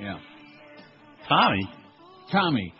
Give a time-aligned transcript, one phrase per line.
[0.00, 0.18] Yeah.
[1.28, 1.68] Tommy.
[2.30, 2.74] Tommy,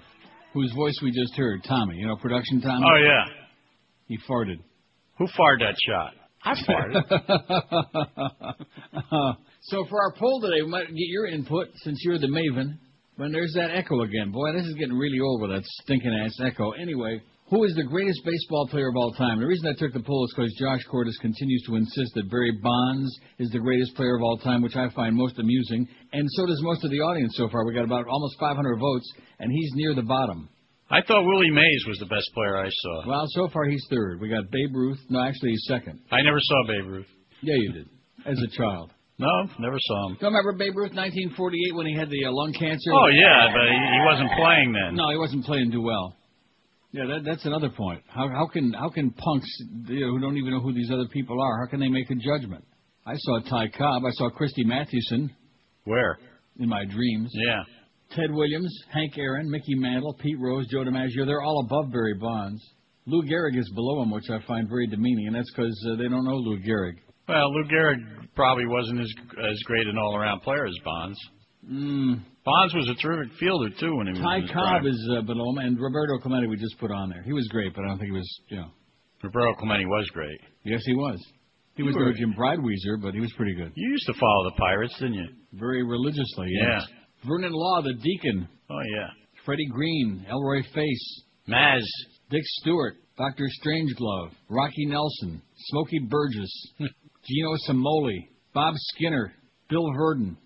[0.52, 1.64] whose voice we just heard.
[1.67, 2.84] Tommy, you know, production Tommy.
[2.87, 3.25] Oh yeah.
[4.06, 4.60] He farted.
[5.18, 6.15] Who fired that shot?
[6.44, 7.04] I farted.
[9.62, 12.79] so for our poll today, we might get your input since you're the maven.
[13.17, 16.39] When there's that echo again, boy, this is getting really old with that stinking ass
[16.45, 16.71] echo.
[16.73, 17.21] Anyway,
[17.51, 19.41] who is the greatest baseball player of all time?
[19.41, 22.53] The reason I took the poll is because Josh Cordes continues to insist that Barry
[22.63, 26.46] Bonds is the greatest player of all time, which I find most amusing, and so
[26.46, 27.64] does most of the audience so far.
[27.64, 30.49] We got about almost 500 votes, and he's near the bottom.
[30.91, 33.08] I thought Willie Mays was the best player I saw.
[33.08, 34.20] Well, so far he's third.
[34.20, 34.98] We got Babe Ruth.
[35.08, 36.00] No, actually he's second.
[36.10, 37.06] I never saw Babe Ruth.
[37.42, 37.88] Yeah, you did.
[38.27, 38.92] As a child.
[39.19, 40.16] No, never saw him.
[40.20, 42.92] Don't remember Babe Ruth, 1948, when he had the uh, lung cancer?
[42.92, 44.96] Oh yeah, but he, he wasn't playing then.
[44.96, 46.14] No, he wasn't playing too well.
[46.92, 48.02] Yeah, that, that's another point.
[48.09, 49.48] How, how can how can punks
[49.88, 51.64] you know, who don't even know who these other people are?
[51.64, 52.64] How can they make a judgment?
[53.06, 54.05] I saw Ty Cobb.
[54.06, 55.30] I saw Christy Mathewson.
[55.84, 56.19] Where?
[56.59, 57.30] In my dreams.
[57.34, 57.62] Yeah.
[58.16, 61.27] Ted Williams, Hank Aaron, Mickey Mantle, Pete Rose, Joe DiMaggio.
[61.27, 62.62] They're all above Barry Bonds.
[63.06, 66.08] Lou Gehrig is below him, which I find very demeaning, and that's because uh, they
[66.08, 66.97] don't know Lou Gehrig.
[67.28, 67.98] Well, Lou Gehrig
[68.34, 69.12] probably wasn't as
[69.50, 71.19] as great an all-around player as Bonds.
[71.67, 72.20] Mm.
[72.45, 74.20] Bonds was a terrific fielder too when he was.
[74.23, 77.23] Ty Cobb is uh, below him, and Roberto Clemente we just put on there.
[77.23, 78.70] He was great, but I don't think he was, you know.
[79.23, 80.41] Roberto Clemente was great.
[80.64, 81.19] Yes, he was.
[81.75, 83.73] He You was no Jim Breidwieser, but he was pretty good.
[83.75, 85.29] You used to follow the Pirates, didn't you?
[85.53, 86.81] Very religiously, Yeah.
[87.27, 88.48] Vernon Law, the Deacon.
[88.70, 89.09] Oh yeah.
[89.45, 91.23] Freddie Green, Elroy Face.
[91.48, 91.83] Maz.
[92.31, 93.48] Dick Stuart, Dr.
[93.62, 99.33] Strangeglove, Rocky Nelson, Smokey Burgess, Gino Cimoli, Bob Skinner,
[99.70, 100.36] Bill Virdon.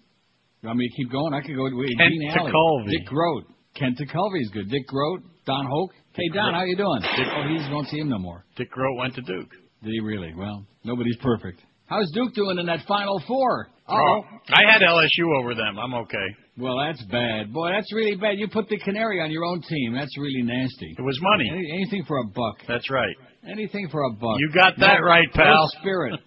[0.62, 1.34] You want me to keep going?
[1.34, 2.52] I could go with Kent Gene Alley.
[2.86, 3.44] Dick Groat.
[3.74, 4.70] Kent Tekulve's good.
[4.70, 5.90] Dick Groat, Don Hoak.
[6.12, 7.00] Hey, Don, how you doing?
[7.02, 8.44] Oh, he won't see him no more.
[8.56, 9.50] Dick Groat went to Duke.
[9.82, 10.32] Did he really?
[10.36, 11.60] Well, nobody's perfect.
[11.92, 13.68] How's Duke doing in that Final Four?
[13.86, 15.78] Oh, I had LSU over them.
[15.78, 16.26] I'm okay.
[16.56, 17.52] Well, that's bad.
[17.52, 18.38] Boy, that's really bad.
[18.38, 19.92] You put the Canary on your own team.
[19.94, 20.94] That's really nasty.
[20.98, 21.50] It was money.
[21.52, 22.56] Any, anything for a buck.
[22.66, 23.14] That's right.
[23.50, 24.36] Anything for a buck.
[24.38, 25.52] You got that No- right, pal.
[25.52, 26.20] No spirit.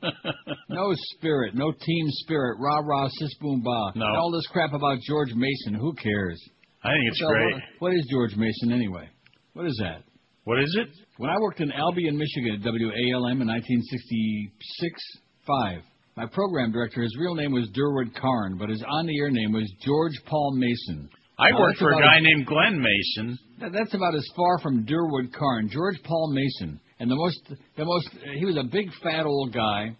[0.69, 1.55] no spirit.
[1.55, 2.57] No team spirit.
[2.59, 3.91] Rah rah sis boom ba.
[3.95, 4.05] No.
[4.05, 5.73] And all this crap about George Mason.
[5.73, 6.39] Who cares?
[6.83, 7.53] I think it's So, great.
[7.53, 9.09] what- what is George Mason anyway?
[9.53, 10.03] What is that?
[10.43, 10.89] What is it?
[11.17, 15.01] When I worked in Albion, Michigan at WALM in 1966
[15.45, 15.81] 5,
[16.17, 20.13] my program director, his real name was Durwood Karn, but his on-the-air name was George
[20.25, 21.09] Paul Mason.
[21.37, 23.37] I Now, worked for a guy as- named Glenn Mason.
[23.59, 27.85] that- That's about as far from Durwood Karn, George Paul Mason, and the most, the
[27.85, 28.09] most.
[28.35, 29.95] He was a big fat old guy,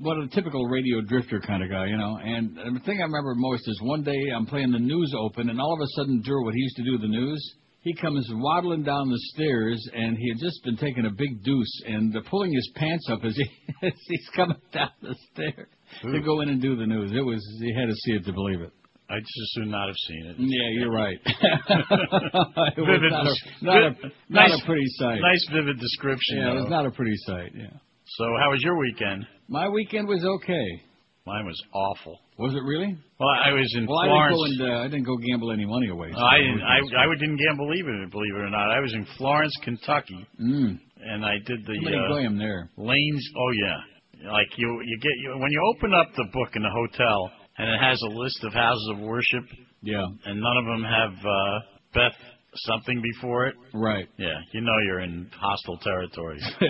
[0.00, 2.18] what a typical radio drifter kind of guy, you know.
[2.22, 5.60] And the thing I remember most is one day I'm playing the news open, and
[5.60, 7.54] all of a sudden Durwood, he used to do the news.
[7.80, 11.82] He comes waddling down the stairs, and he had just been taking a big deuce
[11.86, 13.44] and uh, pulling his pants up as, he,
[13.86, 15.68] as he's coming down the stairs
[16.02, 17.12] to go in and do the news.
[17.14, 18.72] It was you had to see it to believe it.
[19.10, 20.36] I just as soon not have seen it.
[20.38, 21.18] Yeah, you're right.
[22.76, 23.90] Vivid not, a, not, a,
[24.28, 25.20] not nice- a pretty sight.
[25.22, 26.38] Nice, vivid description.
[26.38, 27.52] Yeah, it was not a pretty sight.
[27.56, 27.70] Yeah.
[28.04, 29.26] So, how was your weekend?
[29.48, 30.82] My weekend was okay.
[31.26, 32.18] Mine was awful.
[32.38, 32.96] Was it really?
[33.18, 34.38] Well, I was in Well, I Florence.
[34.38, 36.10] didn't go and uh, I didn't go gamble any money away.
[36.14, 36.62] so I didn't.
[36.62, 38.10] I I didn't gamble believe it.
[38.10, 40.78] Believe it or not, I was in Florence, Kentucky, Mm.
[41.02, 42.70] and I did the many uh, there?
[42.76, 43.24] lanes.
[43.36, 46.70] Oh yeah, like you you get you when you open up the book in the
[46.70, 49.44] hotel, and it has a list of houses of worship,
[49.82, 50.06] Yeah.
[50.26, 51.58] and none of them have uh,
[51.92, 52.18] Beth
[52.70, 53.56] something before it.
[53.74, 54.06] Right.
[54.16, 56.38] Yeah, you know you're in hostile territory.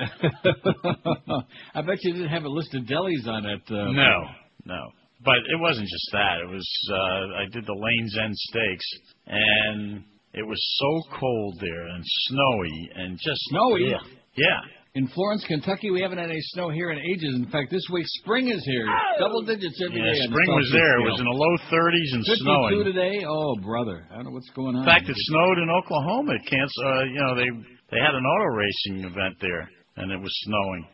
[1.74, 3.62] I bet you didn't have a list of delis on it.
[3.70, 4.24] Uh, No,
[4.64, 4.80] no.
[5.24, 6.38] But it wasn't just that.
[6.42, 8.88] It was uh, I did the Lane's End Stakes,
[9.26, 13.90] and it was so cold there and snowy and just Snowy?
[13.90, 13.98] Yeah.
[14.36, 14.60] yeah.
[14.94, 17.34] In Florence, Kentucky, we haven't had any snow here in ages.
[17.36, 18.86] In fact, this week spring is here.
[19.20, 20.06] Double digits every day.
[20.06, 20.98] Yeah, the spring was there.
[20.98, 22.84] It was in the low 30s and 52 snowing.
[22.84, 23.24] today.
[23.28, 24.82] Oh, brother, I don't know what's going on.
[24.82, 26.34] In fact, it snowed in Oklahoma.
[26.34, 26.86] It canceled.
[26.86, 27.50] Uh, you know, they
[27.94, 30.86] they had an auto racing event there, and it was snowing.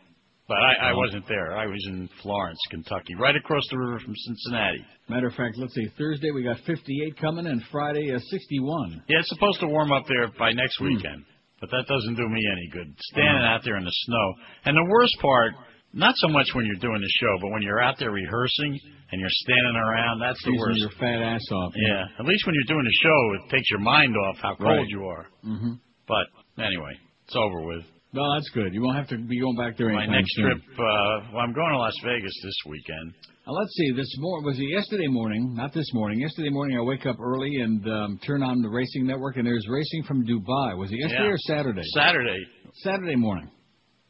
[0.47, 0.99] But I, I Oh.
[0.99, 1.57] wasn't there.
[1.57, 4.85] I was in Florence, Kentucky, right across the river from Cincinnati.
[5.09, 5.87] Matter of fact, let's see.
[5.97, 9.05] Thursday we got 58 coming, and Friday uh, 61.
[9.09, 10.87] Yeah, it's supposed to warm up there by next Hmm.
[10.87, 11.25] weekend,
[11.61, 12.93] but that doesn't do me any good.
[13.13, 14.35] Standing out there in the snow,
[14.67, 15.53] and the worst part,
[15.95, 18.79] not so much when you're doing the show, but when you're out there rehearsing
[19.13, 20.81] and you're standing around, that's the Freezing worst.
[20.81, 21.73] your fat ass off.
[21.77, 24.77] Yeah, at least when you're doing the show, it takes your mind off how cold
[24.79, 24.89] Right.
[24.89, 25.27] you are.
[25.45, 25.73] Mm-hmm.
[26.07, 26.27] But
[26.63, 27.85] anyway, it's over with.
[28.15, 28.73] No, that's good.
[28.73, 30.45] You won't have to be going back there anytime My next soon.
[30.47, 33.13] trip, uh, well, I'm going to Las Vegas this weekend.
[33.45, 33.91] Now, let's see.
[33.91, 35.53] This morning was it yesterday morning?
[35.55, 36.21] Not this morning.
[36.21, 39.67] Yesterday morning, I wake up early and um, turn on the racing network, and there's
[39.69, 40.79] racing from Dubai.
[40.79, 41.35] Was it yesterday Yeah.
[41.35, 41.83] or Saturday?
[41.93, 42.39] Saturday.
[42.85, 43.51] Saturday morning.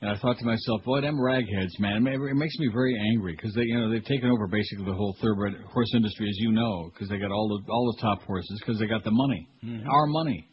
[0.03, 3.55] And I thought to myself, boy, them ragheads, man, it makes me very angry because
[3.55, 6.91] they, you know, they've taken over basically the whole thoroughbred horse industry, as you know,
[6.93, 9.87] because they got all the all the top horses because they got the money, Mhm.
[9.91, 10.45] our money.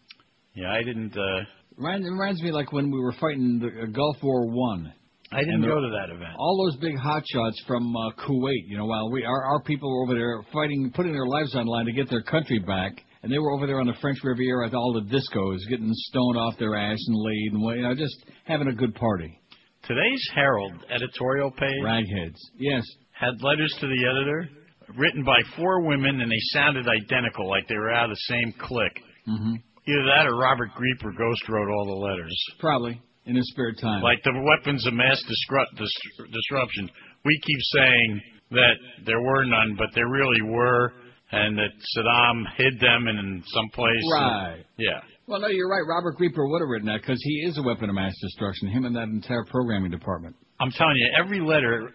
[0.56, 1.18] Yeah, I didn't.
[1.18, 1.42] uh
[1.78, 4.94] Reminds, it reminds me like when we were fighting the uh, Gulf War One.
[5.34, 6.32] I didn't go to that event.
[6.38, 10.04] All those big hotshots from uh, Kuwait, you know, while we our our people were
[10.04, 12.92] over there fighting, putting their lives on line to get their country back,
[13.24, 16.38] and they were over there on the French Riviera at all the discos, getting stoned
[16.38, 19.40] off their ass and laid, and you know, just having a good party.
[19.84, 22.84] Today's Herald editorial page Ragheads, yes.
[23.12, 24.50] had letters to the editor
[24.98, 28.54] written by four women, and they sounded identical, like they were out of the same
[28.60, 29.04] clique.
[29.26, 29.56] hmm
[29.88, 32.38] Either that or Robert Grieper ghost wrote all the letters.
[32.60, 34.02] Probably in his spare time.
[34.02, 36.90] Like the weapons of mass disrupt, dis- disruption.
[37.26, 38.76] We keep saying that
[39.06, 40.94] there were none, but there really were,
[41.32, 44.04] and that Saddam hid them in some place.
[44.14, 44.64] right.
[44.78, 45.00] Yeah.
[45.28, 45.84] Well, no, you're right.
[45.88, 48.68] Robert Grieper would have written that because he is a weapon of mass destruction.
[48.70, 50.36] Him and that entire programming department.
[50.60, 51.90] I'm telling you, every letter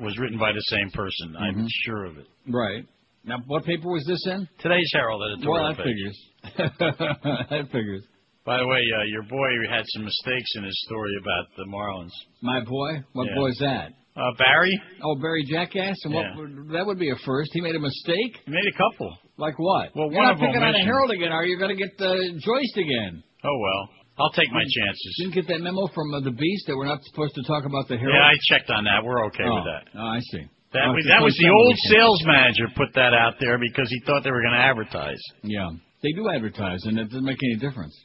[0.00, 1.34] was written by the same person.
[1.38, 1.68] I'm Mhm.
[1.84, 2.26] sure of it.
[2.46, 2.84] Right.
[3.24, 4.46] Now, what paper was this in?
[4.58, 6.30] Today's Herald editorial Well, that figures.
[6.58, 8.02] that figures.
[8.44, 12.12] By the way, uh, your boy had some mistakes in his story about the Marlins.
[12.42, 13.00] My boy?
[13.14, 13.34] What Yeah.
[13.36, 13.92] boy's that?
[14.16, 14.70] Uh, Barry,
[15.02, 15.96] Oh, Barry Jackass?
[16.04, 16.26] And what?
[16.36, 16.76] Yeah.
[16.78, 17.50] That would be a first.
[17.52, 18.36] He made a mistake?
[18.44, 19.10] he made a couple.
[19.38, 19.90] Like what?
[19.96, 21.58] Well, You're one not of them picking on the Herald again, are you?
[21.58, 23.24] Going to get uh, joiced again.
[23.42, 23.82] Oh well,
[24.20, 25.10] I'll take my chances.
[25.18, 27.88] Didn't get that memo from uh, the Beast that we're not supposed to talk about
[27.88, 28.14] the Herald?
[28.14, 29.02] Yeah, I checked on that.
[29.02, 29.54] We're okay oh.
[29.56, 29.84] with that.
[29.98, 30.46] Oh, I see.
[30.74, 33.98] That Oh, was that was the old sales manager put that out there because he
[34.06, 35.22] thought they were going to advertise.
[35.42, 35.70] Yeah.
[36.04, 37.96] They do advertise, and it doesn't make any difference.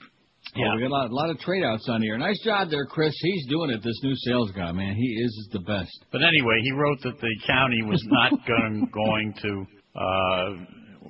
[0.55, 0.71] Yeah.
[0.71, 2.17] Oh, we got a lot, a lot of trade outs on here.
[2.17, 3.13] Nice job there, Chris.
[3.21, 4.95] He's doing it, this new sales guy, man.
[4.95, 5.91] He is the best.
[6.11, 9.51] But anyway, he wrote that the county was not going going to
[9.99, 10.49] uh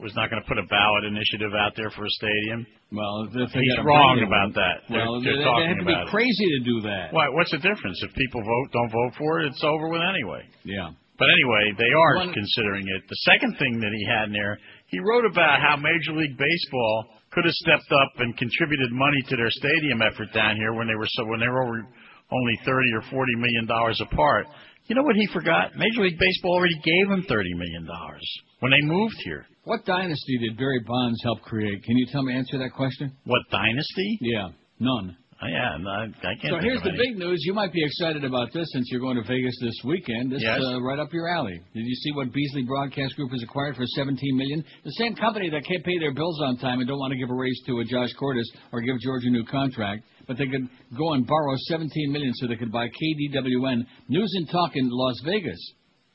[0.02, 2.66] was not going to put a ballot initiative out there for a stadium.
[2.92, 4.88] Well, if they He's wrong about that.
[4.88, 6.12] They're, Well, they're they, have to be about it.
[6.12, 7.12] crazy to do that.
[7.14, 7.28] Why?
[7.30, 8.00] What's the difference?
[8.02, 10.48] If people vote, don't vote for it, it's over with anyway.
[10.64, 10.90] Yeah.
[11.20, 13.04] But anyway, they are One- considering it.
[13.12, 14.58] The second thing that he had in there,
[14.90, 19.36] he wrote about how Major League Baseball could have stepped up and contributed money to
[19.36, 21.88] their stadium effort down here when they were so when they were over
[22.32, 24.48] only thirty or forty million dollars apart.
[24.88, 25.78] You know what he forgot?
[25.78, 28.26] Major League Baseball already gave him thirty million dollars
[28.60, 29.46] when they moved here.
[29.66, 31.84] What dynasty did Barry Bonds help create?
[31.84, 33.16] Can you tell me answer that question?
[33.26, 34.18] What dynasty?
[34.22, 34.50] Yeah,
[34.80, 35.16] none.
[35.42, 36.52] Oh, yeah, no, I, I can't.
[36.52, 36.98] So here's the any.
[37.00, 37.40] big news.
[37.48, 40.34] You might be excited about this since you're going to Vegas this weekend.
[40.34, 40.60] This Yes.
[40.60, 41.62] is uh, right up your alley.
[41.74, 44.66] Did you see what Beasley Broadcast Group has acquired for 17 million?
[44.84, 47.30] The same company that can't pay their bills on time and don't want to give
[47.30, 50.68] a raise to a Josh Cordes or give George a new contract, but they could
[50.98, 55.22] go and borrow 17 million so they could buy KDWN News and Talk in Las
[55.24, 55.60] Vegas.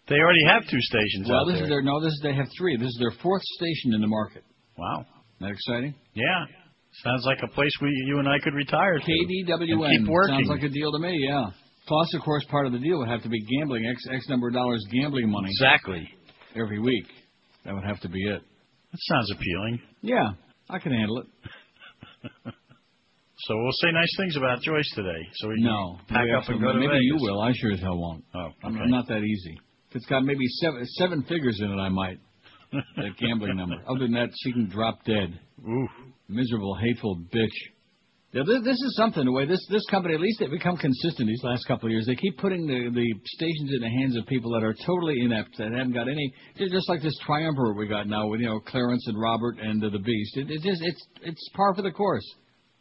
[0.06, 1.62] They already have two stations Well, this there.
[1.64, 1.98] is their no.
[1.98, 2.76] This is they have three.
[2.76, 4.44] This is their fourth station in the market.
[4.76, 5.06] wow.
[5.40, 5.94] Isn't that exciting?
[6.12, 6.44] Yeah.
[7.02, 9.04] Sounds like a place we you and I could retire to.
[9.04, 10.34] KDWN And keep working.
[10.36, 11.16] sounds like a deal to me.
[11.28, 11.46] Yeah.
[11.86, 14.48] Plus, of course, part of the deal would have to be gambling X X number
[14.48, 16.08] of dollars gambling money Exactly.
[16.56, 17.06] every week.
[17.64, 18.40] That would have to be it.
[18.92, 19.80] That sounds appealing.
[20.02, 20.30] Yeah,
[20.70, 21.26] I can handle it.
[23.36, 25.18] So we'll say nice things about Joyce today.
[25.34, 27.02] So we No, can pack up and go to maybe Vegas.
[27.02, 27.40] you will.
[27.42, 28.24] I sure as hell won't.
[28.34, 28.84] Oh, I'm, okay.
[28.84, 29.58] I'm not that easy.
[29.90, 32.18] If it's got maybe seven seven figures in it, I might.
[32.72, 33.76] That gambling number.
[33.88, 35.38] Other than that, she can drop dead.
[35.68, 35.88] Ooh.
[36.28, 37.48] Miserable, hateful bitch.
[38.32, 39.24] Yeah, this, this is something.
[39.24, 42.04] The way this this company, at least they've become consistent these last couple of years.
[42.06, 45.56] They keep putting the the stations in the hands of people that are totally inept,
[45.58, 46.32] that haven't got any.
[46.58, 49.88] Just like this triumvirate we got now with you know Clarence and Robert and uh,
[49.90, 50.36] the Beast.
[50.36, 52.24] It, it just it's it's par for the course.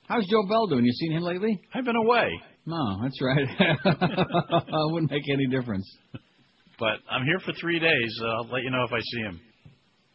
[0.07, 0.85] How's Joe Bell doing?
[0.85, 1.61] You seen him lately?
[1.73, 2.29] I've been away,
[2.65, 3.47] No, that's right.
[4.91, 5.85] Wouldn't make any difference.
[6.79, 8.19] but I'm here for three days.
[8.37, 9.39] I'll let you know if I see him.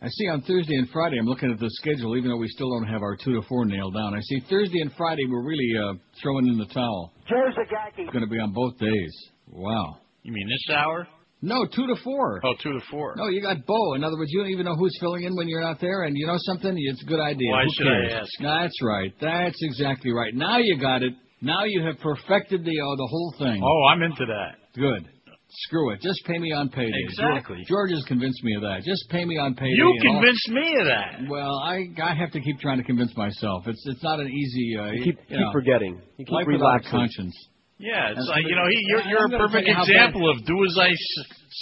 [0.01, 2.71] I see on Thursday and Friday, I'm looking at the schedule, even though we still
[2.71, 4.15] don't have our two to four nailed down.
[4.15, 7.13] I see Thursday and Friday, we're really uh, throwing in the towel.
[7.29, 8.05] Joe Zagacki.
[8.05, 9.13] It's going to be on both days.
[9.51, 9.99] Wow.
[10.23, 11.09] You mean this hour?
[11.43, 12.41] No, two to four.
[12.45, 13.15] Oh, two to four.
[13.17, 13.95] No, you got Bo.
[13.95, 16.17] In other words, you don't even know who's filling in when you're not there, and
[16.17, 16.75] you know something?
[16.77, 17.51] It's a good idea.
[17.51, 18.31] Why Who should I ask?
[18.41, 19.13] That's right.
[19.21, 20.35] That's exactly right.
[20.35, 21.15] Now you got it.
[21.41, 23.63] Now you have perfected the uh, the whole thing.
[23.65, 24.59] Oh, I'm into that.
[24.75, 25.09] Good.
[25.51, 26.01] Screw it.
[26.03, 26.93] Just pay me on payday.
[27.09, 27.65] Exactly.
[27.67, 28.83] George has convinced me of that.
[28.85, 29.73] Just pay me on payday.
[29.77, 31.29] You and all- convinced me of that.
[31.29, 33.67] Well, I I have to keep trying to convince myself.
[33.67, 34.77] It's it's not an easy.
[34.77, 36.01] Uh, You keep you keep know, forgetting.
[36.19, 36.91] You keep life without relaxing.
[36.91, 37.37] conscience.
[37.81, 40.45] Yeah, it's like you know, he, you're you're a perfect tell you how example of
[40.45, 40.91] do as I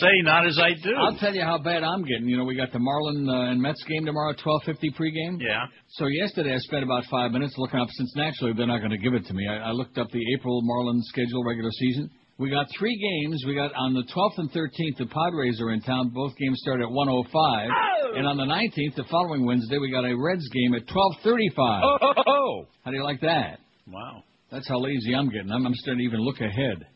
[0.01, 0.95] say, not as I do.
[0.97, 2.27] I'll tell you how bad I'm getting.
[2.27, 5.37] You know, we got the Marlin uh, and Mets game tomorrow, 12:50 pregame.
[5.41, 5.67] yeah.
[5.89, 8.99] So yesterday I spent about five minutes looking up, since naturally they're not going to
[8.99, 9.47] give it to me.
[9.47, 12.11] I, I looked up the April Marlin schedule regular season.
[12.39, 13.45] We got three games.
[13.47, 16.11] We got on the 12th and 13th, the Padres are in town.
[16.11, 17.69] Both games start at 1:05.
[18.15, 21.83] And on the 19th, the following Wednesday, we got a Reds game at 12:35.
[21.83, 22.67] Oh, oh, oh.
[22.85, 23.61] How do you like that?
[23.87, 24.23] Wow.
[24.51, 25.51] That's how lazy I'm getting.
[25.51, 26.87] I'm, I'm starting to even look ahead.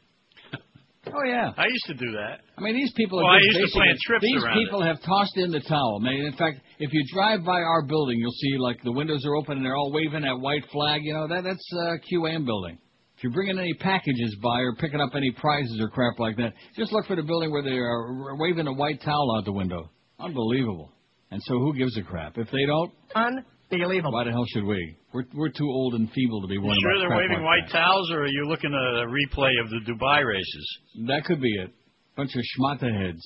[1.07, 1.51] Oh yeah.
[1.57, 2.41] I used to do that.
[2.59, 3.19] I mean, these people.
[3.19, 5.61] Well, are I just used to plan trips These around people have tossed in the
[5.61, 5.99] towel.
[6.01, 9.25] I mean, in fact, if you drive by our building, you'll see like the windows
[9.25, 11.01] are open and they're all waving that white flag.
[11.03, 12.79] You know that that's uh, QAM building.
[13.21, 16.55] If you're bringing any packages by or picking up any prizes or crap like that,
[16.75, 19.91] just look for the building where they are waving a white towel out the window.
[20.19, 20.91] Unbelievable.
[21.31, 22.39] And so, who gives a crap?
[22.39, 24.13] If they don't, Unbelievable.
[24.13, 24.97] why the hell should we?
[25.13, 27.45] We're we're too old and feeble to be You worrying sure about they're crap waving
[27.45, 30.79] like white towels, or are you looking at a replay of the Dubai races?
[30.95, 31.07] that.
[31.09, 31.75] That could be it.
[32.17, 33.21] Bunch of schmata heads.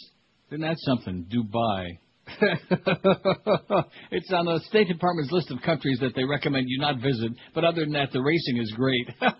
[0.50, 1.24] Isn't that something?
[1.32, 1.98] Dubai.
[4.10, 7.32] it's on the State Department's list of countries that they recommend you not visit.
[7.54, 9.08] But other than that, the racing is great.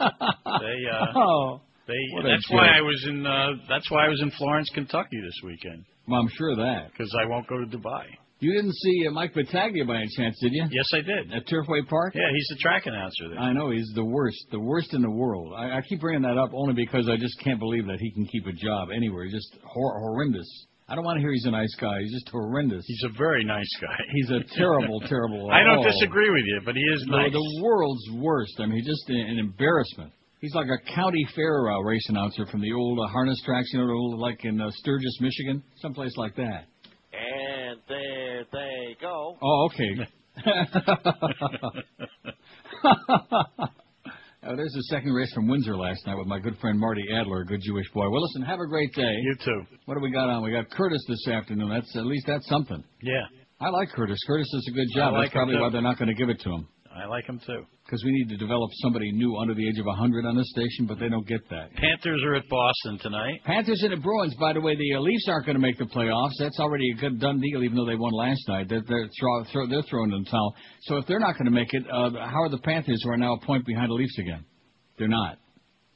[0.55, 1.95] They, uh, oh, they.
[2.23, 2.77] That's why joke.
[2.77, 3.27] I was in.
[3.27, 6.91] Uh, that's why I was in Florence, Kentucky this weekend well, I'm sure of that.
[6.93, 8.05] because I won't go to Dubai.
[8.41, 10.65] You didn't see uh, Mike Battaglia by any chance, did you?
[10.71, 11.33] Yes, I did.
[11.33, 12.15] At Turfway Park?
[12.15, 13.39] Yeah, he's the track announcer there.
[13.39, 15.55] I know he's the worst, the worst in the world.
[15.57, 18.27] I, I keep bringing that up only because I just can't believe that he can
[18.27, 19.25] keep a job anywhere.
[19.25, 20.67] He's just hor- horrendous.
[20.87, 22.03] I don't want to hear he's a nice guy.
[22.03, 22.85] He's just horrendous.
[22.87, 23.97] He's a very nice guy.
[24.13, 25.51] He's a terrible, terrible.
[25.51, 25.91] I don't oh.
[25.91, 27.33] disagree with you, but he is No, nice.
[27.33, 28.53] the world's worst.
[28.59, 30.13] I mean, he's just an, an embarrassment.
[30.41, 33.79] He's like a county fair uh, race announcer from the old uh, harness tracks, you
[33.79, 36.67] know, the old, like in uh, Sturgis, Michigan, someplace like that.
[37.15, 39.39] And there they go.
[39.41, 40.07] Oh, okay.
[44.49, 47.41] oh, there's the second race from Windsor last night with my good friend Marty Adler,
[47.43, 48.09] a good Jewish boy.
[48.11, 49.15] Well, listen, have a great day.
[49.23, 49.63] you too.
[49.87, 50.43] What do we got on?
[50.43, 51.71] We got Curtis this afternoon.
[51.71, 52.83] That's at least that's something.
[53.03, 53.23] Yeah,
[53.61, 54.19] I like Curtis.
[54.27, 55.13] Curtis does a good job.
[55.15, 56.69] Like that's probably why they're not going to give it to him.
[56.95, 57.65] I like him too.
[57.85, 60.87] Because we need to develop somebody new under the age of 100 on this station,
[60.87, 61.75] but they don't get that.
[61.75, 63.41] Panthers are at Boston tonight.
[63.45, 66.33] Panthers and the Bruins, by the way, the Leafs aren't going to make the playoffs.
[66.39, 68.71] That's already a good done deal, even though they won last night.
[68.71, 70.55] They're, they're, throw, throw, they're throwing in the towel.
[70.85, 73.19] So if they're not going to make it, uh, how are the Panthers, who are
[73.19, 74.47] now a point behind the Leafs again?
[74.99, 75.39] They're not.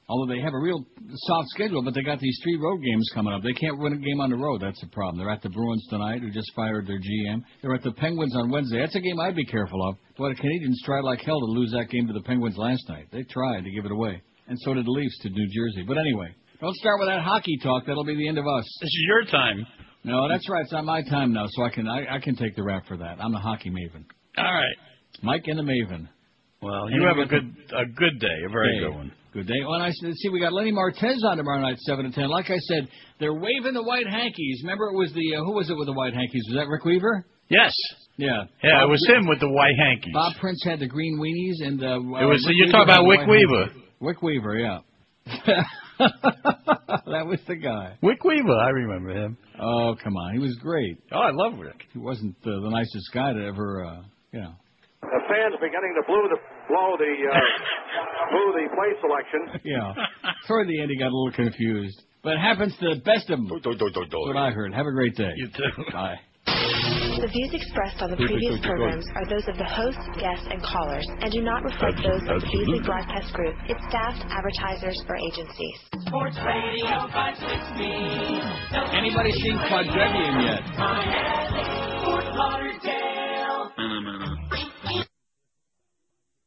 [0.09, 3.33] Although they have a real soft schedule, but they got these three road games coming
[3.35, 3.43] up.
[3.43, 4.62] They can't win a game on the road.
[4.62, 5.19] That's the problem.
[5.19, 7.43] They're at the Bruins tonight, who just fired their GM.
[7.61, 8.79] They're at the Penguins on Wednesday.
[8.81, 9.97] That's a game I'd be careful of.
[10.17, 13.09] Boy, the Canadians tried like hell to lose that game to the Penguins last night.
[13.12, 15.85] They tried to give it away, and so did the Leafs to New Jersey.
[15.87, 17.85] But anyway, don't start with that hockey talk.
[17.87, 18.65] That'll be the end of us.
[18.81, 19.67] This is your time.
[20.05, 20.62] No, that's right.
[20.62, 22.97] It's not my time now, so I can I, I can take the rap for
[22.97, 23.19] that.
[23.21, 24.05] I'm the hockey maven,
[24.38, 24.77] All right.
[25.23, 26.09] Mike and the Maven.
[26.62, 27.45] Well, you have a good
[27.77, 28.87] a good day, a very Day.
[28.87, 29.12] good one.
[29.38, 29.61] Good day.
[29.62, 32.28] Well, I said, see, we got Lenny Martez on tomorrow night, seven to ten.
[32.28, 32.88] Like I said,
[33.21, 34.62] they're waving the white hankies.
[34.64, 36.42] Remember, it was the uh, who was it with the white hankies?
[36.50, 37.25] Was that Rick Weaver?
[37.49, 37.73] Yes.
[38.16, 38.47] Yeah.
[38.64, 40.12] Yeah, Bob it was him with the white hankies.
[40.12, 43.21] Bob Prince had the green weenies, and uh, It was- Rick you're talking about Wick
[43.28, 43.66] Weaver.
[43.66, 43.83] hankies.
[44.00, 44.78] Wick Weaver, yeah.
[46.00, 47.97] that was the guy.
[48.02, 49.37] Wick Weaver, I remember him.
[49.61, 50.99] Oh, come on, he was great.
[51.12, 51.80] Oh, I love Rick.
[51.92, 54.02] He wasn't uh, the nicest guy to ever, uh,
[54.33, 54.54] you know.
[55.02, 57.33] The fans beginning to blow the blow the uh,
[58.33, 59.61] blow the play selection.
[59.64, 59.95] Yeah.
[60.47, 62.02] Toward the end, he got a little confused.
[62.23, 63.49] But it happens to the best of them.
[63.49, 64.75] That's what I heard.
[64.75, 65.31] Have a great day.
[65.37, 65.85] You too.
[65.93, 66.19] Bye.
[66.47, 71.07] The views expressed on the previous programs are those of the hosts, guests, and callers,
[71.21, 75.78] and do not reflect those of the Beasley Broadcast Group, its staff, advertisers, or agencies.
[78.95, 80.62] Anybody seen Quadrivium yet?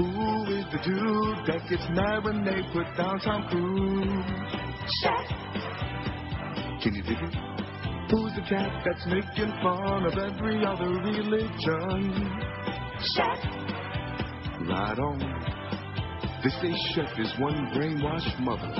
[0.00, 0.06] Who
[0.56, 4.24] is the dude that gets mad when they put down Tom Cruise?
[6.82, 7.34] Can you dig it?
[8.10, 12.32] Who's the cat that's making fun of every other religion?
[14.66, 15.18] Right on.
[16.44, 18.72] They say Chef is one brainwashed mother.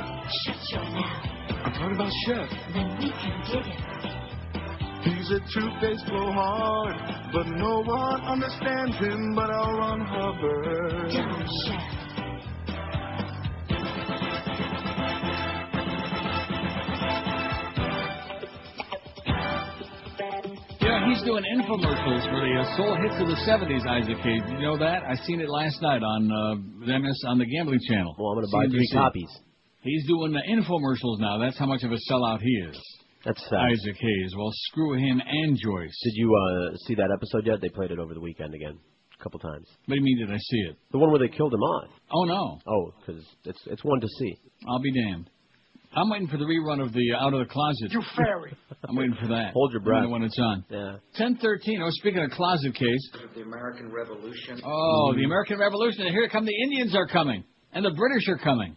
[0.46, 1.26] Shut your mouth.
[1.50, 2.48] I'm talking about Chef.
[2.72, 4.09] Then we can dig it.
[5.02, 6.94] He's a two-faced blowhard,
[7.32, 9.72] but no one understands him but L.
[9.72, 11.10] Ron Hubbard.
[11.10, 12.00] Dumb chef.
[20.82, 24.42] Yeah, he's doing infomercials for the uh, soul hits of the 70s, Isaac Hayes.
[24.50, 25.02] You know that?
[25.08, 28.16] I seen it last night on uh, MS on the Gambling Channel.
[28.18, 29.30] Well, I'm going to buy three copies.
[29.82, 31.38] He's doing the infomercials now.
[31.38, 32.99] That's how much of a sellout he is.
[33.24, 34.34] That's uh, Isaac Hayes.
[34.36, 35.96] Well, screw him and Joyce.
[36.04, 37.60] Did you uh, see that episode yet?
[37.60, 38.78] They played it over the weekend again,
[39.18, 39.66] a couple times.
[39.86, 40.76] What do you mean did I see it?
[40.92, 41.88] The one where they killed him off.
[42.12, 42.60] Oh, no.
[42.66, 44.38] Oh, because it's it's one to see.
[44.68, 45.28] I'll be damned.
[45.92, 47.90] I'm waiting for the rerun of the uh, Out of the Closet.
[47.90, 48.56] You fairy.
[48.88, 49.52] I'm waiting for that.
[49.52, 50.08] Hold your breath.
[50.08, 50.64] When it's on.
[50.70, 50.92] Yeah.
[51.18, 51.82] 1013.
[51.82, 53.10] Oh, speaking of closet case.
[53.34, 54.60] The American Revolution.
[54.64, 56.02] Oh, the American Revolution.
[56.02, 57.42] And here come the Indians are coming.
[57.72, 58.76] And the British are coming.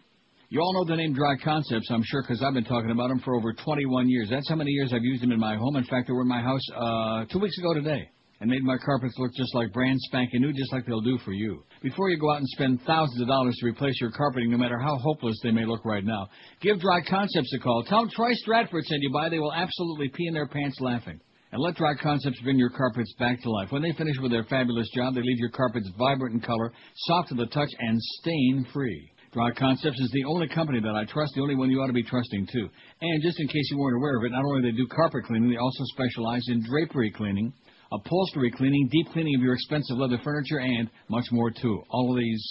[0.50, 3.20] You all know the name Dry Concepts, I'm sure, because I've been talking about them
[3.20, 4.30] for over 21 years.
[4.30, 5.78] That's how many years I've used them in my home.
[5.78, 8.10] In fact, they were in my house uh, two weeks ago today
[8.40, 11.32] and made my carpets look just like brand spanking new, just like they'll do for
[11.32, 11.64] you.
[11.82, 14.78] Before you go out and spend thousands of dollars to replace your carpeting, no matter
[14.78, 16.28] how hopeless they may look right now,
[16.62, 17.84] give Dry Concepts a call.
[17.88, 19.30] Tell them Troy Stratford sent you by.
[19.30, 21.20] They will absolutely pee in their pants laughing.
[21.52, 23.72] And let Dry Concepts bring your carpets back to life.
[23.72, 27.30] When they finish with their fabulous job, they leave your carpets vibrant in color, soft
[27.30, 29.13] to the touch, and stain-free.
[29.34, 31.94] Dry Concepts is the only company that I trust, the only one you ought to
[31.94, 32.70] be trusting too.
[33.02, 35.26] And just in case you weren't aware of it, not only do they do carpet
[35.26, 37.52] cleaning, they also specialize in drapery cleaning,
[37.92, 41.82] upholstery cleaning, deep cleaning of your expensive leather furniture, and much more too.
[41.90, 42.48] All of these.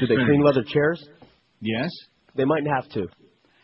[0.00, 1.02] Do they clean leather chairs?
[1.60, 1.90] Yes.
[2.36, 3.06] They might have to.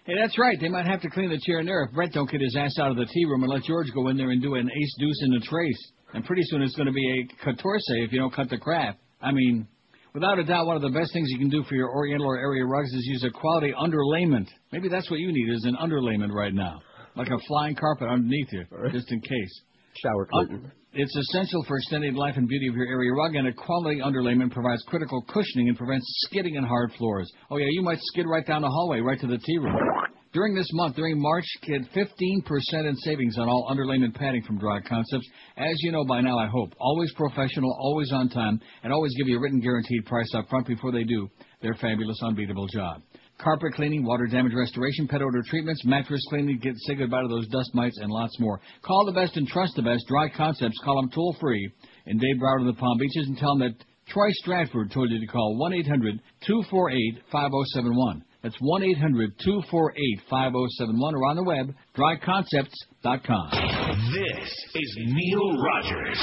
[0.04, 0.56] Hey, that's right.
[0.58, 2.78] They might have to clean the chair in there if Brett don't get his ass
[2.80, 4.94] out of the tea room and let George go in there and do an ace
[4.98, 5.92] deuce in the trace.
[6.14, 8.98] And pretty soon it's going to be a catorce if you don't cut the crap.
[9.20, 9.68] I mean,
[10.14, 12.38] without a doubt, one of the best things you can do for your Oriental or
[12.38, 14.48] area rugs is use a quality underlayment.
[14.72, 16.80] Maybe that's what you need is an underlayment right now,
[17.16, 19.62] like a flying carpet underneath you, just in case.
[20.02, 20.72] Shower curtain.
[20.94, 24.52] It's essential for extending life and beauty of your area rug, and a quality underlayment
[24.52, 27.30] provides critical cushioning and prevents skidding in hard floors.
[27.50, 29.76] Oh yeah, you might skid right down the hallway, right to the tea room.
[30.32, 34.80] During this month, during March, get 15% in savings on all underlayment padding from Dry
[34.80, 35.28] Concepts.
[35.58, 36.74] As you know by now, I hope.
[36.80, 40.66] Always professional, always on time, and always give you a written guaranteed price up front
[40.66, 41.28] before they do
[41.60, 43.02] their fabulous, unbeatable job.
[43.36, 47.48] Carpet cleaning, water damage restoration, pet odor treatments, mattress cleaning, get say goodbye to those
[47.48, 48.58] dust mites, and lots more.
[48.80, 50.06] Call the best and trust the best.
[50.08, 50.80] Dry Concepts.
[50.82, 51.70] Call them toll free
[52.06, 55.20] in Dade Broward of the Palm Beaches and tell them that Troy Stratford told you
[55.20, 58.24] to call 1 800 248 5071.
[58.42, 63.50] That's 1 800 248 5071 or on the web, dryconcepts.com.
[64.12, 66.18] This is Neil Rogers.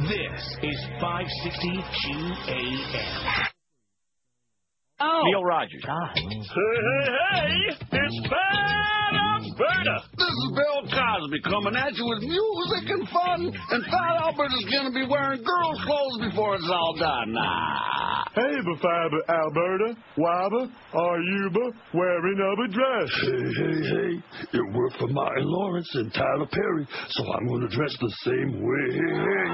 [0.00, 3.46] This is 560 QAM.
[5.24, 5.84] Neil Rogers.
[5.84, 7.74] Hey, hey, hey!
[7.92, 9.96] It's Fat Alberta!
[10.18, 14.92] This is Bill Cosby coming at you with music and fun, and Fat Alberta's gonna
[14.92, 17.34] be wearing girls' clothes before it's all done.
[17.38, 18.24] Ah.
[18.34, 21.50] Hey, Bafaba Alberta, Waba, are you
[21.92, 23.10] wearing a dress?
[23.20, 27.94] Hey, hey, hey, it worked for Martin Lawrence and Tyler Perry, so I'm gonna dress
[28.00, 28.86] the same way.
[28.88, 29.50] Hey, hey,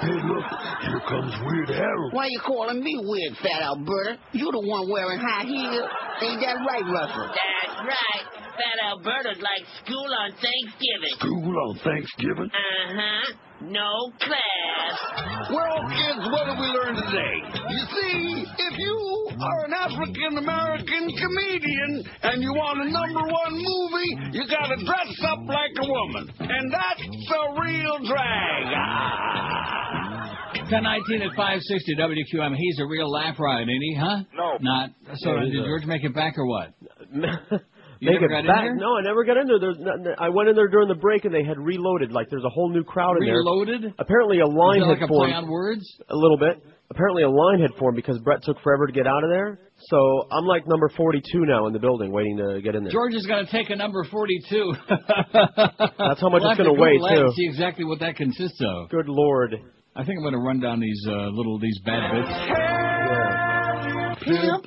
[0.00, 0.48] hey, look,
[0.80, 2.14] here comes Weird Harold.
[2.14, 4.16] Why you calling me weird, Fat Alberta?
[4.32, 5.88] You the one wearing high heels.
[6.22, 7.28] Ain't that right, Russell?
[7.28, 8.24] That's right.
[8.52, 11.14] Fat Alberta's like school on Thanksgiving.
[11.18, 12.50] School on Thanksgiving?
[12.52, 13.32] Uh-huh.
[13.62, 14.94] No class.
[15.50, 17.36] Well, kids, what did we learn today?
[17.70, 23.54] You see, if you are an African American comedian and you want a number one
[23.54, 26.30] movie, you gotta dress up like a woman.
[26.40, 28.64] And that's a real drag.
[28.74, 30.01] Ah.
[30.72, 32.56] 1019 at 560 WQM.
[32.56, 34.24] He's a real lap ride, ain't he, huh?
[34.34, 34.56] No.
[34.60, 34.90] Not.
[35.16, 36.72] So Yeah, he's did a- George make it back or what?
[38.02, 38.64] You Make never it got in back?
[38.66, 38.74] there?
[38.74, 39.60] No, I never got in there.
[39.62, 42.10] There's not, I went in there during the break and they had reloaded.
[42.10, 43.36] Like there's a whole new crowd in there.
[43.36, 43.94] Reloaded?
[43.96, 45.30] Apparently a line Is that had like a formed.
[45.30, 45.84] play on words?
[46.10, 46.66] A little bit.
[46.90, 49.60] Apparently a line had formed because Brett took forever to get out of there.
[49.86, 52.90] So I'm like number 42 now in the building, waiting to get in there.
[52.92, 54.74] George is going to take a number 42.
[54.90, 57.34] That's how much We'll it's going to weigh Google too.
[57.36, 58.88] See exactly what that consists of.
[58.90, 59.54] Good lord.
[59.94, 62.30] I think I'm going to run down these uh, little these bad bits.
[64.24, 64.66] Pimp.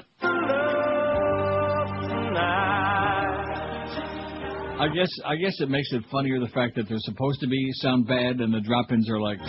[4.77, 7.71] I guess I guess it makes it funnier the fact that they're supposed to be
[7.73, 9.39] sound bad and the drop-ins are like.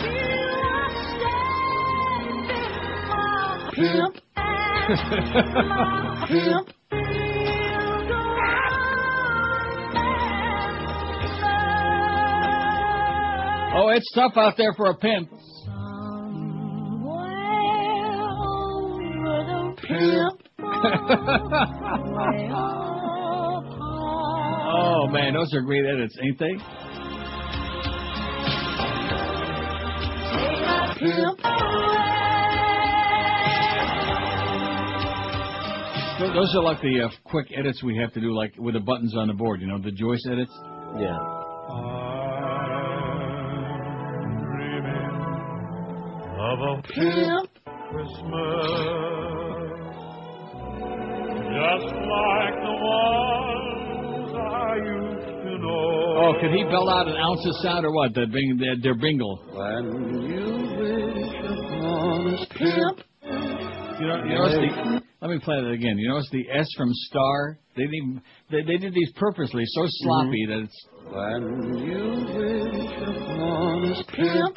[3.75, 4.15] Pimp.
[6.27, 6.73] Pimp.
[13.79, 15.29] Oh, it's tough out there for a pimp.
[19.87, 20.41] Pimp.
[24.69, 26.55] oh man, those are great edits, ain't they?
[30.99, 31.39] Pimp.
[36.19, 39.15] Those are like the uh, quick edits we have to do, like with the buttons
[39.15, 39.61] on the board.
[39.61, 40.51] You know, the Joyce edits.
[40.99, 41.15] Yeah.
[46.39, 47.49] Of a Pimp.
[47.89, 48.67] Christmas,
[51.57, 56.21] just like the ones I used to know.
[56.21, 58.13] Oh, could he belt out an ounce of sound or what?
[58.13, 59.41] The bing, their, their bingle.
[59.49, 60.45] When you
[60.77, 62.97] wish upon a Pimp.
[63.99, 65.97] You know, you notice the Let me play that again.
[65.97, 67.57] You notice the S from star?
[67.75, 70.87] They didn't even, they, they did these purposely, so sloppy that it's.
[71.09, 72.03] When you
[72.37, 74.55] wish upon a pimp.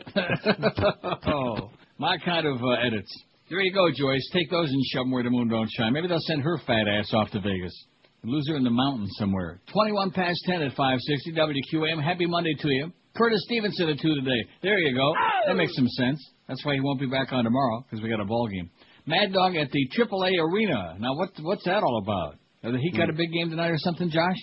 [1.26, 3.10] oh, my kind of uh, edits.
[3.50, 4.30] There you go, Joyce.
[4.32, 5.92] Take those and shove them where the moon don't shine.
[5.92, 7.74] Maybe they'll send her fat ass off to Vegas.
[8.22, 9.60] Lose her in the mountains somewhere.
[9.72, 12.00] 21 past 10 at 560 WQAM.
[12.00, 12.92] Happy Monday to you.
[13.16, 14.48] Curtis Stevenson at 2 today.
[14.62, 15.12] There you go.
[15.48, 16.24] That makes some sense.
[16.46, 18.70] That's why he won't be back on tomorrow, because we got a ball game.
[19.06, 20.96] Mad Dog at the AAA Arena.
[21.00, 22.36] Now, what, what's that all about?
[22.62, 24.36] Have he got a big game tonight or something, Josh?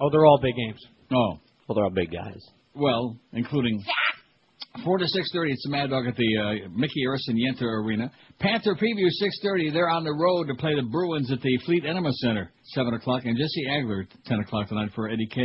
[0.00, 0.80] Oh, they're all big games.
[1.12, 1.40] Oh.
[1.68, 2.40] Well, they're all big guys.
[2.74, 3.82] Well, including
[4.84, 5.52] four to six thirty.
[5.52, 8.10] It's the Mad Dog at the uh, Mickey Erson Yenta Arena.
[8.38, 9.70] Panther preview six thirty.
[9.70, 13.24] They're on the road to play the Bruins at the Fleet Enema Center seven o'clock,
[13.24, 15.40] and Jesse Agler ten o'clock tonight for Eddie K.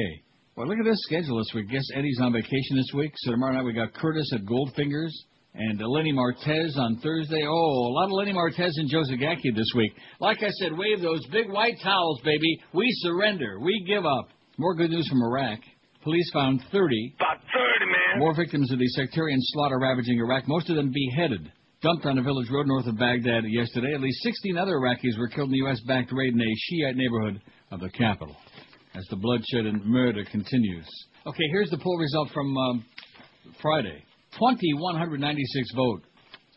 [0.55, 1.69] Well, look at this schedule this week.
[1.69, 5.11] Guess Eddie's on vacation this week, so tomorrow night we got Curtis at Goldfingers.
[5.53, 7.43] And Lenny Martez on Thursday.
[7.45, 9.91] Oh, a lot of Lenny Martez and Joe Zagacki this week.
[10.21, 12.57] Like I said, wave those big white towels, baby.
[12.73, 13.59] We surrender.
[13.59, 14.29] We give up.
[14.57, 15.59] More good news from Iraq.
[16.03, 17.80] Police found 30 About 30, man.
[18.17, 21.51] More victims of the sectarian slaughter ravaging Iraq, most of them beheaded.
[21.81, 23.93] Dumped on a village road north of Baghdad yesterday.
[23.95, 25.79] At least 16 other Iraqis were killed in the U.S.
[25.87, 28.35] backed raid in a Shiite neighborhood of the capital.
[28.93, 30.87] As the bloodshed and murder continues.
[31.25, 32.85] Okay, here's the poll result from um,
[33.61, 36.03] Friday 2,196 vote.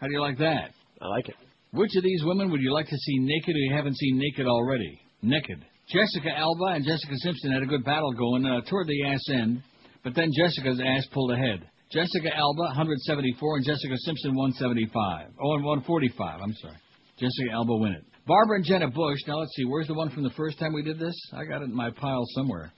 [0.00, 0.70] How do you like that?
[1.00, 1.36] I like it.
[1.72, 4.46] Which of these women would you like to see naked or you haven't seen naked
[4.46, 5.00] already?
[5.22, 5.64] Naked.
[5.88, 9.62] Jessica Alba and Jessica Simpson had a good battle going uh, toward the ass end,
[10.04, 11.68] but then Jessica's ass pulled ahead.
[11.90, 15.28] Jessica Alba 174 and Jessica Simpson 175.
[15.42, 16.40] Oh, and 145.
[16.42, 16.76] I'm sorry.
[17.18, 18.04] Jessica Alba win it.
[18.26, 19.18] Barbara and Jenna Bush.
[19.26, 19.64] Now let's see.
[19.64, 21.14] Where's the one from the first time we did this?
[21.32, 22.72] I got it in my pile somewhere.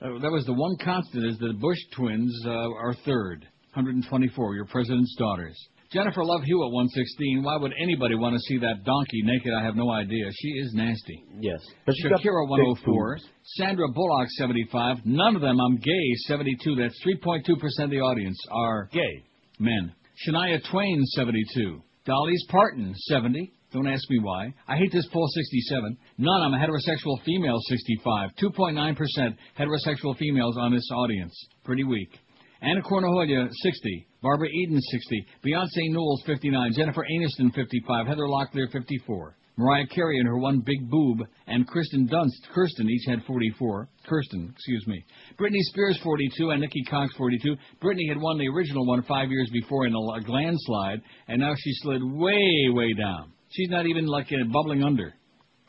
[0.00, 3.46] Uh, that was the one constant is the Bush twins uh, are third.
[3.74, 4.54] 124.
[4.54, 5.56] Your president's daughters.
[5.92, 7.42] Jennifer Love Hewitt 116.
[7.42, 9.52] Why would anybody want to see that donkey naked?
[9.52, 10.24] I have no idea.
[10.32, 11.22] She is nasty.
[11.38, 11.60] Yes.
[11.84, 13.18] But Shakira 104.
[13.56, 15.04] Sandra Bullock 75.
[15.04, 15.60] None of them.
[15.60, 16.76] I'm gay 72.
[16.76, 19.24] That's 3.2% of the audience are gay
[19.58, 19.92] men.
[20.26, 21.82] Shania Twain 72.
[22.06, 23.52] Dolly's Parton 70.
[23.74, 24.52] Don't ask me why.
[24.66, 25.96] I hate this poll 67.
[26.16, 26.42] None.
[26.42, 28.30] I'm a heterosexual female 65.
[28.42, 31.34] 2.9% heterosexual females on this audience.
[31.64, 32.10] Pretty weak.
[32.62, 34.06] Anna Cornaholia, 60.
[34.22, 35.26] Barbara Eden, 60.
[35.44, 36.72] Beyonce Knowles, 59.
[36.76, 38.06] Jennifer Aniston, 55.
[38.06, 39.36] Heather Locklear, 54.
[39.58, 43.88] Mariah Carey and her one big boob, and Kristen Dunst, Kirsten, each had 44.
[44.08, 45.04] Kirsten, excuse me.
[45.38, 47.54] Britney Spears, 42, and Nikki Cox, 42.
[47.82, 51.52] Britney had won the original one five years before in a gland slide, and now
[51.58, 53.32] she slid way, way down.
[53.50, 55.12] She's not even like uh, bubbling under.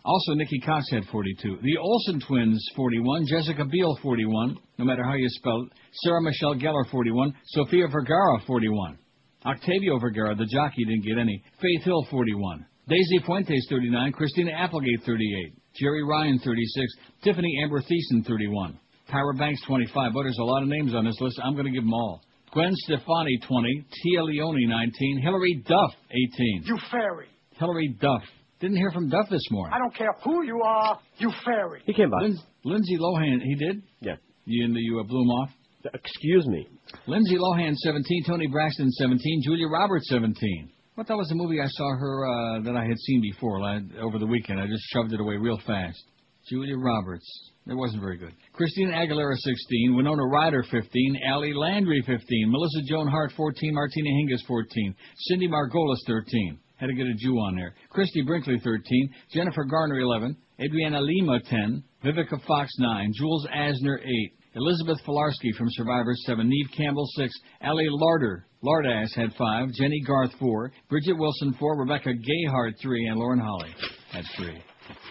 [0.06, 1.60] Also, Nikki Cox had 42.
[1.62, 3.26] The Olsen twins, 41.
[3.26, 4.58] Jessica Biel, 41.
[4.78, 5.78] No matter how you spell it.
[6.04, 7.34] Sarah Michelle Gellar, 41.
[7.46, 8.98] Sofia Vergara, 41.
[9.46, 11.42] Octavio Vergara, the jockey, didn't get any.
[11.62, 12.66] Faith Hill, 41.
[12.88, 14.12] Daisy Fuentes, 39.
[14.12, 15.54] Christina Applegate, 38.
[15.82, 16.94] Jeri Ryan, 36.
[17.24, 18.78] Tiffany Amber Thiessen, 31.
[19.10, 20.12] Tyra Banks, 25.
[20.14, 21.40] But there's a lot of names on this list.
[21.42, 22.22] I'm going to give them all.
[22.52, 23.86] Gwen Stefani, 20.
[24.06, 25.22] Téa Leoni, 19.
[25.24, 26.64] Hilary Duff, 18.
[26.66, 27.28] You fairy.
[27.58, 28.24] Hilary Duff.
[28.64, 29.74] Didn't hear from Duff this morning.
[29.76, 31.82] I don't care who you are, you fairy.
[31.86, 32.22] He came by.
[32.22, 33.84] Lin- Lindsay Lohan, he did?
[34.00, 34.16] Yeah.
[34.46, 35.50] You, and the you uh, blew him off?
[35.94, 36.66] Excuse me.
[37.06, 38.24] Lindsay Lohan, 17.
[38.26, 39.42] Toni Braxton, 17.
[39.44, 40.72] Julia Roberts, 17.
[40.96, 43.82] What that was a movie I saw her uh, that I had seen before like,
[44.02, 44.62] over the weekend.
[44.62, 46.02] I just shoved it away real fast.
[46.48, 47.28] Julia Roberts.
[47.68, 48.32] It wasn't very good.
[48.54, 49.94] Christina Aguilera, 16.
[49.98, 51.20] Winona Ryder, 15.
[51.30, 52.50] Ali Landry, 15.
[52.50, 53.74] Melissa Joan Hart, 14.
[53.74, 54.96] Martina Hingis, 14.
[55.18, 56.60] Cindy Margolis, 13.
[56.84, 57.74] Had to get a Jew on there.
[57.92, 59.10] Christie Brinkley, 13.
[59.34, 60.36] Jennifer Garner, 11.
[60.60, 61.82] Adriana Lima, 10.
[62.04, 63.14] Vivica Fox, 9.
[63.16, 64.34] Jules Asner, 8.
[64.56, 66.46] Elizabeth Filarski from Survivor, 7.
[66.46, 67.34] Neve Campbell, 6.
[67.62, 69.70] Allie Larder, Lardass had 5.
[69.72, 70.74] Jennie Garth, 4.
[70.90, 71.80] Bridget Wilson, 4.
[71.80, 73.08] Rebecca Gayhart, 3.
[73.08, 73.74] And Lauren Holly
[74.12, 74.62] had 3.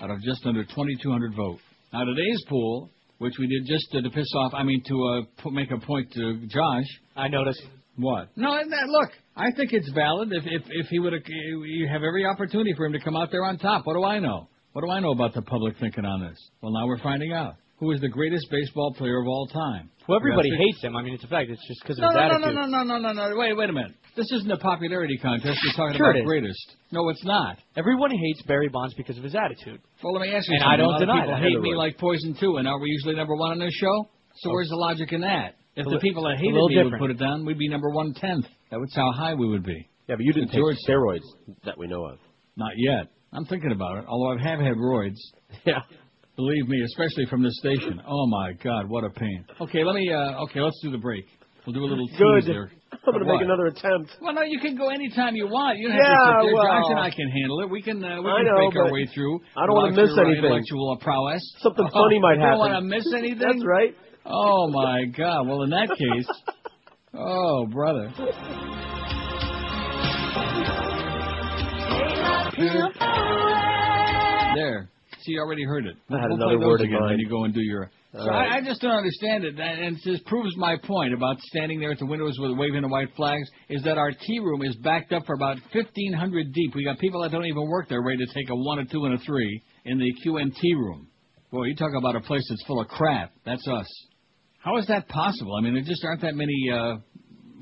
[0.02, 1.58] Out of just under 2,200 vote.
[1.90, 5.42] Now, today's pool, which we did just to, to piss off, I mean, to uh,
[5.42, 6.84] pu- make a point to Josh.
[7.16, 7.62] I noticed.
[7.96, 8.28] What?
[8.36, 10.28] No, and that, look, I think it's valid.
[10.32, 13.44] If if if he would, you have every opportunity for him to come out there
[13.44, 13.86] on top.
[13.86, 14.48] What do I know?
[14.72, 16.38] What do I know about the public thinking on this?
[16.62, 19.90] Well, now we're finding out who is the greatest baseball player of all time.
[20.08, 20.96] Well, everybody hates him.
[20.96, 21.50] I mean, it's a fact.
[21.50, 22.54] It's just because of No, his no, no, attitude.
[22.54, 23.36] no, no, no, no, no, no.
[23.36, 23.92] Wait, wait a minute.
[24.16, 25.58] This isn't a popularity contest.
[25.64, 26.76] We're talking Sure about greatest.
[26.90, 27.56] No, it's not.
[27.76, 29.80] Everyone hates Barry Bonds because of his attitude.
[30.02, 30.72] Well, let me ask you And something.
[30.72, 31.42] I don't deny people that.
[31.42, 34.08] hate me like poison too, and are we usually number one on this show?
[34.36, 34.52] So Oh.
[34.52, 35.54] where's the logic in that?
[35.74, 38.46] If the people that hated me would put it down, we'd be number one tenth.
[38.80, 39.88] That's how high we would be.
[40.08, 41.22] Yeah, but you didn't take steroids
[41.64, 42.18] that we know of.
[42.56, 43.08] Not yet.
[43.32, 44.04] I'm thinking about it.
[44.08, 45.16] Although I have had roids.
[45.64, 45.80] Yeah.
[46.34, 48.00] Believe me, especially from this station.
[48.08, 49.44] Oh my God, what a pain.
[49.60, 50.10] Okay, let me.
[50.10, 51.26] Uh, okay, let's do the break.
[51.66, 52.48] We'll do a little tease Good.
[52.48, 53.34] I'm going to What?
[53.36, 54.10] make another attempt.
[54.20, 55.78] Well, no, you can go anytime you want.
[55.78, 56.54] You don't Yeah, have to sit there.
[56.54, 57.70] well- Josh and I can handle it.
[57.70, 59.40] We can uh, we can know, fake our way through.
[59.56, 60.44] I don't wanna miss your, uh, anything.
[60.44, 61.42] Intellectual prowess.
[61.60, 62.58] Something funny might you happen.
[62.58, 63.38] don't want to miss anything.
[63.38, 63.94] That's right.
[64.24, 65.46] Oh my God!
[65.48, 66.28] Well, in that case,
[67.14, 68.12] oh brother.
[74.54, 74.88] There.
[75.22, 75.96] See, you already heard it.
[76.10, 77.90] I had we'll another word again when you go and do your.
[78.12, 78.52] So right.
[78.52, 81.92] I, I just don't understand it, and it just proves my point about standing there
[81.92, 83.48] at the windows with waving the white flags.
[83.70, 86.74] Is that our tea room is backed up for about fifteen hundred deep.
[86.74, 89.04] We got people that don't even work there ready to take a one, a two,
[89.04, 91.08] and a three in the QNT room.
[91.50, 93.32] Boy, you talk about a place that's full of crap.
[93.46, 93.86] That's us.
[94.62, 95.54] How is that possible?
[95.56, 96.70] I mean, there just aren't that many.
[96.72, 96.96] Uh,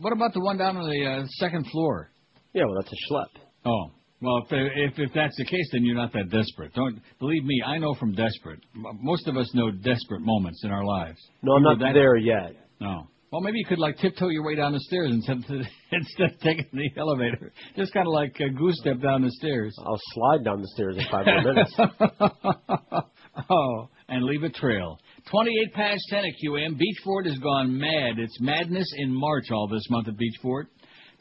[0.00, 2.10] what about the one down on the uh, second floor?
[2.52, 3.42] Yeah, well, that's a schlep.
[3.64, 6.74] Oh, well, if, if if that's the case, then you're not that desperate.
[6.74, 7.62] Don't believe me.
[7.66, 8.60] I know from desperate.
[8.74, 11.18] Most of us know desperate moments in our lives.
[11.42, 12.52] No, I'm You not that- there yet.
[12.80, 13.08] No.
[13.32, 15.44] Well, maybe you could like tiptoe your way down the stairs instead of,
[15.92, 17.52] instead of taking the elevator.
[17.76, 19.72] Just kind of like a goose step down the stairs.
[19.86, 21.72] I'll slide down the stairs in five more minutes.
[23.50, 24.98] oh, and leave a trail.
[25.30, 26.76] 28 past 10 at QM.
[26.76, 28.18] Beach Ford has gone mad.
[28.18, 30.66] It's madness in March all this month at Beach Ford.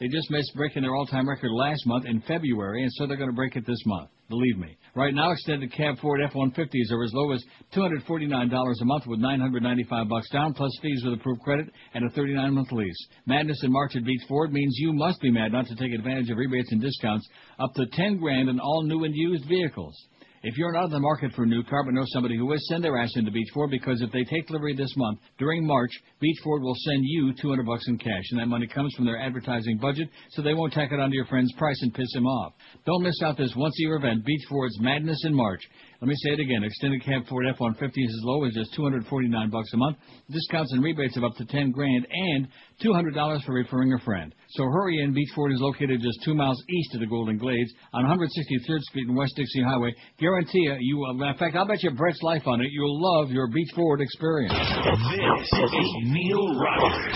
[0.00, 3.30] They just missed breaking their all-time record last month in February, and so they're going
[3.30, 4.08] to break it this month.
[4.28, 4.76] Believe me.
[4.96, 7.44] Right now, extended cab Ford F-150s are as low as
[7.76, 8.32] $249
[8.80, 13.06] a month with 995 bucks down, plus fees with approved credit and a 39-month lease.
[13.26, 16.30] Madness in March at Beach Ford means you must be mad not to take advantage
[16.30, 17.28] of rebates and discounts
[17.60, 19.94] up to 10 grand in all new and used vehicles.
[20.42, 22.66] If you're not in the market for a new car but know somebody who is,
[22.68, 25.90] send their ass into Beach Ford because if they take delivery this month, during March,
[26.18, 29.20] Beach Ford will send you 200 bucks in cash, and that money comes from their
[29.20, 32.54] advertising budget, so they won't tack it onto your friend's price and piss him off.
[32.86, 35.60] Don't miss out this once-a-year event, Beach Ford's Madness in March.
[36.00, 39.50] Let me say it again: extended cab Ford F-150 is as low as just 249
[39.50, 39.98] bucks a month,
[40.30, 42.48] discounts and rebates of up to 10 grand, and
[42.82, 44.34] $200 for referring a friend.
[44.52, 45.12] So hurry in.
[45.12, 49.08] Beach Ford is located just two miles east of the Golden Glades on 163rd Street
[49.08, 49.94] and West Dixie Highway.
[50.18, 52.68] Guarantee you, you will, in fact, I'll bet you Brett's life on it.
[52.70, 54.54] You'll love your Beach Ford experience.
[54.54, 57.14] This is Neil Rogers.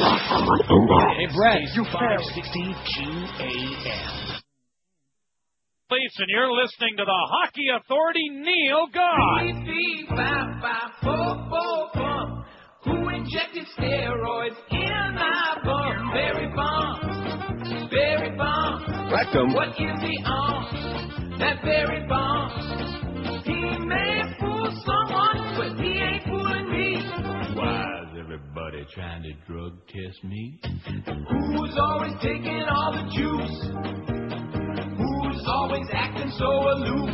[1.17, 1.63] Hey, Brett.
[1.75, 4.44] You 560 QAM.
[5.95, 9.43] Police, and you're listening to the Hockey Authority, Neil God.
[12.85, 16.11] Who injected steroids in my bum?
[16.13, 17.93] Barry Bonds.
[17.93, 19.13] Barry Bonds.
[19.13, 19.55] Rectum.
[19.55, 21.39] What is he on?
[21.39, 23.47] That Barry Bonds.
[23.47, 27.05] He may fool someone, but he ain't fooling me.
[27.55, 30.59] Why's everybody trying to drug test me?
[31.55, 34.54] Who's always taking all the juice?
[35.35, 37.11] Who's always acting so aloof?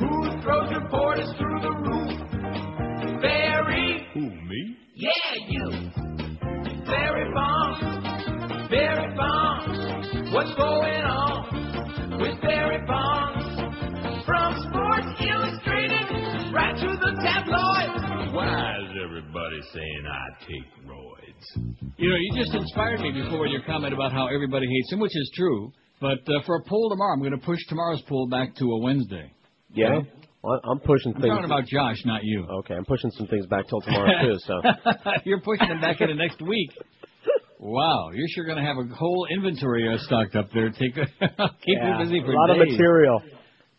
[0.00, 3.22] Who throws reporters through the roof?
[3.22, 4.08] Barry.
[4.14, 4.76] Who, me?
[4.96, 5.10] Yeah,
[5.46, 5.70] you.
[6.86, 8.68] Barry Bonds.
[8.68, 10.32] Barry Bonds.
[10.34, 14.26] What's going on with Barry Bonds?
[14.26, 18.34] From Sports Illustrated right to the tabloids.
[18.34, 21.94] Why is everybody saying I take roids?
[21.96, 24.98] You know, you just inspired me before with your comment about how everybody hates him,
[24.98, 25.72] which is true.
[26.00, 28.78] But uh, for a poll tomorrow, I'm going to push tomorrow's poll back to a
[28.78, 29.32] Wednesday.
[29.72, 30.00] Yeah?
[30.42, 31.16] Well, I'm pushing things.
[31.16, 31.34] I'm things.
[31.34, 32.46] talking about Josh, not you.
[32.60, 34.38] Okay, I'm pushing some things back till tomorrow too.
[34.46, 34.60] So
[35.24, 36.70] You're pushing them back into next week.
[37.58, 40.70] Wow, you're sure going to have a whole inventory stocked up there.
[40.70, 43.22] Take a, keep Yeah, you busy for a lot of material.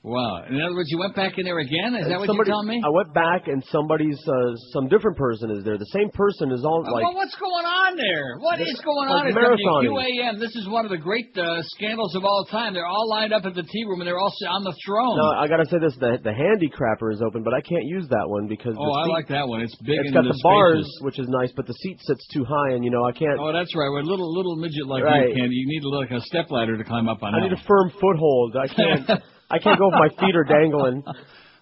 [0.07, 0.47] Wow.
[0.47, 1.91] In other words, you went back in there again.
[1.99, 2.79] Is that what Somebody- you're telling me?
[2.79, 5.75] I went back and somebody's uh, some different person is there.
[5.77, 8.39] The same person is all Uh, like well, what's going on there?
[8.39, 9.91] What This- is going like on at marathoning.
[9.91, 10.39] WQAM?
[10.39, 12.71] This is one of the great uh, scandals of all time.
[12.73, 15.17] They're all lined up at the tea room and they're all on the throne.
[15.19, 18.23] No, I gotta say this: the the handicrapper is open, but I can't use that
[18.31, 19.59] one because oh, the I like that one.
[19.59, 22.45] It's big It's got the the bars, which is nice, but the seat sits too
[22.47, 23.35] high, and you know I can't.
[23.39, 23.89] Oh, that's right.
[23.91, 25.29] With a little little midget like Right.
[25.29, 27.35] you can, you need like a stepladder to climb up on.
[27.35, 27.37] It.
[27.37, 28.55] I need a firm foothold.
[28.55, 29.21] I can't.
[29.49, 31.03] I can't go if my feet are dangling.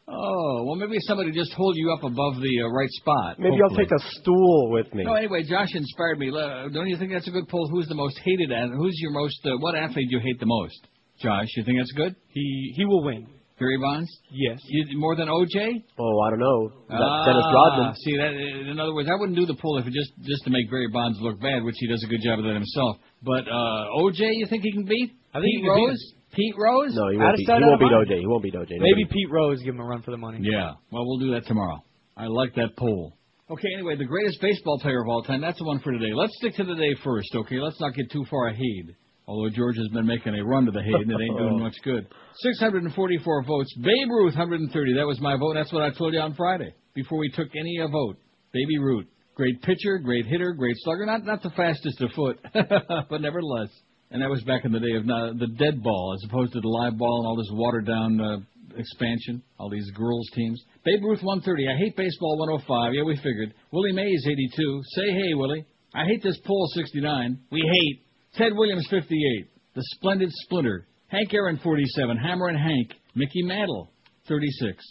[0.08, 3.40] Oh, well, maybe somebody just hold you up above the uh, right spot.
[3.40, 5.04] Maybe I'll take a stool with me.
[5.04, 6.30] No, anyway, Josh inspired me.
[6.30, 7.68] Uh, Don't you think that's a good poll?
[7.72, 8.52] Who's the most hated?
[8.52, 9.40] At, who's your most?
[9.44, 10.78] Uh, what athlete do you hate the most?
[11.20, 12.16] Josh, you think that's good?
[12.30, 13.26] He he will win.
[13.58, 14.12] Barry Bonds?
[14.30, 14.60] Yes.
[14.68, 15.82] You, more than OJ?
[15.98, 16.70] Oh, I don't know.
[16.90, 17.96] That Ah, Dennis Rodman.
[17.96, 18.34] See that?
[18.70, 20.90] In other words, I wouldn't do the poll if it just just to make Barry
[20.92, 22.98] Bonds look bad, which he does a good job of that himself.
[23.24, 25.16] But uh OJ, you think he can beat?
[25.34, 26.04] I think Pete he can beat Rose.
[26.36, 26.94] Pete Rose?
[26.94, 27.48] No, he won't of beat.
[27.48, 28.14] He won't of beat.
[28.14, 28.20] OJ.
[28.20, 28.70] He won't beat OJ.
[28.70, 30.40] Maybe Nobody- Pete Rose give him a run for the money.
[30.42, 30.74] Yeah.
[30.92, 31.84] Well, we'll do that tomorrow.
[32.18, 33.18] I like that poll.
[33.50, 36.14] Okay, anyway, the greatest baseball player of all time, that's the one for today.
[36.16, 37.60] Let's stick to the day first, okay?
[37.60, 38.96] Let's not get too far ahead.
[39.28, 42.08] Although George has been making a run to the Hayden, it ain't doing much good.
[42.42, 43.74] 644 votes.
[43.82, 44.96] Babe Ruth, 130.
[44.96, 45.54] That was my vote.
[45.56, 48.18] That's what I told you on Friday before we took any uh, vote.
[48.52, 49.06] Baby Ruth.
[49.36, 51.06] Great pitcher, great hitter, great slugger.
[51.06, 53.68] Not not the fastest of foot, but nevertheless.
[54.12, 56.62] And that was back in the day of uh, the dead ball as opposed to
[56.62, 58.38] the live ball and all this watered down uh,
[58.78, 59.42] expansion.
[59.60, 60.62] All these girls teams.
[60.86, 61.68] Babe Ruth 130.
[61.68, 62.94] I hate baseball 105.
[62.94, 63.54] Yeah, we figured.
[63.72, 64.82] Willie Mays 82.
[64.96, 65.66] Say hey, Willie.
[65.94, 67.40] I hate this pole 69.
[67.52, 68.06] We hate.
[68.36, 69.50] Ted Williams 58.
[69.76, 70.88] The Splendid Splinter.
[71.08, 72.18] Hank Aaron 47.
[72.18, 72.92] Hammer and Hank.
[73.16, 73.90] Mickey Mantle
[74.28, 74.84] 36.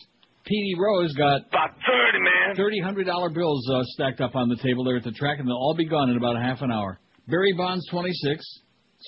[0.47, 2.57] Petey Rose got About 30, man.
[2.57, 5.49] thirty hundred dollar bills uh, stacked up on the table there at the track, and
[5.49, 7.01] they'll all be gone in about a half an hour.
[7.29, 8.45] Barry Bonds twenty six,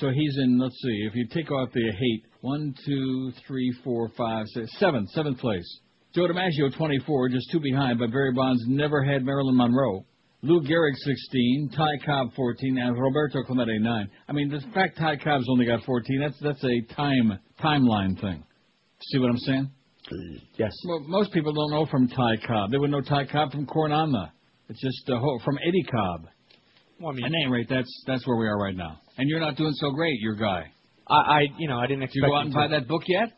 [0.00, 0.58] so he's in.
[0.58, 5.06] Let's see, if you take out the hate, one, two, three, four, five, six, seven,
[5.08, 5.80] seventh place.
[6.14, 10.04] Joe DiMaggio twenty four, just two behind, but Barry Bonds never had Marilyn Monroe.
[10.42, 14.10] Lou Gehrig 16, Ty Cobb 14, and Roberto Clemente 9.
[14.28, 18.44] I mean, the fact Ty Cobb's only got 14, that's that's a time timeline thing.
[19.10, 19.70] See what I'm saying?
[20.56, 20.72] Yes.
[20.86, 22.70] Well, most people don't know from Ty Cobb.
[22.70, 24.26] They would know Ty Cobb from Corn on the.
[24.68, 26.28] It's just uh, ho- from Eddie Cobb.
[27.00, 29.00] Well, I mean, At any rate, that's that's where we are right now.
[29.18, 30.70] And you're not doing so great, your guy.
[31.08, 32.22] I, I you know, I didn't Did expect.
[32.26, 33.28] you go out and him buy to- that book yet?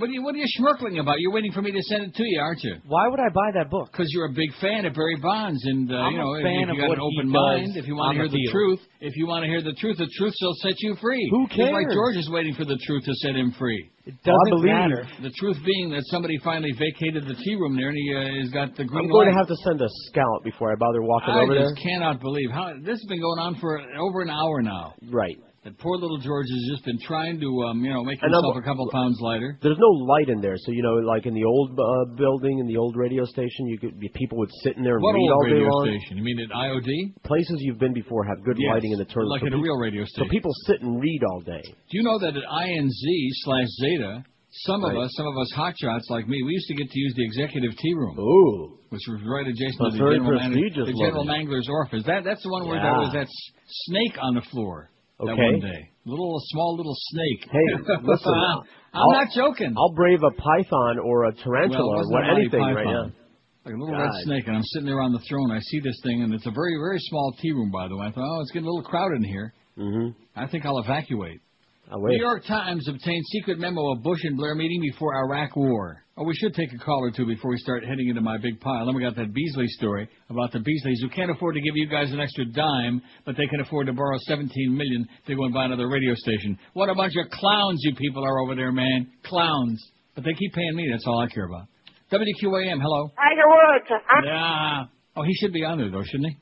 [0.00, 1.20] What are you What are you schmirkling about?
[1.20, 2.76] You're waiting for me to send it to you, aren't you?
[2.88, 3.92] Why would I buy that book?
[3.92, 6.44] Because you're a big fan of Barry Bonds, and uh, I'm you know, a if-
[6.48, 8.14] fan if you of got an what he open does mind, if you want on
[8.16, 10.56] to hear the the truth, if you want to hear the truth, the truth shall
[10.64, 11.28] set you free.
[11.28, 11.92] Who Just like?
[11.92, 13.92] George is waiting for the truth to set him free.
[14.08, 15.04] It doesn't matter.
[15.20, 18.48] The truth being that somebody finally vacated the tea room there, and he uh, has
[18.56, 19.36] got the green I'm going light.
[19.36, 21.68] to have to send a scout before I bother walking I over there.
[21.68, 24.94] I just cannot believe how this has been going on for over an hour now.
[25.12, 25.36] Right.
[25.62, 28.56] That poor little George has just been trying to, um, you know, make And himself
[28.56, 29.58] I'm- a couple pounds lighter.
[29.60, 32.66] There's no light in there, so you know, like in the old uh, building, in
[32.66, 35.30] the old radio station, you could people would sit in there and What read old
[35.32, 35.84] all day radio long.
[35.84, 36.16] station?
[36.16, 37.12] You mean at IOD?
[37.24, 39.28] Places you've been before have good Yes, lighting in the toilet.
[39.28, 40.24] like so at a real radio station.
[40.24, 41.60] So people sit and read all day.
[41.62, 44.24] Do you know that at INZ slash Zeta,
[44.64, 47.12] some of us, some of us hotshots like me, we used to get to use
[47.16, 48.18] the executive tea room.
[48.18, 48.78] Ooh.
[48.88, 52.02] Which was right adjacent That's to the general, manager, the general mangler's office.
[52.04, 52.90] That that's the one where Yeah.
[52.90, 53.28] there was that
[53.68, 54.89] snake on the floor
[55.20, 55.42] Okay.
[55.42, 55.90] one day.
[56.06, 57.48] Little small little snake.
[57.50, 58.32] Hey, listen.
[58.32, 58.62] I'm
[58.94, 59.74] I'll- not joking.
[59.76, 63.12] I'll brave a python or a tarantula Well, or what a Monty anything right now.
[63.64, 65.52] Like a little red snake, and I'm sitting there on the throne.
[65.52, 68.06] I see this thing, and it's a very, very small tea room, by the way.
[68.06, 69.52] I thought, oh, it's getting a little crowded in here.
[69.76, 70.08] Mm-hmm.
[70.34, 71.40] I think I'll evacuate.
[71.92, 72.18] I'll New.
[72.18, 76.02] York Times obtained secret memo of Bush and Blair meeting before Iraq war.
[76.20, 78.60] Oh, we should take a call or two before we start heading into my big
[78.60, 78.84] pile.
[78.84, 81.88] Then we got that Beasley story about the Beasleys who can't afford to give you
[81.88, 85.54] guys an extra dime, but they can afford to borrow 17 million to go and
[85.54, 86.58] buy another radio station.
[86.74, 89.10] What a bunch of clowns you people are over there, man.
[89.24, 89.82] Clowns.
[90.14, 90.88] But they keep paying me.
[90.92, 91.68] That's all I care about.
[92.12, 93.08] WQAM, hello.
[93.16, 94.04] Tiger Woods.
[94.10, 94.84] I'm Yeah.
[95.16, 96.36] Oh, he should be on there though, shouldn't he?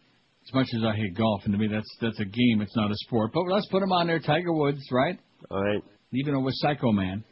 [0.49, 2.63] As much as I hate golf, and to me that's that's a game.
[2.63, 3.31] It's not a sport.
[3.33, 4.19] But let's put him on there.
[4.19, 5.17] Tiger Woods, right?
[5.53, 5.85] All right.
[6.15, 7.23] Even though with Psycho Man.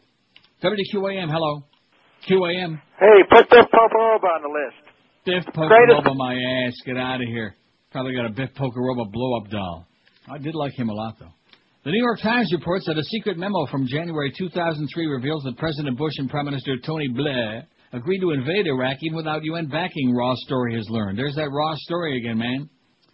[0.63, 1.65] WQAM, hello.
[2.29, 2.81] QAM.
[2.99, 4.83] Hey, put Biff Pocoroba on the list.
[5.25, 6.75] Biff Pocoroba my ass.
[6.85, 7.55] Get out of here.
[7.93, 9.87] Probably got a Biff Pocoroba blow up doll.
[10.29, 11.33] I did like him a lot though.
[11.85, 15.97] The New York Times reports that a secret memo from January 2003 reveals that President
[15.97, 20.35] Bush and Prime Minister Tony Blair agreed to invade Iraq even without UN backing, Raw
[20.35, 21.17] Story has learned.
[21.17, 22.69] There's that Raw Story again, man.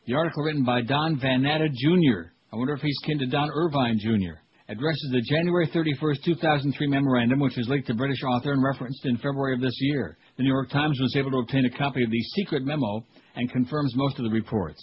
[0.06, 2.32] The article written by Don Van Natta Jr.
[2.50, 4.40] I wonder if he's kin to Don Irvine Jr.
[4.68, 9.16] Addresses the January 31, 2003 memorandum, which was leaked to British author and referenced in
[9.16, 10.16] February of this year.
[10.36, 13.50] The New York Times was able to obtain a copy of the secret memo and
[13.50, 14.80] confirms most of the reports.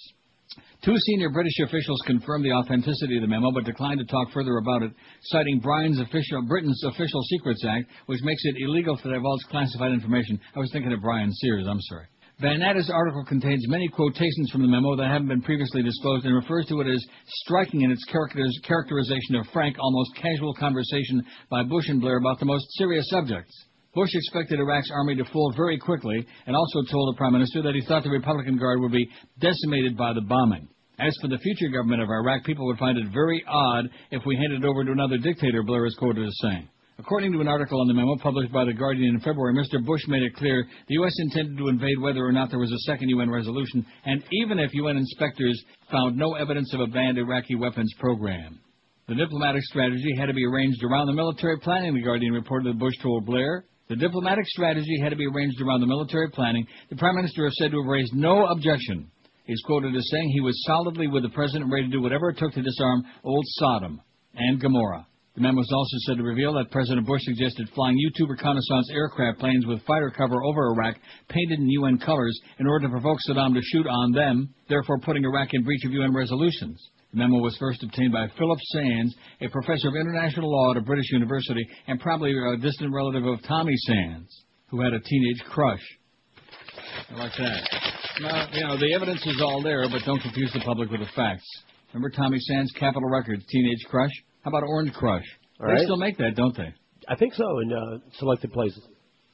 [0.83, 4.57] Two senior British officials confirmed the authenticity of the memo, but declined to talk further
[4.57, 4.91] about it,
[5.23, 10.39] citing official, Britain's Official Secrets Act, which makes it illegal to divulge classified information.
[10.55, 11.67] I was thinking of Brian Sears.
[11.69, 12.05] I'm sorry.
[12.41, 16.33] Van Natta's article contains many quotations from the memo that haven't been previously disclosed and
[16.33, 21.89] refers to it as striking in its characterization of frank, almost casual conversation by Bush
[21.89, 23.51] and Blair about the most serious subjects.
[23.93, 27.75] Bush expected Iraq's army to fall very quickly and also told the Prime Minister that
[27.75, 29.09] he thought the Republican Guard would be
[29.41, 30.69] decimated by the bombing.
[30.97, 34.37] As for the future government of Iraq, people would find it very odd if we
[34.37, 36.69] handed it over to another dictator, Blair is quoted as saying.
[36.99, 39.83] According to an article on the memo published by The Guardian in February, Mr.
[39.83, 41.13] Bush made it clear the U.S.
[41.19, 44.73] intended to invade whether or not there was a second UN resolution, and even if
[44.73, 48.59] UN inspectors found no evidence of a banned Iraqi weapons program.
[49.07, 52.79] The diplomatic strategy had to be arranged around the military planning, The Guardian reported that
[52.79, 53.63] Bush told Blair.
[53.87, 56.67] The diplomatic strategy had to be arranged around the military planning.
[56.89, 59.09] The Prime Minister has said to have raised no objection.
[59.45, 62.37] He's quoted as saying he was solidly with the President ready to do whatever it
[62.37, 64.01] took to disarm old Sodom
[64.35, 65.07] and Gomorrah.
[65.39, 69.39] The memo is also said to reveal that President Bush suggested flying U-2 reconnaissance aircraft
[69.39, 70.97] planes with fighter cover over Iraq,
[71.29, 75.23] painted in UN colors, in order to provoke Saddam to shoot on them, therefore putting
[75.23, 76.85] Iraq in breach of UN resolutions.
[77.13, 80.81] The memo was first obtained by Philip Sands, a professor of international law at a
[80.81, 85.79] British university, and probably a distant relative of Tommy Sands, who had a teenage crush.
[87.11, 87.63] I like that.
[88.19, 91.09] Now, you know, the evidence is all there, but don't confuse the public with the
[91.15, 91.47] facts.
[91.93, 94.11] Remember Tommy Sands, Capitol Records, Teenage Crush?
[94.49, 95.23] How about Orange Crush?
[95.59, 95.83] All they right.
[95.83, 96.73] still make that, don't they?
[97.07, 98.81] I think so in uh, selected places.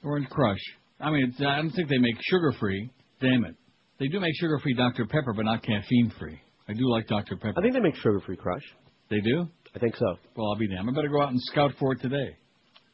[0.03, 0.59] Orange Crush.
[0.99, 2.89] I mean, it's, I don't think they make sugar-free.
[3.21, 3.55] Damn it.
[3.97, 5.05] They do make sugar-free Dr.
[5.05, 6.37] Pepper, but not caffeine-free.
[6.67, 7.37] I do like Dr.
[7.37, 7.53] Pepper.
[7.57, 8.63] I think they make sugar-free Crush.
[9.09, 9.47] They do?
[9.73, 10.17] I think so.
[10.35, 10.89] Well, I'll be damned.
[10.89, 12.35] I better go out and scout for it today.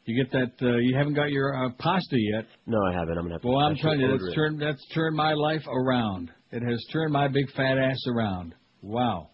[0.06, 0.52] You get that?
[0.64, 2.46] Uh, you haven't got your uh, pasta yet.
[2.68, 3.18] No, I haven't.
[3.18, 3.48] I'm gonna have to.
[3.48, 4.08] Well, I'm trying to.
[4.08, 6.32] that's turned that's turned my life around.
[6.52, 8.56] It has turned my big fat ass around.
[8.82, 9.30] Wow.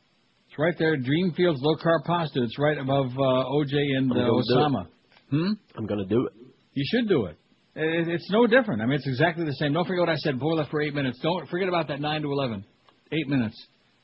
[0.57, 2.41] It's right there, Dreamfields low carb pasta.
[2.41, 3.21] It's right above uh,
[3.53, 4.55] OJ and uh, gonna do it.
[4.57, 4.87] Osama.
[5.29, 5.51] Hmm.
[5.77, 6.33] I'm gonna do it.
[6.73, 7.37] You should do it.
[7.75, 8.81] It- It's no different.
[8.81, 9.73] I mean, it's exactly the same.
[9.73, 10.39] Don't forget what I said.
[10.39, 11.19] Boil it for eight minutes.
[11.21, 12.65] Don't forget about that nine to eleven.
[13.11, 13.55] Eight minutes.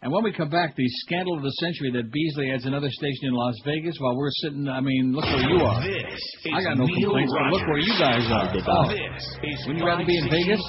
[0.03, 3.29] And when we come back, the scandal of the century that Beasley adds another station
[3.29, 4.67] in Las Vegas while we're sitting.
[4.67, 5.81] I mean, look where you are.
[5.81, 6.21] This
[6.53, 8.53] I got no Neil complaints, but look where you guys are.
[8.53, 8.89] Oh.
[8.89, 10.61] This is Wouldn't you rather be in Vegas?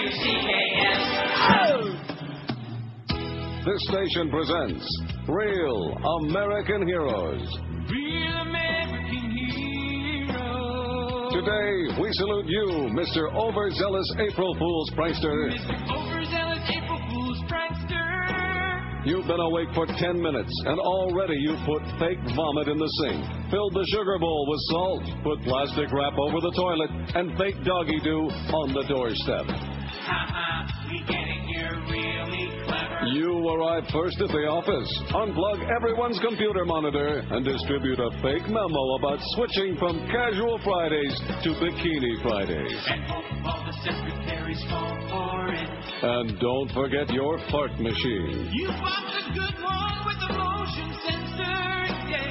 [0.00, 0.16] QAM.
[3.66, 5.92] This station presents Real
[6.22, 7.46] American Heroes.
[11.32, 13.28] Today, we salute you, Mr.
[13.34, 15.52] Overzealous April Fool's Prankster.
[19.04, 23.50] You've been awake for 10 minutes, and already you put fake vomit in the sink,
[23.50, 28.00] filled the sugar bowl with salt, put plastic wrap over the toilet, and fake doggy
[28.02, 29.79] do on the doorstep.
[33.12, 38.84] You arrive first at the office, unplug everyone's computer monitor, and distribute a fake memo
[39.00, 42.76] about switching from casual Fridays to bikini Fridays.
[42.86, 45.68] And hope all the secretaries fall for it.
[46.02, 48.52] And don't forget your fart machine.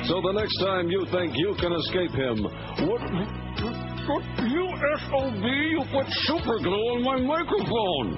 [0.07, 2.38] So the next time you think you can escape him,
[2.88, 3.01] what
[4.08, 4.66] you
[5.10, 8.18] SOB, you put super glue on my microphone.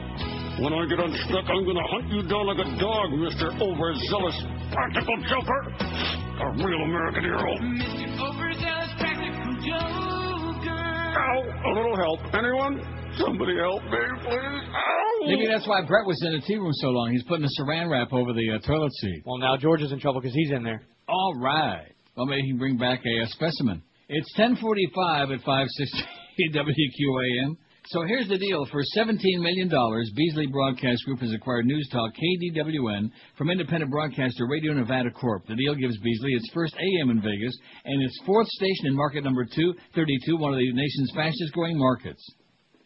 [0.61, 3.49] When I get unstuck, I'm going to hunt you down like a dog, Mr.
[3.57, 4.37] Overzealous
[4.71, 5.61] Practical Joker.
[5.73, 7.51] A real American hero.
[7.57, 8.07] Mr.
[8.19, 10.71] Overzealous Practical Joker.
[11.17, 12.19] Ow, a little help.
[12.35, 12.83] Anyone?
[13.17, 14.63] Somebody help me, please.
[14.71, 15.25] Ow!
[15.25, 17.11] Maybe that's why Brett was in the tea room so long.
[17.11, 19.23] He's putting a saran wrap over the uh, toilet seat.
[19.25, 20.83] Well, now George is in trouble because he's in there.
[21.07, 21.91] All right.
[22.15, 23.81] Well, maybe he can bring back a, uh specimen.
[24.13, 26.03] It's 10:45 at 560
[26.51, 27.55] WQAM.
[27.87, 32.11] So here's the deal: for 17 million dollars, Beasley Broadcast Group has acquired News Talk
[32.11, 35.47] KDWN from independent broadcaster Radio Nevada Corp.
[35.47, 39.23] The deal gives Beasley its first AM in Vegas and its fourth station in market
[39.23, 42.21] number 232, one of the nation's fastest-growing markets.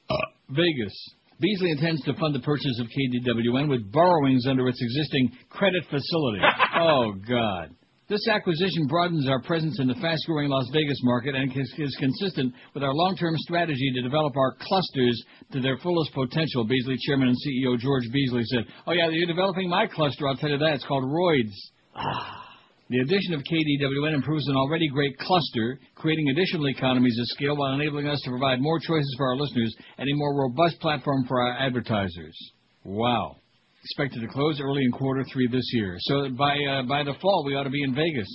[0.07, 0.15] Uh.
[0.49, 0.93] Vegas.
[1.39, 6.39] Beasley intends to fund the purchase of KDWN with borrowings under its existing credit facility.
[6.79, 7.75] oh, God.
[8.07, 12.53] This acquisition broadens our presence in the fast-growing Las Vegas market and is, is consistent
[12.75, 17.37] with our long-term strategy to develop our clusters to their fullest potential, Beasley Chairman and
[17.37, 18.65] CEO George Beasley said.
[18.85, 20.75] Oh, yeah, you're developing my cluster, I'll tell you that.
[20.75, 21.55] It's called Roids.
[21.95, 22.43] Ah.
[22.91, 27.73] The addition of KDWN improves an already great cluster, creating additional economies of scale while
[27.73, 31.41] enabling us to provide more choices for our listeners and a more robust platform for
[31.41, 32.37] our advertisers.
[32.83, 33.37] Wow.
[33.85, 35.95] Expected to close early in quarter three this year.
[35.99, 38.27] So by uh, by the fall, we ought to be in Vegas.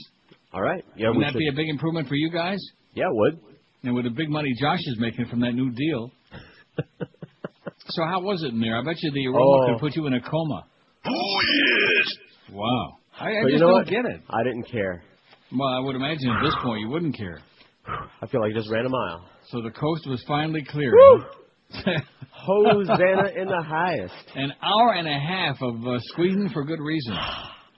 [0.53, 0.85] All right.
[0.97, 1.39] Yeah, Wouldn't we that should.
[1.39, 2.59] be a big improvement for you guys?
[2.95, 3.41] Yeah, it would.
[3.83, 6.13] And with the big money Josh is making from that new deal.
[7.89, 8.79] so how was it in there?
[8.79, 9.67] I bet you the aroma Oh.
[9.75, 10.65] could put you in a coma.
[11.07, 12.07] Oh yes.
[12.53, 12.99] Wow.
[13.19, 13.87] I, I just you know don't what?
[13.89, 14.21] get it.
[14.31, 15.03] I didn't care.
[15.53, 17.41] Well, I would imagine at this point you wouldn't care.
[18.23, 19.29] I feel like I just ran a mile.
[19.51, 20.93] So the coast was finally clear.
[20.93, 21.25] Woo!
[22.31, 24.15] Hosanna in the highest.
[24.35, 27.17] An hour and a half of uh, squeezing for good reason.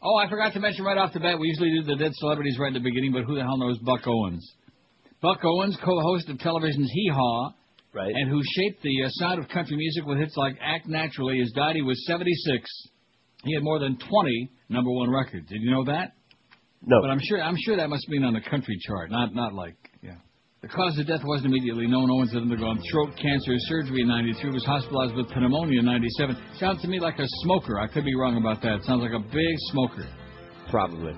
[0.03, 2.57] Oh, I forgot to mention right off the bat, we usually do the dead celebrities
[2.59, 4.45] right in the beginning, but who the hell knows Buck Owens?
[5.21, 7.53] Buck Owens, co-host of television's Hee Haw,
[7.95, 8.13] right.
[8.13, 11.53] and who shaped the uh, sound of country music with hits like Act Naturally, has
[11.53, 11.77] died.
[11.77, 12.69] He was 76.
[13.45, 15.49] He had more than 20 number one records.
[15.49, 16.13] Did you know that?
[16.85, 17.01] No.
[17.01, 19.77] But I'm sure I'm sure that must been on the country chart, not not like
[20.03, 20.17] yeah.
[20.63, 22.09] The cause of death wasn't immediately known.
[22.09, 24.51] Owens had undergone throat cancer surgery in '93.
[24.53, 26.37] Was hospitalized with pneumonia in '97.
[26.61, 27.81] Sounds to me like a smoker.
[27.81, 28.85] I could be wrong about that.
[28.85, 30.07] Sounds like a big smoker.
[30.71, 31.15] Probably.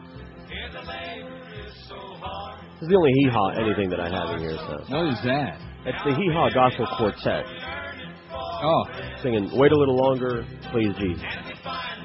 [2.80, 4.56] This is the only hee haw anything that I have in here.
[4.56, 5.60] So What is that?
[5.86, 7.44] it's the hee haw gospel quartet
[8.32, 8.84] Oh,
[9.22, 11.22] singing "Wait a Little Longer, Please Jesus."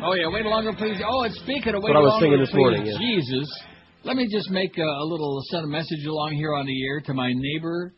[0.03, 0.27] oh yeah.
[0.27, 0.99] Wait a longer, please.
[1.07, 2.97] Oh, and speaking of wait What I was longer, singing this please, morning, yeah.
[4.03, 7.01] Let me just make a, a little send a message along here on the air
[7.01, 7.93] to my neighbor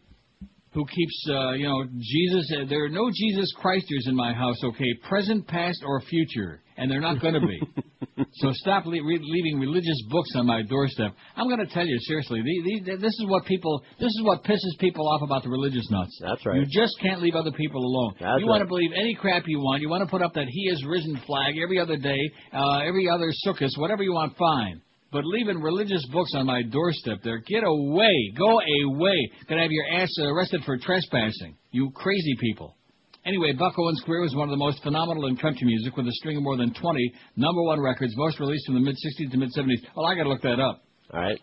[0.74, 2.52] who keeps, uh, you know, Jesus.
[2.56, 4.94] Uh, there are no Jesus Christers in my house, okay?
[5.08, 7.62] Present, past, or future, and they're not going to be.
[8.34, 11.14] So stop le- re- leaving religious books on my doorstep.
[11.36, 12.42] I'm going to tell you seriously.
[12.42, 13.82] The, the, this is what people.
[14.00, 16.18] This is what pisses people off about the religious nuts.
[16.22, 16.58] That's right.
[16.58, 18.14] You just can't leave other people alone.
[18.20, 19.82] That's you want to believe any crap you want.
[19.82, 22.20] You want to put up that He is risen flag every other day,
[22.54, 24.82] uh, every other sukkahs, whatever you want, fine.
[25.12, 28.34] But leaving religious books on my doorstep there, get away.
[28.38, 29.32] Go away.
[29.50, 31.58] Gonna have your ass arrested for trespassing.
[31.72, 32.78] You crazy people.
[33.26, 36.12] Anyway, Buck Owens' career was one of the most phenomenal in country music with a
[36.14, 39.38] string of more than 20 number one records, most released from the mid 60s to
[39.38, 39.86] mid 70s.
[39.96, 40.82] Well, I gotta look that up.
[41.14, 41.40] All right.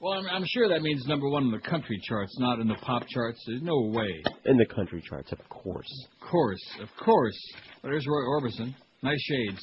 [0.00, 2.74] Well, I'm, I'm sure that means number one in the country charts, not in the
[2.74, 3.42] pop charts.
[3.46, 4.22] There's no way.
[4.44, 5.88] In the country charts, of course.
[6.20, 7.38] Of course, of course.
[7.82, 8.74] Well, there's Roy Orbison.
[9.02, 9.60] Nice shades.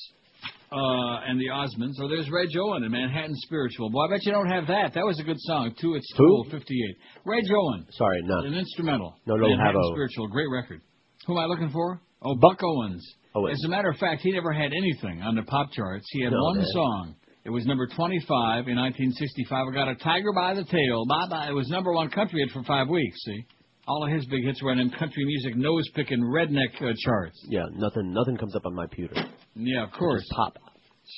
[0.74, 1.93] Uh, and the Osmonds.
[2.01, 3.89] Oh, there's Reg Owen and Manhattan Spiritual.
[3.91, 4.93] Boy, I bet you don't have that.
[4.95, 5.93] That was a good song, too.
[5.93, 6.24] It's Who?
[6.26, 6.95] School 58.
[7.26, 7.86] Reg Owen.
[7.91, 8.39] Sorry, no.
[8.39, 9.15] An instrumental.
[9.28, 10.28] No, no, Manhattan have a- Spiritual.
[10.30, 10.82] Great record.
[11.28, 12.01] Who am I looking for?
[12.24, 13.05] Oh, Buck Owens.
[13.36, 13.59] Owens.
[13.59, 16.05] As a matter of fact, he never had anything on the pop charts.
[16.11, 16.65] He had No, one man.
[16.74, 17.15] song.
[17.45, 19.67] It was number 25 in 1965.
[19.69, 21.05] I got a tiger by the tail.
[21.05, 21.47] Bye bye.
[21.49, 23.17] It was number one country hit for five weeks.
[23.26, 23.45] See,
[23.88, 27.39] all of his big hits were in them country music nose picking redneck uh, charts.
[27.49, 29.15] Yeah, nothing nothing comes up on my pewter.
[29.55, 30.21] Yeah, of course.
[30.21, 30.57] Just pop.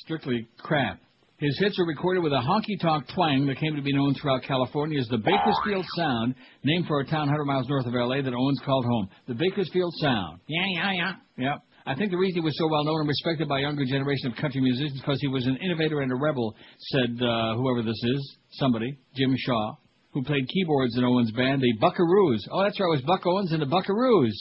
[0.04, 1.00] Strictly crap.
[1.38, 4.42] His hits were recorded with a honky tonk twang that came to be known throughout
[4.42, 8.22] California as the Bakersfield Sound, named for a town 100 miles north of L.A.
[8.22, 9.10] that Owens called home.
[9.28, 10.40] The Bakersfield Sound.
[10.48, 11.12] Yeah, yeah, yeah.
[11.36, 11.62] Yep.
[11.84, 14.32] I think the reason he was so well known and respected by a younger generation
[14.32, 18.00] of country musicians because he was an innovator and a rebel, said uh, whoever this
[18.02, 19.76] is, somebody, Jim Shaw,
[20.16, 22.40] who played keyboards in Owens' band, the Buckaroos.
[22.50, 24.32] Oh, that's right, it was Buck Owens and the Buckaroos.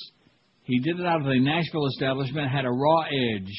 [0.64, 3.52] He did it out of a Nashville establishment, had a raw edge.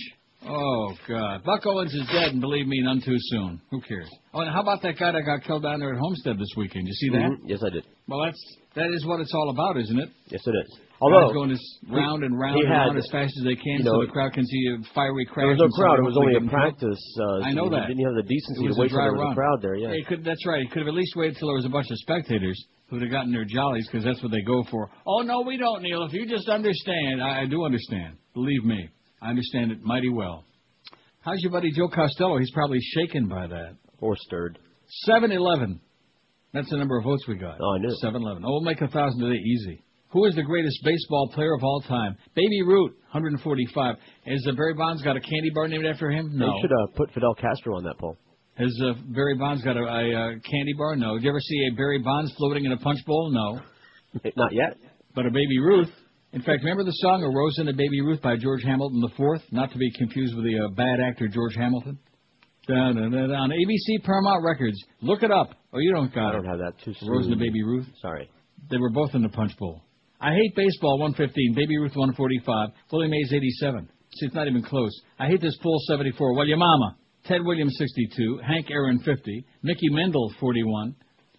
[0.49, 1.45] Oh, God.
[1.45, 3.61] Buck Owens is dead, and believe me, none too soon.
[3.71, 4.09] Who cares?
[4.33, 6.87] Oh, and how about that guy that got killed down there at Homestead this weekend?
[6.87, 7.31] You see that?
[7.33, 7.39] Mhm.
[7.45, 7.85] Yes, I did.
[8.09, 10.09] Well, that's that is what it's all about, isn't it?
[10.29, 10.81] Yes, it is.
[11.01, 14.01] Although going as round and round and had, round as fast as they can, so
[14.01, 15.45] the crowd can see a fiery crash.
[15.45, 15.99] there was no crowd.
[15.99, 17.01] It was only a practice.
[17.21, 17.89] Uh, I know that.
[17.89, 19.33] Didn't you have the decency to wait till dry there was run.
[19.33, 19.75] a crowd there?
[19.77, 19.93] Yeah.
[20.09, 20.63] Could, that's right.
[20.63, 22.57] He could have at least waited till there was a bunch of spectators
[22.89, 24.89] who'd have gotten their jollies because that's what they go for.
[25.07, 26.05] Oh no, we don't, Neil.
[26.05, 28.17] If you just understand, I, I do understand.
[28.33, 28.89] Believe me,
[29.21, 30.45] I understand it mighty well.
[31.21, 32.39] How's your buddy Joe Costello?
[32.39, 33.77] He's probably shaken by that.
[34.01, 34.59] Or stirred.
[35.05, 35.81] Seven eleven.
[36.55, 37.59] That's the number of votes we got.
[37.61, 37.95] Oh, I knew.
[38.01, 38.45] Seven eleven.
[38.47, 39.83] Oh, we'll make a thousand today easy.
[40.17, 42.17] Who is the greatest baseball player of all time?
[42.35, 43.97] Baby Ruth, 145.
[44.25, 46.31] Has uh, Barry Bonds got a candy bar named after him?
[46.33, 46.47] No.
[46.47, 48.17] They should uh, put Fidel Castro on that poll.
[48.55, 50.97] Has uh, Barry Bonds got a, a, uh candy bar?
[50.97, 51.17] No.
[51.17, 53.31] Did you ever see a Barry Bonds floating in a punch bowl?
[53.31, 53.61] No.
[54.39, 54.79] Not yet.
[55.15, 55.91] But a Baby Ruth.
[56.33, 59.43] In fact, remember the song "A Rose and a Baby Ruth" by George Hamilton IV,
[59.53, 61.99] not to be confused with the uh, bad actor George Hamilton.
[62.67, 64.83] Da, da, da, on ABC Paramount Records.
[65.03, 65.51] Look it up.
[65.75, 67.11] Oh, you don't got I don't have that too soon.
[67.11, 67.87] Rose and the Baby Ruth.
[68.01, 68.31] Sorry.
[68.71, 69.83] They were both in the punch bowl.
[70.21, 73.89] I hate baseball 115, Baby Ruth 145, Willie Mays 87.
[74.15, 74.93] See, it's not even close.
[75.19, 76.35] I hate this pool 74.
[76.35, 76.97] Well, your mama.
[77.25, 80.95] Ted Williams 62, Hank Aaron 50, Mickey Mantle 41,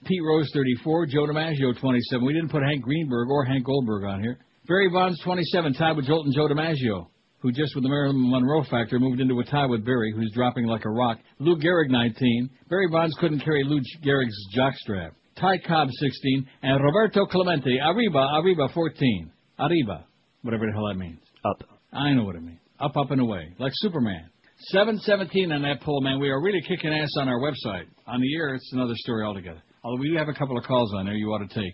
[0.05, 2.25] Pete Rose 34, Joe DiMaggio 27.
[2.25, 4.37] We didn't put Hank Greenberg or Hank Goldberg on here.
[4.67, 7.07] Barry Bonds 27, tied with Joltin' Joe DiMaggio,
[7.39, 10.65] who just with the Marilyn Monroe factor moved into a tie with Barry, who's dropping
[10.65, 11.19] like a rock.
[11.39, 12.49] Lou Gehrig 19.
[12.69, 15.11] Barry Bonds couldn't carry Lou Gehrig's jockstrap.
[15.39, 19.31] Ty Cobb 16, and Roberto Clemente, Arriba, Arriba 14.
[19.59, 20.05] Arriba,
[20.41, 21.19] whatever the hell that means.
[21.45, 21.63] Up.
[21.93, 22.59] I know what it means.
[22.79, 24.29] Up, up, and away, like Superman.
[24.73, 26.19] 717 on that poll, man.
[26.19, 27.85] We are really kicking ass on our website.
[28.07, 29.61] On the air, it's another story altogether.
[29.83, 31.73] Although we do have a couple of calls on there you ought to take.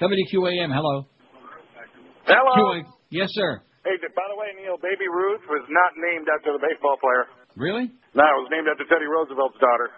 [0.00, 1.06] WQAM, hello.
[2.26, 2.52] Hello.
[2.56, 3.62] QA, yes, sir.
[3.84, 7.26] Hey, by the way, Neil, Baby Ruth was not named after the baseball player.
[7.56, 7.90] Really?
[8.14, 9.90] No, it was named after Teddy Roosevelt's daughter.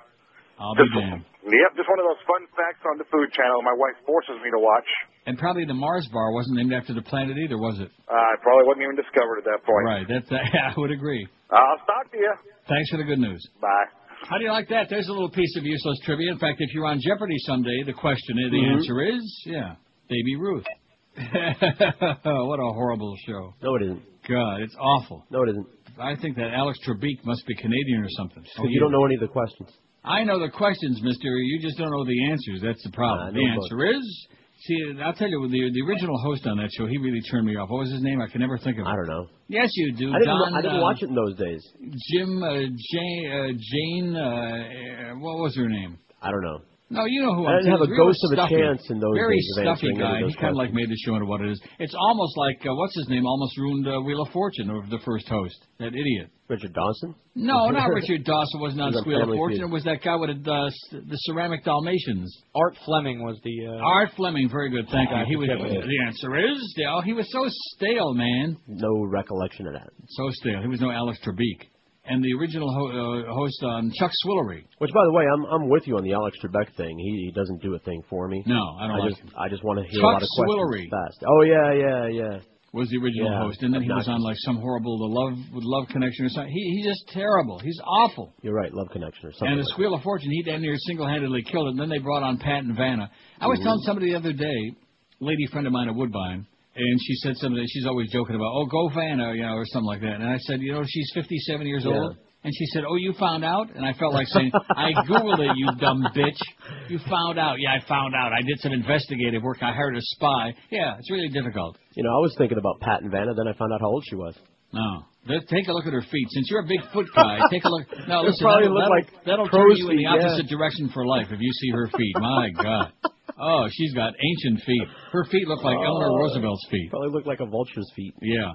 [0.59, 1.25] I'll be damned.
[1.43, 4.51] Yep, just one of those fun facts on the Food Channel my wife forces me
[4.55, 4.87] to watch.
[5.27, 7.91] And probably the Mars bar wasn't named after the planet either, was it?
[8.07, 9.85] Uh, I probably wasn't even discovered at that point.
[9.87, 10.07] Right.
[10.07, 11.27] That, that I would agree.
[11.51, 12.33] I'll talk to you.
[12.69, 13.43] Thanks for the good news.
[13.61, 13.87] Bye.
[14.31, 14.87] How do you like that?
[14.89, 16.31] There's a little piece of useless trivia.
[16.31, 18.73] In fact, if you're on Jeopardy someday, the question is, the Mhm.
[18.79, 19.75] answer is, yeah,
[20.09, 20.67] Baby Ruth.
[21.19, 23.55] what a horrible show.
[23.63, 24.03] No, it isn't.
[24.29, 25.25] God, it's awful.
[25.31, 25.67] No, it isn't.
[26.01, 28.43] I think that Alex Trebek must be Canadian or something.
[28.43, 29.71] Because you don't know any of the questions.
[30.05, 31.29] I know the questions, Mister.
[31.29, 32.61] You just don't know the answers.
[32.63, 33.35] That's the problem.
[33.35, 34.27] The answer is,
[34.67, 37.57] see, I'll tell you, the the original host on that show, he really turned me
[37.57, 37.71] off.
[37.71, 38.21] What was his name?
[38.21, 38.89] I can never think of it.
[38.89, 39.29] I don't know.
[39.49, 40.11] Yes, you do.
[40.13, 40.27] I didn't.
[40.27, 41.63] Don, I didn't uh, watch it in those days.
[42.11, 45.99] Jim, uh, Jane, uh, Jane, uh, what was her name?
[46.21, 46.61] I don't know.
[46.93, 48.57] No, you know who I I'm didn't have a ghost of a stuffy.
[48.61, 50.29] chance in those Very days of stuffy answering guy.
[50.29, 51.61] He kind of like made the show into what it is.
[51.81, 53.25] It's almost like uh, what's his name?
[53.27, 55.57] Almost ruined uh, Wheel of Fortune of the first host.
[55.81, 56.29] That idiot.
[56.49, 57.15] Richard Dawson.
[57.35, 58.61] No, not Richard Dawson.
[58.61, 59.59] Wasn't on was Wheel of Fortune.
[59.65, 59.71] Feud.
[59.71, 62.29] It was that guy with the, uh, the ceramic Dalmatians.
[62.55, 63.57] Art Fleming was the.
[63.67, 64.51] Uh, Art Fleming.
[64.51, 64.85] Very good.
[64.93, 65.17] Thank you.
[65.17, 65.49] I He was.
[65.49, 65.89] forget what it is.
[65.89, 67.01] The answer is stale.
[67.01, 67.45] He was so
[67.77, 68.57] stale, man.
[68.69, 69.89] No recollection of that.
[70.11, 70.61] So stale.
[70.61, 71.72] He was no Alex Trebek.
[72.05, 72.91] And the original ho-
[73.29, 74.65] uh, host on Chuck Swillery.
[74.79, 76.99] Which, by the way, I'm I'm with you on the Alex Trebek thing.
[76.99, 78.43] He, he doesn't do a thing for me.
[78.47, 80.29] No, I don't I like just I just want to hear Chuck a lot of
[80.37, 80.85] questions Swillery.
[80.91, 81.25] fast.
[81.27, 82.39] Oh yeah, yeah, yeah.
[82.75, 85.37] Was the original Yeah, host, and then he was on like some horrible the love
[85.55, 86.51] with love connection or something.
[86.51, 87.59] He he's just terrible.
[87.59, 88.33] He's awful.
[88.41, 89.49] You're right, Love Connection or something.
[89.49, 91.71] And the like Squeal of Fortune, he damn near single-handedly killed it.
[91.73, 93.11] And then they brought on Pat and Vanna.
[93.39, 93.65] I was Mhm.
[93.65, 94.73] telling somebody the other day,
[95.21, 97.65] lady friend of mine at Woodbine, and she said something.
[97.69, 100.15] She's always joking about, oh, go Vanna, you know, or something like that.
[100.21, 101.93] And I said, you know, she's 57 years Yeah.
[101.93, 102.17] old.
[102.45, 103.71] And she said, oh, you found out?
[103.73, 106.41] And I felt like saying, I googled it, you dumb bitch.
[106.89, 107.61] You found out.
[107.61, 108.33] Yeah, I found out.
[108.33, 109.59] I did some investigative work.
[109.63, 110.53] I hired a spy.
[110.69, 111.79] Yeah, it's really difficult.
[111.95, 114.05] You know, I was thinking about Pat and Vanna, then I found out how old
[114.09, 114.35] she was.
[114.73, 115.05] No.
[115.49, 116.27] Take a look at her feet.
[116.31, 117.87] Since you're a big foot guy, take a look.
[118.09, 120.27] No, listen, probably that'll, look that'll, like that'll turn you in the feet, yeah.
[120.27, 122.15] opposite direction for life if you see her feet.
[122.19, 122.93] My God.
[123.41, 124.89] Oh, she's got ancient feet.
[125.13, 126.17] Her feet look like Eleanor Oh.
[126.17, 126.91] Roosevelt's feet.
[126.91, 128.15] Probably look like a vulture's feet.
[128.23, 128.53] Yeah.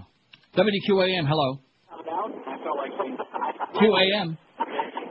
[0.55, 1.59] WQAM, hello.
[3.77, 4.37] QAM.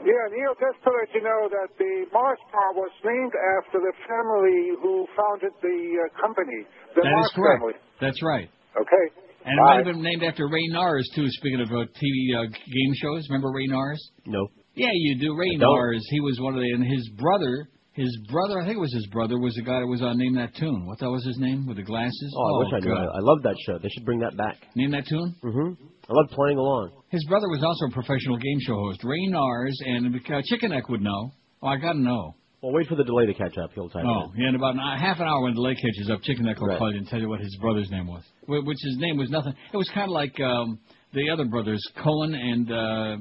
[0.07, 3.91] Yeah, Neil, just to let you know that the Mars bar was named after the
[4.07, 6.63] family who founded the uh, company,
[6.95, 7.59] the That Mars is correct.
[7.59, 7.73] family.
[7.99, 8.49] That's right.
[8.79, 9.05] Okay.
[9.45, 12.43] And it might have been named after Ray Narz, too, speaking of uh, TV uh,
[12.47, 13.27] game shows.
[13.29, 13.99] Remember Ray Narz?
[14.25, 14.47] No.
[14.75, 15.35] Yeah, you do.
[15.37, 17.67] Ray Narz, he was one of the, and his brother,
[17.97, 20.35] his brother, I think it was his brother, was the guy that was on Name
[20.35, 20.85] That Tune.
[20.85, 21.65] What that was his name?
[21.67, 22.33] With the glasses?
[22.37, 22.93] Oh, I wish I knew.
[22.95, 23.09] God.
[23.11, 23.77] I love that show.
[23.79, 24.55] They should bring that back.
[24.75, 25.35] Name That Tune?
[25.43, 25.83] Mm-hmm.
[26.09, 26.91] I love playing along.
[27.09, 29.03] His brother was also a professional game show host.
[29.03, 31.31] Ray Narz, and uh, Chicken Neck would know.
[31.61, 32.35] Oh, I gotta know.
[32.61, 33.71] Well, wait for the delay to catch up.
[33.75, 36.09] He'll type Oh, it yeah, in about an, half an hour when the delay catches
[36.11, 36.77] up, Chicken Neck will Right.
[36.79, 38.23] call you and tell you what his brother's name was.
[38.47, 39.53] Which his name was nothing.
[39.73, 40.79] It was kind of like um,
[41.13, 43.17] the other brothers, Cohen and uh,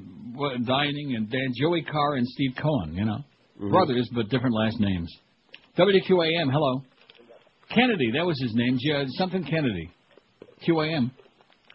[0.64, 2.94] Dining and Dan, Joey Carr and Steve Cohen.
[2.94, 3.18] You know,
[3.60, 3.70] Mhm.
[3.70, 5.10] brothers but different last names.
[5.76, 6.82] WQAM, hello.
[7.70, 8.78] Kennedy, that was his name.
[8.78, 9.90] J- something Kennedy.
[10.64, 11.10] QAM.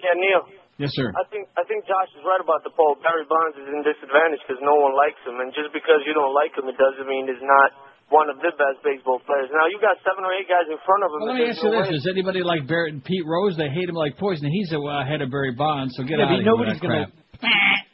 [0.01, 0.43] Yeah, Neil.
[0.79, 1.11] Yes, sir.
[1.13, 2.97] I think I think Josh is right about the poll.
[3.03, 6.34] Barry Bonds is in disadvantage because no one likes him, and just because you don't
[6.34, 7.69] like him, it doesn't mean he's not
[8.09, 9.49] one of the best baseball players.
[9.53, 11.19] Now you got seven or eight guys in front of him.
[11.21, 13.53] Well, let me ask you no this: way- Does anybody like Barrett and Pete Rose?
[13.57, 14.49] They hate him like poison.
[14.49, 17.11] He's uh, ahead of Barry Bonds, so get Yeah, out of here nobody's gonna-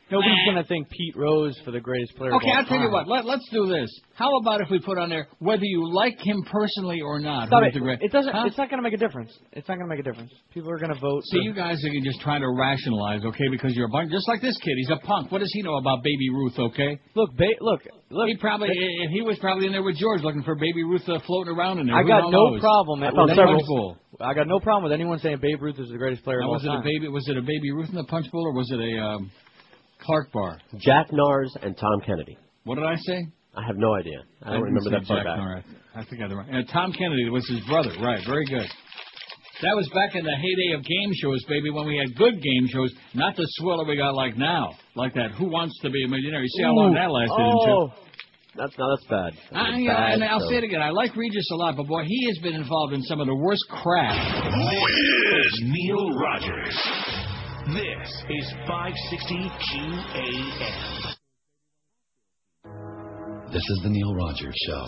[0.10, 0.20] crap.
[0.22, 2.34] Nobody's gonna think Pete Rose for the greatest player.
[2.36, 3.08] Okay, of all I'll tell you what.
[3.08, 3.90] Let, let's do this.
[4.16, 7.48] How about if we put on there whether you like him personally or not?
[7.48, 7.74] Stop it.
[7.74, 8.34] the great- It doesn't.
[8.34, 8.46] Huh?
[8.48, 9.32] It's not going to make a difference.
[9.54, 10.32] It's not going to make a difference.
[10.54, 11.22] People are going to vote.
[11.26, 13.48] See, for- you guys are just trying to rationalize, okay?
[13.52, 14.74] Because you're a punk, just like this kid.
[14.78, 15.32] He's a punk.
[15.32, 16.58] What does he know about Baby Ruth?
[16.58, 17.00] Okay.
[17.16, 18.28] Look, ba- look, look.
[18.28, 21.20] He probably, and he was probably in there with George looking for Baby Ruth uh,
[21.28, 21.96] floating around in there.
[21.96, 22.62] I Who got no knows?
[22.62, 23.04] problem.
[23.04, 23.98] I with found anyone- Bowl.
[24.20, 26.48] I got no problem with anyone saying Babe Ruth is the greatest player Now, of
[26.50, 26.80] all was it time.
[26.80, 27.08] a baby?
[27.08, 29.30] Was it a Baby Ruth in the Punch Bowl, or was it a um,
[30.02, 30.60] Clark bar?
[30.78, 32.38] Jack Narz and Tom Kennedy.
[32.64, 33.28] What did I say?
[33.56, 34.24] I have no idea.
[34.44, 35.38] I don't remember that far Jack back.
[35.38, 35.66] Norris.
[35.96, 36.50] I think I had the right.
[36.50, 37.90] And Tom Kennedy was his brother.
[38.02, 38.22] Right.
[38.26, 38.68] Very good.
[39.64, 42.68] That was back in the heyday of game shows, baby, when we had good game
[42.70, 45.32] shows, not the swiller we got like now, like that.
[45.32, 46.42] Who wants to be a millionaire?
[46.44, 46.94] You see how long Ooh.
[46.94, 47.74] that lasted, oh, didn't you?
[47.74, 47.94] Oh,
[48.56, 49.34] that's no, that's bad.
[49.50, 50.50] That's I, a yeah, bad and I'll show.
[50.50, 50.82] say it again.
[50.82, 53.36] I like Regis a lot, but boy, he has been involved in some of the
[53.36, 54.14] worst crap.
[54.14, 56.78] Is Neil Rogers.
[57.68, 61.16] This is 560 QAM.
[63.52, 64.86] This is the Neil Rogers Show.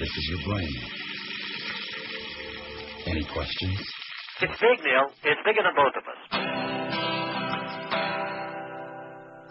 [0.00, 0.74] This is your brain.
[3.06, 3.78] Any questions?
[4.40, 5.12] It's big, Neil.
[5.22, 6.18] It's bigger than both of us.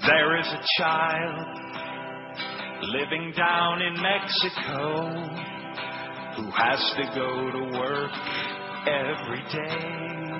[0.05, 1.47] There is a child
[2.82, 5.07] living down in Mexico
[6.36, 8.11] who has to go to work
[8.88, 10.32] every day.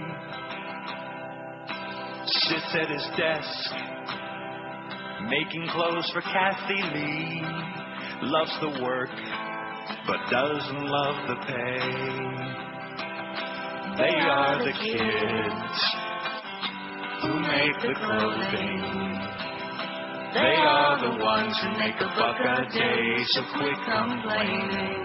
[2.34, 3.94] Sits at his desk
[5.30, 7.42] making clothes for Kathie Lee.
[8.24, 9.10] Loves the work,
[10.08, 12.44] but doesn't love the pay.
[13.98, 15.78] They are the kids
[17.22, 18.82] who make the clothing.
[20.34, 25.04] They are the ones who make a buck a day, so quit complaining.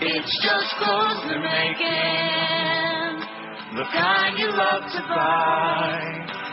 [0.00, 2.91] It's just clothes they're making,
[3.76, 5.96] the kind you love to buy.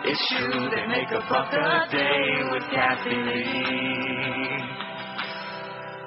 [0.06, 4.40] It's true they make a buck a day with Kathie Lee.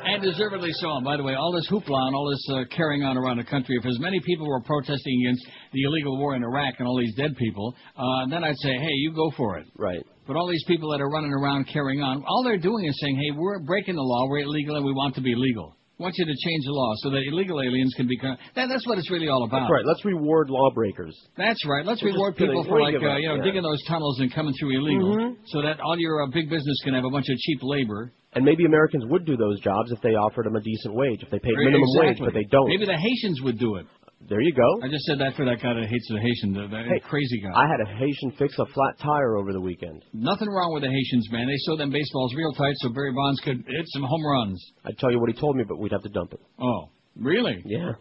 [0.04, 0.96] And deservedly so.
[0.96, 3.44] And by the way, all this hoopla and all this uh, carrying on around the
[3.44, 6.98] country, if as many people were protesting against the illegal war in Iraq and all
[6.98, 9.66] these dead people, uh, then I'd say, hey, you go for it.
[9.76, 10.02] Right.
[10.26, 13.16] But all these people that are running around carrying on, all they're doing is saying,
[13.16, 15.76] hey, we're breaking the law, we're illegal, and we want to be legal.
[15.98, 18.36] We want you to change the law so that illegal aliens can become.
[18.56, 19.68] That, that's what it's really all about.
[19.68, 19.84] That's right.
[19.84, 21.14] Let's reward lawbreakers.
[21.36, 21.84] That's right.
[21.84, 24.78] Let's We're reward people for like uh, you know digging those tunnels and coming through
[24.80, 25.36] illegal, Mhm.
[25.46, 28.12] so that all your uh, big business can have a bunch of cheap labor.
[28.34, 31.30] And maybe Americans would do those jobs if they offered them a decent wage, if
[31.30, 32.08] they paid minimum exactly.
[32.08, 32.68] wage, but they don't.
[32.68, 33.86] Maybe the Haitians would do it.
[34.28, 34.64] There you go.
[34.82, 37.40] I just said that for that guy that hates the Haitian, the, the Hey, crazy
[37.42, 37.50] guy.
[37.54, 40.04] I had a Haitian fix a flat tire over the weekend.
[40.12, 41.46] Nothing wrong with the Haitians, man.
[41.46, 44.62] They sew them baseballs real tight so Barry Bonds could hit some home runs.
[44.84, 46.40] I'd tell you what he told me, but we'd have to dump it.
[46.60, 47.62] Oh, really?
[47.66, 47.92] Yeah.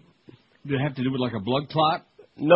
[0.65, 2.05] Did it have to do with like a blood clot?
[2.38, 2.55] No.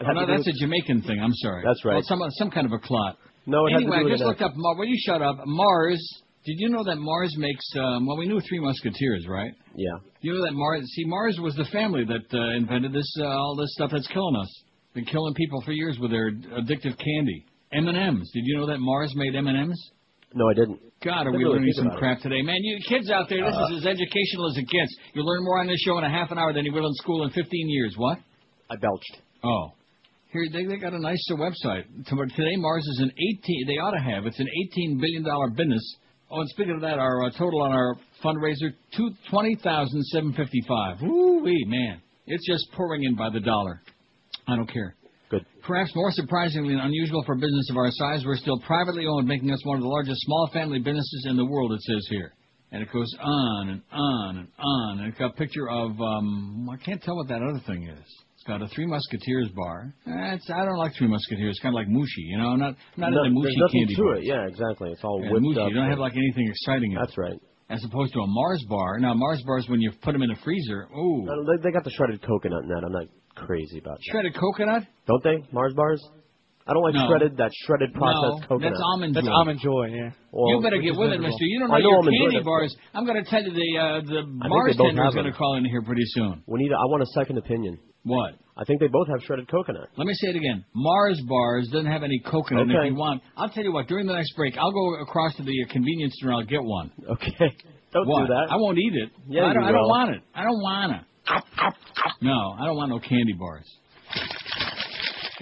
[0.00, 1.20] Oh, no, that's with- a Jamaican thing.
[1.20, 1.62] I'm sorry.
[1.64, 1.94] That's right.
[1.94, 3.16] Well, some some kind of a clot.
[3.46, 4.52] No, it had to anyway, do with I just looked up.
[4.56, 5.36] Mar- Well, you shut up.
[5.44, 6.00] Mars.
[6.44, 7.64] Did you know that Mars makes?
[7.76, 9.52] Um, well, we knew Three Musketeers, right?
[9.74, 9.96] Yeah.
[10.20, 10.82] You know that Mars.
[10.94, 14.36] See, Mars was the family that uh, invented this uh, all this stuff that's killing
[14.36, 14.62] us.
[14.94, 17.46] Been killing people for years with their addictive candy.
[17.72, 18.30] M and M's.
[18.32, 19.90] Did you know that Mars made M and M's?
[20.34, 20.80] No, I didn't.
[21.02, 22.00] God, are we really learning some about it.
[22.00, 22.56] crap today, man?
[22.60, 24.94] You kids out there, this Uh, is as educational as it gets.
[25.14, 26.94] You learn more on this show in a half an hour than you will in
[26.94, 27.94] school in 15 years.
[27.96, 28.18] What?
[28.70, 29.18] I belched.
[29.44, 29.72] Oh.
[30.32, 31.84] Here they they got a nice uh, website.
[32.06, 33.66] Today Mars is an 18.
[33.66, 34.26] They ought to have.
[34.26, 35.96] It's an 18 billion dollar business.
[36.34, 40.32] Oh, and speaking of that, our uh, total on our fundraiser two twenty thousand seven
[40.32, 40.96] fifty five.
[41.00, 43.80] Woo wee man, it's just pouring in by the dollar.
[44.48, 44.96] I don't care.
[45.30, 45.46] Good.
[45.62, 49.28] Perhaps more surprisingly and unusual for a business of our size, we're still privately owned,
[49.28, 51.72] making us one of the largest small family businesses in the world.
[51.72, 52.32] It says here.
[52.72, 54.98] And it goes on and on and on.
[54.98, 58.23] And it's got a picture of um I can't tell what that other thing is.
[58.46, 59.94] Got a Three Musketeers bar.
[60.06, 61.50] Eh, It's, I don't like Three Musketeers.
[61.56, 62.48] It's kind of like Mushi, you know.
[62.50, 64.18] I'm not I'm not No, into there's Mushi nothing candy to bars.
[64.20, 64.24] it.
[64.26, 64.90] Yeah, exactly.
[64.92, 65.68] It's all Yeah, whipped Mushi, up.
[65.70, 67.00] you don't have like anything exciting in it.
[67.00, 67.40] That's right.
[67.70, 68.98] As opposed to a Mars bar.
[69.00, 71.84] Now Mars bars, when you put them in the freezer, ooh, Uh, They, they got
[71.84, 72.84] the shredded coconut in that.
[72.84, 74.04] I'm not crazy about that.
[74.12, 74.82] shredded coconut.
[75.06, 75.42] Don't they?
[75.50, 76.02] Mars bars?
[76.66, 77.06] I don't like No.
[77.08, 78.72] shredded that shredded processed no, coconut.
[78.72, 79.32] that's almond That's joy.
[79.32, 80.10] almond joy, yeah.
[80.32, 81.28] Well, you better which get is with it, miserable.
[81.36, 81.44] Mister.
[81.44, 82.70] You don't know I know your almond joy, candy that's- bars.
[82.94, 85.06] I'm going to tell you the uh, the I think Mars they both tender is
[85.06, 85.38] have going to them.
[85.44, 86.42] call in here pretty soon.
[86.48, 86.72] We need.
[86.72, 87.76] A, I want a second opinion.
[88.04, 88.34] What?
[88.56, 89.88] I think they both have shredded coconut.
[89.96, 90.64] Let me say it again.
[90.74, 92.62] Mars bars doesn't have any coconut.
[92.64, 92.86] And Okay.
[92.88, 93.88] if you want, I'll tell you what.
[93.88, 96.62] During the next break, I'll go across to the uh, convenience store and I'll get
[96.64, 96.92] one.
[97.08, 97.32] Okay.
[97.92, 98.22] Don't what?
[98.26, 98.46] do that.
[98.50, 99.10] I won't eat it.
[99.28, 99.88] Yeah, I don't, you I don't will.
[99.88, 100.22] want it.
[100.34, 101.06] I don't wanna.
[102.22, 103.68] No, I don't want no candy bars.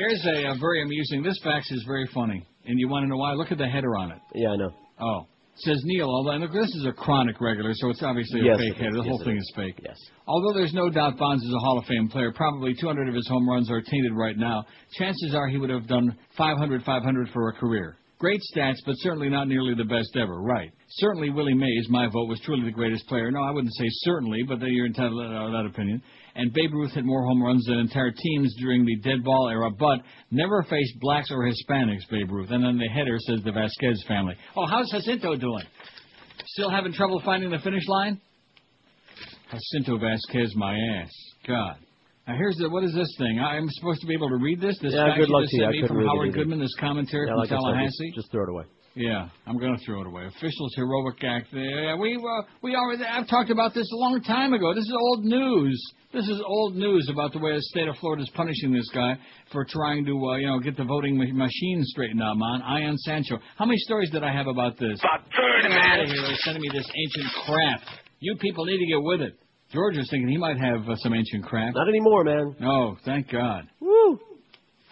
[0.09, 1.23] Here's a, uh very amusing.
[1.23, 3.35] This fax is very funny, and you want to know why?
[3.35, 4.19] Look at the header on it.
[4.35, 4.71] Yeah, I know.
[5.01, 5.21] Oh,
[5.55, 6.09] it says Neil.
[6.09, 8.91] Although and look, this is a chronic regular, so it's obviously Yes, a fake header.
[8.93, 9.43] The Yes, whole thing is.
[9.45, 9.79] is fake.
[9.85, 9.97] Yes.
[10.27, 13.29] Although there's no doubt Bonds is a Hall of Fame player, probably 200 of his
[13.29, 14.65] home runs are tainted right now.
[14.99, 17.97] Chances are he would have done 500, 500 for a career.
[18.19, 20.41] Great stats, but certainly not nearly the best ever.
[20.41, 20.71] Right.
[20.91, 23.31] Certainly Willie Mays, my vote, was truly the greatest player.
[23.31, 26.01] No, I wouldn't say certainly, but you're entitled to that opinion.
[26.35, 29.71] And Babe Ruth hit more home runs than entire teams during the dead ball era,
[29.71, 32.51] but never faced blacks or Hispanics, Babe Ruth.
[32.51, 34.35] And then the header says the Vasquez family.
[34.57, 35.65] Oh, how's Jacinto doing?
[36.47, 38.21] Still having trouble finding the finish line?
[39.51, 41.11] Jacinto Vasquez, my ass.
[41.47, 41.77] God.
[42.27, 43.41] Now here's the what is this thing?
[43.41, 44.79] I'm supposed to be able to read this.
[44.81, 45.65] This Yeah, good luck to you.
[45.67, 46.33] I me from Howard.
[46.33, 46.61] Goodman.
[46.61, 48.13] This commentary Yeah, from like said, Tallahassee.
[48.15, 48.65] just, just throw it away.
[48.95, 50.27] Yeah, I'm going to throw it away.
[50.27, 51.47] Officials heroic act.
[51.53, 53.03] Yeah, we uh, we already.
[53.05, 54.75] I've talked about this a long time ago.
[54.75, 55.93] This is old news.
[56.13, 59.15] This is old news about the way the state of Florida is punishing this guy
[59.51, 62.37] for trying to uh, you know get the voting ma- machine straightened out.
[62.37, 63.39] Man, Ion Sancho.
[63.57, 65.01] How many stories did I have about this?
[65.01, 65.69] About thirty.
[65.69, 66.23] Get out of here!
[66.23, 67.81] They're sending me this ancient crap.
[68.21, 69.39] You people need to get with it.
[69.73, 71.75] George was thinking he might have uh, some ancient crap.
[71.75, 72.57] Not anymore, man.
[72.61, 73.65] No, thank God.
[73.81, 74.21] Woo!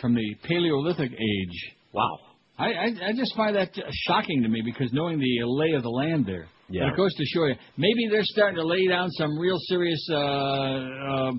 [0.01, 1.75] From the Paleolithic age.
[1.93, 2.19] Wow.
[2.61, 3.71] I, I I just find that
[4.07, 6.47] shocking to me because knowing the lay of the land there.
[6.71, 6.83] Yeah.
[6.85, 10.07] But it goes to show you, maybe they're starting to lay down some real serious
[10.09, 11.33] uh, uh,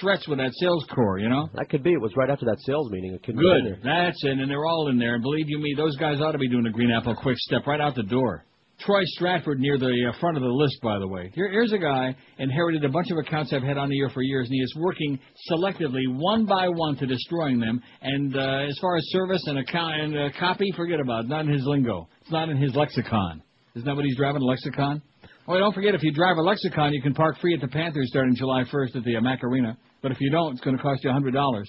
[0.00, 1.48] threats with that sales corps, you know?
[1.54, 1.92] That could be.
[1.92, 3.14] It was right after that sales meeting.
[3.14, 3.64] It could be Good.
[3.64, 3.78] there.
[3.84, 4.38] That's it.
[4.38, 5.14] And they're all in there.
[5.14, 7.64] And believe you me, those guys ought to be doing a Green Apple quick step
[7.66, 8.44] right out the door.
[8.84, 11.30] Troy Stratford near the uh, front of the list, by the way.
[11.34, 14.22] Here, here's a guy inherited a bunch of accounts I've had on the air for
[14.22, 15.18] years, and he is working
[15.50, 17.80] selectively, one by one, to destroying them.
[18.00, 21.28] And uh, as far as service and account and uh, copy, forget about it.
[21.28, 22.08] Not in his lingo.
[22.22, 23.42] It's not in his lexicon.
[23.74, 24.42] Isn't that what he's driving?
[24.42, 25.00] A lexicon?
[25.46, 28.08] Oh, don't forget, if you drive a lexicon, you can park free at the Panthers
[28.08, 29.76] starting July 1st at the uh, Mac Arena.
[30.02, 31.62] But if you don't, it's going to cost you $100.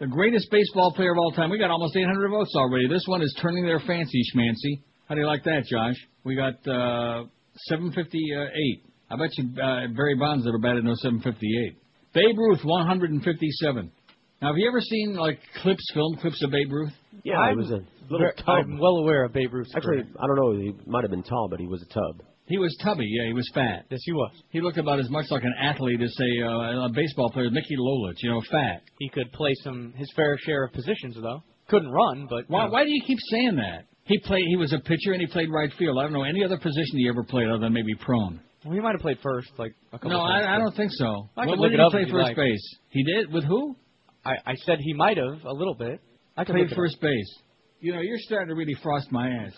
[0.00, 1.50] The greatest baseball player of all time.
[1.50, 2.88] We got almost 800 votes already.
[2.88, 4.82] This one is turning their fancy, schmancy.
[5.08, 5.96] How do you like that, Josh?
[6.24, 7.24] We got uh,
[7.68, 8.82] 758.
[9.10, 11.76] I bet you uh, Barry Bonds never batted no 758.
[12.14, 13.92] Babe Ruth, 157.
[14.40, 16.92] Now, have you ever seen like clips, film clips of Babe Ruth?
[17.22, 17.80] Yeah, I'm it was a
[18.10, 18.48] little ver- tub.
[18.48, 20.06] I'm well aware of Babe Ruth's Actually, career.
[20.20, 20.52] I don't know.
[20.60, 22.22] He might have been tall, but he was a tub.
[22.46, 23.86] He was tubby, yeah, he was fat.
[23.90, 24.30] Yes, he was.
[24.50, 27.74] He looked about as much like an athlete as, say, uh, a baseball player, Mickey
[27.78, 28.82] Lolich, you know, fat.
[28.98, 31.42] He could play some his fair share of positions though.
[31.68, 32.72] Couldn't run, but Why, you know.
[32.72, 33.86] why do you keep saying that?
[34.04, 34.44] He played.
[34.48, 35.98] He was a pitcher and he played right field.
[35.98, 38.40] I don't know any other position he ever played other than maybe prone.
[38.64, 40.46] Well, he might have played first, like a couple No, times.
[40.46, 41.28] I, I don't think so.
[41.36, 42.36] I could look did it he up play first like.
[42.36, 42.76] base?
[42.90, 43.76] He did with who?
[44.24, 46.00] I, I said he might have a little bit.
[46.36, 47.38] I Played first base.
[47.80, 49.52] You know, you're starting to really frost my ass.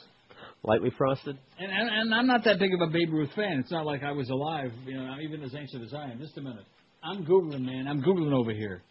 [0.65, 1.39] Lightly frosted.
[1.59, 3.61] And, and and I'm not that big of a Babe Ruth fan.
[3.61, 6.19] It's not like I was alive, you know, even as ancient as I am.
[6.19, 6.65] Just a minute.
[7.05, 7.87] I'm googling, man.
[7.87, 8.83] I'm googling over here.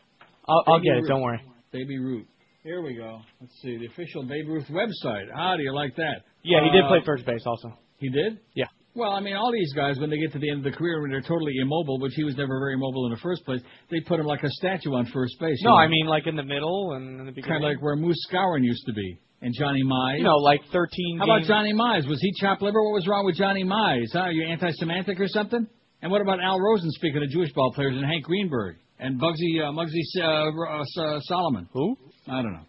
[0.47, 1.05] I'll, I'll get it.
[1.07, 1.41] Don't worry.
[1.71, 2.27] Baby Ruth.
[2.65, 3.21] Here we go.
[3.39, 5.25] Let's see the official Babe Ruth website.
[5.35, 6.25] How do you like that?
[6.43, 7.77] Yeah, he did Uh, play first base also.
[7.99, 8.39] He did?
[8.55, 8.65] Yeah.
[8.95, 10.99] Well, I mean, all these guys, when they get to the end of the career,
[10.99, 13.61] when they're totally immobile, which he was never very mobile in the first place,
[13.91, 15.61] they put him like a statue on first base.
[15.63, 17.61] No, I mean like in the middle and in the beginning.
[17.61, 20.17] kind of like where Moose Skowron used to be, and Johnny Mize.
[20.17, 21.19] you know, like 13.
[21.19, 22.07] How about Johnny Mize?
[22.09, 22.81] Was he chopped liver?
[22.81, 24.07] What was wrong with Johnny Mize?
[24.11, 24.21] Huh?
[24.21, 25.67] Are you anti-Semitic or something?
[26.01, 29.61] And what about Al Rosen, speaking of Jewish ball players, and Hank Greenberg, and Bugsy
[29.61, 31.69] uh, Muggsy uh, uh, Solomon?
[31.73, 31.95] Who?
[32.27, 32.65] I don't know.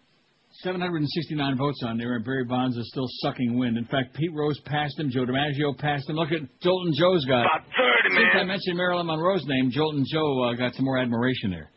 [0.63, 3.77] 769 votes on there, and Barry Bonds is still sucking wind.
[3.77, 6.15] In fact, Pete Rose passed him, Joe DiMaggio passed him.
[6.15, 7.41] Look at Joltin' Joe's got.
[7.45, 7.61] About
[8.09, 11.69] 30, Since I mentioned Marilyn Monroe's name, Joltin' Joe uh, got some more admiration there.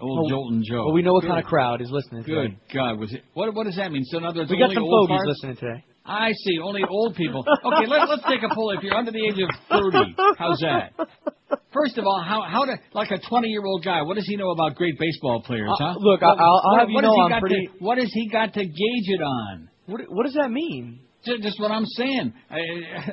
[0.00, 0.84] Old Well, Joltin' Joe.
[0.86, 2.58] Well, we know what Good kind of crowd is listening to Good it.
[2.72, 3.22] God, was it?
[3.34, 4.04] What what does that mean?
[4.04, 5.84] So in other words, We got some old fogies listening today.
[6.06, 7.44] I see, only old people.
[7.48, 8.70] Okay, let, let's take a poll.
[8.70, 10.92] If you're under the age of thirty, how's that?
[11.72, 14.00] First of all, how how to like a twenty year old guy?
[14.02, 15.68] What does he know about great baseball players?
[15.70, 15.94] Uh, huh?
[15.98, 18.64] look, What- I'll- I'll have you know I'm pretty- To, what has he got to
[18.64, 19.68] gauge it on?
[19.86, 21.00] What What does that mean?
[21.24, 22.32] Just, just what I'm saying.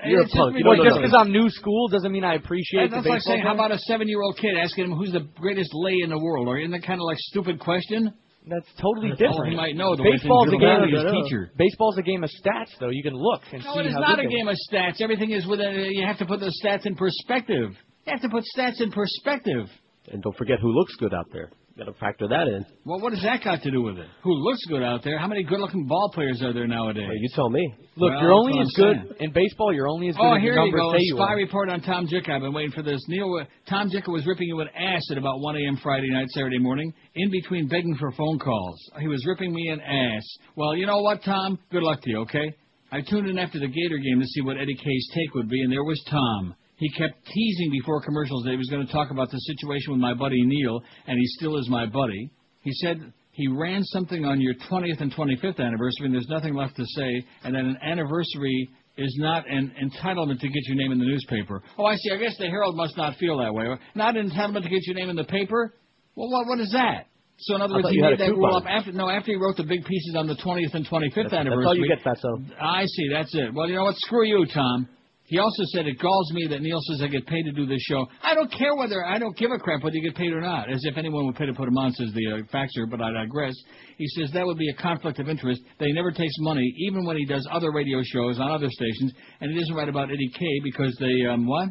[0.05, 0.55] You're a punk.
[0.55, 3.41] Just, Well, just because I'm new school doesn't mean I appreciate that's the like saying,
[3.41, 6.19] how about a seven year old kid asking him who's the greatest lay in the
[6.19, 6.47] world?
[6.47, 8.13] Or isn't that kind of like stupid question?
[8.47, 9.51] That's totally That's different.
[9.51, 10.83] he might know, the Baseball's a game.
[10.83, 11.51] of his teacher.
[11.57, 12.89] Baseball's a game of stats, though.
[12.89, 13.67] You can look and see.
[13.67, 15.01] No, see it is not a game of stats.
[15.01, 17.71] Everything is with a, you have to put the stats in perspective.
[18.05, 19.67] You have to put stats in perspective.
[20.11, 21.49] And don't forget who looks good out there.
[21.75, 22.65] You Got to factor that in.
[22.85, 24.07] Well, what does that got to do with it?
[24.23, 25.17] Who looks good out there?
[25.19, 27.09] How many good-looking ball players are there nowadays?
[27.19, 27.67] you tell me.
[27.97, 29.11] Look, Well, you're only as good saying.
[29.19, 29.73] in baseball.
[29.73, 30.91] You're only as good Oh, as here your you go.
[30.93, 31.35] say you Spy are.
[31.35, 32.29] report on Tom Jicha.
[32.29, 33.01] I've been waiting for this.
[33.09, 35.77] Neil, uh, Tom Jicha was ripping you an ass at about 1 a.m.
[35.83, 38.79] Friday night, Saturday morning, in between begging for phone calls.
[39.01, 40.23] He was ripping me an ass.
[40.55, 41.59] Well, you know what, Tom?
[41.71, 42.53] Good luck to you, okay?
[42.93, 45.61] I tuned in after the Gator game to see what Eddie K's take would be,
[45.61, 46.55] and there was Tom.
[46.77, 50.01] He kept teasing before commercials that he was going to talk about the situation with
[50.01, 52.29] my buddy Neil, and he still is my buddy.
[52.61, 56.75] He said he ran something on your 20th and 25th anniversary, and there's nothing left
[56.75, 60.99] to say, and that an anniversary is not an entitlement to get your name in
[60.99, 61.61] the newspaper.
[61.77, 62.11] Oh, I see.
[62.13, 63.67] I guess the Herald must not feel that way.
[63.93, 65.73] Not an entitlement to get your name in the paper?
[66.15, 67.07] Well, what, what is that?
[67.37, 69.57] So in other words, he had made that rule up after no after he wrote
[69.57, 71.57] the big pieces on the 20th and 25th That's, anniversary.
[71.57, 72.61] that's all you get, Fatso.
[72.61, 73.09] I see.
[73.11, 73.53] That's it.
[73.53, 73.95] Well, you know what?
[73.97, 74.87] Screw you, Tom.
[75.27, 77.81] He also said it galls me that Neil says I get paid to do this
[77.81, 78.05] show.
[78.21, 80.71] I don't care whether I don't give a crap whether you get paid or not.
[80.71, 82.89] As if anyone would pay to put him on, says the uh, faxer.
[82.89, 83.55] But I digress.
[83.97, 85.61] He says that would be a conflict of interest.
[85.79, 89.13] That he never takes money, even when he does other radio shows on other stations.
[89.41, 91.69] And he doesn't write about Eddie K because they um what?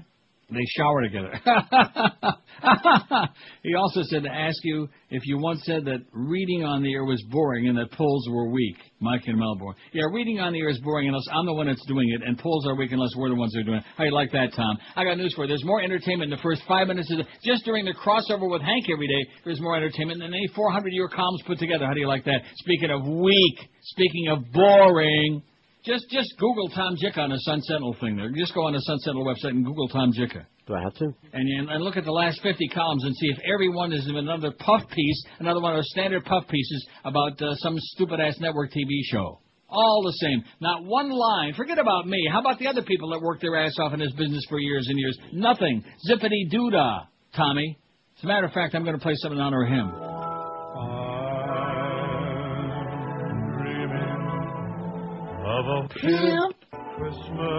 [0.51, 1.33] They shower together.
[3.63, 7.05] he also said to ask you if you once said that reading on the air
[7.05, 8.77] was boring and that polls were weak.
[9.01, 9.75] Mike in Melbourne.
[9.93, 12.39] Yeah, reading on the air is boring unless I'm the one that's doing it, and
[12.39, 13.85] polls are weak unless we're the ones that are doing it.
[13.97, 14.77] How do you like that, Tom?
[14.97, 15.49] I got news for you.
[15.49, 18.63] There's more entertainment in the first five minutes of the, just during the crossover with
[18.63, 19.31] Hank every day.
[19.45, 21.87] There's more entertainment than any 400-year columns put together.
[21.87, 22.41] How do you like that?
[22.57, 25.43] Speaking of weak, speaking of boring.
[25.85, 28.31] Just just Google Tom Jicha on the Sun Sentinel thing there.
[28.31, 30.47] Just go on the Sun Sentinel website and Google Tom Jicha.
[30.67, 31.13] Do I have to?
[31.35, 34.51] And, and look at the last 50 columns and see if every one is another
[34.59, 38.71] puff piece, another one of those standard puff pieces about uh, some stupid ass network
[38.71, 39.41] TV show.
[39.69, 40.43] All the same.
[40.61, 41.53] Not one line.
[41.55, 42.27] Forget about me.
[42.33, 44.87] How about the other people that worked their ass off in this business for years
[44.89, 45.19] and years?
[45.35, 45.85] Nothing.
[46.09, 47.01] Zippity doo dah,
[47.37, 47.79] Tommy.
[48.17, 50.34] As a matter of fact, I'm going to play something in honor of him.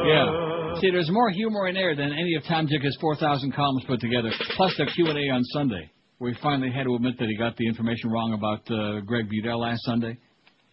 [0.07, 0.79] Yeah.
[0.81, 4.31] See, there's more humor in there than any of Tom Jicha's 4,000 columns put together,
[4.55, 7.67] plus the Q&A on Sunday, where he finally had to admit that he got the
[7.67, 10.17] information wrong about uh, Greg Budell last Sunday,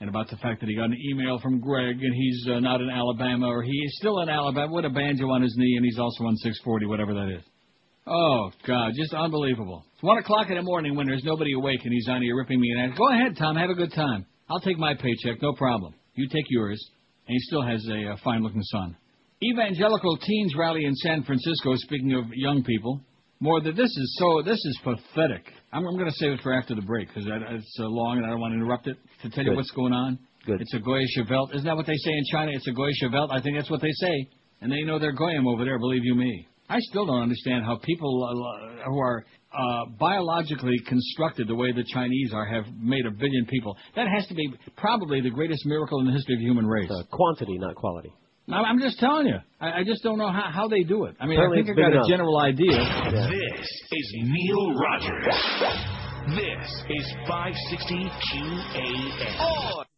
[0.01, 2.81] and about the fact that he got an email from Greg and he's uh, not
[2.81, 5.85] in Alabama, or he is still in Alabama with a banjo on his knee, and
[5.85, 7.43] he's also on 640, whatever that is.
[8.07, 9.85] Oh, God, just unbelievable.
[9.95, 12.61] It's 1 o'clock in the morning when there's nobody awake and he's on here ripping
[12.61, 12.99] me an ass.
[12.99, 14.27] Go ahead, Tom, have a good time.
[14.51, 15.95] I'll take my paycheck, no problem.
[16.15, 16.85] You take yours.
[17.33, 18.97] He still has a, uh fine-looking son.
[19.43, 21.75] Evangelical teens rally in San Francisco.
[21.77, 23.01] Speaking of young people,
[23.41, 24.43] more that this is so.
[24.43, 25.45] This is pathetic.
[25.73, 28.27] I'm, I'm going to save it for after the break because it's uh, long and
[28.27, 30.19] I don't want to interrupt it to tell you what's going on.
[30.47, 30.61] Good.
[30.61, 31.53] It's a Goya Chevelle.
[31.55, 32.53] Isn't that what they say in China?
[32.55, 33.33] It's a Goya Chevelle.
[33.33, 34.29] I think that's what they say,
[34.61, 35.79] and they know they're Goyim over there.
[35.79, 36.47] Believe you me.
[36.69, 39.25] I still don't understand how people uh, who are
[39.55, 43.77] uh, biologically constructed the way the Chinese are have made a billion people.
[43.97, 46.91] That has to be probably the greatest miracle in the history of the human race.
[46.91, 48.13] Uh, quantity, not quality.
[48.49, 49.37] I'm I'm just telling you.
[49.61, 51.15] I, I just don't know how, how they do it.
[51.21, 52.77] I mean, Apparently I think it's I got big a general idea.
[53.31, 55.27] This is Neil Rogers.
[56.35, 59.92] This is 560 QAM.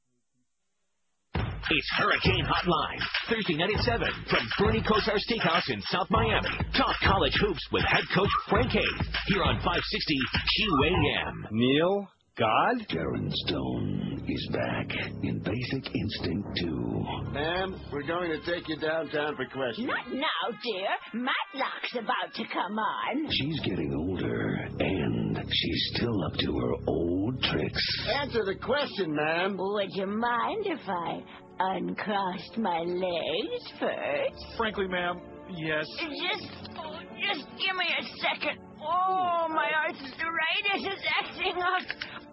[1.71, 6.49] It's Hurricane Hotline, Thursday night at 7 from Bernie Kosar Steakhouse in South Miami.
[6.77, 11.51] Talk college hoops with head coach Frank Haith here on 560 QAM.
[11.53, 12.07] Neil?
[12.37, 12.85] God?
[12.91, 14.91] Sharon Stone is back
[15.23, 17.05] in Basic Instinct 2.
[17.33, 19.87] Ma'am, we're going to take you downtown for questions.
[19.87, 20.89] Not now, dear.
[21.15, 23.31] Matlock's about to come on.
[23.31, 27.83] She's getting older, and she's still up to her old tricks.
[28.21, 29.57] Answer the question, ma'am.
[29.57, 31.23] Would you mind if I
[31.59, 34.45] uncrossed my legs first?
[34.57, 35.21] Frankly, ma'am,
[35.57, 35.87] yes.
[35.99, 36.49] Just,
[36.79, 38.59] oh, just give me a second.
[38.81, 41.83] Oh, my arthritis is acting up.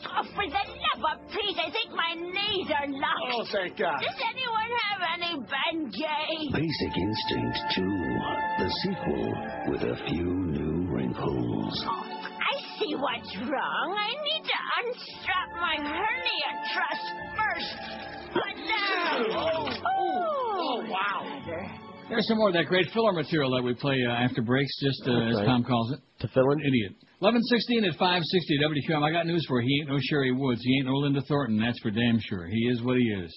[0.03, 3.31] Oh, for the love of Pete, I think my knees are locked.
[3.31, 4.01] Oh, thank God.
[4.01, 6.51] Does anyone have any Bengay?
[6.51, 7.81] Basic Instinct 2,
[8.59, 9.33] the sequel
[9.71, 11.85] with a few new wrinkles.
[11.87, 13.95] Oh, I see what's wrong.
[13.95, 17.03] I need to unstrap my hernia truss
[17.37, 18.20] first.
[18.33, 19.25] But now.
[19.97, 21.71] Oh, wow.
[22.09, 25.07] There's some more of that great filler material that we play uh, after breaks, just
[25.07, 25.45] uh, as right.
[25.45, 25.99] Tom calls it.
[26.19, 26.93] To fill an Idiot.
[27.19, 28.59] 1116 at 560
[28.91, 29.03] WQAM.
[29.03, 29.67] I got news for you.
[29.67, 30.61] He ain't no Sherry Woods.
[30.63, 31.59] He ain't no Linda Thornton.
[31.59, 32.47] That's for damn sure.
[32.47, 33.31] He is what he is.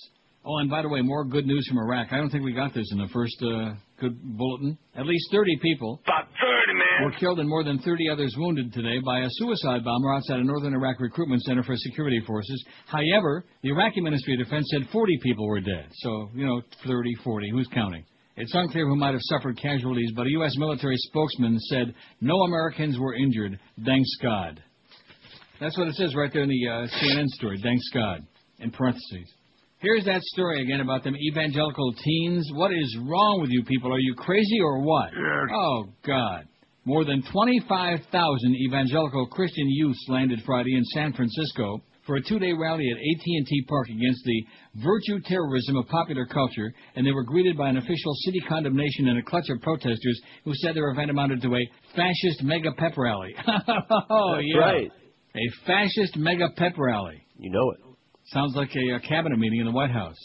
[0.44, 2.08] Oh, and by the way, more good news from Iraq.
[2.12, 3.74] I don't think we got this in the first uh,
[4.08, 4.76] good bulletin.
[4.96, 7.04] At least 30 people About 30, man.
[7.04, 10.44] were killed and more than 30 others wounded today by a suicide bomber outside a
[10.44, 12.64] northern Iraq recruitment center for security forces.
[12.86, 15.86] However, the Iraqi Ministry of Defense said 40 people were dead.
[15.92, 17.50] So, you know, 30, 40.
[17.50, 18.04] Who's counting?
[18.36, 20.56] It's unclear who might have suffered casualties, but a U.S.
[20.56, 23.58] military spokesman said no Americans were injured.
[23.84, 24.60] Thanks God.
[25.60, 27.60] That's what it says right there in the uh, CNN story.
[27.62, 28.26] Thanks God.
[28.58, 29.32] In parentheses.
[29.84, 32.48] Here's that story again about them evangelical teens.
[32.54, 33.92] What is wrong with you people?
[33.92, 35.10] Are you crazy or what?
[35.52, 36.48] Oh God.
[36.86, 42.88] More than 25,000 evangelical Christian youths landed Friday in San Francisco for a two-day rally
[42.90, 44.44] at AT&T Park against the
[44.76, 49.18] virtue terrorism of popular culture, and they were greeted by an official city condemnation and
[49.18, 53.34] a clutch of protesters who said their event amounted to a fascist mega pep rally.
[54.10, 54.92] oh That's yeah, right.
[55.36, 57.22] a fascist mega pep rally.
[57.36, 57.83] You know it.
[58.28, 60.16] Sounds like a, a cabinet meeting in the White House.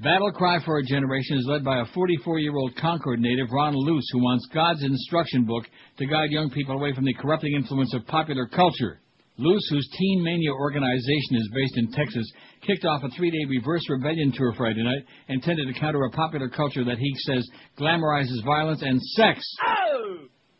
[0.00, 4.18] Battle Cry for a Generation is led by a 44-year-old Concord native, Ron Luce, who
[4.18, 5.64] wants God's instruction book
[5.98, 9.00] to guide young people away from the corrupting influence of popular culture.
[9.38, 12.30] Luce, whose Teen Mania organization is based in Texas,
[12.66, 16.84] kicked off a three-day reverse rebellion tour Friday night, intended to counter a popular culture
[16.84, 17.46] that he says
[17.78, 19.46] glamorizes violence and sex.
[19.66, 19.85] Oh,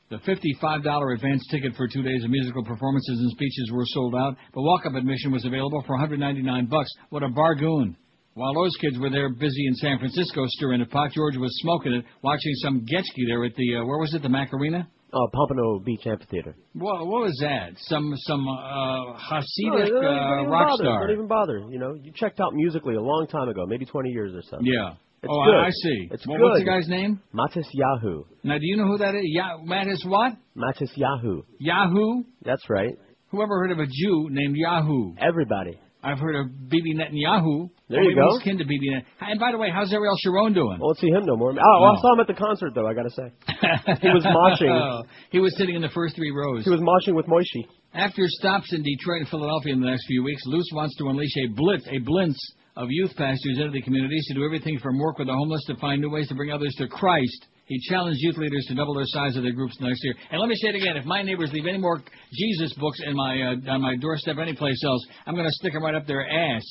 [0.08, 4.36] The $55 advance ticket for two days of musical performances and speeches were sold out,
[4.54, 6.88] but walk-up admission was available for 199 bucks.
[7.10, 7.96] What a bargain!
[8.34, 11.92] While those kids were there busy in San Francisco stirring the pot, George was smoking
[11.94, 14.86] it, watching some Getchke there at the, uh, where was it, the Macarena?
[15.12, 16.54] Oh, Pompano Beach Amphitheater.
[16.74, 17.70] What, what was that?
[17.78, 20.84] Some, some, uh, No, Hasidic don't, uh, rock bother.
[20.84, 21.06] star.
[21.06, 21.62] Don't even bother.
[21.70, 24.58] You know, you checked out musically a long time ago, maybe 20 years or so.
[24.62, 24.94] Yeah.
[25.22, 25.54] It's oh, good.
[25.54, 26.08] I, see.
[26.12, 26.44] It's Well, good.
[26.44, 27.20] What's the guy's name?
[27.34, 28.24] Matis Yahoo.
[28.44, 29.22] Now, do you know who that is?
[29.24, 30.34] Ya- Mattis what?
[30.56, 31.42] Matis Yahoo.
[31.58, 32.22] Yahoo?
[32.42, 32.96] That's right.
[33.30, 35.14] Whoever heard of a Jew named Yahoo?
[35.18, 35.80] Everybody.
[36.02, 37.68] I've heard of Bibi Netanyahu.
[37.88, 38.28] There you go.
[38.34, 40.76] He's kin to Bibi Net- And by the way, how's Ariel Sharon doing?
[40.76, 41.50] I won't see him no more.
[41.50, 43.32] Oh, well, I saw him at the concert, though, I gotta say.
[44.02, 45.02] He was moshing.
[45.30, 46.62] he was sitting in the first three rows.
[46.64, 47.66] He was moshing with Moishi.
[47.92, 51.34] After stops in Detroit and Philadelphia in the next few weeks, Luce wants to unleash
[51.38, 52.36] a blitz, a blitz
[52.76, 55.76] of youth pastors into the communities to do everything from work with the homeless to
[55.76, 57.46] find new ways to bring others to Christ.
[57.66, 60.14] He challenged youth leaders to double their size of their groups next year.
[60.30, 62.00] And let me say it again: if my neighbors leave any more
[62.32, 65.72] Jesus books in my uh, on my doorstep, any place else, I'm going to stick
[65.72, 66.62] them right up their ass.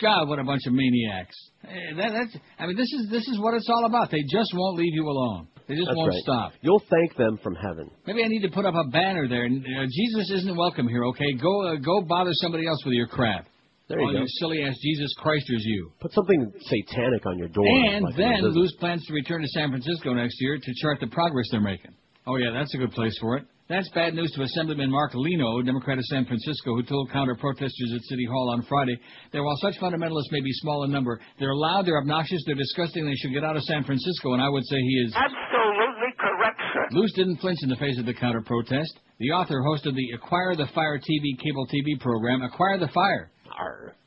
[0.00, 1.36] God, what a bunch of maniacs!
[1.64, 4.10] Eh, That, that's, I mean, this is this is what it's all about.
[4.10, 5.48] They just won't leave you alone.
[5.68, 6.22] They just That's won't right.
[6.22, 6.52] stop.
[6.60, 7.88] You'll thank them from heaven.
[8.06, 9.46] Maybe I need to put up a banner there.
[9.46, 11.04] Uh, Jesus isn't welcome here.
[11.04, 13.46] Okay, go uh, go bother somebody else with your crap.
[13.92, 14.20] There you All go.
[14.20, 15.92] you silly ass Jesus Christers, you.
[16.00, 17.66] Put something satanic on your door.
[17.68, 18.56] And like then it is.
[18.56, 21.92] Luce plans to return to San Francisco next year to chart the progress they're making.
[22.26, 23.44] Oh yeah, that's a good place for it.
[23.68, 28.02] That's bad news to Assemblyman Mark Leno, Democrat of San Francisco, who told counter-protesters at
[28.02, 28.98] City Hall on Friday
[29.32, 33.06] that while such fundamentalists may be small in number, they're loud, they're obnoxious, they're disgusting,
[33.06, 36.60] they should get out of San Francisco, and I would say he is Absolutely correct,
[36.74, 36.86] sir.
[36.90, 38.92] Luce didn't flinch in the face of the counter-protest.
[39.20, 43.30] The author hosted the Acquire the Fire TV cable TV program, Acquire the Fire.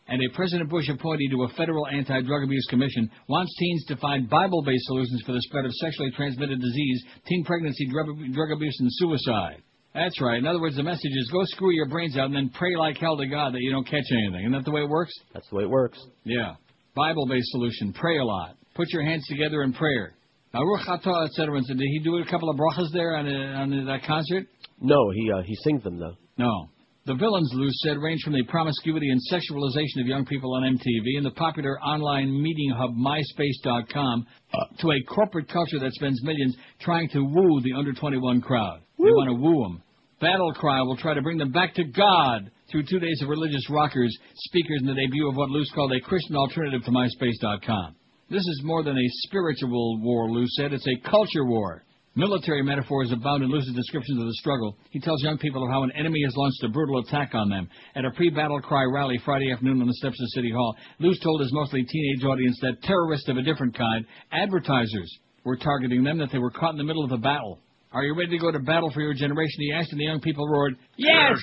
[0.07, 4.29] And a President Bush appointee to a federal anti-drug abuse commission wants teens to find
[4.29, 8.89] Bible-based solutions for the spread of sexually transmitted disease, teen pregnancy, drug, drug abuse, and
[8.91, 9.63] suicide.
[9.95, 10.37] That's right.
[10.37, 12.97] In other words, the message is go screw your brains out and then pray like
[12.97, 14.41] hell to God that you don't catch anything.
[14.41, 15.13] Isn't that the way it works?
[15.33, 15.97] That's the way it works.
[16.23, 16.55] Yeah.
[16.95, 17.93] Bible-based solution.
[17.93, 18.57] Pray a lot.
[18.75, 20.13] Put your hands together in prayer.
[20.51, 21.61] Baruch atah, etc.
[21.61, 24.47] Did he do a couple of brachas there on, uh, on that concert?
[24.81, 26.15] No, he uh, he sings them though.
[26.37, 26.69] No.
[27.05, 31.17] The villains, Luce said, range from the promiscuity and sexualization of young people on MTV
[31.17, 34.57] and the popular online meeting hub MySpace.com uh.
[34.79, 38.79] to a corporate culture that spends millions trying to woo the under 21 crowd.
[38.97, 39.83] They want to woo them.
[40.19, 43.69] Battle Cry will try to bring them back to God through two days of religious
[43.69, 47.95] rockers, speakers, and the debut of what Luce called a Christian alternative to MySpace.com.
[48.31, 50.73] This is more than a spiritual war, Luce said.
[50.73, 51.83] It's a culture war.
[52.17, 54.77] Military metaphors abound in Luce's descriptions of the struggle.
[54.89, 57.67] He tells young people of how an enemy has launched a brutal attack on them.
[57.93, 61.41] At a pre-battle cry rally Friday afternoon on the steps of City Hall, Luce told
[61.41, 66.31] his mostly teenage audience that terrorists of a different kind, advertisers, were targeting them, that
[66.31, 67.59] they were caught in the middle of a battle.
[67.91, 69.59] Are you ready to go to battle for your generation?
[69.59, 71.37] He asked, and the young people roared, Yes!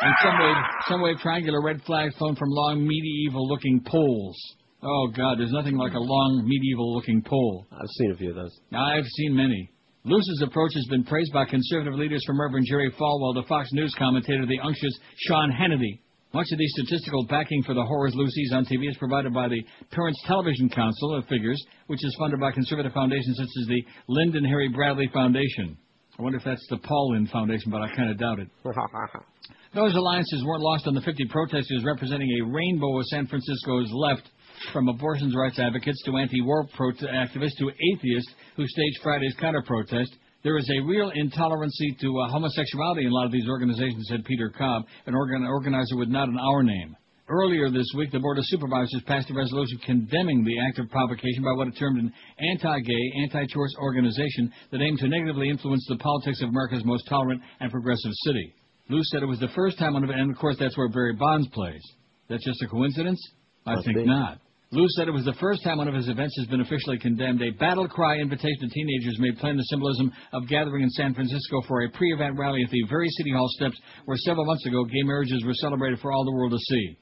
[0.00, 0.56] And some wave,
[0.88, 4.36] some wave triangular red flags flown from long medieval-looking poles.
[4.82, 7.66] Oh God, there's nothing like a long medieval-looking pole.
[7.70, 8.58] I've seen a few of those.
[8.72, 9.70] I've seen many.
[10.06, 13.94] Luce's approach has been praised by conservative leaders from Reverend Jerry Falwell to Fox News
[13.98, 15.98] commentator the unctuous Sean Hannity.
[16.34, 19.48] Much of the statistical backing for the horrors Luce sees on TV is provided by
[19.48, 23.82] the Parents Television Council of Figures, which is funded by conservative foundations such as the
[24.08, 25.74] Lynde and Harry Bradley Foundation.
[26.18, 28.48] I wonder if that's the Paul Lynde Foundation, but I kind of doubt it.
[29.74, 34.28] Those alliances weren't lost on the 50 protesters representing a rainbow of San Francisco's left,
[34.72, 40.14] from abortion rights advocates to anti-war activists to atheists who staged Friday's counter-protest.
[40.42, 44.24] There is a real intolerancy to uh, homosexuality in a lot of these organizations, said
[44.24, 46.96] Peter Cobb, an organ- organizer with Not In Our Name.
[47.26, 51.42] Earlier this week, the Board of Supervisors passed a resolution condemning the act of provocation
[51.42, 56.42] by what it termed an anti-gay, anti-choice organization that aimed to negatively influence the politics
[56.42, 58.54] of America's most tolerant and progressive city.
[58.90, 61.48] Luce said it was the first time of and of course that's where Barry Bonds
[61.54, 61.80] plays.
[62.28, 63.18] That's just a coincidence?
[63.64, 64.04] I Must think be.
[64.04, 64.38] not.
[64.74, 67.40] Luce said it was the first time one of his events has been officially condemned.
[67.42, 71.62] A battle cry invitation to teenagers made plain the symbolism of gathering in San Francisco
[71.68, 75.02] for a pre-event rally at the very City Hall steps where several months ago gay
[75.04, 76.96] marriages were celebrated for all the world to see.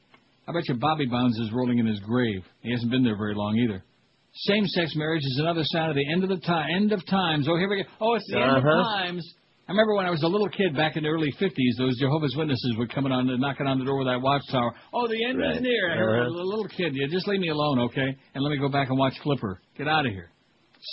[0.47, 2.45] I bet you Bobby Bonds is rolling in his grave.
[2.61, 3.83] He hasn't been there very long either.
[4.35, 7.47] Same-sex marriage is another sign of the end of the time, end of times.
[7.49, 7.89] Oh, here we go.
[8.01, 8.83] Oh, it's the end of Uh-huh.
[8.99, 9.35] times.
[9.73, 12.37] I remember when I was a little kid back in the early 50s, those Jehovah's
[12.37, 14.68] Witnesses were coming on, and knocking on the door with that watchtower.
[14.93, 15.62] Oh, the end is Right.
[15.62, 15.91] near.
[15.91, 16.45] I heard a Uh-huh.
[16.45, 18.14] little kid, you just leave me alone, okay?
[18.35, 19.62] And let me go back and watch Flipper.
[19.79, 20.29] Get out of here.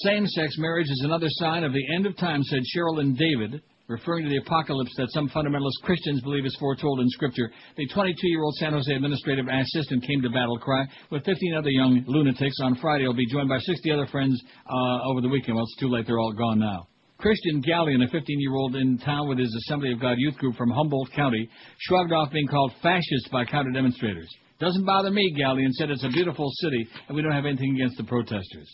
[0.05, 4.29] Same-sex marriage is another sign of the end of time, said Sherilyn David, referring to
[4.29, 7.51] the apocalypse that some fundamentalist Christians believe is foretold in Scripture.
[7.75, 12.55] The 22-year-old San Jose administrative assistant came to Battle Cry with 15 other young lunatics
[12.63, 13.03] on Friday.
[13.03, 15.55] He'll be joined by 60 other friends uh, over the weekend.
[15.57, 16.87] Well, it's too late; they're all gone now.
[17.19, 21.11] Christian Gallion, a 15-year-old in town with his Assembly of God youth group from Humboldt
[21.11, 21.49] County,
[21.79, 24.29] shrugged off being called fascist by counter demonstrators.
[24.59, 25.89] Doesn't bother me, Gallion said.
[25.89, 28.69] It's a beautiful city, and we don't have anything against the protesters.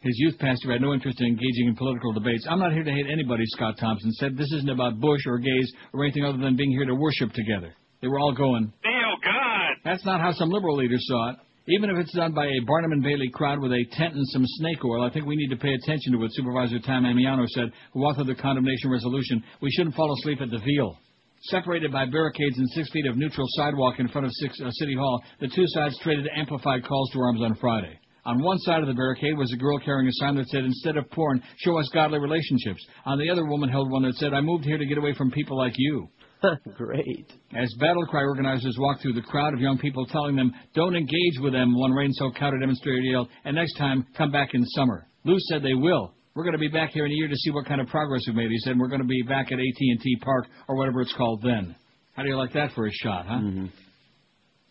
[0.00, 2.46] His youth pastor had no interest in engaging in political debates.
[2.50, 4.36] I'm not here to hate anybody, Scott Thompson said.
[4.36, 7.72] This isn't about Bush or gays or anything other than being here to worship together.
[8.00, 9.76] They were all going, Neil God.
[9.84, 11.36] that's not how some liberal leaders saw it.
[11.68, 14.44] Even if it's done by a Barnum and Bailey crowd with a tent and some
[14.44, 17.70] snake oil, I think we need to pay attention to what Supervisor Tom Ammiano said,
[17.92, 19.44] who authored the condemnation resolution.
[19.60, 20.98] We shouldn't fall asleep at the veal.
[21.42, 24.96] Separated by barricades and six feet of neutral sidewalk in front of six, uh, City
[24.96, 27.96] Hall, the two sides traded amplified calls to arms on Friday.
[28.24, 30.96] On one side of the barricade was a girl carrying a sign that said, instead
[30.96, 32.84] of porn, show us godly relationships.
[33.04, 35.30] On the other woman held one that said, I moved here to get away from
[35.30, 36.08] people like you.
[36.76, 37.32] Great.
[37.56, 41.38] As battle cry organizers walked through the crowd of young people telling them, don't engage
[41.40, 45.06] with them, one rain-soaked counter demonstrator yelled, and next time, come back in summer.
[45.24, 46.14] Lou said they will.
[46.34, 48.22] We're going to be back here in a year to see what kind of progress
[48.26, 48.50] we've made.
[48.50, 51.76] He said, we're going to be back at AT&T Park, or whatever it's called then.
[52.14, 53.34] How do you like that for a shot, huh?
[53.34, 53.66] Mm-hmm.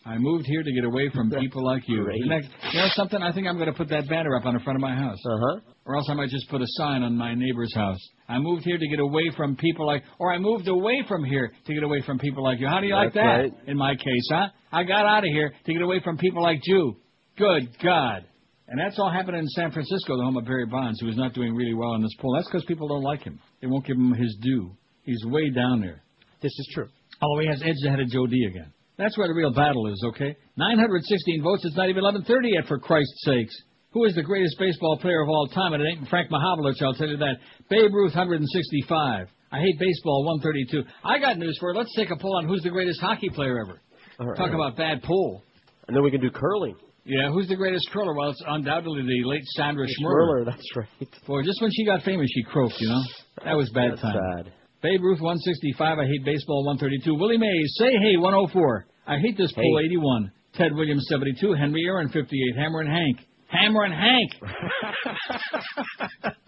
[0.04, 2.04] I moved here to get away from people like you.
[2.04, 2.20] Great.
[2.26, 3.20] Next, you know something?
[3.22, 5.18] I think I'm going to put that banner up on the front of my house.
[5.24, 5.60] Uh-huh.
[5.84, 7.98] Or else I might just put a sign on my neighbor's house.
[8.28, 11.52] I moved here to get away from people like, or I moved away from here
[11.66, 12.68] to get away from people like you.
[12.68, 13.20] How do you like that?
[13.20, 13.52] right.
[13.66, 14.48] In my case, huh?
[14.72, 16.96] I got out of here to get away from people like you.
[17.36, 18.26] Good God.
[18.68, 21.34] And that's all happening in San Francisco, the home of Barry Bonds, who is not
[21.34, 22.34] doing really well in this poll.
[22.36, 23.38] That's because people don't like him.
[23.60, 24.74] They won't give him his due.
[25.02, 26.02] He's way down there.
[26.40, 26.88] This is true.
[27.20, 28.72] Although he has edged ahead of Joe D again.
[28.98, 30.36] That's where the real battle is, okay?
[30.56, 31.64] 916 votes.
[31.64, 33.54] It's not even 11:30 yet, for Christ's sakes.
[33.92, 35.74] Who is the greatest baseball player of all time?
[35.74, 37.36] And it ain't Frank Mahovlich, I'll tell you that.
[37.68, 39.28] Babe Ruth, 165.
[39.50, 40.82] I hate baseball, 132.
[41.04, 41.78] I got news for you.
[41.78, 43.80] Let's take a poll on who's the greatest hockey player ever.
[44.18, 44.36] Right.
[44.36, 45.42] Talk about bad poll.
[45.88, 46.76] And then we can do curling.
[47.04, 48.14] Yeah, who's the greatest curler?
[48.14, 51.08] Well, it's undoubtedly the late Sandra Schmirler, that's right.
[51.26, 53.02] Boy, just when she got famous, she croaked, you know?
[53.44, 54.14] That was bad That's time.
[54.36, 54.52] sad.
[54.82, 55.98] Babe Ruth 165.
[55.98, 57.14] I hate baseball 132.
[57.14, 58.86] Willie Mays say hey 104.
[59.06, 59.86] I hate this poll Hey.
[59.86, 60.32] 81.
[60.54, 61.54] Ted Williams 72.
[61.54, 62.56] Henry Aaron 58.
[62.56, 63.18] Hammer and Hank
[63.48, 64.30] Hammer and Hank.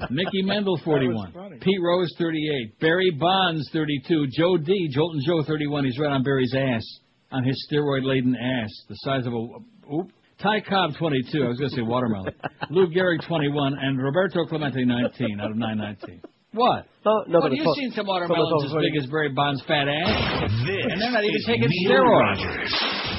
[0.11, 1.59] Mickey Mantle, 41.
[1.61, 2.81] Pete Rose, 38.
[2.81, 4.27] Barry Bonds, 32.
[4.37, 4.89] Joe D.
[4.97, 5.85] Joltin' Joe, 31.
[5.85, 6.83] He's right on Barry's ass,
[7.31, 9.47] on his steroid-laden ass, the size of a.
[9.95, 10.11] Oop.
[10.43, 11.45] Ty Cobb, 22.
[11.45, 12.33] I was going to say watermelon.
[12.71, 13.75] Lou Gehrig, 21.
[13.81, 16.23] And Roberto Clemente, 19 out of 919.
[16.55, 16.87] What?
[17.05, 20.51] No, Well, you've seen some watermelons as big as Barry Bonds' fat ass.
[20.65, 22.39] This and they're not even taking Neil steroids.
[22.39, 22.73] Rogers.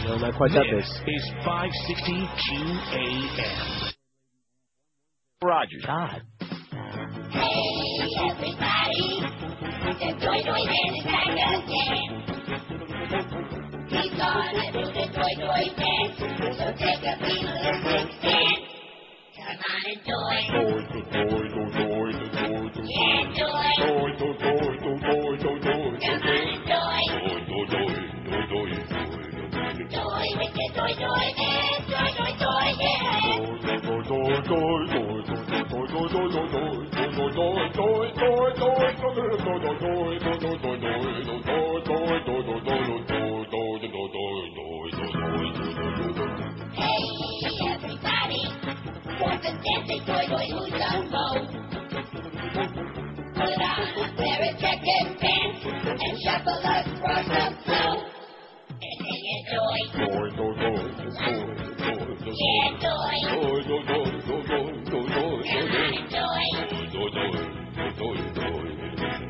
[0.05, 0.79] No, not quite that big.
[0.79, 3.91] This is 560 QAM.
[5.43, 5.83] Rogers.
[5.85, 6.21] God.
[7.29, 7.59] Hey,
[8.23, 9.19] everybody,
[9.99, 12.09] the Toy Toy Man is back again.
[13.89, 18.59] He's gonna do the Toy Toy dance, so take a beat, little stand.
[19.35, 20.39] Come on and toy.
[21.11, 21.54] Yeah,
[49.65, 51.27] dancing toy toy who's the mo?
[53.35, 57.93] Put on a pair of checkered pants and shuffle across the floor.
[58.69, 59.79] And sing it, toy.
[62.25, 63.17] Yeah, toy.
[63.25, 63.41] Come
[64.53, 65.29] on
[65.85, 66.45] and toy.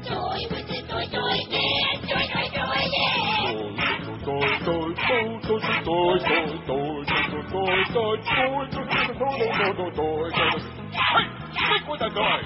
[0.06, 3.56] Toy with the toy toy dance, toy toy toy, yeah.
[11.96, 12.44] With a noise.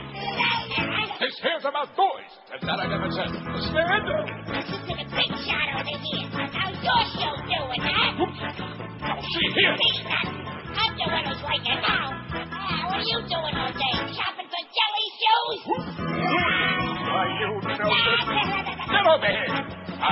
[1.20, 3.30] This here's about toys, and that I never said.
[3.34, 4.30] Stand up.
[4.46, 6.30] Listen the big shot over here.
[6.54, 8.14] How's your show doing, huh?
[9.02, 9.74] Now, see here.
[9.74, 12.14] I'm the one who's it now.
[12.30, 13.96] Ah, what are you doing all day?
[14.14, 15.62] Shopping for jelly shoes?
[17.10, 17.80] Why, you know this.
[18.90, 19.50] Get over here.
[20.02, 20.04] I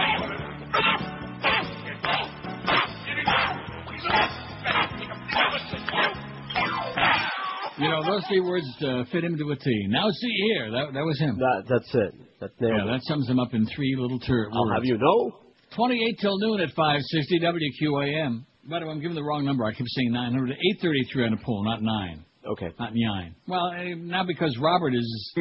[7.79, 9.85] You know, those three words uh, fit him to a T.
[9.89, 11.37] Now see here, that that was him.
[11.37, 12.13] That, that's it.
[12.39, 14.77] That's nailed yeah, that sums him up in three little ter- I'll words.
[14.77, 15.39] have you know.
[15.75, 18.45] 28 till noon at 560 WQAM.
[18.69, 19.63] By the way, I'm giving the wrong number.
[19.63, 20.51] I keep saying 900.
[20.51, 22.25] 833 on the poll, not 9.
[22.53, 22.69] Okay.
[22.79, 23.35] Not 9.
[23.47, 25.33] Well, eh, now because Robert is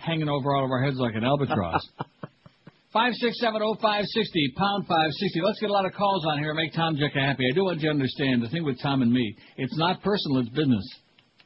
[0.00, 1.86] hanging over all of our heads like an albatross.
[2.94, 5.40] 5670560, pound 560.
[5.42, 7.44] Let's get a lot of calls on here and make Tom Jicha happy.
[7.50, 10.38] I do want you to understand the thing with Tom and me, it's not personal,
[10.38, 10.86] it's business.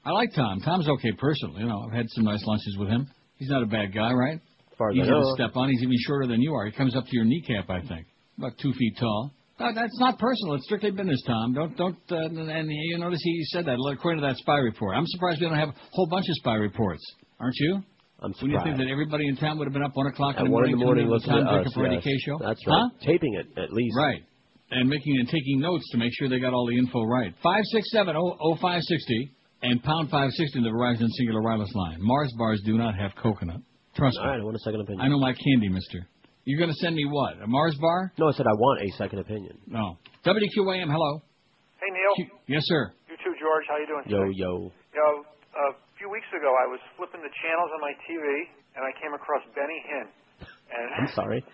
[0.05, 0.61] I like Tom.
[0.61, 1.63] Tom's okay personally.
[1.63, 3.09] You know, I've had some nice lunches with him.
[3.37, 4.41] He's not a bad guy, right?
[4.79, 5.69] far I Easy to step on.
[5.69, 6.65] He's even shorter than you are.
[6.67, 8.07] He comes up to your kneecap, I think.
[8.39, 9.33] About two feet tall.
[9.59, 10.55] No, that's not personal.
[10.55, 11.53] It's strictly business, Tom.
[11.53, 11.97] Don't don't.
[12.11, 14.97] Uh, and you notice he said that according to that spy report.
[14.97, 17.03] I'm surprised we don't have a whole bunch of spy reports.
[17.41, 17.83] Aren't you?
[18.21, 20.47] I'm When you think that everybody in town would have been up one o'clock in
[20.47, 22.03] the one in morning, the morning, tuning in listening the to Tom us.
[22.03, 22.05] Yes.
[22.05, 22.37] K show.
[22.43, 22.91] That's right.
[22.91, 23.07] Huh?
[23.07, 23.95] Taping it at least.
[23.97, 24.23] Right.
[24.71, 27.33] And making and taking notes to make sure they got all the info right.
[27.43, 29.33] Five six seven oh oh five sixty
[29.63, 31.99] and pound five sixty in the Verizon Cingular wireless line.
[32.01, 33.63] Mars bars do not have coconut.
[33.95, 34.31] Trust All me.
[34.31, 35.01] right, I want a second opinion.
[35.01, 36.07] I know my candy, Mister.
[36.45, 37.41] You're going to send me what?
[37.43, 38.13] A Mars bar?
[38.19, 39.59] No, I said I want a second opinion.
[39.67, 39.99] No.
[40.25, 40.89] WQAM.
[40.89, 41.23] Hello.
[41.77, 42.29] Hey, Neil.
[42.47, 42.93] Yes, sir.
[43.11, 43.65] You too, George.
[43.69, 44.33] How you doing Yo today?
[44.35, 44.73] yo.
[44.95, 48.25] You uh, know, a few weeks ago, I was flipping the channels on my TV,
[48.81, 50.09] and I came across Benny Hinn.
[50.73, 51.45] And, I'm sorry.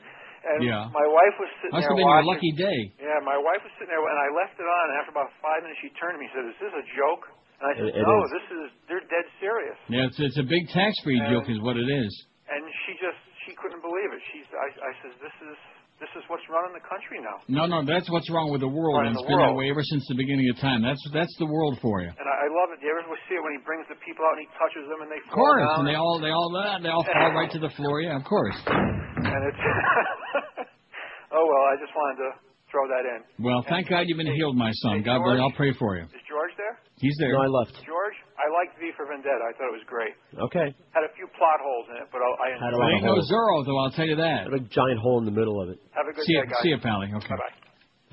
[0.46, 0.86] and Yeah.
[0.94, 2.78] my wife was sitting Must there have been your lucky day.
[3.02, 5.66] Yeah, my wife was sitting there, and I left it on, and after about five
[5.66, 7.24] minutes, she turned to me and said, is this a joke?
[7.58, 8.30] And I said, It- it no, is.
[8.30, 9.78] this is, they're dead serious.
[9.90, 12.10] Yeah, it's it's a big tax-free And- joke, is what it is.
[12.46, 14.22] And she just, she couldn't believe it.
[14.30, 15.56] She's, I, I says, this is,
[16.04, 17.40] this is what's running the country now.
[17.48, 19.64] No, no, that's what's wrong with the world, and it's been that world.
[19.64, 20.84] way ever since the beginning of time.
[20.84, 22.12] That's that's the world for you.
[22.12, 22.84] And I, I love it.
[22.84, 25.08] You ever see it when he brings the people out and he touches them and
[25.08, 25.76] they Of fall course, down?
[25.80, 28.04] and they all they all uh, they all fall right to the floor.
[28.04, 28.58] Yeah, of course.
[28.68, 29.62] And it's
[31.32, 32.30] oh well, I just wanted to
[32.68, 33.20] throw that in.
[33.40, 35.00] Well, thank God you've been healed, my son.
[35.00, 35.40] God bless.
[35.40, 36.04] I'll pray for you.
[36.04, 36.83] Is George there?
[37.02, 37.34] He's there.
[37.34, 37.74] No, I left.
[37.82, 39.42] George, I liked V for Vendetta.
[39.42, 40.14] I thought it was great.
[40.38, 40.70] Okay.
[40.94, 42.94] Had a few plot holes in it, but I, I Had a enjoyed lot There
[42.94, 43.30] ain't no holes.
[43.30, 43.78] Zorro, though.
[43.82, 44.46] I'll tell you that.
[44.54, 45.78] A giant hole in the middle of it.
[45.92, 46.62] Have a good See day, guys.
[46.62, 47.10] see ya, Pally.
[47.10, 47.28] Okay.
[47.34, 47.54] Bye bye.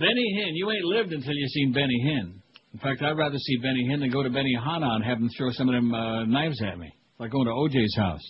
[0.02, 2.42] Benny Hinn, you ain't lived until you seen Benny Hinn.
[2.74, 5.30] In fact, I'd rather see Benny Hinn than go to Benny Hanna and have him
[5.38, 6.90] throw some of them uh, knives at me,
[7.20, 8.24] like going to OJ's house.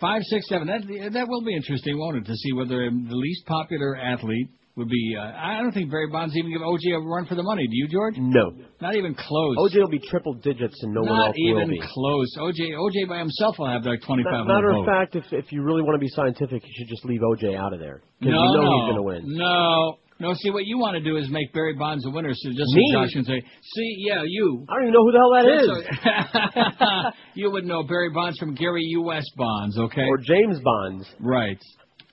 [0.00, 0.68] Five, six, seven.
[0.68, 0.82] That
[1.14, 5.16] that will be interesting, won't it, to see whether the least popular athlete would be.
[5.18, 7.66] Uh, I don't think Barry Bonds even give OJ a run for the money.
[7.66, 8.14] Do you, George?
[8.16, 8.52] No.
[8.80, 9.56] Not even close.
[9.58, 11.66] OJ will be triple digits and no one else will be.
[11.66, 12.28] Not even close.
[12.38, 15.52] OJ OJ by himself will have like twenty five Ma- Matter of fact, if if
[15.52, 18.32] you really want to be scientific, you should just leave OJ out of there because
[18.32, 19.36] No, we know no, he's going to win.
[19.36, 19.98] No.
[20.20, 22.74] No, see, what you want to do is make Barry Bonds a winner, so just
[22.74, 22.90] Me?
[22.92, 24.66] Josh can say, see, yeah, you.
[24.68, 27.06] I don't even know who the hell that is.
[27.06, 27.14] is.
[27.34, 29.22] you would know Barry Bonds from Gary U.S.
[29.36, 30.02] Bonds, okay?
[30.08, 31.06] Or James Bonds.
[31.20, 31.60] Right.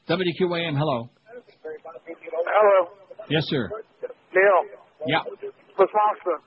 [0.07, 1.09] WQAM, hello.
[2.55, 2.87] Hello,
[3.27, 3.67] Yes, sir.
[4.31, 4.59] Neil.
[5.11, 5.27] Yeah.
[5.75, 6.39] Chris Monster.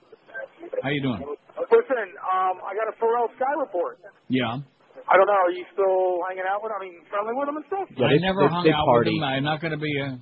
[0.81, 1.21] How you doing?
[1.21, 4.01] Listen, um, I got a Ferrall Sky report.
[4.33, 4.65] Yeah.
[5.05, 5.37] I don't know.
[5.37, 6.73] Are you still hanging out with?
[6.73, 7.87] I mean, friendly with him and stuff?
[7.93, 9.21] Yeah, I never hung out with him.
[9.21, 10.17] I'm not going to be uh,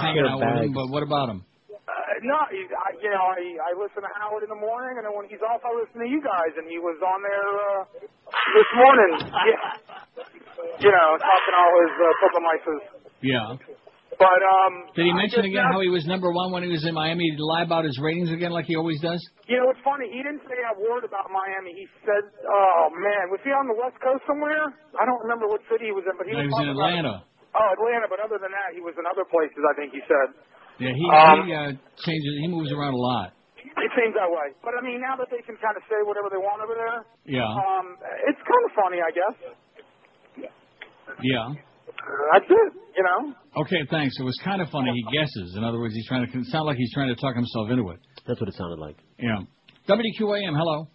[0.00, 1.40] hanging out with him, but what about him?
[1.72, 1.92] Uh,
[2.28, 5.12] no, he, I, you know, I, I listen to Howard in the morning, and then
[5.16, 7.80] when he's off, I listen to you guys, and he was on there uh,
[8.60, 9.12] this morning.
[9.48, 9.64] Yeah.
[10.84, 12.80] You know, talking all his uh, compromises.
[13.24, 13.56] Yeah.
[14.20, 16.84] But um, Did he mention again now- how he was number one when he was
[16.84, 17.24] in Miami?
[17.32, 19.18] Did he lie about his ratings again like he always does?
[19.48, 20.06] You know, it's funny.
[20.12, 21.72] He didn't say a word about Miami.
[21.74, 24.68] He said, "Oh man, was he on the West Coast somewhere?
[25.00, 26.76] I don't remember what city he was in, but he No, he was, was in
[26.76, 27.14] about- Atlanta.
[27.56, 28.06] Oh, Atlanta.
[28.08, 29.60] But other than that, he was in other places.
[29.64, 30.28] I think he said.
[30.80, 31.72] Yeah, he, Um, he uh,
[32.04, 32.32] changes.
[32.40, 33.32] He moves around a lot.
[33.60, 34.52] It seems that way.
[34.64, 36.98] But I mean, now that they can kind of say whatever they want over there,
[37.28, 37.44] Yeah.
[37.48, 37.96] um,
[38.28, 39.36] it's kind of funny, I guess.
[41.20, 41.54] Yeah.
[42.32, 42.72] That's it.
[42.96, 43.34] You know.
[43.62, 44.14] Okay, thanks.
[44.18, 44.90] It was kind of funny.
[44.92, 45.54] He guesses.
[45.56, 47.88] In other words, he's trying to it sound like he's trying to talk himself into
[47.90, 47.98] it.
[48.26, 48.96] That's what it sounded like.
[49.18, 49.38] Yeah.
[49.88, 50.88] WQAM, hello.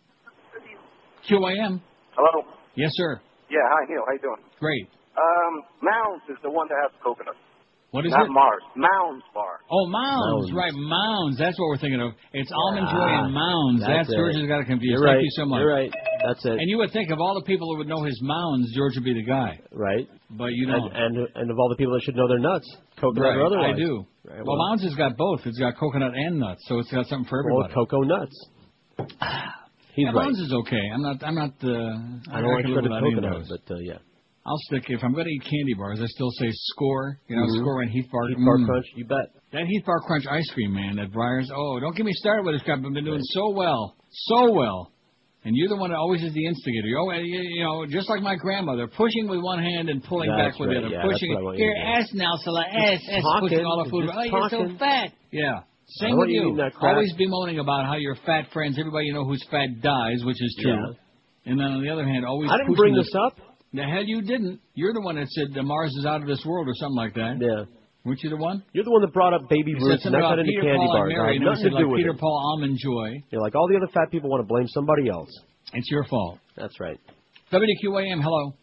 [1.29, 1.81] QAM.
[2.15, 2.45] Hello.
[2.75, 3.19] Yes, sir.
[3.49, 4.03] Yeah, hi Neil.
[4.05, 4.41] How you doing?
[4.59, 4.87] Great.
[5.17, 7.35] Um, Mounds is the one that has coconut.
[7.91, 8.17] What is it?
[8.17, 8.29] Not?
[8.29, 8.61] Mars.
[8.75, 9.59] Mounds bar.
[9.71, 10.51] Oh, Mounds.
[10.51, 10.51] Mounds.
[10.53, 11.37] Right, Mounds.
[11.39, 12.11] That's what we're thinking of.
[12.33, 13.79] It's Almond Joy Ah, and Mounds.
[13.81, 14.17] that's That's, it.
[14.19, 14.91] George has got to confuse.
[14.99, 15.23] You're Thank right.
[15.23, 15.59] you so much.
[15.63, 15.91] You're right.
[16.25, 16.51] That's it.
[16.53, 19.03] And you would think of all the people who would know his Mounds, George would
[19.03, 19.59] be the guy.
[19.71, 20.07] Right.
[20.29, 22.67] But you and, and and of all the people that should know their nuts,
[22.99, 23.73] coconut right, or otherwise.
[23.75, 24.05] I do.
[24.25, 25.41] Right, well, Mounds has got both.
[25.45, 27.73] It's got coconut and nuts, so it's got something for Well, everybody.
[27.73, 28.35] cocoa nuts.
[29.95, 30.25] He's yeah, right.
[30.25, 30.81] Mounds is okay.
[30.93, 31.23] I'm not.
[31.23, 31.53] I'm not.
[31.63, 31.67] Uh,
[32.31, 33.97] I don't like can live shredded without any of coconut, but uh, yeah.
[34.45, 35.99] I'll stick if I'm going to eat candy bars.
[36.01, 37.19] I still say Score.
[37.27, 37.59] You know, Mhm.
[37.59, 38.27] Score and Heath Bar.
[38.29, 38.65] Heath Bar Mm.
[38.65, 39.27] Crunch, you bet.
[39.51, 41.47] That Heath Bar Crunch ice cream, man, That Breyers.
[41.53, 42.77] Oh, don't get me started with this crap.
[42.77, 44.91] I've been doing so well, so well.
[45.47, 46.87] And you're the one that always is the instigator.
[46.87, 50.51] You, always, you, know, just like my grandmother, pushing with one hand and pulling That's
[50.51, 50.95] back with right, the other.
[50.99, 51.31] yeah, pushing.
[51.31, 54.07] what I want you Here, to ass now, Scylla, ass, ass, pushing all the food.
[54.07, 54.77] just Oh, you're so talking.
[54.77, 55.13] fat.
[55.31, 55.63] Yeah.
[56.03, 56.41] Same with you you.
[56.51, 56.95] eating that crap.
[56.95, 60.51] Always bemoaning about how your fat friends, everybody you know who's fat dies, which is
[60.61, 60.75] true.
[60.75, 61.51] Yeah.
[61.51, 63.39] And then on the other hand, always I didn't bring this up.
[63.71, 64.59] The hell you didn't.
[64.75, 67.13] You're the one that said that Mars is out of this world or something like
[67.15, 67.37] that.
[67.39, 67.63] Yeah.
[68.05, 68.63] Weren't you the one?
[68.71, 70.39] You're the one that brought up baby You said Ruth, and something that got about
[70.39, 71.11] into Peter, candy Paul, bars.
[71.11, 72.19] and I Mary, had nothing to do like with Peter, it.
[72.23, 73.09] Paul, Almond Joy.
[73.31, 75.27] You're like all the other fat people want to blame somebody else.
[75.73, 76.39] It's your fault.
[76.55, 76.95] That's right.
[77.51, 78.55] WQAM, hello.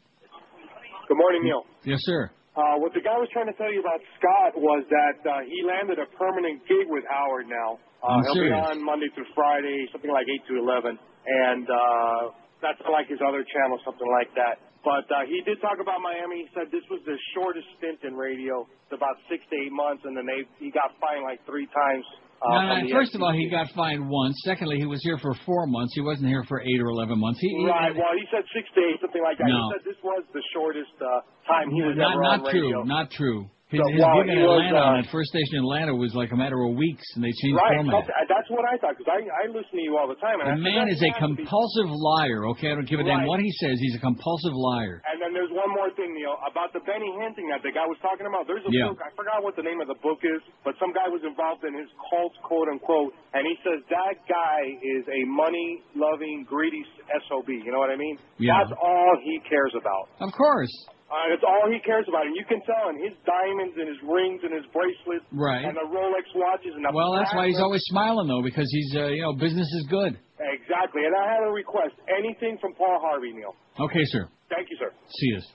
[1.08, 1.62] Good morning, Neil.
[1.84, 2.30] Yes, sir.
[2.56, 5.60] Uh, what the guy was trying to tell you about Scott was that uh, he
[5.66, 7.76] landed a permanent gig with Howard now.
[8.00, 10.96] Uh, I'm he'll be on Monday through Friday, something like 8 to 11.
[11.26, 12.22] And uh,
[12.62, 14.60] that's like his other channel, something like that.
[14.84, 16.44] But uh, he did talk about Miami.
[16.44, 18.68] He said this was the shortest stint in radio.
[18.84, 22.04] It's about six to eight months, and then they he got fined like three times.
[22.44, 24.36] Uh, No, no, first of all, he got fined once.
[24.44, 25.94] Secondly, he was here for four months.
[25.96, 27.40] He wasn't here for eight or eleven months.
[27.40, 27.96] He, he- Right.
[27.96, 29.48] Well, he said six to eight, something like that.
[29.48, 29.56] No.
[29.56, 32.68] He said this was the shortest uh, time he was not ever not on true.
[32.68, 32.82] radio.
[32.84, 33.48] Not true.
[33.74, 35.62] His, So, his well, gig in he was, Atlanta uh, on that first station in
[35.66, 37.76] Atlanta was like a matter of weeks, and they changed Right.
[37.82, 38.06] format.
[38.06, 40.38] That's, that's what I thought because I I listen to you all the time.
[40.40, 42.46] And The man is a to be- compulsive liar.
[42.54, 43.76] Okay, I don't give a damn what he says.
[43.82, 45.02] He's a compulsive liar.
[45.10, 47.84] And then there's one more thing, Neil, about the Benny Hinn thing that the guy
[47.90, 48.46] was talking about.
[48.46, 48.94] There's a Yeah.
[48.94, 51.64] book, I forgot what the name of the book is, but some guy was involved
[51.64, 56.84] in his cult, quote unquote, and he says that guy is a money loving, greedy
[57.28, 57.48] SOB.
[57.48, 58.18] You know what I mean?
[58.38, 58.58] Yeah.
[58.62, 60.08] That's all he cares about.
[60.20, 60.72] Of course.
[61.14, 64.00] Uh, that's all he cares about, and you can tell in his diamonds and his
[64.02, 65.62] rings and his bracelets Right.
[65.62, 68.90] and the Rolex watches and the Well, that's why he's always smiling though, because he's
[68.98, 70.18] uh, you know business is good.
[70.42, 71.06] exactly.
[71.06, 73.54] And I had a request: anything from Paul Harvey, Neil.
[73.78, 74.26] Okay, sir.
[74.50, 74.90] Thank you, sir.
[75.14, 75.46] See us.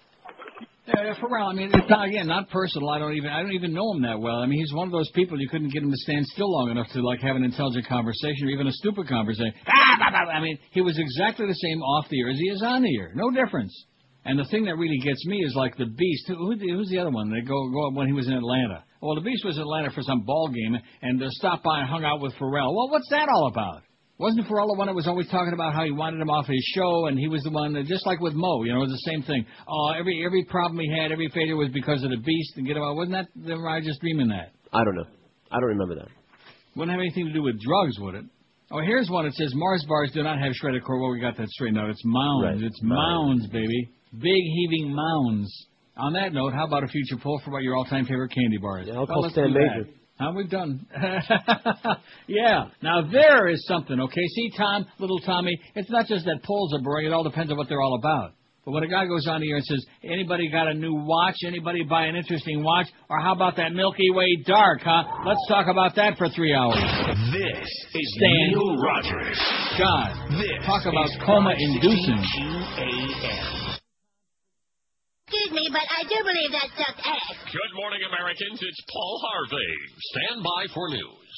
[0.88, 1.46] Yeah, for real.
[1.46, 2.90] I mean, it's not again not personal.
[2.90, 4.38] I don't even I don't even know him that well.
[4.38, 6.72] I mean, he's one of those people you couldn't get him to stand still long
[6.72, 9.54] enough to like have an intelligent conversation or even a stupid conversation.
[9.68, 10.26] Ah.
[10.34, 12.98] I mean, he was exactly the same off the air as he is on the
[12.98, 13.12] air.
[13.14, 13.74] No difference.
[14.26, 16.26] And the thing that really gets me is like the Beast.
[16.28, 17.32] Who, who, who's the other one?
[17.32, 18.84] They go go when he was in Atlanta.
[19.02, 21.90] Well, the Beast was in Atlanta for some ball game and uh, stopped by and
[21.90, 22.76] hung out with Ferrall.
[22.76, 23.84] Well, what's that all about?
[24.20, 26.62] Wasn't Ferrall the one that was always talking about how he wanted him off his
[26.76, 29.00] show, and he was the one that, just like with Mo, you know, it was
[29.06, 29.46] the same thing.
[29.66, 32.76] Oh, every every problem he had, every failure was because of the Beast, and get
[32.76, 32.98] him out.
[32.98, 33.28] Wasn't that?
[33.50, 34.52] Am I just dreaming that?
[34.74, 35.08] I don't know.
[35.50, 36.10] I don't remember that.
[36.76, 38.26] Wouldn't have anything to do with drugs, would it?
[38.72, 39.26] Oh, here's one.
[39.26, 41.00] It says Mars bars do not have shredded core.
[41.00, 41.90] Well, we got that straightened out.
[41.90, 42.44] It's mounds.
[42.44, 42.62] Right.
[42.62, 43.90] It's mounds, baby.
[44.14, 44.24] Big
[44.56, 45.68] heaving mounds.
[45.98, 48.82] On that note, how about a future poll for what your all-time favorite candy bar
[48.82, 48.88] is?
[48.88, 49.60] Yeah, I'll Well, call Stan do that.
[49.60, 49.90] Major.
[50.20, 50.86] Huh, we've done.
[52.28, 52.66] yeah.
[52.82, 54.28] Now there is something, okay?
[54.36, 57.08] See, Tom, little Tommy, it's not just that polls are boring.
[57.08, 58.34] It all depends on what they're all about.
[58.66, 61.36] But when a guy goes on here and says, anybody got a new watch?
[61.48, 62.88] Anybody buy an interesting watch?
[63.10, 65.04] Or how about that Milky Way dark, huh?
[65.26, 66.76] Let's talk about that for three hours.
[67.32, 68.50] This is Stan.
[68.52, 69.40] Neil Rogers.
[69.80, 72.20] God, This talk about coma-inducing.
[75.30, 77.38] Excuse me, but I do believe that sucked ass.
[77.54, 78.58] Good morning, Americans.
[78.66, 79.74] It's Paul Harvey.
[80.10, 81.38] Stand by for news.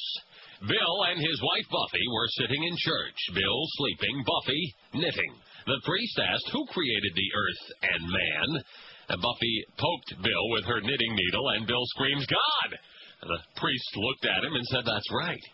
[0.64, 3.20] Bill and his wife Buffy were sitting in church.
[3.36, 4.64] Bill sleeping, Buffy
[4.96, 5.32] knitting.
[5.68, 8.48] The priest asked who created the earth and man.
[9.12, 12.70] And Buffy poked Bill with her knitting needle, and Bill screams, God!
[13.28, 15.44] The priest looked at him and said, That's right.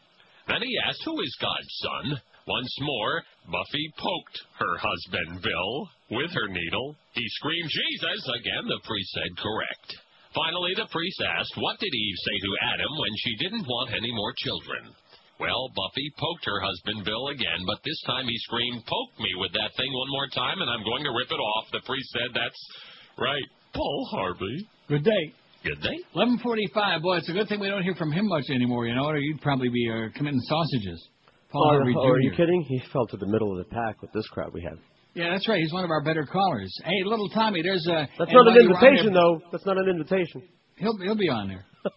[0.47, 2.23] Then he asked, Who is God's son?
[2.47, 6.97] Once more, Buffy poked her husband, Bill, with her needle.
[7.13, 8.21] He screamed, Jesus!
[8.41, 9.89] Again, the priest said, Correct.
[10.35, 14.13] Finally, the priest asked, What did Eve say to Adam when she didn't want any
[14.13, 14.93] more children?
[15.41, 19.53] Well, Buffy poked her husband Bill again, but this time he screamed, Poke me with
[19.55, 21.71] that thing one more time, and I'm going to rip it off.
[21.73, 22.61] The priest said, That's
[23.17, 24.67] right, Paul Harvey.
[24.89, 25.25] Good day.
[25.65, 25.99] Good day.
[26.15, 27.03] 11:45.
[27.03, 28.87] Boy, it's a good thing we don't hear from him much anymore.
[28.87, 31.09] You know, or you'd probably be uh, committing sausages.
[31.51, 32.13] Paul Oh, Harvey oh, Jr.
[32.15, 32.63] are you kidding?
[32.69, 34.79] He fell to the middle of the pack with this crowd we have.
[35.19, 35.59] Yeah, that's right.
[35.59, 36.71] He's one of our better callers.
[36.85, 38.07] Hey, little Tommy, there's a.
[38.23, 39.43] That's not an while you're on invitation, though.
[39.51, 40.47] That's not an invitation.
[40.77, 41.67] He'll he'll be on there.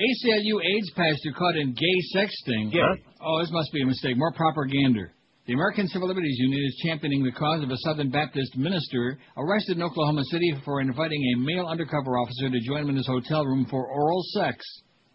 [0.00, 2.72] ACLU AIDS pastor caught in gay sexting.
[2.72, 2.80] Gay.
[3.20, 4.16] Oh, this must be a mistake.
[4.16, 5.12] More propaganda.
[5.46, 9.76] The American Civil Liberties Union is championing the cause of a Southern Baptist minister arrested
[9.76, 13.44] in Oklahoma City for inviting a male undercover officer to join him in his hotel
[13.44, 14.64] room for oral sex.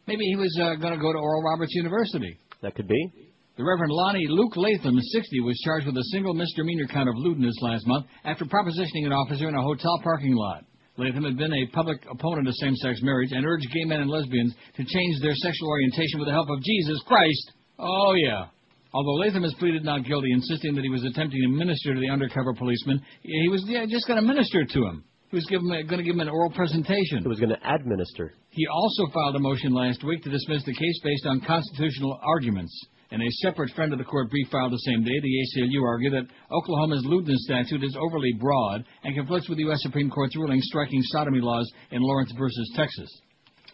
[0.06, 2.38] Maybe he was uh, going to go to Oral Roberts University.
[2.62, 3.25] That could be.
[3.58, 7.56] The Reverend Lonnie Luke Latham, 60, was charged with a single misdemeanor count of lewdness
[7.62, 10.66] last month after propositioning an officer in a hotel parking lot.
[10.98, 14.54] Latham had been a public opponent of same-sex marriage and urged gay men and lesbians
[14.76, 17.52] to change their sexual orientation with the help of Jesus Christ.
[17.80, 18.48] Oh, yeah.
[18.94, 22.10] Although Latham has pleaded not guilty, insisting that he was attempting to minister to the
[22.10, 25.06] undercover policeman, he was yeah, just going to minister to him.
[25.32, 27.24] He was going to give him an oral presentation.
[27.24, 28.34] He was going to administer.
[28.50, 32.74] He also filed a motion last week to dismiss the case based on constitutional arguments.
[33.16, 36.12] In a separate friend of the court brief filed the same day, the ACLU argued
[36.12, 39.80] that Oklahoma's lewdness statute is overly broad and conflicts with the U.S.
[39.84, 43.08] Supreme Court's ruling striking sodomy laws in Lawrence versus Texas.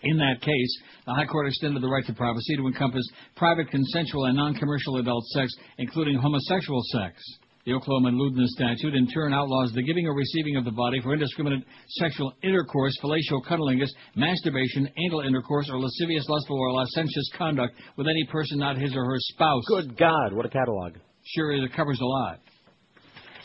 [0.03, 4.25] In that case, the High Court extended the right to privacy to encompass private, consensual,
[4.25, 7.19] and non-commercial adult sex, including homosexual sex.
[7.65, 11.13] The Oklahoma lewdness statute in turn outlaws the giving or receiving of the body for
[11.13, 18.07] indiscriminate sexual intercourse, fellatio cunnilingus, masturbation, anal intercourse, or lascivious, lustful, or licentious conduct with
[18.07, 19.63] any person not his or her spouse.
[19.67, 20.93] Good God, what a catalog.
[21.23, 22.39] Sure it covers a lot.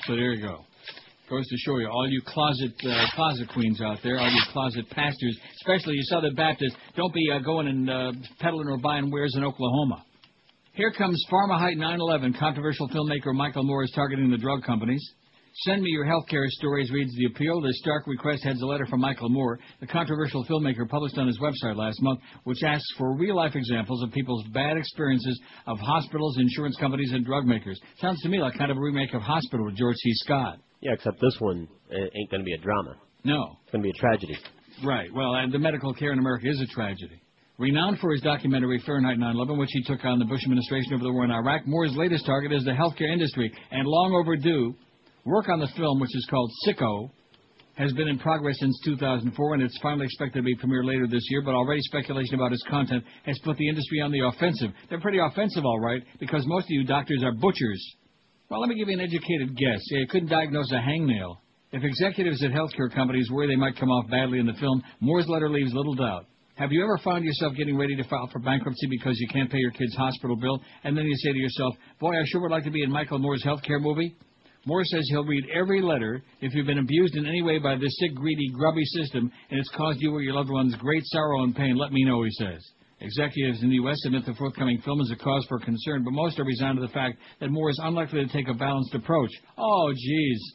[0.07, 0.65] So there you go.
[1.29, 4.89] Goes to show you, all you closet uh, closet queens out there, all you closet
[4.91, 9.35] pastors, especially you Southern Baptists, don't be uh, going and uh, peddling or buying wares
[9.37, 10.05] in Oklahoma.
[10.77, 12.39] Here comes Pharmahite 9/11.
[12.39, 15.03] Controversial filmmaker Michael Moore is targeting the drug companies.
[15.65, 17.63] Send me your healthcare stories, reads the appeal.
[17.63, 21.39] This stark request heads a letter from Michael Moore, the controversial filmmaker, published on his
[21.39, 26.77] website last month, which asks for real-life examples of people's bad experiences of hospitals, insurance
[26.77, 27.81] companies, and drug makers.
[27.99, 30.13] Sounds to me like kind of a remake of Hospital with George C.
[30.17, 30.59] Scott.
[30.83, 32.97] Yeah, except this one uh, ain't going to be a drama.
[33.25, 33.57] No.
[33.63, 34.37] It's going to be a tragedy.
[34.85, 35.09] Right.
[35.11, 37.23] Well, and the medical care in America is a tragedy.
[37.59, 41.13] Renowned for his documentary Fahrenheit 9/11, which he took on the Bush administration over the
[41.13, 44.75] war in Iraq, Moore's latest target is the healthcare industry, and long overdue.
[45.25, 47.11] Work on the film, which is called Sicko,
[47.77, 51.25] has been in progress since 2004, and it's finally expected to be premiered later this
[51.31, 51.41] year.
[51.41, 54.73] But already speculation about its content has put the industry on the offensive.
[54.91, 57.97] They're pretty offensive, all right, because most of you doctors are butchers.
[58.51, 59.81] Well, let me give you an educated guess.
[59.91, 61.39] Yeah, you couldn't diagnose a hangnail.
[61.73, 65.27] If executives at healthcare companies worry they might come off badly in the film, Moore's
[65.27, 66.27] letter leaves little doubt.
[66.57, 69.59] Have you ever found yourself getting ready to file for bankruptcy because you can't pay
[69.59, 72.65] your kid's hospital bill, and then you say to yourself, Boy, I sure would like
[72.65, 74.17] to be in Michael Moore's healthcare movie?
[74.65, 76.23] Moore says he'll read every letter.
[76.41, 79.69] If you've been abused in any way by this sick, greedy, grubby system, and it's
[79.77, 82.67] caused you or your loved ones great sorrow and pain, let me know, he says.
[83.01, 83.99] Executives in the U.S.
[84.07, 86.93] admit the forthcoming film is a cause for concern, but most are resigned to the
[86.93, 89.31] fact that Moore is unlikely to take a balanced approach.
[89.59, 90.55] Oh, geez.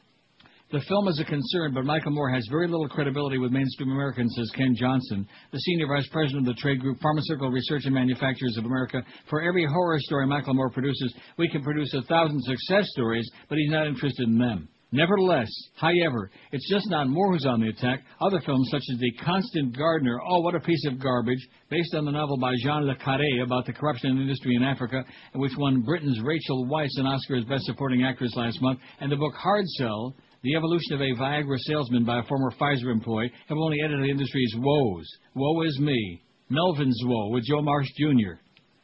[0.72, 4.34] The film is a concern, but Michael Moore has very little credibility with mainstream Americans,
[4.38, 8.56] says Ken Johnson, the senior vice president of the trade group Pharmaceutical Research and Manufacturers
[8.58, 9.04] of America.
[9.30, 13.58] For every horror story Michael Moore produces, we can produce a thousand success stories, but
[13.58, 14.70] he's not interested in them.
[14.94, 18.04] Nevertheless, however, it's just not Moore who's on the attack.
[18.22, 22.06] Other films, such as The Constant Gardener, oh, what a piece of garbage, based on
[22.06, 25.04] the novel by Jean Le Carré about the corruption in industry in Africa,
[25.34, 29.12] and which won Britain's Rachel Weisz an Oscar as Best Supporting Actress last month, and
[29.12, 33.32] the book Hard Sell, The Evolution of a Viagra Salesman by a former Pfizer employee,
[33.48, 35.06] have only added to the industry's woes.
[35.36, 36.24] Woe is me.
[36.50, 38.42] Melvin's Woe with Joe Marsh Jr.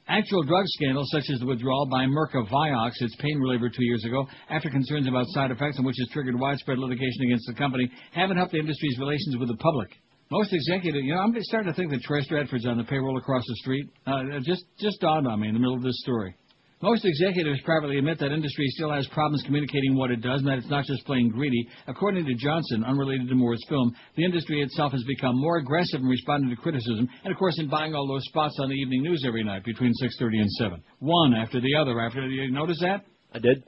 [0.08, 3.84] Actual drug scandals, such as the withdrawal by Merck of Vioxx, its pain reliever two
[3.84, 7.56] years ago, after concerns about side effects and which has triggered widespread litigation against the
[7.56, 9.90] company, haven't helped the industry's relations with the public.
[10.30, 13.44] Most executives, you know, I'm starting to think that Troy Stratford's on the payroll across
[13.48, 13.90] the street.
[14.06, 16.36] Uh, just, just dawned on me in the middle of this story.
[16.82, 20.60] Most executives privately admit that industry still has problems communicating what it does and that
[20.60, 21.68] it's not just plain greedy.
[21.88, 26.06] According to Johnson, unrelated to Moore's film, the industry itself has become more aggressive in
[26.06, 29.24] responding to criticism and, of course, in buying all those spots on the evening news
[29.26, 30.84] every night between 6.30 and 7.
[31.00, 32.00] One after the other.
[32.00, 33.06] After You notice that?
[33.34, 33.64] I did.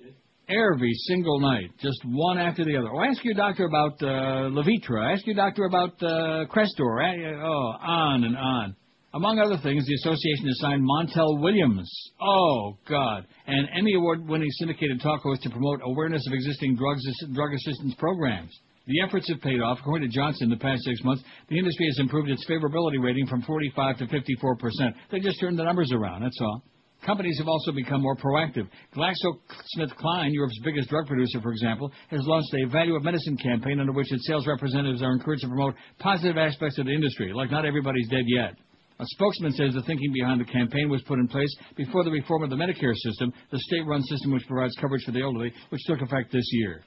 [0.48, 1.72] Every single night.
[1.82, 2.90] Just one after the other.
[2.94, 5.14] Oh, ask your doctor about uh, Levitra.
[5.14, 7.02] Ask your doctor about uh, Crestor.
[7.02, 8.76] Uh, oh, on and on.
[9.12, 11.90] Among other things, the association assigned Montel Williams,
[12.22, 17.02] oh God, an Emmy Award-winning syndicated talk host to promote awareness of existing drugs,
[17.34, 18.56] drug assistance programs.
[18.86, 19.80] The efforts have paid off.
[19.80, 23.26] According to Johnson, in the past six months, the industry has improved its favorability rating
[23.26, 24.96] from 45 to 54 percent.
[25.12, 26.22] They just turned the numbers around.
[26.22, 26.62] That's all.
[27.04, 28.68] Companies have also become more proactive.
[28.96, 33.94] GlaxoSmithKline, Europe's biggest drug producer, for example, has launched a value of medicine campaign under
[33.94, 37.66] which its sales representatives are encouraged to promote positive aspects of the industry, like not
[37.66, 38.54] everybody's dead yet.
[39.00, 42.44] A spokesman says the thinking behind the campaign was put in place before the reform
[42.44, 46.02] of the Medicare system, the state-run system which provides coverage for the elderly, which took
[46.02, 46.84] effect this year.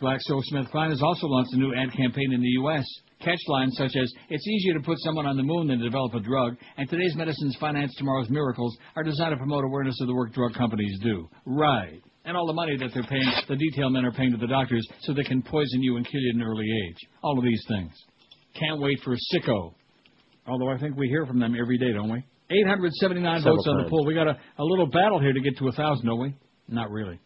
[0.00, 2.84] GlaxoSmithKline has also launched a new ad campaign in the U.S.
[3.20, 6.20] Catchlines such as, it's easier to put someone on the moon than to develop a
[6.20, 10.32] drug, and today's medicines finance tomorrow's miracles are designed to promote awareness of the work
[10.32, 11.28] drug companies do.
[11.46, 12.02] Right.
[12.24, 14.84] And all the money that they're paying, the detail men are paying to the doctors
[15.02, 16.98] so they can poison you and kill you at an early age.
[17.22, 17.92] All of these things.
[18.58, 19.74] Can't wait for a Sicko.
[20.46, 22.24] Although I think we hear from them every day, don't we?
[22.50, 24.04] 879 Several votes on the poll.
[24.06, 26.34] We got a, a little battle here to get to a 1,000, don't we?
[26.68, 27.18] Not really.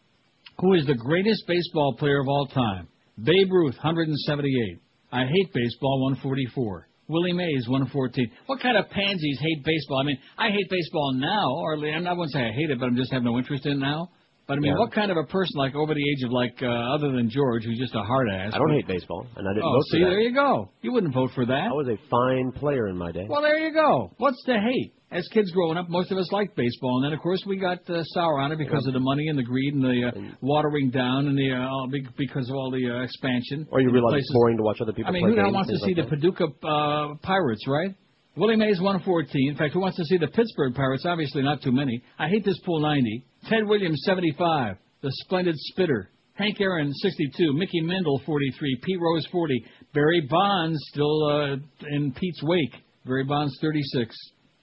[0.60, 2.88] Who is the greatest baseball player of all time?
[3.22, 4.80] Babe Ruth, 178.
[5.10, 6.88] I hate baseball, 144.
[7.08, 8.30] Willie Mays, 114.
[8.46, 10.00] What kind of pansies hate baseball?
[10.00, 12.78] I mean, I hate baseball now, or I mean, I wouldn't say I hate it,
[12.78, 14.10] but I'm just have no interest in it now.
[14.48, 14.78] But I mean, Yeah.
[14.78, 17.64] what kind of a person, like over the age of like, uh, other than George,
[17.64, 18.54] who's just a hard ass?
[18.54, 20.10] I don't hate baseball, and I didn't oh, vote see, for that.
[20.10, 20.70] there you go.
[20.80, 21.68] You wouldn't vote for that.
[21.68, 23.26] I was a fine player in my day.
[23.28, 24.10] Well, there you go.
[24.16, 24.94] What's to hate?
[25.10, 27.78] As kids growing up, most of us liked baseball, and then of course we got
[27.90, 30.88] uh, sour on it because of the money and the greed and the uh, watering
[30.88, 33.66] down and the uh, because of all the uh, expansion.
[33.70, 34.30] Or you realize places.
[34.30, 35.94] it's boring to watch other people play I mean, play who games, wants to see
[35.94, 37.94] like the Paducah uh, Pirates, right?
[38.38, 39.50] Willie Mays 114.
[39.50, 41.04] In fact, who wants to see the Pittsburgh Pirates?
[41.04, 42.02] Obviously, not too many.
[42.18, 43.24] I hate this pool 90.
[43.48, 44.76] Ted Williams 75.
[45.00, 46.10] The Splendid Spitter.
[46.34, 47.54] Hank Aaron 62.
[47.54, 48.80] Mickey Mantle 43.
[48.82, 49.64] Pete Rose 40.
[49.94, 51.56] Barry Bonds still uh,
[51.90, 52.74] in Pete's wake.
[53.06, 54.14] Barry Bonds 36.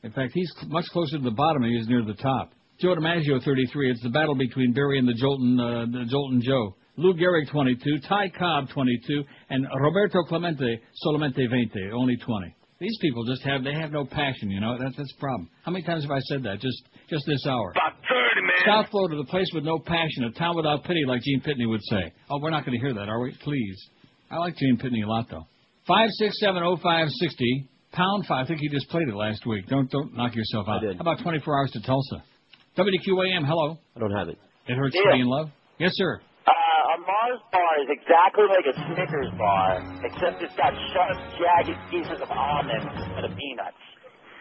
[0.04, 2.52] In fact, he's much closer to the bottom than he is near the top.
[2.80, 3.92] Joe DiMaggio 33.
[3.92, 6.76] It's the battle between Barry and the Joltin', uh, the Joltin' Joe.
[6.98, 8.08] Lou Gehrig 22.
[8.08, 9.24] Ty Cobb 22.
[9.50, 11.92] And Roberto Clemente solamente 20.
[11.92, 12.56] Only 20.
[12.80, 14.78] These people just have they have no passion, you know.
[14.78, 15.50] That's that's the problem.
[15.64, 17.72] How many times have I said that just just this hour?
[17.72, 18.66] About 30, man.
[18.66, 21.84] South Florida, the place with no passion, a town without pity, like Gene Pitney would
[21.84, 22.12] say.
[22.30, 23.32] Oh, we're not going to hear that, are we?
[23.44, 23.78] Please.
[24.30, 25.46] I like Gene Pitney a lot, though.
[25.88, 28.44] Five six seven oh five sixty pound five.
[28.44, 29.68] I think he just played it last week.
[29.68, 30.80] Don't don't knock yourself out.
[30.84, 30.96] I did.
[30.98, 32.24] How about twenty four hours to Tulsa?
[32.78, 33.46] WQAM.
[33.48, 33.78] Hello.
[33.96, 34.38] I don't have it.
[34.68, 35.12] It hurts Yeah.
[35.12, 35.50] to be in love.
[35.80, 36.20] Yes, sir.
[37.06, 42.30] Mars bar is exactly like a Snickers bar, except it's got sharp, jagged pieces of
[42.34, 43.82] almond instead of peanuts.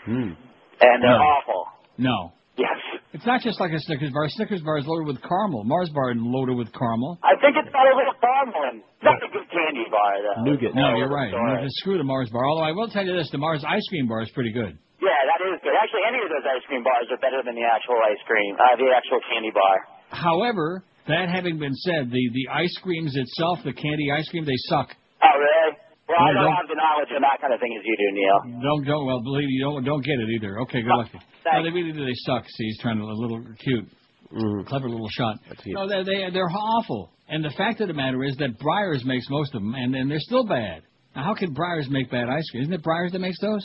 [0.09, 0.33] Hmm.
[0.81, 1.29] And they're No.
[1.37, 1.63] awful.
[1.99, 2.17] No.
[2.57, 2.79] Yes.
[3.13, 4.25] It's not just like a Snickers bar.
[4.25, 5.65] A Snickers bar is loaded with caramel.
[5.65, 7.19] Mars bar is loaded with caramel.
[7.23, 8.83] I think it's got a little caramel in.
[9.03, 10.43] Not a good candy bar, though.
[10.49, 10.75] Nougat.
[10.75, 11.31] No, you're right.
[11.31, 12.47] No, just screw the Mars bar.
[12.47, 14.79] Although I will tell you this, the Mars ice cream bar is pretty good.
[15.03, 15.75] Yeah, that is good.
[15.77, 18.77] Actually, any of those ice cream bars are better than the actual ice cream, uh,
[18.79, 19.77] the actual candy bar.
[20.11, 24.59] However, that having been said, the, the ice creams itself, the candy ice cream, they
[24.69, 24.89] suck.
[25.23, 25.77] Oh, really?
[26.09, 28.09] Well, I don't don't- have the knowledge on that kind of thing as you do,
[28.13, 28.61] Neil.
[28.61, 30.61] Don't don't well believe you don't don't get it either.
[30.69, 31.11] Okay, good oh, luck.
[31.13, 32.05] No, they really do.
[32.05, 32.45] They suck.
[32.45, 33.89] See, he's trying to a little cute,
[34.33, 34.67] mm.
[34.67, 35.37] clever little shot.
[35.65, 37.11] No, they they they're awful.
[37.29, 40.09] And the fact of the matter is that Breyers makes most of them, and then
[40.09, 40.83] they're still bad.
[41.17, 42.65] Now, how can Breyers make bad ice cream?
[42.65, 43.65] Isn't it Breyers that makes those?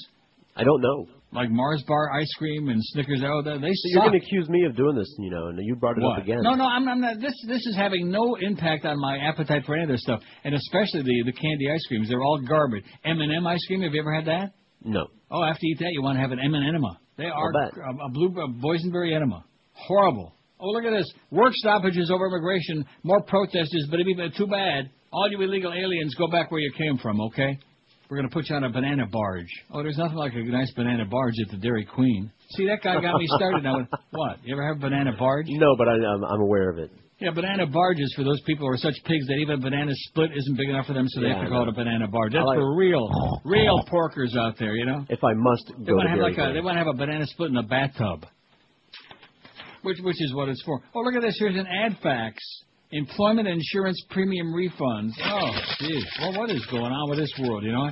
[0.56, 1.08] I don't know.
[1.32, 3.22] Like Mars bar ice cream and Snickers.
[3.24, 4.10] Oh, they, they So you're suck.
[4.10, 6.18] going to accuse me of doing this, you know, and you brought it What?
[6.18, 6.40] up again.
[6.42, 7.20] No, no, I'm, I'm not.
[7.20, 10.56] This this is having no impact on my appetite for any of this stuff, and
[10.56, 12.10] especially the the candy ice creams.
[12.10, 12.84] They're all garbage.
[13.06, 13.82] M and M ice cream.
[13.84, 14.54] Have you ever had that?
[14.84, 15.06] No.
[15.30, 16.98] Oh, after you eat that, you want to have an M&M enema.
[17.18, 19.44] They are a, a blue a boysenberry enema.
[19.74, 20.34] Horrible.
[20.60, 21.06] Oh, look at this.
[21.32, 22.86] Work stoppages over immigration.
[23.04, 24.90] More protesters, but it'd be too bad.
[25.12, 27.60] All you illegal aliens, go back where you came from, okay?
[28.10, 29.50] We're going to put you on a banana barge.
[29.72, 32.32] Oh, there's nothing like a nice banana barge at the Dairy Queen.
[32.58, 34.38] See, that guy got me started I With, what?
[34.44, 35.46] You ever have a banana barge?
[35.48, 36.90] No, but I, I'm, I'm aware of it.
[37.20, 40.32] Yeah, banana barges for those people who are such pigs that even a banana split
[40.36, 42.32] isn't big enough for them, so they Yeah, have to call it a banana barge.
[42.34, 43.08] That's like- for real,
[43.46, 45.06] real porkers out there, you know.
[45.10, 46.98] If I must They go want to have like a, they want to have a
[46.98, 48.26] banana split in a bathtub.
[49.84, 50.82] which which is what it's for.
[50.96, 51.36] Oh, look at this.
[51.38, 52.42] Here's an ad fax.
[52.92, 55.12] Employment insurance premium refunds.
[55.24, 56.06] Oh, geez.
[56.20, 57.64] Well, what is going on with this world?
[57.64, 57.92] You know?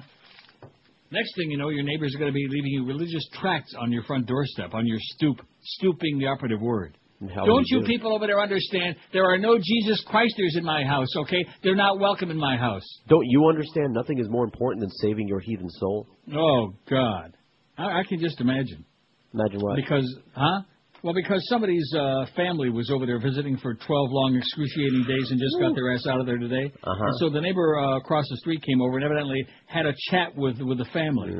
[1.11, 3.91] Next thing you know, your neighbors are going to be leaving you religious tracts on
[3.91, 5.38] your front doorstep, on your stoop.
[5.61, 6.98] Stooping, the operative word.
[7.19, 8.95] Don't you do people over there understand?
[9.14, 11.45] There are no Jesus Christers in my house, okay?
[11.64, 12.84] They're not welcome in my house.
[13.07, 13.94] Don't you understand?
[13.94, 16.07] Nothing is more important than saving your heathen soul.
[16.36, 17.36] Oh, God.
[17.78, 18.86] I, I can just imagine.
[19.34, 19.76] Imagine what?
[19.76, 20.61] Because, huh?
[21.03, 25.40] Well, because somebody's uh, family was over there visiting for 12 long, excruciating days and
[25.40, 26.72] just got their ass out of there today.
[26.84, 27.06] Uh-huh.
[27.06, 30.36] And so the neighbor uh, across the street came over and evidently had a chat
[30.36, 31.32] with with the family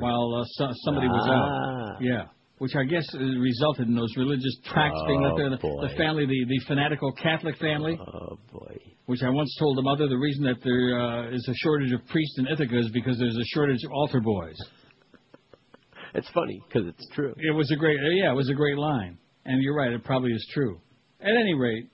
[0.00, 1.94] while uh, so, somebody was Ah.
[1.94, 2.02] out.
[2.02, 2.24] Yeah.
[2.58, 5.50] Which I guess uh, resulted in those religious tracts being left Oh, there.
[5.50, 7.98] The, the family, the, the fanatical Catholic family.
[8.00, 8.76] Oh, boy.
[9.06, 12.06] Which I once told the mother the reason that there uh, is a shortage of
[12.06, 14.54] priests in Ithaca is because there's a shortage of altar boys.
[16.14, 17.34] It's funny because it's true.
[17.38, 20.04] It was a great, uh, yeah, it was a great line, and you're right, it
[20.04, 20.80] probably is true.
[21.20, 21.88] At any rate,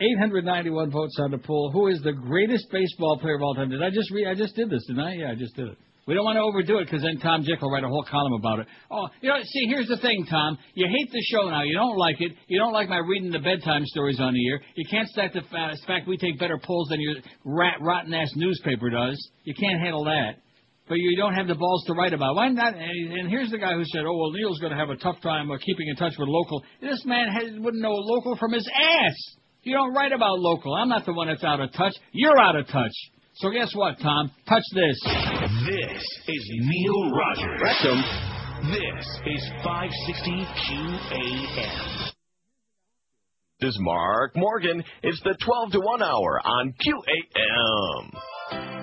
[0.00, 1.70] 891 votes on the poll.
[1.72, 3.70] Who is the greatest baseball player of all time?
[3.70, 4.28] Did I just read?
[4.28, 5.14] I just did this, didn't I?
[5.14, 5.78] Yeah, I just did it.
[6.06, 8.34] We don't want to overdo it because then Tom Jick will write a whole column
[8.34, 8.68] about it.
[8.92, 10.56] Oh, you know, see, here's the thing, Tom.
[10.74, 11.62] You hate the show now.
[11.62, 12.32] You don't like it.
[12.46, 14.60] You don't like my reading the bedtime stories on the air.
[14.76, 18.88] You can't stack the fact we take better polls than your rat, rotten ass newspaper
[18.88, 19.18] does.
[19.42, 20.36] You can't handle that.
[20.88, 22.32] But you don't have the balls to write about.
[22.32, 22.36] it.
[22.36, 22.74] Why not?
[22.74, 25.20] And and here's the guy who said, "Oh well, Neil's going to have a tough
[25.20, 28.52] time uh, keeping in touch with local." This man has, wouldn't know a local from
[28.52, 29.36] his ass.
[29.62, 30.74] You don't write about local.
[30.74, 31.92] I'm not the one that's out of touch.
[32.12, 32.92] You're out of touch.
[33.34, 34.30] So guess what, Tom?
[34.48, 34.96] Touch this.
[35.66, 37.60] This is Neil Rogers.
[37.60, 38.02] Rectum.
[38.70, 42.10] This is 560 QAM.
[43.60, 44.82] This is Mark Morgan.
[45.02, 48.75] It's the 12 to 1 hour on QAM.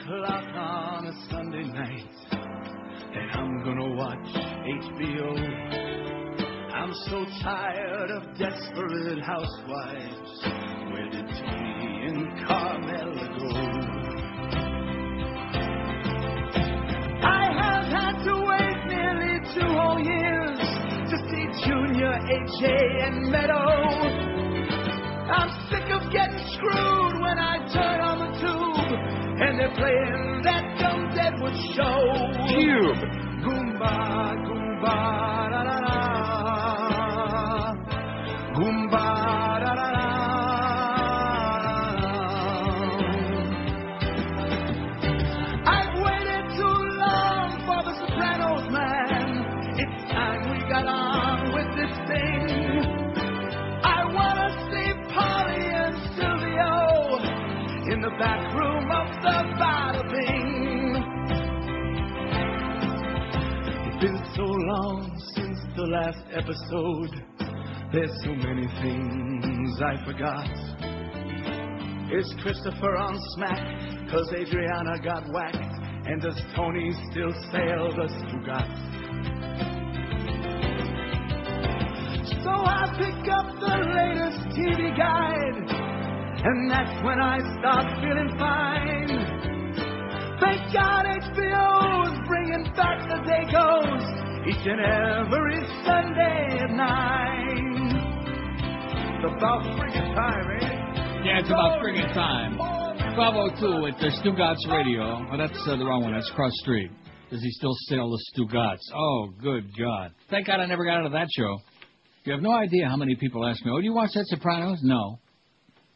[0.00, 4.28] O'clock on a Sunday night, and I'm gonna watch
[4.66, 5.30] HBO.
[6.74, 10.42] I'm so tired of desperate housewives.
[10.92, 13.50] Where did Tony and Carmela go?
[17.22, 20.58] I have had to wait nearly two whole years
[21.10, 22.62] to see Junior, AJ,
[23.06, 24.38] and Meadow.
[25.30, 28.67] I'm sick of getting screwed when I turn on the tube
[29.58, 30.68] they're playing that
[31.74, 31.98] show.
[32.48, 33.02] Cube.
[33.44, 33.94] Goomba,
[34.46, 34.96] Goomba,
[35.52, 35.94] da da da.
[38.56, 39.04] Goomba,
[39.62, 40.06] da da da.
[45.66, 49.28] I've waited too long for the Sopranos, man.
[49.78, 52.46] It's time we got on with this thing.
[53.84, 56.72] I wanna see Paulie and Silvio
[57.92, 58.40] in the back
[64.38, 65.02] so long
[65.34, 67.10] since the last episode.
[67.92, 70.46] There's so many things I forgot.
[72.14, 73.58] Is Christopher on smack?
[74.08, 75.74] Cause Adriana got whacked.
[76.06, 78.70] And does Tony still sail the Stugat?
[82.44, 85.66] So I pick up the latest TV guide,
[86.46, 89.57] and that's when I start feeling fine.
[90.40, 94.04] Thank God HBO's bringing back the day goes
[94.46, 97.78] each and every Sunday at nine.
[99.18, 101.24] It's about friggin' time, eh?
[101.24, 102.56] Yeah, it's about friggin' time.
[103.18, 105.26] 1202 at the Stugatz Radio.
[105.32, 106.12] Oh, that's uh, the wrong one.
[106.14, 106.90] That's cross street.
[107.30, 108.90] Does he still sell the Stugots?
[108.94, 110.12] Oh, good God.
[110.30, 111.58] Thank God I never got out of that show.
[112.24, 114.78] You have no idea how many people ask me, oh, do you watch that Sopranos?
[114.82, 115.18] No.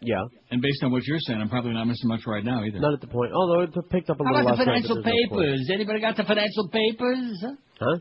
[0.02, 0.22] Yeah.
[0.50, 2.78] And based on what you're saying, I'm probably not missing much right now either.
[2.80, 3.32] Not at the point.
[3.32, 5.36] Although it picked up a How little about the last night, financial but there's no
[5.38, 5.70] papers?
[5.72, 7.44] Anybody got the financial papers?
[7.78, 7.96] Huh?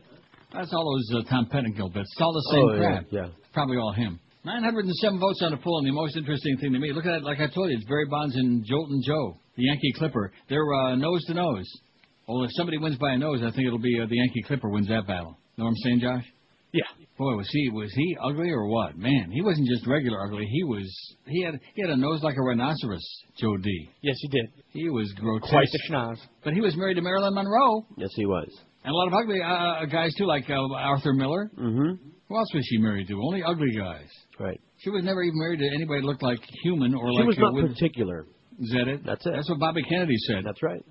[0.52, 2.10] That's all those uh, Tom Pettingill bits.
[2.12, 3.04] It's all the same Oh, yeah, crap.
[3.10, 3.26] yeah.
[3.54, 4.20] Probably all him.
[4.44, 7.22] 907 votes on the poll, and the most interesting thing to me, look at it,
[7.22, 10.32] like I told you, it's Barry Bonds and Joltin' Joe, the Yankee Clipper.
[10.48, 11.64] They're uh, nose to nose.
[12.26, 14.68] Well, if somebody wins by a nose, I think it'll be uh, the Yankee Clipper
[14.68, 15.38] wins that battle.
[15.56, 16.24] Know what I'm saying, Josh?
[16.72, 16.82] Yeah.
[17.18, 18.96] Boy, was he was he ugly or what?
[18.96, 20.46] Man, he wasn't just regular ugly.
[20.50, 20.88] He was
[21.26, 23.06] he had he had a nose like a rhinoceros.
[23.38, 23.90] Joe D.
[24.00, 24.46] Yes, he did.
[24.70, 25.50] He was grotesque.
[25.50, 26.16] Quite the schnoz.
[26.42, 27.86] But he was married to Marilyn Monroe.
[27.96, 28.48] Yes, he was.
[28.84, 31.50] And a lot of ugly uh, guys too, like uh, Arthur Miller.
[31.56, 32.02] Mm-hmm.
[32.28, 33.14] Who else was she married to?
[33.22, 34.08] Only ugly guys.
[34.40, 34.60] Right.
[34.78, 37.26] She was never even married to anybody that looked like human or She like.
[37.28, 38.26] was uh, not with, particular.
[38.58, 39.04] is that it?
[39.04, 39.32] That's it.
[39.36, 40.42] That's what Bobby Kennedy said.
[40.44, 40.82] That's right.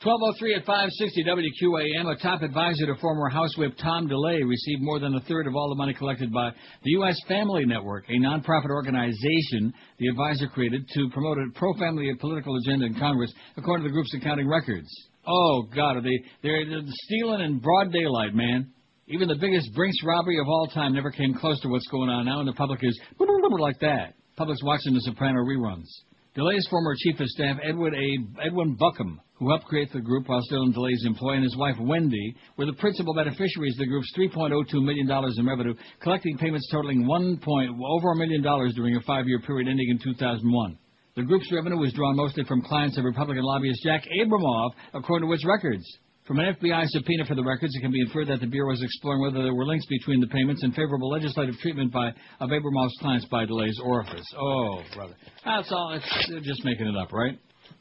[0.00, 4.98] 1203 at 560 WQAM, a top advisor to former House Whip Tom DeLay received more
[4.98, 6.48] than a third of all the money collected by
[6.82, 7.20] the U.S.
[7.28, 12.94] Family Network, a nonprofit organization the advisor created to promote a pro-family political agenda in
[12.94, 14.88] Congress, according to the group's accounting records.
[15.26, 16.64] Oh, God, are they, they're,
[17.04, 18.72] stealing in broad daylight, man.
[19.06, 22.24] Even the biggest Brinks robbery of all time never came close to what's going on
[22.24, 22.98] now, and the public is
[23.60, 24.14] like that.
[24.38, 25.90] Public's watching the Soprano reruns.
[26.36, 28.46] DeLay's former chief of staff, Edward A.
[28.46, 31.74] Edwin Buckham, who helped create the group while still in DeLay's employ, and his wife
[31.80, 37.04] Wendy were the principal beneficiaries of the group's $3.02 million in revenue, collecting payments totaling
[37.04, 40.78] one point over a million dollars during a five-year period ending in 2001.
[41.16, 45.34] The group's revenue was drawn mostly from clients of Republican lobbyist Jack Abramoff, according to
[45.34, 45.84] its records.
[46.30, 48.80] From an FBI subpoena for the records, it can be inferred that the Bureau was
[48.80, 52.96] exploring whether there were links between the payments and favorable legislative treatment by of Abramoff's
[53.00, 54.24] clients by DeLay's orifice.
[54.38, 55.16] Oh, brother.
[55.44, 55.90] That's all.
[55.92, 57.36] It's they're just making it up, right?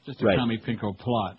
[0.08, 0.36] Just a Right.
[0.36, 1.38] Tommy Pinko plot.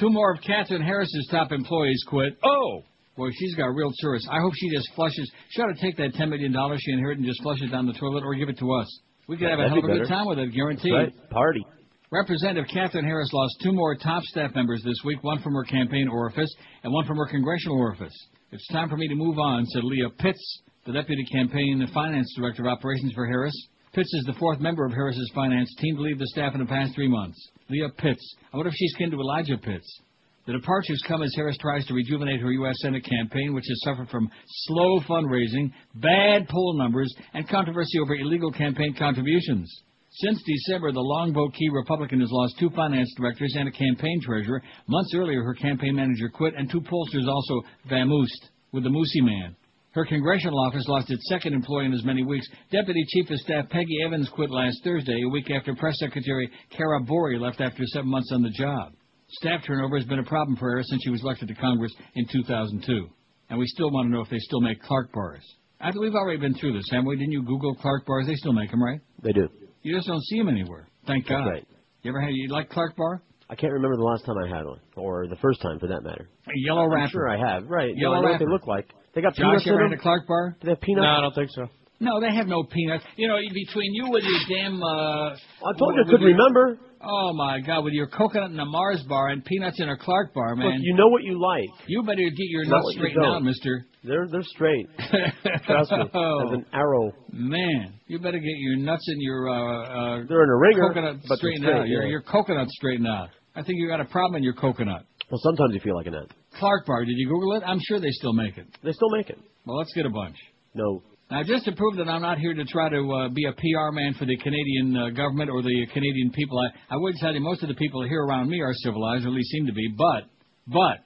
[0.00, 2.36] Two more of Katherine Harris's top employees quit.
[2.42, 2.82] Oh!
[3.16, 4.26] Boy, she's got real tourists.
[4.28, 5.30] I hope she just flushes.
[5.50, 7.92] She ought to take that $10 million she inherited and just flush it down the
[7.92, 9.00] toilet or give it to us.
[9.28, 10.92] We could have a That'd hell of a good time with it, guaranteed.
[10.92, 11.30] Right.
[11.30, 11.64] Party.
[12.10, 16.08] Representative Katherine Harris lost two more top staff members this week, one from her campaign
[16.08, 18.14] orifice and one from her congressional orifice.
[18.50, 22.32] It's time for me to move on, said Leah Pitts, the deputy campaign and finance
[22.34, 23.52] director of operations for Harris.
[23.92, 26.66] Pitts is the fourth member of Harris's finance team to leave the staff in the
[26.66, 27.38] past three months.
[27.68, 28.36] Leah Pitts.
[28.54, 30.00] I wonder if she's kin to Elijah Pitts.
[30.46, 32.76] The departures come as Harris tries to rejuvenate her U.S.
[32.80, 38.50] Senate campaign, which has suffered from slow fundraising, bad poll numbers, and controversy over illegal
[38.50, 39.82] campaign contributions.
[40.10, 44.62] Since December, the Longboat Key Republican has lost two finance directors and a campaign treasurer.
[44.86, 49.54] Months earlier, her campaign manager quit, and two pollsters also vamoosed with the Moosey Man.
[49.92, 52.46] Her congressional office lost its second employee in as many weeks.
[52.70, 57.00] Deputy Chief of Staff Peggy Evans quit last Thursday, a week after Press Secretary Kara
[57.00, 58.92] Bori left after seven months on the job.
[59.28, 62.26] Staff turnover has been a problem for her since she was elected to Congress in
[62.32, 63.08] 2002.
[63.50, 65.44] And we still want to know if they still make Clark bars.
[65.82, 67.16] Think we've already been through this, haven't we?
[67.16, 68.26] Didn't you Google Clark bars?
[68.26, 69.00] They still make them, right?
[69.22, 69.48] They do.
[69.82, 70.88] You just don't see them anywhere.
[71.06, 71.48] Thank That's God.
[71.48, 71.66] right.
[72.02, 73.22] You ever had you like Clark bar?
[73.50, 76.02] I can't remember the last time I had one, or the first time for that
[76.02, 76.28] matter.
[76.46, 77.10] A yellow I'm wrapper.
[77.12, 77.64] sure I have.
[77.66, 77.94] Right.
[77.94, 78.44] No, Yellow I know what wrapper.
[78.44, 78.88] they look like.
[79.14, 80.00] They got Josh, peanuts you ever in had them.
[80.00, 80.56] a Clark bar?
[80.60, 81.04] Do they have peanuts?
[81.04, 81.66] No, I don't think so.
[82.00, 83.04] No, they have no peanuts.
[83.16, 84.82] You know, between you and your damn.
[84.82, 86.78] Uh, I told you I could your- remember.
[87.00, 90.34] Oh my God, with your coconut in a Mars bar and peanuts in a Clark
[90.34, 90.80] bar, Look, man.
[90.82, 91.68] you know what you like.
[91.86, 93.86] You better get your Not nuts straightened out, Mister.
[94.02, 94.86] They're they're straight.
[95.66, 95.98] Trust me.
[96.02, 97.12] As an arrow.
[97.32, 101.16] Man, you better get your nuts and your uh, uh, They're in a ringer, coconut
[101.28, 101.88] but straightened straight, out.
[101.88, 102.08] Your yeah.
[102.08, 103.28] your coconut straightened out.
[103.54, 105.04] I think you got a problem in your coconut.
[105.30, 106.30] Well, sometimes you feel like a nut.
[106.58, 107.04] Clark bar.
[107.04, 107.62] Did you Google it?
[107.64, 108.66] I'm sure they still make it.
[108.82, 109.38] They still make it.
[109.66, 110.36] Well, let's get a bunch.
[110.74, 111.02] No.
[111.30, 113.92] Now, just to prove that I'm not here to try to uh, be a PR
[113.92, 117.40] man for the Canadian uh, government or the Canadian people, I, I would tell you
[117.40, 119.94] most of the people here around me are civilized, or at least seem to be.
[119.96, 120.24] But,
[120.66, 121.04] but,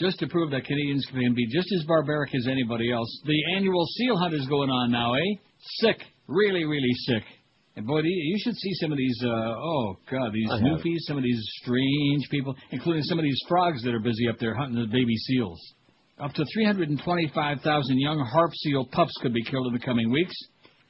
[0.00, 3.84] just to prove that Canadians can be just as barbaric as anybody else, the annual
[3.96, 5.36] seal hunt is going on now, eh?
[5.82, 7.22] Sick, really, really sick.
[7.76, 9.22] And boy, you- should see some of these.
[9.22, 13.82] Uh, oh God, these newfies, some of these strange people, including some of these frogs
[13.84, 15.60] that are busy up there hunting the baby seals.
[16.20, 20.34] Up to 325,000 young harp seal pups could be killed in the coming weeks.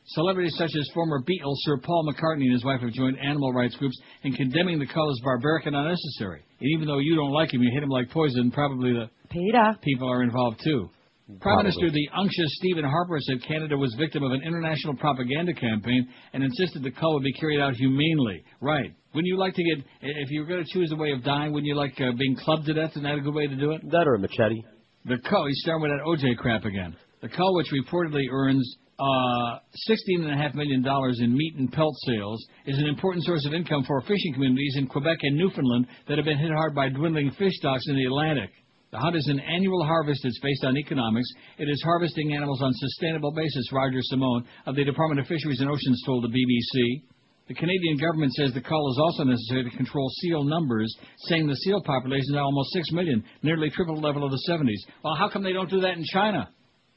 [0.06, 3.76] Celebrities such as former Beatle Sir Paul McCartney and his wife have joined animal rights
[3.76, 6.42] groups in condemning the cull as barbaric and unnecessary.
[6.58, 9.76] And even though you don't like him, you hit him like poison, probably the Peter.
[9.82, 10.90] people are involved too.
[11.38, 11.62] Prime Probably.
[11.70, 16.42] Minister the unctuous Stephen Harper said Canada was victim of an international propaganda campaign and
[16.42, 18.42] insisted the cull would be carried out humanely.
[18.60, 18.92] Right.
[19.14, 21.52] Wouldn't you like to get, if you were going to choose a way of dying,
[21.52, 22.90] wouldn't you like uh, being clubbed to death?
[22.90, 23.88] Isn't that a good way to do it?
[23.92, 24.62] That or a machete.
[25.06, 26.94] The cull, he's starting with that OJ crap again.
[27.22, 29.58] The cull, which reportedly earns uh,
[29.88, 30.84] $16.5 million
[31.20, 34.86] in meat and pelt sales, is an important source of income for fishing communities in
[34.86, 38.50] Quebec and Newfoundland that have been hit hard by dwindling fish stocks in the Atlantic.
[38.92, 41.28] The hunt is an annual harvest that's based on economics.
[41.56, 45.70] It is harvesting animals on sustainable basis, Roger Simone of the Department of Fisheries and
[45.70, 47.02] Oceans told the BBC.
[47.50, 50.86] The Canadian government says the call is also necessary to control seal numbers,
[51.26, 54.38] saying the seal population is now almost 6 million, nearly triple the level of the
[54.48, 54.78] 70s.
[55.02, 56.48] Well, how come they don't do that in China?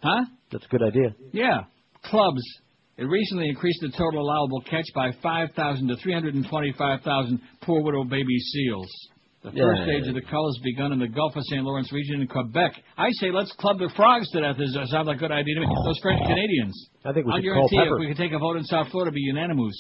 [0.03, 0.25] Huh?
[0.51, 1.15] That's a good idea.
[1.31, 1.61] Yeah.
[2.05, 2.43] Clubs.
[2.97, 8.91] It recently increased the total allowable catch by 5,000 to 325,000 poor widow baby seals.
[9.41, 9.85] The first Yeah.
[9.85, 11.63] stage of the cull has begun in the Gulf of St.
[11.65, 12.79] Lawrence region in Quebec.
[12.95, 14.57] I say let's club the frogs to death.
[14.57, 15.67] Does that sound like a good idea to me?
[15.83, 16.27] Those French oh.
[16.27, 16.89] Canadians.
[17.03, 19.15] I think we call guarantee if we could take a vote in South Florida, it'd
[19.15, 19.73] be unanimous.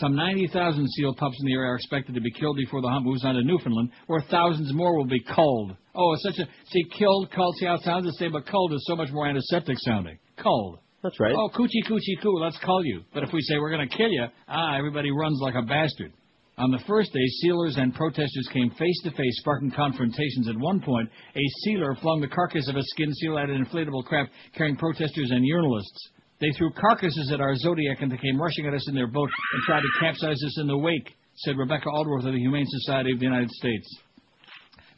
[0.00, 3.04] Some 90,000 seal pups in the area are expected to be killed before the hunt
[3.04, 5.76] moves on to Newfoundland, where thousands more will be culled.
[5.94, 7.54] Oh, it's such a see killed, culled.
[7.58, 10.18] See how it sounds the same, but culled is so much more antiseptic sounding.
[10.36, 10.80] Culled.
[11.04, 11.34] That's right.
[11.36, 12.40] Oh, coochie coochie coo.
[12.40, 13.02] Let's cull you.
[13.12, 16.12] But if we say we're going to kill you, ah, everybody runs like a bastard.
[16.58, 20.48] On the first day, sealers and protesters came face to face, sparking confrontations.
[20.48, 24.04] At one point, a sealer flung the carcass of a skin seal at an inflatable
[24.04, 26.10] craft carrying protesters and urinalists.
[26.40, 29.30] They threw carcasses at our Zodiac and they came rushing at us in their boat
[29.52, 33.12] and tried to capsize us in the wake, said Rebecca Aldworth of the Humane Society
[33.12, 33.98] of the United States.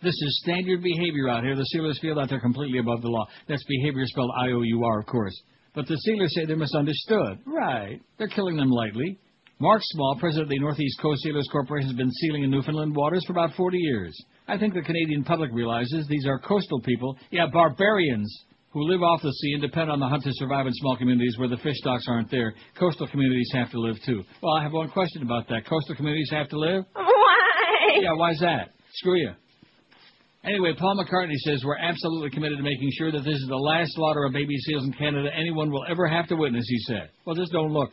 [0.03, 1.57] This is standard behavior out here.
[1.57, 3.27] The sealers feel that they're completely above the law.
[3.49, 5.35] That's behavior spelled I-O-U-R, of course.
[5.75, 7.39] But the sealers say they're misunderstood.
[7.47, 8.01] Right.
[8.19, 9.19] They're killing them lightly.
[9.59, 13.25] Mark Small, president of the Northeast Coast Sealers Corporation, has been sealing in Newfoundland waters
[13.27, 14.15] for about 40 years.
[14.47, 18.45] I think the Canadian public realizes these are coastal people, yeah, barbarians,
[18.77, 21.35] who live off the sea and depend on the hunt to survive in small communities
[21.39, 22.53] where the fish stocks aren't there.
[22.79, 24.23] Coastal communities have to live too.
[24.43, 25.65] Well, I have one question about that.
[25.67, 26.85] Coastal communities have to live?
[26.93, 28.01] Why?
[28.03, 28.75] Yeah, why's that?
[28.93, 29.31] Screw you.
[30.45, 33.95] Anyway, Paul McCartney says we're absolutely committed to making sure that this is the last
[33.95, 37.09] slaughter of baby seals in Canada anyone will ever have to witness, he said.
[37.25, 37.93] Well, just don't look.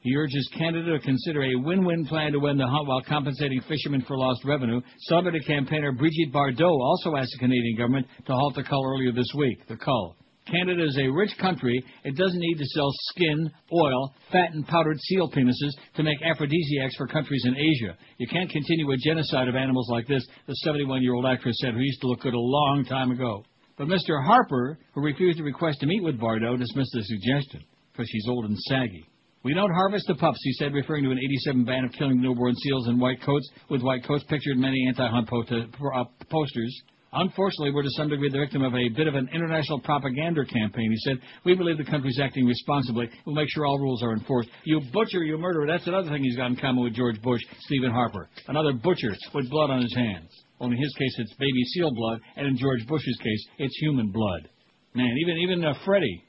[0.00, 4.02] He urges Canada to consider a win-win plan to win the hunt while compensating fishermen
[4.08, 4.80] for lost revenue.
[5.00, 9.30] Celebrity campaigner Brigitte Bardot also asked the Canadian government to halt the cull earlier this
[9.36, 9.66] week.
[9.68, 10.16] The cull.
[10.46, 11.84] Canada is a rich country.
[12.02, 16.96] It doesn't need to sell skin, oil, fat, and powdered seal penises to make aphrodisiacs
[16.96, 17.94] for countries in Asia.
[18.16, 22.00] You can't continue a genocide of animals like this, the 71-year-old actress said, who used
[22.00, 23.44] to look good a long time ago.
[23.76, 24.24] But Mr.
[24.24, 27.62] Harper, who refused to request to meet with Bardot, dismissed the suggestion,
[27.92, 29.09] because she's old and saggy.
[29.42, 32.54] We don't harvest the pups, he said, referring to an 87 ban of killing newborn
[32.56, 36.82] seals in white coats, with white coats pictured in many anti-hunt uh, posters.
[37.12, 40.90] Unfortunately, we're to some degree the victim of a bit of an international propaganda campaign.
[40.92, 43.08] He said, we believe the country's acting responsibly.
[43.24, 44.50] We'll make sure all rules are enforced.
[44.64, 45.66] You butcher, you murderer.
[45.66, 48.28] That's another thing he's got in common with George Bush, Stephen Harper.
[48.46, 50.30] Another butcher with blood on his hands.
[50.60, 54.12] Only in his case, it's baby seal blood, and in George Bush's case, it's human
[54.12, 54.48] blood.
[54.94, 56.22] Man, even even uh, Freddie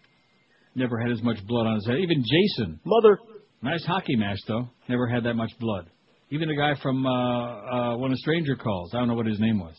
[0.76, 1.98] never had as much blood on his head.
[1.99, 2.80] Even Jason.
[2.85, 3.18] Mother.
[3.61, 4.69] Nice hockey mask, though.
[4.89, 5.88] Never had that much blood.
[6.31, 8.91] Even the guy from uh, uh, When a Stranger Calls.
[8.93, 9.76] I don't know what his name was.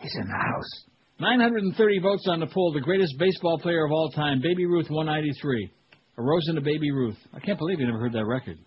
[0.00, 0.84] He's in the house.
[1.18, 2.72] 930 votes on the poll.
[2.72, 5.70] The greatest baseball player of all time, Baby Ruth, 193.
[6.18, 7.16] A rose into Baby Ruth.
[7.34, 8.58] I can't believe you never heard that record.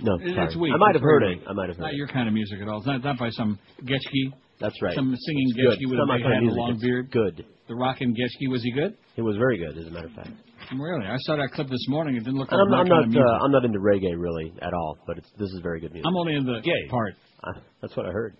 [0.00, 0.46] No, It- sorry.
[0.46, 0.72] It's weak.
[0.74, 1.42] I might have heard very it.
[1.48, 1.96] I might have heard Not it.
[1.96, 2.78] your kind of music at all.
[2.78, 4.32] It's not, not by some Getchke.
[4.60, 4.94] That's right.
[4.94, 5.78] Some singing It's good.
[5.78, 7.10] Getchke with It's a my big kind of hat and a long beard.
[7.10, 7.44] Good.
[7.68, 8.96] The rockin' Getchke, was he good?
[9.16, 10.30] It was very good, as a matter of fact.
[10.76, 11.06] Really?
[11.06, 12.16] I saw that clip this morning.
[12.16, 13.04] It didn't look like I'm, I'm not.
[13.08, 16.06] Uh, I'm not into reggae really at all, but it's, this is very good music.
[16.06, 16.88] I'm only in the Gay.
[16.90, 17.14] part.
[17.42, 18.36] Uh, that's what I heard.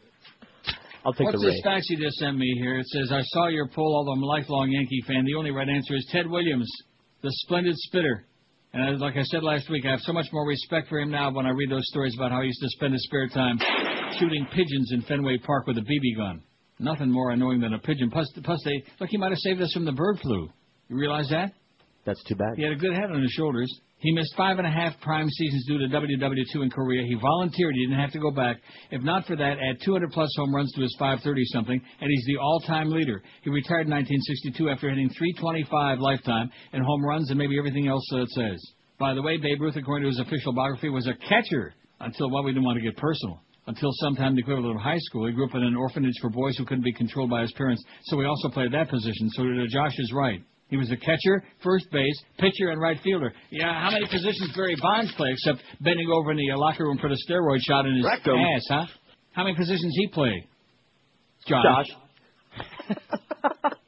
[1.06, 1.72] I'll take What's the this ray.
[1.74, 2.78] fax you just sent me here?
[2.78, 5.24] It says, I saw your poll, although I'm a lifelong Yankee fan.
[5.24, 6.68] The only right answer is Ted Williams,
[7.22, 8.26] the splendid spitter.
[8.74, 11.10] And I- like I said last week, I have so much more respect for him
[11.10, 13.58] now when I read those stories about how he used to spend his spare time
[14.18, 16.42] shooting pigeons in Fenway Park with a BB gun.
[16.80, 18.10] Nothing more annoying than a pigeon.
[18.10, 20.48] Plus, plus they, look, he might have saved us from the bird flu.
[20.88, 21.52] You realize that?
[22.08, 22.56] That's too bad.
[22.56, 23.68] He had a good head on his shoulders.
[23.98, 27.04] He missed five and a half prime seasons due to WW2 in Korea.
[27.06, 27.74] He volunteered.
[27.74, 28.56] He didn't have to go back.
[28.90, 32.24] If not for that, add 200 plus home runs to his 530 something, and he's
[32.24, 33.20] the all-time leader.
[33.42, 38.08] He retired in 1962 after hitting 325 lifetime in home runs and maybe everything else
[38.14, 38.72] uh, it says.
[38.98, 42.42] By the way, Babe Ruth, according to his official biography, was a catcher until, well,
[42.42, 43.42] we didn't want to get personal.
[43.66, 45.26] Until sometime the equivalent of high school.
[45.26, 47.84] He grew up in an orphanage for boys who couldn't be controlled by his parents,
[48.04, 49.28] so he also played that position.
[49.28, 50.40] So Josh is right.
[50.68, 53.32] He was a catcher, first base, pitcher, and right fielder.
[53.50, 57.08] Yeah, how many positions Barry Bonds play except bending over in the locker room for
[57.08, 58.36] the steroid shot in his Rectum.
[58.36, 58.86] ass, huh?
[59.32, 60.46] How many positions he play?
[61.46, 61.64] Josh.
[61.64, 61.86] Josh.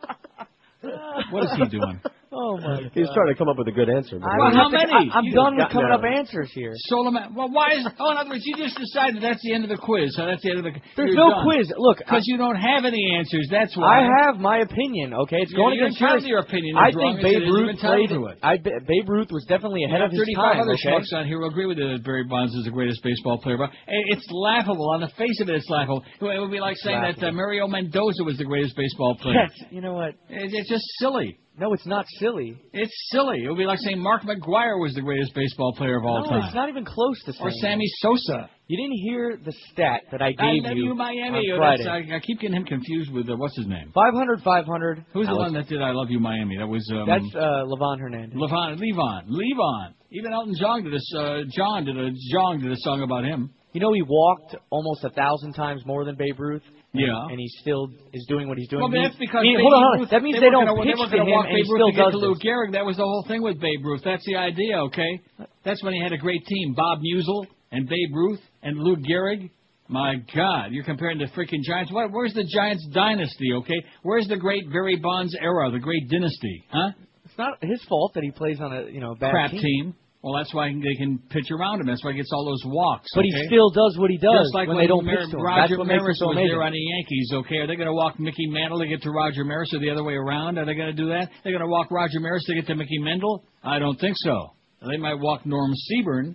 [1.30, 2.00] What is he doing?
[2.32, 2.90] Oh my god.
[2.94, 4.18] He's trying to come up with a good answer.
[4.18, 5.10] but- well how many?
[5.10, 5.98] I, am You- done with coming no.
[5.98, 6.70] up answers here.
[6.86, 7.34] Solomon.
[7.34, 7.82] Well, why is?
[7.98, 10.14] Oh, in other words, you just decided that's the end of the quiz.
[10.14, 10.78] So that's the end of the.
[10.94, 11.66] There's no quiz.
[11.76, 13.48] Look, because you don't have any answers.
[13.50, 14.06] That's why.
[14.06, 15.12] I have my opinion.
[15.26, 16.24] Okay, it's You're- going you're against yours.
[16.24, 16.76] your opinion.
[16.78, 18.10] I think Babe Ruth played.
[18.10, 18.38] to it.
[18.42, 20.60] I Babe Ruth was definitely ahead of have his 35 time.
[20.62, 20.86] other Okay.
[20.86, 23.58] schmucks on here who agree with you that Barry Bonds is the greatest baseball player.
[23.58, 24.90] But eh, it's laughable.
[24.94, 26.04] On the face of it, it's laughable.
[26.20, 29.34] It would be like saying that uh, Mario Mendoza was the greatest baseball player.
[29.50, 30.14] Yes, you know what?
[30.28, 31.38] It's just silly.
[31.60, 32.56] No, it's not silly.
[32.72, 33.44] It's silly.
[33.44, 36.30] It would be like saying Mark McGwire was the greatest baseball player of all no,
[36.30, 36.42] time.
[36.46, 37.46] it's not even close to saying.
[37.46, 38.48] Or Sammy Sosa.
[38.66, 41.50] You didn't hear the stat that I I gave love you Miami.
[41.50, 41.86] on Oh, Friday.
[42.12, 43.90] I, I keep getting him confused with uh, what's his name.
[43.92, 45.04] 500, 500.
[45.12, 45.38] Who's the Alex.
[45.38, 46.56] one that did I Love You, Miami?
[46.56, 48.38] That was um, That's uh, Livan Hernandez.
[48.38, 49.92] Levon, Levon, Levon.
[50.12, 53.50] Even Elton John did a uh, John did a John did a song about him.
[53.72, 56.62] You know, he walked almost a thousand times more than Babe Ruth.
[56.92, 57.26] And- Yeah.
[57.30, 58.82] And he still is doing what he's doing.
[58.82, 60.00] Well, He- that's because he- Babe hold on, hold on.
[60.00, 61.64] Ruth- That means they they, don't gonna- they pitch weren't to him, walk and Babe
[61.64, 62.42] he Ruth still to get does to Lou this.
[62.42, 62.72] Gehrig.
[62.72, 64.02] That was the whole thing with Babe Ruth.
[64.02, 65.20] That's the idea, okay?
[65.62, 66.74] That's when he had a great team.
[66.74, 69.50] Bob Meusel and Babe Ruth and Lou Gehrig.
[69.88, 71.90] My God, you're comparing the freaking Giants.
[71.92, 72.10] What?
[72.12, 73.52] Where's the Giants dynasty?
[73.54, 76.64] Okay, where's the great Barry Bonds era, the great dynasty?
[76.70, 76.90] Huh?
[77.24, 79.60] It's not his fault that he plays on a you know bad Crap team.
[79.60, 79.94] team.
[80.22, 81.86] Well, that's why they can pitch around him.
[81.86, 83.08] That's why he gets all those walks.
[83.14, 85.30] But he still does what he does Just like when when they don't Mar- pitch
[85.32, 85.42] to him.
[85.42, 86.50] Roger That's what makes him Maris so was amazing.
[86.52, 87.28] there on the Yankees.
[87.40, 89.88] Okay, are they going to walk Mickey Mantle to get to Roger Maris, or the
[89.88, 90.58] other way around?
[90.58, 91.30] Are they going to do that?
[91.42, 93.44] They're going to walk Roger Maris to get to Mickey Mendel?
[93.64, 94.52] I don't think so.
[94.86, 96.34] They might walk Norm Siebern.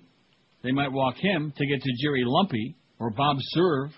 [0.63, 3.89] They might walk him to get to Jerry Lumpe or Bob Cerv.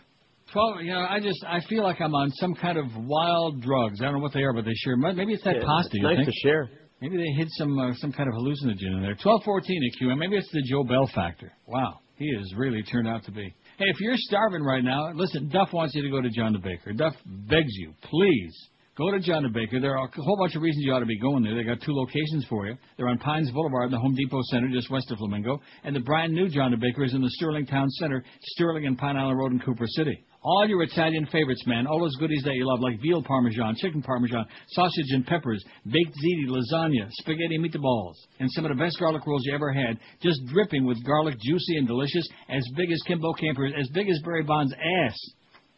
[0.52, 0.82] Twelve.
[0.82, 4.02] You know, I just I feel like I'm on some kind of wild drugs.
[4.02, 4.98] I don't know what they are, but they sure.
[4.98, 5.90] Maybe it's that Yeah, pasta.
[5.92, 6.28] it's you nice think?
[6.28, 6.70] to share.
[7.02, 9.16] Maybe they hid some uh, some kind of hallucinogen in there.
[9.22, 10.18] Twelve fourteen at QM.
[10.18, 11.52] Maybe it's the Joe Bell factor.
[11.68, 13.54] Wow, he has really turned out to be.
[13.78, 15.50] Hey, if you're starving right now, listen.
[15.50, 16.94] Duff wants you to go to John the Baker.
[16.94, 18.56] Duff begs you, please
[18.98, 19.80] go to John the Baker.
[19.80, 21.56] There are a whole bunch of reasons you ought to be going there.
[21.56, 22.76] They got two locations for you.
[22.98, 26.00] They're on Pines Boulevard, in the Home Depot Center, just west of Flamingo, and the
[26.00, 29.38] brand new John the Baker is in the Sterling Town Center, Sterling and Pine Island
[29.38, 30.26] Road in Cooper City.
[30.50, 31.88] All your Italian favorites, man.
[31.88, 36.16] All those goodies that you love, like veal parmesan, chicken parmesan, sausage and peppers, baked
[36.16, 40.40] ziti, lasagna, spaghetti meatballs, and some of the best garlic rolls you ever had, just
[40.46, 44.44] dripping with garlic, juicy and delicious, as big as Kimbo Camper, as big as Barry
[44.44, 45.18] Bond's ass.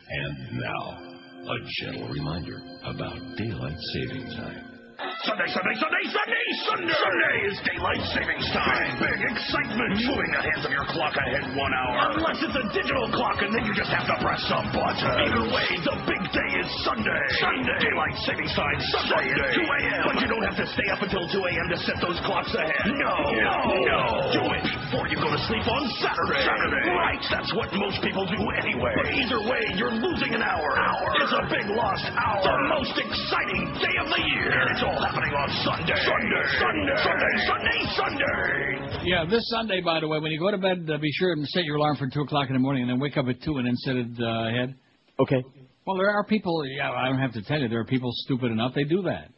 [0.09, 0.99] And now,
[1.47, 4.75] a gentle reminder about daylight saving time.
[5.23, 6.91] Sunday, Sunday, Sunday, Sunday, Sunday!
[6.91, 8.99] Sunday is daylight savings time.
[8.99, 9.95] Big, big excitement.
[10.03, 12.19] Moving the hands of your clock ahead one hour.
[12.19, 15.15] Unless it's a digital clock and then you just have to press some button.
[15.15, 17.23] Either way, the big day is Sunday.
[17.39, 17.79] Sunday.
[17.79, 20.03] Daylight savings time, Sunday, at 2 a.m.
[20.03, 21.67] But you don't have to stay up until 2 a.m.
[21.71, 22.83] to set those clocks ahead.
[22.99, 23.55] No, no,
[23.87, 24.01] no.
[24.35, 26.43] Do it before you go to sleep on Saturday.
[26.43, 26.91] Saturday.
[26.91, 28.91] Right, that's what most people do anyway.
[28.99, 30.75] But either way, you're losing an hour.
[30.75, 31.07] Hour.
[31.23, 32.43] It's a big lost hour.
[32.43, 34.51] The most exciting day of the year.
[34.51, 35.93] And it's all happening on Sunday.
[36.01, 36.43] Sunday.
[36.57, 36.97] Sunday.
[37.05, 37.33] Sunday.
[37.45, 37.79] Sunday.
[37.95, 39.05] Sunday.
[39.05, 41.47] Yeah, this Sunday, by the way, when you go to bed, uh, be sure and
[41.49, 43.57] set your alarm for 2 o'clock in the morning and then wake up at 2
[43.57, 44.75] and then set it uh, ahead.
[45.19, 45.43] Okay.
[45.85, 48.51] Well, there are people, yeah, I don't have to tell you, there are people stupid
[48.51, 49.29] enough, they do that.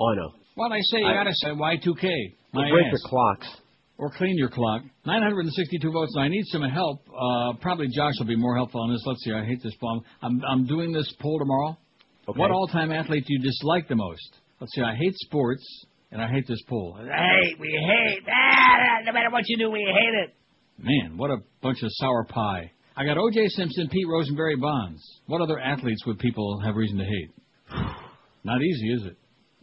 [0.00, 0.32] Oh, I know.
[0.56, 2.08] Well, I say you I- gotta say Y2K.
[2.54, 2.92] My break ass.
[2.92, 3.48] your clocks.
[3.98, 4.82] Or clean your clock.
[5.06, 6.12] 962 votes.
[6.16, 7.02] Now, I need some help.
[7.08, 9.00] Uh, probably Josh will be more helpful on this.
[9.06, 9.32] Let's see.
[9.32, 10.02] I hate this poll.
[10.22, 11.76] I'm, I'm doing this poll tomorrow.
[12.28, 12.38] Okay.
[12.38, 14.38] What all-time athlete do you dislike the most?
[14.62, 14.80] Let's see.
[14.80, 16.96] I hate sports, and I hate this poll.
[16.96, 18.22] Hey, we hate.
[18.28, 20.36] Ah, no matter what you do, we hate it.
[20.78, 22.70] Man, what a bunch of sour pie.
[22.96, 23.48] I got O.J.
[23.48, 25.02] Simpson, Pete Rose, and Barry Bonds.
[25.26, 27.30] What other athletes would people have reason to hate?
[28.44, 29.16] Not easy, is it?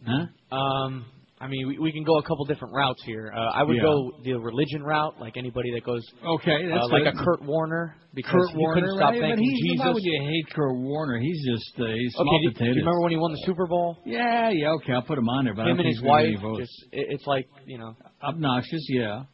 [0.06, 0.54] Huh?
[0.54, 1.06] Um,
[1.42, 3.32] I mean, we, we can go a couple different routes here.
[3.34, 3.82] Uh, I would Yeah.
[3.82, 6.04] go the religion route, like anybody that goes.
[6.22, 9.20] Okay, that's uh, like a Kurt Warner because Kurt you Warner, couldn't stop right?
[9.22, 9.86] thanking he's, Jesus.
[9.86, 11.18] Why would you hate Kurt Warner?
[11.18, 12.76] He's just uh, he's okay, small do, do potatoes.
[12.76, 13.96] you remember when he won the Super Bowl?
[14.04, 16.36] Yeah, yeah, okay, I'll put him on there, but I Him and think his wife,
[16.58, 17.96] just it, it's like you know.
[18.22, 19.24] obnoxious, yeah.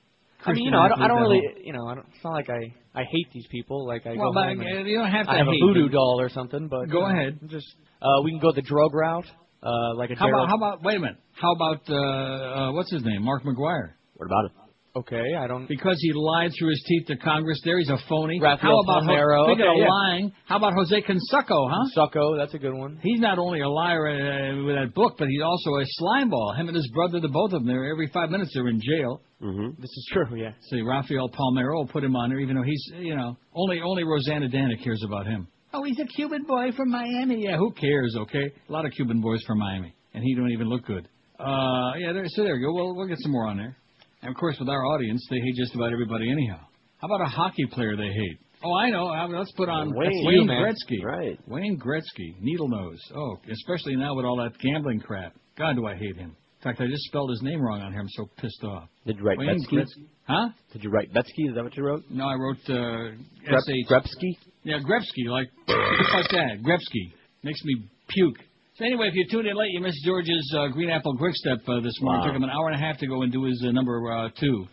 [0.44, 2.34] I mean, you know, I don't, I don't really, you know, I don't, it's not
[2.34, 3.84] like I I hate these people.
[3.84, 5.90] Like I Well, go home and you don't have to I have a voodoo them.
[5.92, 7.40] doll or something, but Go you know, ahead.
[7.48, 7.66] Just
[8.00, 9.26] uh, we can go the drug route,
[9.66, 11.18] uh, like a How Gerald- about how about wait a minute?
[11.32, 13.22] How about uh, uh what's his name?
[13.22, 13.92] Mark McGwire.
[14.14, 14.52] What about it?
[14.96, 15.66] Okay, I don't.
[15.68, 17.60] Because he lied through his teeth to Congress.
[17.66, 18.40] There, he's a phony.
[18.40, 19.44] Rafael how about Palmeiro.
[19.44, 19.88] Speaking Okay, yeah.
[19.90, 21.84] lying, how about Jose Canseco, huh?
[21.94, 22.98] Succo, that's a good one.
[23.02, 26.56] He's not only a liar uh, with that book, but he's also a slimeball.
[26.58, 29.20] Him and his brother, the both of them, they're every five minutes they're in jail.
[29.42, 29.82] Mm-hmm.
[29.82, 30.52] This is true, yeah.
[30.70, 34.02] See, Rafael Palmeiro will put him on there, even though he's, you know, only only
[34.02, 35.46] Rosanna Dana cares about him.
[35.74, 37.44] Oh, he's a Cuban boy from Miami.
[37.44, 38.16] Yeah, who cares?
[38.22, 41.08] Okay, a lot of Cuban boys from Miami, and he don't even look good.
[41.38, 42.74] Uh, yeah, there, so there you go.
[42.74, 43.76] Well, we'll get some more on there.
[44.22, 46.60] And of course, with our audience, they hate just about everybody anyhow.
[46.98, 48.38] How about a hockey player they hate?
[48.64, 49.08] Oh, I know.
[49.08, 50.24] Uh, Let's put on Wayne.
[50.24, 50.48] Wayne.
[50.48, 51.04] Gretzky.
[51.04, 51.38] Right.
[51.46, 52.98] Wayne Gretzky, needle nose.
[53.14, 55.34] Oh, especially now with all that gambling crap.
[55.58, 56.30] God, do I hate him.
[56.30, 58.00] In fact, I just spelled his name wrong on here.
[58.00, 58.88] I'm so pissed off.
[59.06, 59.72] Did you write Wayne Betsky?
[59.78, 60.06] Gretzky.
[60.26, 60.48] Huh?
[60.72, 61.48] Did you write Betsky?
[61.50, 62.02] Is that what you wrote?
[62.10, 63.86] No, I wrote uh, S-H.
[63.88, 64.36] Grepsky?
[64.66, 66.58] Yeah, Grepsky, like like that.
[66.66, 67.12] Grepsky
[67.44, 68.38] makes me puke.
[68.74, 71.58] So anyway, if you tuned in late, you missed George's uh, Green Apple Quick Step
[71.68, 72.20] uh, this morning.
[72.20, 72.24] Wow.
[72.24, 73.94] It took him an hour and a half to go and do his uh, number
[74.12, 74.66] uh, two.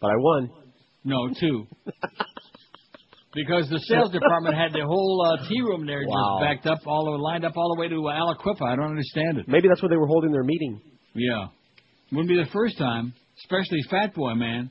[0.00, 0.50] But I won.
[1.04, 1.66] No, two.
[3.34, 6.38] Because the sales department had the whole uh, tea room there Wow.
[6.38, 8.62] just backed up, all lined up all the way to uh, Aliquippa.
[8.62, 9.48] I don't understand it.
[9.48, 10.80] Maybe that's where they were holding their meeting.
[11.16, 11.46] Yeah.
[12.12, 13.12] Wouldn't be the first time,
[13.42, 14.70] especially Fat Boy Man.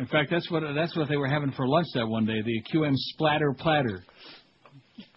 [0.00, 2.62] In fact, that's what that's what they were having for lunch that one day, the
[2.72, 4.02] QM splatter platter.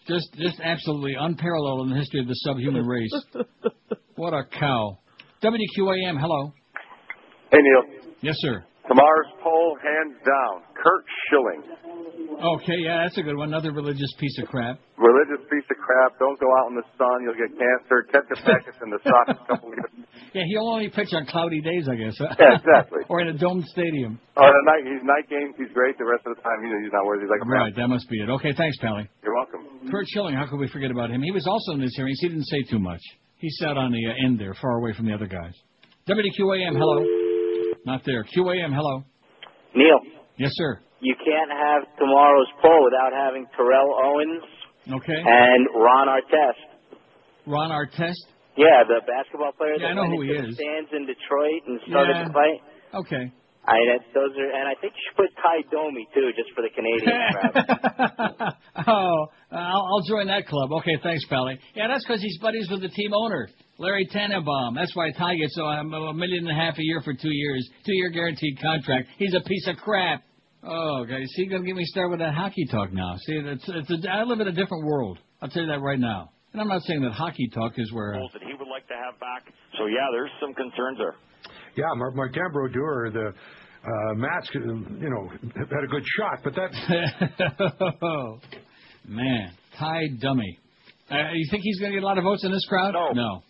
[0.09, 3.25] Just just absolutely unparalleled in the history of the subhuman race.
[4.15, 4.99] What a cow.
[5.41, 6.53] WQAM, hello.
[7.49, 8.11] Hey, Neil.
[8.21, 8.65] Yes, sir.
[8.87, 10.61] Tomorrow's poll, hands down.
[10.75, 11.63] Curt Schilling.
[12.35, 13.47] Okay, yeah, that's a good one.
[13.47, 14.75] Another religious piece of crap.
[14.99, 16.19] Religious piece of crap.
[16.19, 17.23] Don't go out in the sun.
[17.23, 18.03] You'll get cancer.
[18.11, 20.03] Catch the packets in the sock a couple years.
[20.35, 22.19] Yeah, he'll only pitch on cloudy days, I guess.
[22.19, 23.05] Yeah, exactly.
[23.09, 24.19] or in a domed stadium.
[24.35, 25.55] Oh, the night, he's night games.
[25.55, 25.95] He's great.
[25.97, 27.23] The rest of the time, he's, he's not worthy.
[27.23, 28.27] He's like a Right, that must be it.
[28.27, 29.07] Okay, thanks, Pally.
[29.23, 29.63] You're welcome.
[29.87, 31.21] Curt Schilling, how could we forget about him?
[31.23, 32.19] He was also in this hearings.
[32.19, 33.01] He didn't say too much.
[33.37, 35.53] He sat on the uh, end there, far away from the other guys.
[36.09, 37.22] WQAM, hello.
[37.85, 38.23] Not there.
[38.23, 39.03] QAM, hello.
[39.75, 39.99] Neil,
[40.37, 40.79] Yes, sir.
[41.01, 44.43] you can't have tomorrow's poll without having Terrell Owens
[44.89, 45.19] Okay.
[45.25, 46.97] and Ron Artest.
[47.45, 48.23] Ron Artest.
[48.55, 50.55] Yeah, the basketball player Yeah, I that know who he is.
[50.55, 52.27] stands in Detroit and started Yeah.
[52.27, 52.61] the fight.
[52.93, 53.31] Okay.
[53.65, 56.61] I that, those are, and I think you should put Ty Domi too, just for
[56.61, 58.55] the Canadian crowd.
[58.87, 60.71] oh, I'll, I'll join that club.
[60.83, 61.57] Okay, thanks, Pally.
[61.73, 64.75] Yeah, that's because he's buddies with the team owner, Larry Tannenbaum.
[64.75, 67.31] That's why Ty gets so um, a million and a half a year for two
[67.31, 69.07] years, two-year guaranteed contract.
[69.17, 70.23] He's a piece of crap.
[70.61, 73.15] Oh, guys, see, gonna get me started with that hockey talk now.
[73.25, 75.19] See, it's, it's a, I live in a different world.
[75.41, 76.31] I'll tell you that right now.
[76.51, 78.13] And I'm not saying that hockey talk is where.
[78.33, 79.51] that he would like to have back.
[79.77, 81.15] So yeah, there's some concerns there.
[81.75, 83.33] Yeah, Mark, Mark Brodeur, the
[83.85, 86.71] uh, Mats, uh, you know, had a good shot, but that
[89.07, 90.59] Man, Ty Dummy.
[91.11, 92.93] Uh, you think he's going to get a lot of votes in this crowd?
[92.93, 93.11] No.
[93.13, 93.43] No,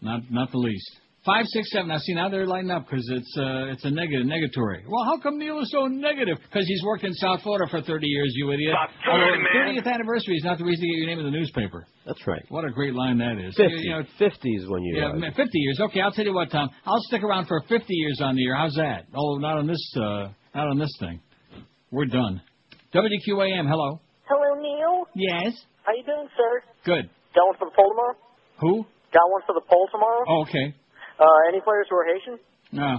[0.00, 1.00] not not the least.
[1.24, 1.86] Five, six, seven.
[1.88, 4.82] Now see, now they're lighting up because it's uh, it's a negative, negatory.
[4.88, 6.36] Well, how come Neil is so negative?
[6.42, 8.74] Because he's worked in South Florida for 30 years, you idiot.
[8.74, 9.78] About 30, Although man.
[9.78, 11.86] 30th anniversary is not the reason to get your name in the newspaper.
[12.06, 12.42] That's right.
[12.48, 13.54] What a great line that is.
[13.56, 13.70] 50.
[13.70, 14.98] You know, 50 is when you.
[14.98, 15.78] yeah, uh, 50 years.
[15.80, 16.70] Okay, I'll tell you what, Tom.
[16.84, 18.56] I'll stick around for 50 years on the air.
[18.56, 19.06] How's that?
[19.14, 20.26] Oh, not on this, uh,
[20.56, 21.20] not on this thing.
[21.92, 22.42] We're done.
[22.92, 23.68] WQAM.
[23.68, 24.00] Hello.
[24.24, 25.06] Hello, Neil.
[25.14, 25.52] Yes.
[25.84, 26.62] How you doing, sir?
[26.84, 27.08] Good.
[27.34, 28.16] Got one for the poll tomorrow?
[28.60, 28.86] Who?
[29.14, 30.24] Got one for the poll tomorrow?
[30.28, 30.74] Oh, okay.
[31.22, 32.36] Uh, any players who are Haitian?
[32.72, 32.98] No.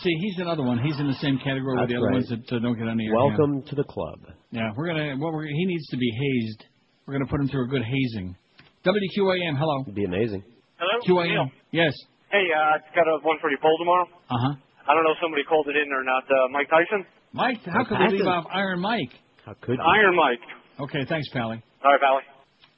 [0.00, 0.78] See, he's another one.
[0.80, 2.24] He's in the same category with the other right.
[2.24, 3.14] ones that uh, don't get on the air.
[3.14, 4.20] Welcome to the club.
[4.50, 5.16] Yeah, we're gonna.
[5.18, 6.64] What we're, he needs to be hazed.
[7.04, 8.34] We're gonna put him through a good hazing.
[8.86, 9.58] WQAM.
[9.58, 9.82] Hello.
[9.82, 10.42] It'd be amazing.
[10.78, 10.96] Hello?
[11.04, 11.28] QAM.
[11.28, 11.50] Neil.
[11.72, 11.92] Yes.
[12.32, 14.06] Hey, uh, I got a one for your poll tomorrow.
[14.30, 14.54] Uh huh.
[14.88, 16.24] I don't know if somebody called it in or not.
[16.24, 17.04] Uh, Mike Tyson?
[17.32, 18.40] Mike, how Mike could we leave Tyson.
[18.40, 19.12] off Iron Mike?
[19.44, 20.42] How could Iron Mike.
[20.80, 21.62] Okay, thanks, Pally.
[21.84, 22.22] All right, Pally.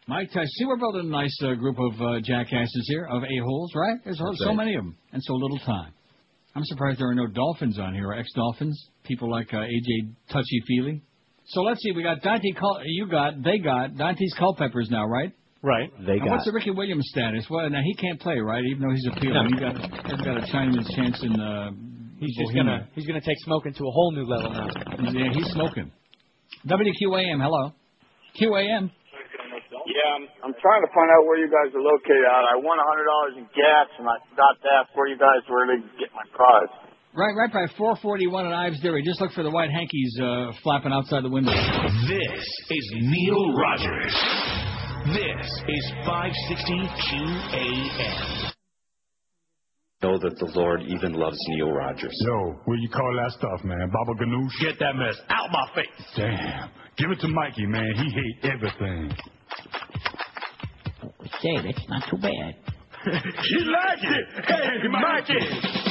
[0.09, 0.49] Mike Tyson.
[0.59, 3.99] See, we're building a nice uh, group of uh, jackasses here, of a-holes, right?
[4.05, 4.57] There's so- That's so right.
[4.57, 5.93] many of them, and so little time.
[6.55, 10.61] I'm surprised there are no dolphins on here, or ex-dolphins, people like uh, AJ Touchy
[10.67, 11.03] Feely.
[11.47, 12.55] So let's see, we got Daunte.
[12.59, 15.33] Cul- you got, they got Daunte's Culpeppers now, right?
[15.63, 15.91] Right.
[16.07, 16.31] They Now, got.
[16.33, 17.47] what's the Ricky Williams status?
[17.49, 18.63] Well, now he can't play, right?
[18.65, 21.41] Even though he's appealing, he got he's got a Chinese chance in.
[21.41, 21.71] Uh,
[22.19, 22.65] He's just Bohemia.
[22.65, 24.69] gonna he's gonna take smoking to a whole new level now.
[25.13, 25.91] Yeah, he's smoking.
[26.67, 27.73] WQAM, hello.
[28.41, 28.91] QAM.
[29.87, 32.43] Yeah, I'm, I'm trying to find out where you guys are located at.
[32.53, 35.43] I won a hundred dollars in gas, and I forgot to ask where you guys
[35.51, 36.71] were to get my prize.
[37.15, 39.03] Right, right by 441 at Ives Dairy.
[39.05, 41.53] Just look for the white hankies uh, flapping outside the window.
[42.09, 42.41] This
[42.71, 44.17] is Neil Rogers.
[45.13, 46.73] This is 560
[47.05, 48.53] QAM.
[50.03, 52.17] know that the Lord even loves Neil Rogers.
[52.25, 53.91] Yo, where you call that stuff, man?
[53.93, 54.61] Baba Ganoush?
[54.63, 56.07] Get that mess out my face.
[56.17, 56.71] Damn.
[56.97, 57.93] Give it to Mikey, man.
[57.97, 59.13] He hate everything.
[61.41, 62.55] Say, that's not too bad.
[63.05, 64.45] he likes it.
[64.47, 65.41] Hey, Mikey.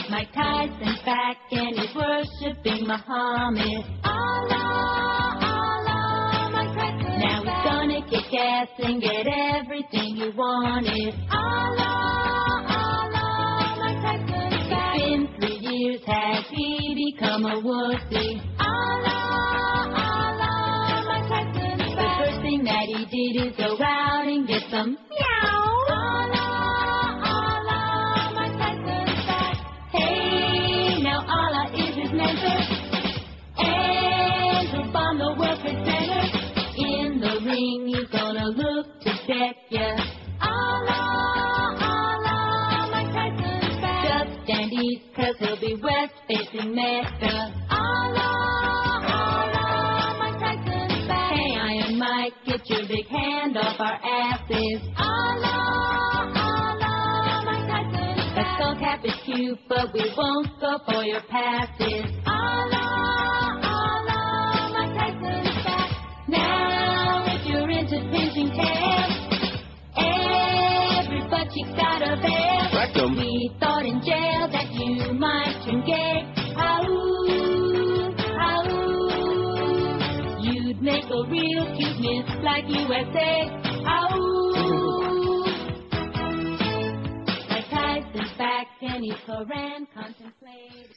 [0.10, 3.84] Mike Tyson's back and he's worshiping Muhammad.
[4.06, 7.20] Allah, Allah, Mike Tyson.
[7.20, 11.14] Now he's gonna kick ass and get everything he wanted.
[11.32, 14.96] Allah, Allah, Mike Tyson's back.
[14.96, 18.40] It's three years, has he become a wussy?
[18.58, 18.70] Allah,
[19.04, 19.81] Allah,
[23.34, 25.76] that he did is go out and get some meow.
[25.90, 29.56] Allah, Allah, Mike Tyson's back.
[29.92, 32.62] Hey, now Allah is his mentor.
[33.58, 36.24] And he'll bomb the World Trade Center.
[36.78, 39.98] In the ring, he's gonna look to deck ya.
[40.42, 44.28] Allah, Allah, Mike Tyson's back.
[44.28, 47.61] Just stand east, cause he'll be west facing Mecca.
[59.72, 62.04] but we won't go for your passes.
[62.26, 65.92] Allah, Allah, Mike Tyson's back.
[66.28, 69.08] Now, if you're into pinching hair,
[69.96, 72.70] every butt cheek's got a bear.
[72.76, 73.16] Rectum.
[73.16, 76.28] We thought in jail that you might turn gay.
[76.58, 79.32] Ah ooh ah ooh,
[80.42, 83.48] You'd make a real cute miss like USA.
[83.88, 85.21] Ah ooh.
[89.02, 90.96] Back and he Coran contemplate.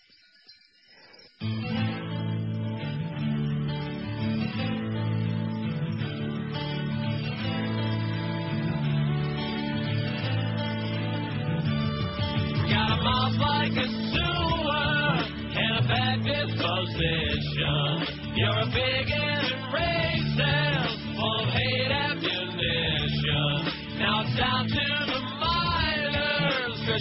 [12.71, 15.25] Got a mouth like a sewer
[15.57, 17.89] and a bad disposition.
[18.37, 23.55] You're a bigot and racist, full of hate ammunition.
[23.99, 24.94] Now it's down to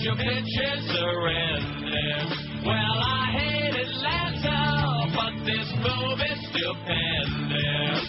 [0.03, 2.11] your bitches surrender.
[2.67, 8.03] Well, I hate Atlanta, but this move is stupendous.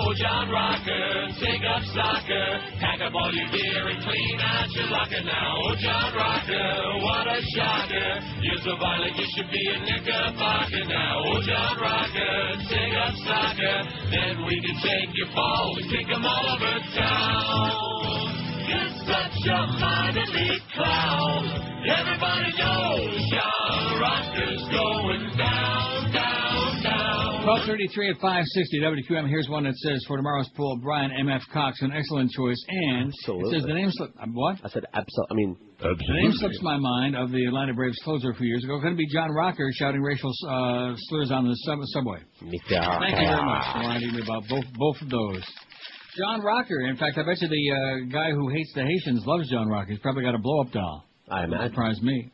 [0.00, 2.48] Oh, John Rocker, take up soccer,
[2.80, 5.60] pack up all your gear and clean out your locker now.
[5.60, 8.10] Oh, John Rocker, what a shocker.
[8.40, 11.20] You're so violent, you should be a knickerbocker now.
[11.20, 13.76] Oh, John Rocker, take up soccer,
[14.08, 18.35] then we can take your balls and kick 'em all over town.
[18.66, 21.46] You're such a minor league clown.
[21.86, 27.46] Everybody knows John Rocker's going down, down, down.
[27.46, 29.28] 1233 at 560 WQM.
[29.28, 31.42] Here's one that says for tomorrow's poll, Brian M.F.
[31.52, 32.58] Cox, an excellent choice.
[32.68, 34.10] And it says the name slip.
[34.32, 34.56] What?
[34.64, 35.30] I said absolutely.
[35.30, 38.64] I mean, The name slips my mind of the Atlanta Braves closer a few years
[38.64, 38.80] ago.
[38.80, 42.18] Going to be John Rocker shouting racial uh, slurs on the sub- subway.
[42.98, 45.44] Thank you very much for reminding me about both both of those.
[46.16, 46.80] John Rocker.
[46.80, 49.90] In fact, I bet you the uh, guy who hates the Haitians loves John Rocker.
[49.90, 51.04] He's probably got a blow up doll.
[51.28, 51.68] I imagine.
[51.70, 52.30] Surprised me.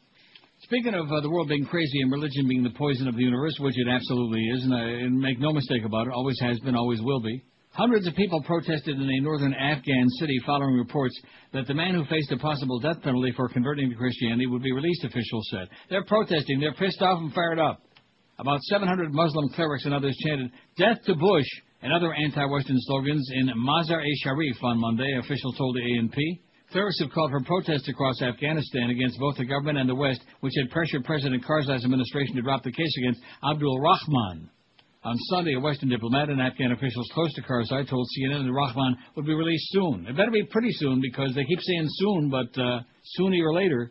[0.62, 3.56] Speaking of uh, the world being crazy and religion being the poison of the universe,
[3.58, 6.76] which it absolutely is, and, uh, and make no mistake about it, always has been,
[6.76, 7.42] always will be.
[7.72, 11.18] Hundreds of people protested in a northern Afghan city following reports
[11.52, 14.72] that the man who faced a possible death penalty for converting to Christianity would be
[14.72, 15.68] released, officials said.
[15.90, 16.60] They're protesting.
[16.60, 17.82] They're pissed off and fired up.
[18.38, 21.46] About 700 Muslim clerics and others chanted, Death to Bush,
[21.82, 26.16] and other anti-Western slogans in Mazar-e-Sharif on Monday, officials told the ANP.
[26.70, 30.54] Clerics have called for protests across Afghanistan against both the government and the West, which
[30.56, 34.48] had pressured President Karzai's administration to drop the case against Abdul Rahman.
[35.04, 38.96] On Sunday, a Western diplomat and Afghan officials close to Karzai told CNN that Rahman
[39.16, 40.06] would be released soon.
[40.08, 42.80] It better be pretty soon because they keep saying soon, but uh,
[43.16, 43.90] sooner or later,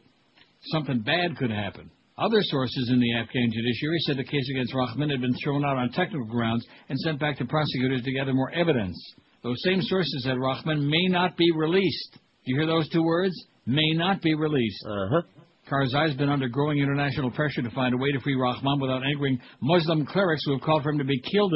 [0.72, 1.92] something bad could happen.
[2.22, 5.78] Other sources in the Afghan judiciary said the case against Rahman had been thrown out
[5.78, 8.96] on technical grounds and sent back to prosecutors to gather more evidence.
[9.42, 12.12] Those same sources said Rahman may not be released.
[12.14, 13.34] Do you hear those two words?
[13.66, 14.86] May not be released.
[14.86, 15.22] Uh-huh.
[15.68, 19.04] Karzai has been under growing international pressure to find a way to free Rahman without
[19.04, 21.54] angering Muslim clerics who have called for him to be killed.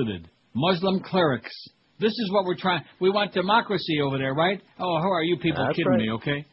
[0.55, 1.53] Muslim clerics.
[1.99, 2.81] This is what we're trying.
[2.99, 4.59] We want democracy over there, right?
[4.79, 5.99] Oh, how are you people That's kidding right.
[5.99, 6.11] me?
[6.13, 6.45] Okay.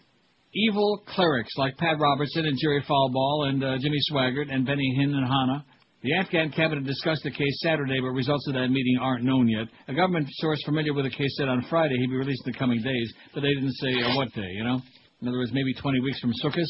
[0.55, 5.15] Evil clerics like Pat Robertson and Jerry Falwell and uh, Jimmy Swaggart and Benny Hinn
[5.15, 5.65] and Hanna.
[6.03, 9.69] The Afghan cabinet discussed the case Saturday, but results of that meeting aren't known yet.
[9.89, 12.59] A government source familiar with the case said on Friday he'd be released in the
[12.59, 14.81] coming days, but they didn't say uh, what day, you know?
[15.23, 16.67] In other words, maybe 20 weeks from Sukkot.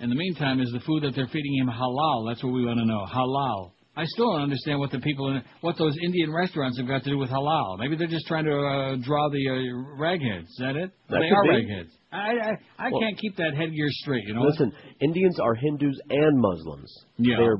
[0.00, 2.30] In the meantime, is the food that they're feeding him halal?
[2.30, 3.04] That's what we want to know.
[3.12, 3.72] Halal.
[3.98, 7.10] I still don't understand what the people in what those Indian restaurants have got to
[7.10, 7.78] do with halal.
[7.78, 10.44] Maybe they're just trying to uh, draw the uh, ragheads.
[10.44, 10.90] Is that it?
[11.08, 11.48] That they are be.
[11.48, 11.90] ragheads.
[12.12, 14.24] I I, I Well- can't keep that headgear straight.
[14.26, 14.42] You know.
[14.42, 14.70] Listen,
[15.00, 16.92] Indians are Hindus and Muslims.
[17.16, 17.36] Yeah.
[17.38, 17.56] They're,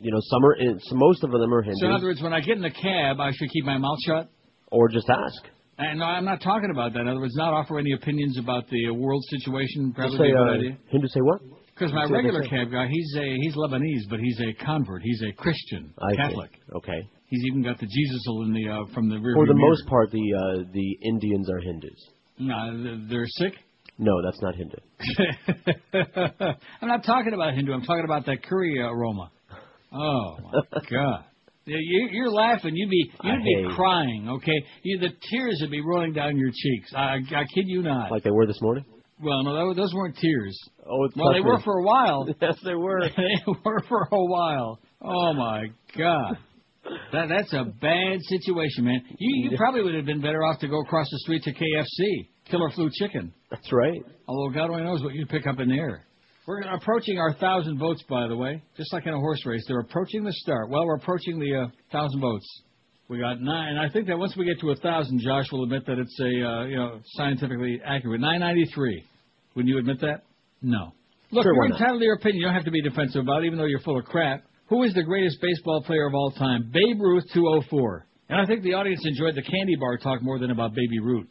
[0.00, 1.80] you know, some are, in, so most of them are Hindus.
[1.80, 3.98] So in other words, when I get in the cab, I should keep my mouth
[4.06, 4.28] shut.
[4.72, 5.50] or just ask.
[5.76, 7.00] And no, I'm not talking about that.
[7.00, 9.92] In other words, not offer any opinions about the uh, world situation.
[9.92, 10.78] Probably say, a good uh, idea.
[10.88, 11.40] Hindu say what?
[11.74, 14.64] Because my Say what they regular cab guy, he's a he's Lebanese, but he's a
[14.64, 15.02] convert.
[15.02, 16.16] He's a Christian, I see.
[16.16, 16.50] Catholic.
[16.76, 17.08] Okay.
[17.26, 19.34] He's even got the Jesus in the uh, from the rear.
[19.34, 19.70] For the mirror.
[19.70, 22.08] most part, the uh, the Indians are Hindus.
[22.38, 23.54] No, they're sick.
[23.98, 24.76] No, that's not Hindu.
[26.82, 27.72] I'm not talking about Hindu.
[27.72, 29.30] I'm talking about that curry aroma.
[29.92, 31.24] Oh my God!
[31.64, 32.74] You, you're laughing.
[32.74, 34.28] You'd be you'd be hate- crying.
[34.28, 36.92] Okay, you, the tears would be rolling down your cheeks.
[36.94, 38.10] I, I kid you not.
[38.10, 38.84] Like they were this morning.
[39.22, 40.58] Well, no, that, those weren't tears.
[40.86, 42.28] Oh, it's well, they were for a while.
[42.42, 43.00] yes, they were.
[43.16, 44.80] they were for a while.
[45.02, 45.66] Oh my
[45.96, 46.38] God.
[47.12, 49.00] That that's a bad situation, man.
[49.18, 52.28] You you probably would have been better off to go across the street to KFC,
[52.50, 53.32] Killer Flu Chicken.
[53.50, 54.02] That's right.
[54.28, 56.04] Although God only knows what you'd pick up in there.
[56.46, 59.64] We're approaching our thousand votes, by the way, just like in a horse race.
[59.66, 60.68] They're approaching the start.
[60.68, 62.46] Well, we're approaching the uh, thousand votes.
[63.08, 65.64] We got nine, and I think that once we get to a thousand, Josh will
[65.64, 68.20] admit that it's a uh, you know scientifically accurate.
[68.20, 69.04] Nine ninety three.
[69.54, 70.24] Wouldn't you admit that?
[70.64, 70.94] No.
[71.30, 72.40] Look, Sure, you're why entitled to your opinion.
[72.40, 74.44] You don't have to be defensive about it, even though you're full of crap.
[74.68, 76.70] Who is the greatest baseball player of all time?
[76.72, 78.06] Babe Ruth, 204.
[78.30, 81.26] And I think the audience enjoyed the candy bar talk more than about Baby Ruth.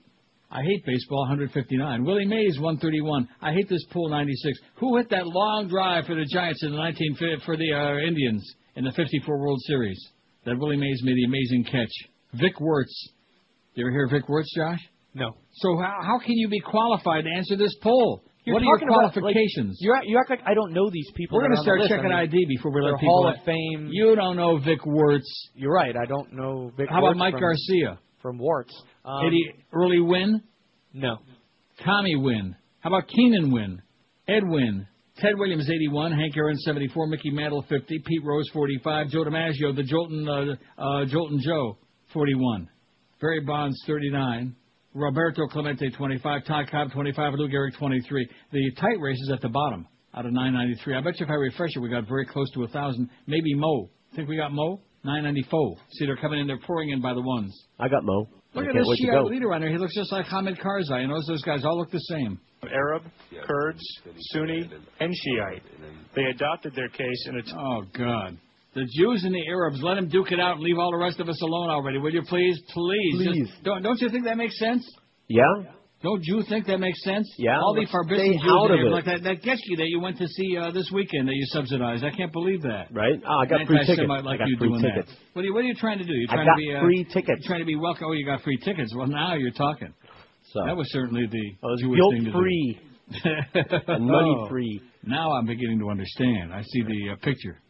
[0.52, 2.04] I hate baseball, 159.
[2.06, 3.28] Willie Mays, 131.
[3.42, 4.60] I hate this pool, 96.
[4.76, 8.48] Who hit that long drive for the Giants in the 19 for the uh, Indians
[8.76, 10.00] in the 54 World Series?
[10.46, 11.92] That Willie Mays made the amazing catch.
[12.34, 12.94] Vic Wertz.
[13.74, 14.80] You ever hear Vic Wertz, Josh?
[15.16, 15.32] No.
[15.54, 18.24] So how, how can you be qualified to answer this poll?
[18.46, 19.78] You're what are your talking about, like, qualifications?
[19.80, 21.38] you act, you act like I don't know these people.
[21.38, 23.08] We're going gonna start checking ID before we let people.
[23.08, 23.40] Hall in.
[23.40, 23.90] of Fame.
[23.92, 25.28] You don't know Vic Wertz.
[25.56, 25.96] You're right.
[25.96, 26.88] I don't know Vic.
[26.90, 28.00] How about Mike from, Garcia?
[28.22, 28.74] from Warts?
[29.06, 30.42] Um, Did he early win?
[30.94, 31.18] No.
[31.84, 32.56] Tommy Win.
[32.80, 33.82] How about Keenan Wynn?
[34.28, 34.88] Ed Wynn.
[35.18, 36.12] Ted Williams, 81.
[36.12, 37.08] Hank Aaron, 74.
[37.08, 38.00] Mickey Mantle, 50.
[38.06, 39.10] Pete Rose, 45.
[39.10, 41.78] Joe DiMaggio, the Joltin', uh, uh, Joltin' Joe,
[42.14, 42.68] 41.
[43.22, 44.56] Barry Bonds, 39.
[44.94, 46.46] Roberto Clemente, 25.
[46.46, 47.34] Todd Cobb, 25.
[47.36, 48.30] Lou Gehrig, 23.
[48.52, 50.96] The tight race is at the bottom out of 993.
[50.96, 53.10] I bet you if I refresh it, we got very close to a 1,000.
[53.28, 53.90] Maybe Mo.
[54.16, 54.82] Think we got Mo?
[55.04, 55.78] 994.
[55.94, 56.48] See, they're coming in.
[56.48, 57.52] They're pouring in by the ones.
[57.80, 58.28] I got Mo.
[58.54, 59.72] Look I at this wait to Shiite leader on there.
[59.72, 61.02] He looks just like Hamid Karzai.
[61.02, 62.40] You notice those guys all look the same.
[62.72, 63.04] Arab,
[63.46, 63.82] Kurds,
[64.32, 65.64] Sunni, and Shiite.
[66.16, 67.42] They adopted their case in a.
[67.42, 68.38] T- Oh God.
[68.76, 71.20] The Jews and the Arabs, let them duke it out and leave all the rest
[71.20, 72.60] of us alone already, will you please?
[72.74, 73.16] Please.
[73.16, 73.48] Please.
[73.50, 74.84] Just- don't, don't you think that makes sense?
[75.28, 75.44] Yeah.
[76.02, 77.26] Don't you think that makes sense?
[77.38, 78.92] Yeah, All these let's Jews out of it.
[78.92, 82.04] like that, that Getchke that you went to see uh, this weekend that you subsidized.
[82.04, 82.88] I can't believe that.
[82.92, 83.16] Right?
[83.26, 84.02] Oh, I got free tickets.
[84.10, 85.08] Like I got you free doing tickets.
[85.10, 85.18] That.
[85.32, 86.12] What are you What are you trying to do?
[86.12, 87.48] You I trying got to be uh, free tickets.
[87.48, 88.08] Trying to be welcome.
[88.10, 88.94] Oh, you got free tickets.
[88.94, 89.94] Well, now you're talking.
[90.52, 92.38] So That was certainly the was Jewish guilt thing to do.
[92.38, 92.80] free
[93.88, 94.50] and money Oh.
[94.50, 94.82] free.
[95.06, 96.54] Now I'm beginning to understand.
[96.54, 97.62] I see the uh, picture.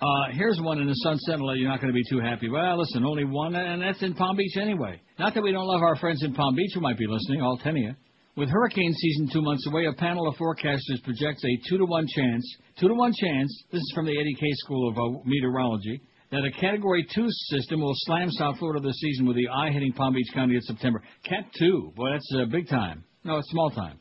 [0.00, 1.56] Uh, here's one in the Sun Sentinel.
[1.56, 2.50] You're not going to be too happy.
[2.50, 5.00] Well, listen, only one, and that's in Palm Beach anyway.
[5.18, 7.56] Not that we don't love our friends in Palm Beach who might be listening, all
[7.56, 7.94] ten of you.
[8.36, 12.06] With hurricane season two months away, a panel of forecasters projects a two to one
[12.14, 13.64] chance, two to one chance.
[13.72, 14.46] This is from the Eddie K.
[14.56, 16.02] School of uh, Meteorology.
[16.30, 19.92] That a Category 2 system will slam South Florida this season with the eye hitting
[19.92, 21.00] Palm Beach County in September.
[21.24, 23.04] Cat 2, boy, that's uh, big time.
[23.22, 24.00] No, it's small time.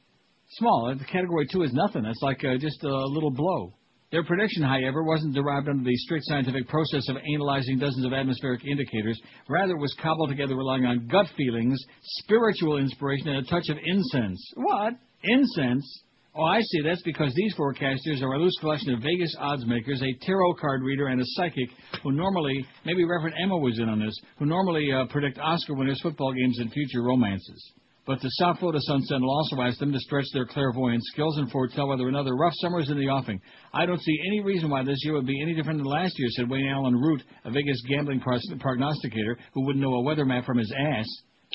[0.53, 0.91] Small.
[0.91, 2.01] Uh, Category 2 is nothing.
[2.01, 3.75] That's like uh, just a little blow.
[4.11, 8.63] Their prediction, however, wasn't derived under the strict scientific process of analyzing dozens of atmospheric
[8.63, 9.19] indicators.
[9.49, 13.77] Rather, it was cobbled together relying on gut feelings, spiritual inspiration, and a touch of
[13.83, 14.51] incense.
[14.55, 14.93] What?
[15.23, 16.03] Incense?
[16.37, 16.81] Oh, I see.
[16.81, 20.83] That's because these forecasters are a loose collection of Vegas odds makers, a tarot card
[20.83, 21.69] reader, and a psychic
[22.03, 25.99] who normally, maybe Reverend Emma was in on this, who normally uh, predict Oscar winners,
[26.01, 27.71] football games, and future romances.
[28.05, 31.49] But the South Florida Sun Sentinel also asked them to stretch their clairvoyant skills and
[31.51, 33.41] foretell whether another rough summer is in the offing.
[33.73, 36.27] I don't see any reason why this year would be any different than last year,
[36.31, 40.59] said Wayne Allyn Root, a Vegas gambling prognosticator who wouldn't know a weather map from
[40.59, 41.07] his ass.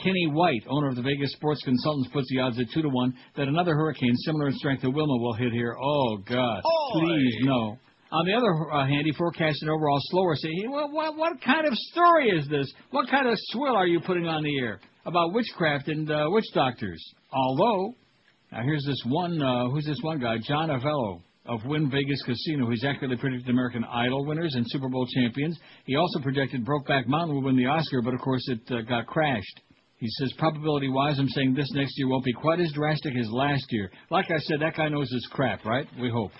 [0.02, 3.14] Kenny White, owner of the Vegas Sports Consultants, puts the odds at two to one
[3.36, 5.76] that another hurricane similar in strength to Wilma will hit here.
[5.80, 6.62] Oh God!
[6.92, 7.76] Please no.
[8.12, 10.34] On the other uh, hand, he forecasted overall slower.
[10.34, 12.72] Say, hey, what, what, what kind of story is this?
[12.90, 14.80] What kind of swill are you putting on the air
[15.10, 17.02] about witchcraft and uh, witch doctors?
[17.32, 17.94] Although,
[18.50, 19.40] now here's this one.
[19.42, 20.36] Uh, who's this one guy?
[20.42, 22.70] John Avello of Wynn Vegas Casino.
[22.70, 25.58] He's accurately predicted American Idol winners and Super Bowl champions.
[25.84, 29.06] He also projected Brokeback Mountain will win the Oscar, but of course it uh, got
[29.06, 29.60] crashed.
[29.96, 33.28] He says, probability wise, I'm saying this next year won't be quite as drastic as
[33.30, 33.90] last year.
[34.10, 35.86] Like I said, that guy knows his crap, right?
[36.00, 36.30] We hope.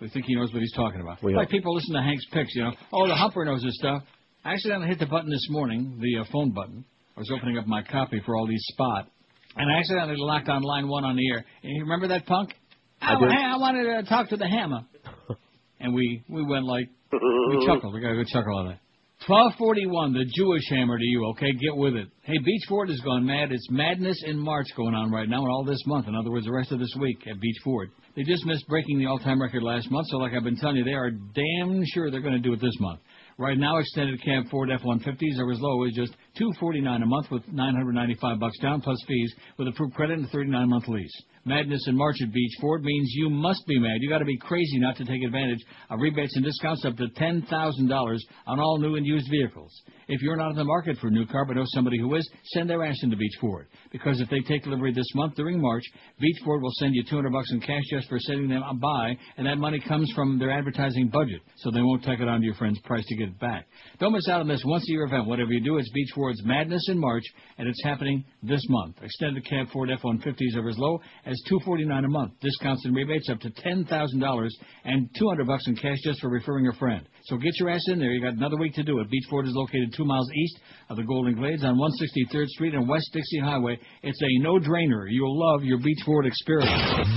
[0.00, 1.22] We think he knows what he's talking about.
[1.22, 1.52] We like hope.
[1.52, 2.72] people listen to Hank's picks, you know.
[2.92, 4.02] Oh, the Humper knows his stuff.
[4.44, 6.84] I accidentally hit the button this morning, the uh, phone button.
[7.16, 9.08] I was opening up my copy for all these spot,
[9.56, 11.44] and I accidentally locked on line one on the air.
[11.62, 12.52] And you remember that punk?
[13.00, 14.80] I oh, hey, I wanted to talk to the hammer.
[15.80, 17.94] and we we went like we chuckled.
[17.94, 18.80] We got a good chuckle on that.
[19.26, 21.26] Twelve forty one, the Jewish hammer to you.
[21.30, 22.08] Okay, get with it.
[22.22, 23.52] Hey, Beach Ford has gone mad.
[23.52, 26.08] It's madness in March going on right now, and all this month.
[26.08, 27.90] In other words, the rest of this week at Beach Ford.
[28.16, 30.84] They just missed breaking the all-time record last month, so like I've been telling you,
[30.84, 33.00] they are damn sure they're going to do it this month.
[33.38, 37.30] Right now, extended cab Ford F-150s are as low as just two forty-nine a month
[37.30, 41.22] with 995 bucks down plus fees with approved credit and a 39-month lease.
[41.46, 43.98] Madness in March at Beach Ford means you must be mad.
[44.00, 45.58] You got to be crazy not to take advantage
[45.90, 49.70] of rebates and discounts up to ten thousand dollars on all new and used vehicles.
[50.08, 52.28] If you're not in the market for a new car but know somebody who is,
[52.54, 53.66] send their ass into Beach Ford.
[53.92, 55.84] Because if they take delivery this month during March,
[56.18, 59.14] Beach Ford will send you 200 bucks in cash just for sending them a buy,
[59.36, 62.54] and that money comes from their advertising budget, so they won't tack it onto your
[62.54, 63.66] friend's price to get it back.
[64.00, 65.26] Don't miss out on this once-a-year event.
[65.26, 67.22] Whatever you do, it's Beach Ford's Madness in March,
[67.58, 68.96] and it's happening this month.
[69.02, 72.32] Extended cab Ford F-150s are as low as 249 a month.
[72.40, 74.48] Discounts and rebates up to $10,000
[74.86, 77.06] and 200 bucks in cash just for referring a friend.
[77.26, 78.10] So get your ass in there.
[78.10, 79.10] You got another week to do it.
[79.10, 82.88] Beach Ford is located two miles east of the Golden Glades on 163rd Street and
[82.88, 83.78] West Dixie Highway.
[84.02, 85.06] It's a no-drainer.
[85.08, 86.72] You'll love your Beach Ford experience.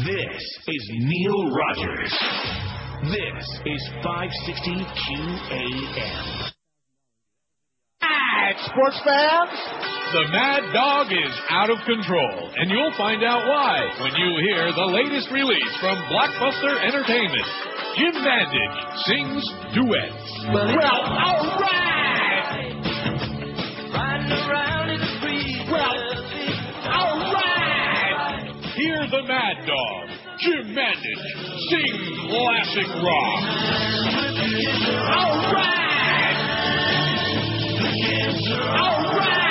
[0.05, 2.11] This is Neil Rogers.
[3.03, 6.56] This is 560 QAM.
[8.57, 9.53] Alright, sports fans,
[10.13, 14.71] The Mad Dog is out of control, and you'll find out why when you hear
[14.73, 17.45] the latest release from Blockbuster Entertainment.
[17.97, 20.47] Jim Mandich sings duets.
[20.53, 22.73] Well, all right.
[23.93, 25.61] Riding around in the breeze.
[25.71, 25.97] Well,
[26.93, 28.53] all right.
[28.75, 30.09] Hear the Mad Dog,
[30.39, 31.25] Jim Mandich,
[31.69, 31.93] sing
[32.29, 33.43] classic rock.
[35.13, 35.76] All right.
[38.29, 39.46] All right.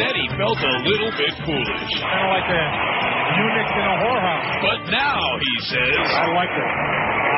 [0.00, 1.92] Said he felt a little bit foolish.
[2.00, 2.64] Kind of like a
[3.36, 4.48] eunuch in a whorehouse.
[4.64, 6.70] But now he says, I like it.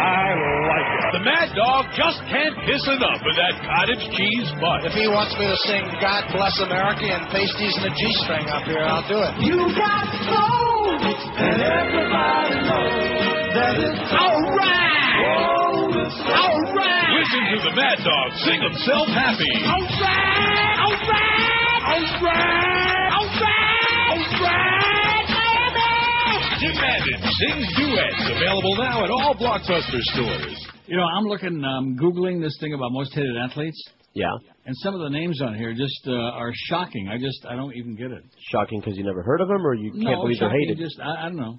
[0.03, 0.27] I
[0.71, 1.03] like it.
[1.19, 4.87] The Mad Dog just can't kiss enough of that cottage cheese butt.
[4.87, 8.47] If he wants me to sing God Bless America and pasties and a G string
[8.47, 9.33] up here, I'll do it.
[9.43, 15.19] You got soul, and everybody knows that it's all right.
[15.19, 17.11] Oh, it's all right.
[17.11, 19.51] Listen to the Mad Dog sing himself happy.
[19.67, 20.79] All right.
[20.79, 21.52] All right.
[21.85, 23.11] All right.
[23.13, 23.73] All right.
[24.03, 26.39] All right, baby.
[26.61, 28.23] Jim Mandich sings duets.
[28.37, 30.67] Available now at all Blockbuster stores.
[30.87, 33.83] You know, I'm looking, um, googling this thing about most hated athletes,
[34.15, 34.31] Yeah.
[34.67, 37.09] and some of the names on here just uh, are shocking.
[37.09, 38.23] I just, I don't even get it.
[38.51, 40.79] Shocking because you never heard of them, or you can't no, believe they're hated.
[40.79, 41.59] Just, I, I don't know.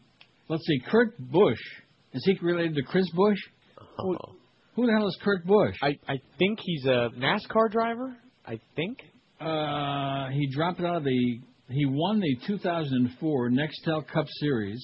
[0.49, 1.59] Let's see, Kurt Busch.
[2.13, 3.39] Is he related to Chris Bush?
[3.99, 4.15] Oh.
[4.75, 5.75] Who the hell is Kurt Busch?
[5.81, 8.15] I I think he's a NASCAR driver.
[8.45, 8.99] I think.
[9.43, 11.39] Uh, he dropped out of the.
[11.69, 14.81] He won the 2004 Nextel Cup Series.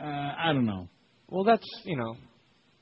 [0.00, 0.88] Uh, I don't know.
[1.28, 2.16] Well, that's you know,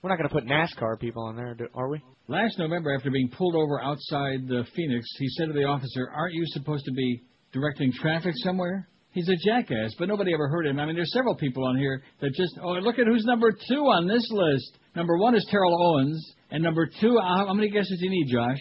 [0.02, 2.00] we're not going to put NASCAR people on there, are we?
[2.28, 6.34] Last November, after being pulled over outside the Phoenix, he said to the officer, "Aren't
[6.34, 7.22] you supposed to be
[7.52, 10.78] directing traffic somewhere?" He's a jackass, but nobody ever heard him.
[10.78, 12.58] I mean, there's several people on here that just.
[12.62, 14.78] Oh, look at who's number two on this list.
[14.94, 17.18] Number one is Terrell Owens, and number two.
[17.20, 18.58] How, how many guesses do you need, Josh?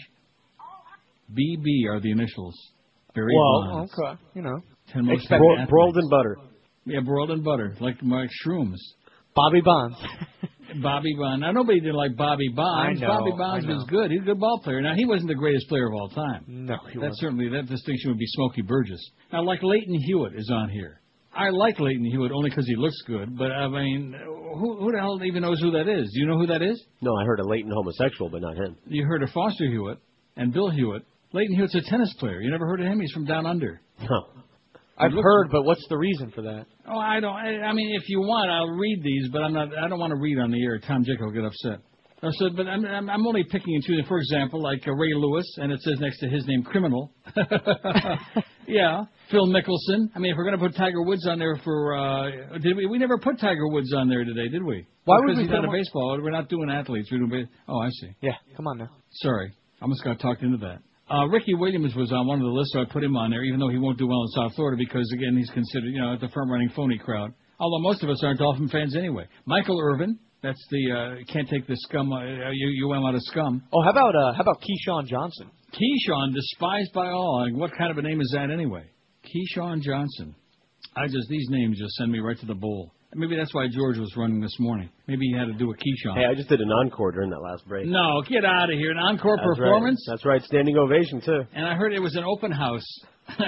[1.32, 2.54] BB are the initials.
[3.14, 3.92] Barry well, Bonds.
[3.98, 4.58] okay, you know.
[4.92, 6.36] Ten most Bro- broiled in butter.
[6.84, 8.76] Yeah, broiled in butter, like like shrooms.
[9.34, 9.96] Bobby Bonds.
[10.82, 11.40] Bobby Bonds.
[11.42, 13.00] Now nobody did like Bobby Bonds.
[13.02, 13.74] I know, Bobby Bonds I know.
[13.76, 14.10] was good.
[14.10, 14.80] He's a good ball player.
[14.80, 16.44] Now he wasn't the greatest player of all time.
[16.46, 17.18] No, he That wasn't.
[17.18, 19.00] certainly that distinction would be Smokey Burgess.
[19.32, 21.00] Now, like Lleyton Hewitt is on here.
[21.34, 23.36] I like Lleyton Hewitt only because he looks good.
[23.38, 24.14] But I mean,
[24.58, 26.10] who who the hell even knows who that is?
[26.12, 26.82] Do you know who that is?
[27.00, 28.76] No, I heard a Leighton homosexual, but not him.
[28.86, 29.98] You heard of Foster Hewitt
[30.36, 31.02] and Bill Hewitt.
[31.32, 32.40] Lleyton Hewitt's a tennis player.
[32.40, 33.00] You never heard of him?
[33.00, 33.80] He's from down under.
[34.00, 34.42] No.
[34.98, 36.66] I've heard, but what's the reason for that?
[36.86, 37.34] Oh, I don't.
[37.34, 39.68] I, I mean, if you want, I'll read these, but I'm not.
[39.76, 40.78] I don't want to read on the air.
[40.78, 41.80] Tom Jicha will get upset.
[42.22, 44.04] Uh, so, but I'm, I'm, only picking and choosing.
[44.04, 47.12] For example, like uh, Ray Lewis, and it says next to his name, criminal.
[48.68, 50.08] yeah, Phil Mickelson.
[50.14, 52.86] I mean, if we're going to put Tiger Woods on there for, uh, did we?
[52.86, 54.86] We never put Tiger Woods on there today, did we?
[55.04, 56.20] Why would because we he's not a baseball.
[56.22, 57.08] We're not doing athletes.
[57.10, 57.30] We're doing.
[57.30, 58.10] Ba- oh, I see.
[58.20, 58.90] Yeah, come on now.
[59.14, 60.78] Sorry, I almost got talked into that.
[61.12, 63.44] Uh, Ricky Williams was on one of the lists, so I put him on there,
[63.44, 66.16] even though he won't do well in South Florida because, again, he's considered, you know,
[66.18, 67.34] the firm-running phony crowd.
[67.60, 69.26] Although most of us aren't Dolphin fans anyway.
[69.44, 72.22] Michael Irvin, that's the uh, can't take the scum, uh,
[72.52, 73.62] you, UM out of scum.
[73.74, 75.50] Oh, how about uh, how about Keyshawn Johnson?
[75.72, 77.44] Keyshawn, despised by all.
[77.44, 78.84] Like, what kind of a name is that anyway?
[79.24, 80.34] Keyshawn Johnson.
[80.96, 82.92] I just these names just send me right to the bowl.
[83.14, 84.88] Maybe that's why George was running this morning.
[85.06, 86.16] Maybe he had to do a Keyshawn.
[86.16, 87.86] Hey, I just did an encore during that last break.
[87.86, 88.90] No, get out of here!
[88.90, 89.66] An encore That's right.
[89.66, 90.04] performance.
[90.08, 90.42] That's right.
[90.42, 91.42] Standing ovation too.
[91.54, 92.86] And I heard it was an open house.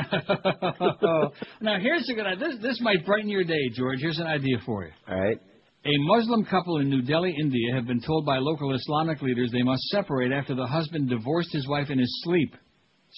[1.60, 2.48] now here's a good idea.
[2.48, 3.98] This this might brighten your day, George.
[4.00, 4.90] Here's an idea for you.
[5.08, 5.38] All right.
[5.86, 9.62] A Muslim couple in New Delhi, India, have been told by local Islamic leaders they
[9.62, 12.54] must separate after the husband divorced his wife in his sleep.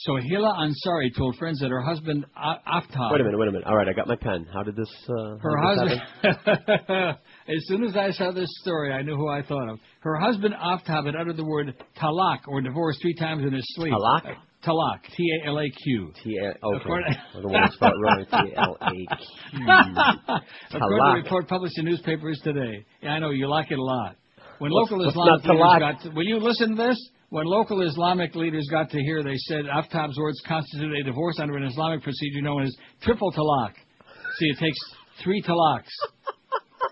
[0.04, 3.12] Sohila Ansari told friends that her husband Aftab.
[3.12, 3.38] Wait a minute.
[3.38, 3.66] Wait a minute.
[3.66, 4.46] All right, I got my pen.
[4.52, 4.90] How did this?
[5.08, 7.18] Uh, Her how did this husband.
[7.48, 9.78] as soon as I saw this story, I knew who I thought of.
[10.00, 13.94] Her husband Aftab had uttered the word talak or divorce three times in his sleep.
[13.94, 14.26] Talak?
[14.26, 14.34] Uh,
[14.66, 15.00] talak.
[15.16, 16.12] T A L A Q.
[16.22, 16.48] T A.
[16.48, 16.76] Okay.
[16.84, 18.26] According- I don't want to spell it wrong.
[18.46, 19.06] T L A Q.
[20.76, 22.84] According to a report published in newspapers today.
[23.02, 24.16] Yeah, I know you like it a lot.
[24.58, 27.10] When What's- local what's not got will you listen to this?
[27.30, 31.56] When local Islamic leaders got to hear, they said Aftab's words constitute a divorce under
[31.56, 33.72] an Islamic procedure known as triple talak.
[34.38, 34.78] See, it takes
[35.24, 35.90] three talaks.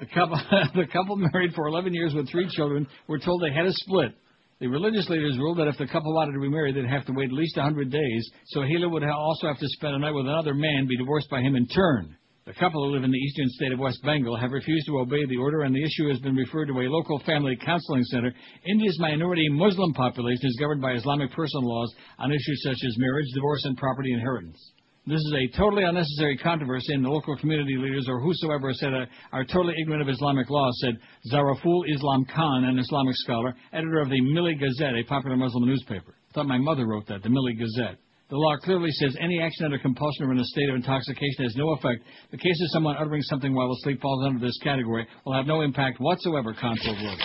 [0.01, 0.41] The couple,
[0.75, 4.13] the couple married for 11 years with three children were told they had a split.
[4.59, 7.27] The religious leaders ruled that if the couple wanted to remarry, they'd have to wait
[7.27, 10.87] at least 100 days, Sohila would also have to spend a night with another man,
[10.89, 12.17] be divorced by him in turn.
[12.47, 15.25] The couple who live in the eastern state of West Bengal have refused to obey
[15.25, 18.35] the order, and the issue has been referred to a local family counseling center.
[18.69, 23.29] India's minority Muslim population is governed by Islamic personal laws on issues such as marriage,
[23.33, 24.59] divorce, and property inheritance.
[25.07, 28.93] This is a totally unnecessary controversy, and the local community leaders or whosoever said
[29.33, 30.99] are totally ignorant of Islamic law, said
[31.33, 36.15] Zafarul Islam Khan, an Islamic scholar, editor of the Milli Gazette, a popular Muslim newspaper.
[36.29, 37.97] I thought my mother wrote that, the Milli Gazette.
[38.35, 41.55] The law clearly says any action under compulsion or in a state of intoxication has
[41.55, 42.03] no effect.
[42.33, 45.61] The case of someone uttering something while asleep falls under this category will have no
[45.61, 47.19] impact whatsoever, Consul wrote.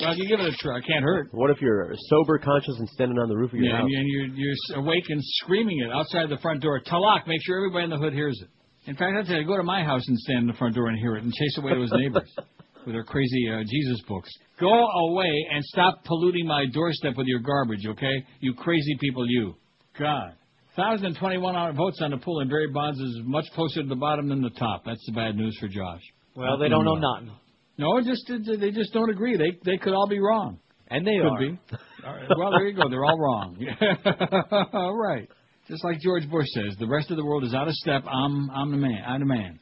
[0.00, 0.78] Well, you give it a try.
[0.78, 1.28] It can't hurt.
[1.32, 3.88] What if you're sober, conscious, and standing on the roof of your Yeah, house?
[3.90, 6.80] Yeah, and you're, you're awake and screaming it outside the front door.
[6.80, 8.48] Talak, make sure everybody in the hood hears it.
[8.88, 10.98] In fact, I'd say go to my house and stand in the front door and
[10.98, 12.34] hear it and chase away those neighbors
[12.86, 14.30] with their crazy uh, Jesus books.
[14.58, 18.24] Go away and stop polluting my doorstep with your garbage, okay?
[18.40, 19.52] You crazy people, you.
[19.98, 20.37] God.
[20.78, 24.28] 1,021 out- votes on the poll, and Barry Bonds is much closer to the bottom
[24.28, 24.84] than the top.
[24.84, 26.02] That's the bad news for Josh.
[26.34, 27.32] Well, they don't know nothing.
[27.78, 28.30] No, just
[28.60, 29.36] they just don't agree.
[29.36, 30.58] They they could all be wrong.
[30.90, 31.38] And they could are.
[31.38, 31.58] be.
[32.06, 32.28] All right.
[32.36, 32.88] Well, there you go.
[32.88, 33.58] They're all wrong.
[34.72, 35.28] all right.
[35.68, 38.04] Just like George Bush says, the rest of the world is out of step.
[38.06, 39.02] I'm I'm the man.
[39.06, 39.60] I'm the man.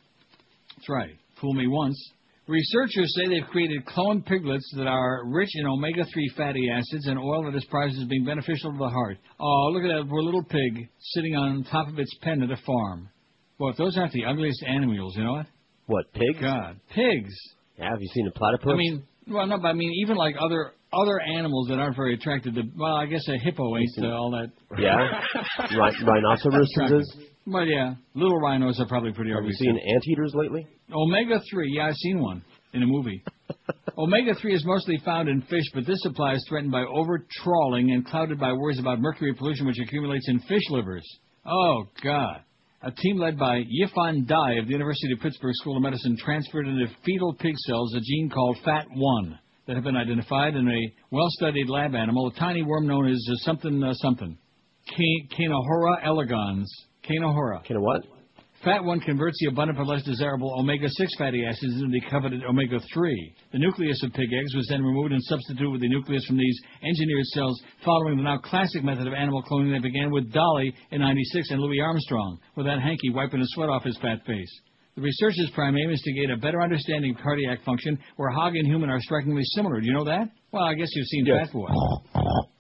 [0.77, 1.17] That's right.
[1.41, 1.99] Fool me once.
[2.49, 7.45] Researchers say they've created cloned piglets that are rich in omega-3 fatty acids and oil
[7.45, 9.19] that is prized as being beneficial to the heart.
[9.41, 12.57] Oh, look at that poor little pig sitting on top of its pen at a
[12.65, 13.09] farm.
[13.59, 15.47] Well, those aren't the ugliest animals, you know what?
[15.87, 16.41] What, pigs?
[16.41, 17.35] God, pigs.
[17.79, 18.71] Yeah, have you seen a platypus?
[18.73, 22.15] I mean, well, no, but I mean, even like other other animals that aren't very
[22.15, 22.63] attractive to.
[22.77, 24.53] Well, I guess a hippo ain't uh, all that.
[24.79, 25.21] Yeah?
[25.77, 27.17] Ri- rhinoceroses?
[27.47, 30.67] Well, yeah, little rhinos are probably pretty Have you seen anteaters lately?
[30.93, 32.43] Omega three, yeah, I've seen one
[32.73, 33.23] in a movie.
[33.99, 37.93] Omega three is mostly found in fish, but this supply is threatened by over trawling
[37.93, 41.07] and clouded by worries about mercury pollution, which accumulates in fish livers.
[41.47, 42.43] Oh God.
[42.83, 46.69] A team led by Yifan Dai of the University of Pittsburgh School of Medicine transferred
[46.69, 51.69] into fetal pig cells a gene called FAT1 that have been identified in a well-studied
[51.69, 54.37] lab animal, a tiny worm known as uh, something uh, something.
[54.89, 56.71] Ca- Canohora elegans.
[57.09, 57.65] Canohora.
[57.65, 58.03] Can what?
[58.65, 63.15] Fat one converts the abundant but less desirable omega-6 fatty acids into the coveted omega-3.
[63.53, 66.59] The nucleus of pig eggs was then removed and substituted with the nucleus from these
[66.83, 71.01] engineered cells following the now classic method of animal cloning that began with Dolly in
[71.01, 74.61] 96 and Louis Armstrong, with that hanky wiping the sweat off his fat face.
[74.97, 78.57] The research's prime aim is to gain a better understanding of cardiac function, where hog
[78.57, 79.81] and human are strikingly similar.
[79.81, 80.31] Do you know that?
[80.51, 81.49] Well, I guess you've seen Yes.
[81.49, 81.69] Fat Boy.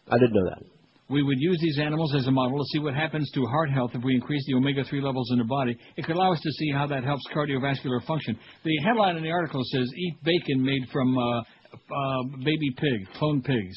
[0.08, 0.75] I didn't know that.
[1.08, 3.92] We would use these animals as a model to see what happens to heart health
[3.94, 5.76] if we increase the omega-3 levels in the body.
[5.96, 8.36] It could allow us to see how that helps cardiovascular function.
[8.64, 13.44] The headline in the article says, "Eat bacon made from uh, uh, baby pig, cloned
[13.44, 13.76] pigs."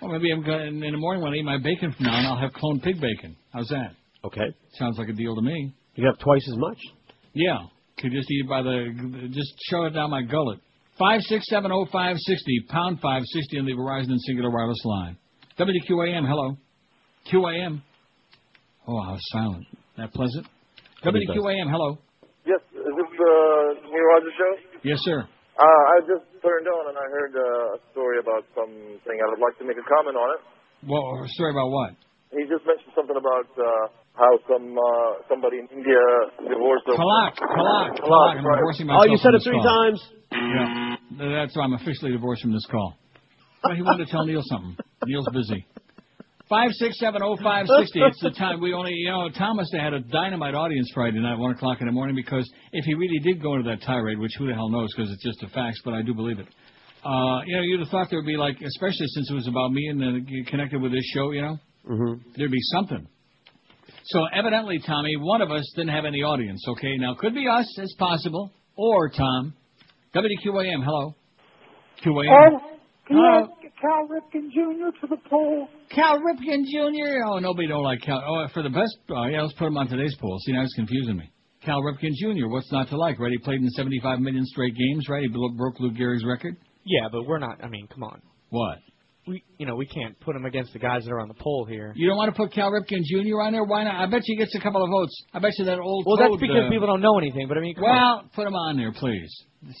[0.00, 2.26] Well, maybe I'm going in the morning when I eat my bacon from now on,
[2.26, 3.34] I'll have cloned pig bacon.
[3.52, 3.92] How's that?
[4.24, 4.54] Okay.
[4.74, 5.74] Sounds like a deal to me.
[5.94, 6.78] You have twice as much.
[7.32, 7.58] Yeah,
[7.98, 10.60] could just eat it by the, just shove it down my gullet.
[10.98, 14.82] Five six seven oh five sixty pound five sixty on the Verizon and Cingular Wireless
[14.84, 15.16] line.
[15.58, 16.56] WQAM, hello.
[17.32, 17.80] QAM.
[18.86, 19.64] Oh, how silent.
[19.96, 20.46] That pleasant.
[21.04, 21.98] WQAM, hello.
[22.46, 23.34] Yes, is this the
[23.88, 24.52] Neil Rogers show?
[24.84, 25.24] Yes, sir.
[25.56, 29.16] Uh, I just turned on and I heard uh, a story about something.
[29.16, 30.40] I would like to make a comment on it.
[30.84, 31.96] Well, a story about what?
[32.36, 36.02] He just mentioned something about uh, how some uh, somebody in India
[36.44, 38.04] divorced a Talak, talak, talak.
[38.04, 38.60] Talak, I'm right.
[38.60, 39.88] divorcing Oh, you said it three call.
[39.88, 40.00] times.
[40.36, 42.94] Yeah, that's why I'm officially divorced from this call.
[43.64, 44.76] Well, he wanted to tell Neil something.
[45.06, 45.66] Neil's busy.
[46.48, 48.00] Five six seven oh five sixty.
[48.00, 51.50] It's the time we only, you know, Thomas had a dynamite audience Friday night, one
[51.50, 54.46] o'clock in the morning, because if he really did go into that tirade, which who
[54.46, 56.46] the hell knows, because it's just a fax, but I do believe it.
[57.04, 59.72] Uh, you know, you'd have thought there would be like, especially since it was about
[59.72, 61.58] me and then connected with this show, you know,
[61.88, 62.30] Mm-hmm.
[62.36, 63.06] there'd be something.
[64.06, 66.64] So evidently, Tommy, one of us didn't have any audience.
[66.68, 69.54] Okay, now could be us, it's possible, or Tom.
[70.14, 71.14] WQAM, hello.
[72.04, 72.28] QAM.
[72.30, 72.75] Oh,
[73.06, 73.48] can you uh, Hello.
[73.64, 74.90] add Cal Ripken Jr.
[75.00, 75.68] to the poll?
[75.90, 77.24] Cal Ripken Jr.
[77.26, 78.22] Oh, nobody don't like Cal.
[78.26, 78.96] Oh, for the best.
[79.10, 80.38] Oh, yeah, let's put him on today's poll.
[80.44, 81.30] See, now it's confusing me.
[81.64, 82.48] Cal Ripken Jr.
[82.48, 83.18] What's not to like?
[83.18, 83.32] Right?
[83.32, 85.08] He played in 75 million straight games.
[85.08, 85.22] Right?
[85.22, 86.56] He broke Lou Gehrig's record.
[86.84, 87.62] Yeah, but we're not.
[87.62, 88.22] I mean, come on.
[88.50, 88.78] What?
[89.26, 91.64] We, you know, we can't put him against the guys that are on the poll
[91.68, 91.92] here.
[91.96, 93.40] You don't want to put Cal Ripken Jr.
[93.42, 93.64] on there?
[93.64, 93.96] Why not?
[93.96, 95.20] I bet you he gets a couple of votes.
[95.34, 96.04] I bet you that old.
[96.06, 97.48] Well, toad, that's because uh, people don't know anything.
[97.48, 97.90] But I mean, come on.
[97.90, 99.28] Well, put him on there, please.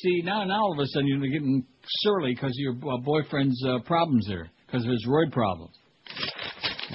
[0.02, 1.64] See, now, now all of a sudden you're getting
[2.02, 5.70] surly because of your uh, boyfriend's uh, problems there, because of his roid problems.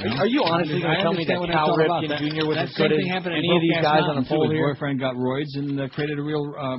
[0.04, 1.86] Are, are you honestly going to I tell me that understand what Cal it's all
[1.86, 2.04] about.
[2.04, 2.48] Ripken That- Jr.
[2.48, 4.24] was that as good same as thing happened in any of these guys on the
[4.24, 4.36] Mountain, too.
[4.36, 4.68] poll His here?
[4.76, 6.76] boyfriend got roids and uh, created a real uh,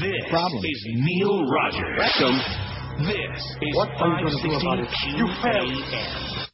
[0.00, 0.64] This problem.
[0.64, 2.71] is Neil Rogers.
[3.02, 4.88] This is What are you gonna do about it?
[5.16, 6.48] You failed.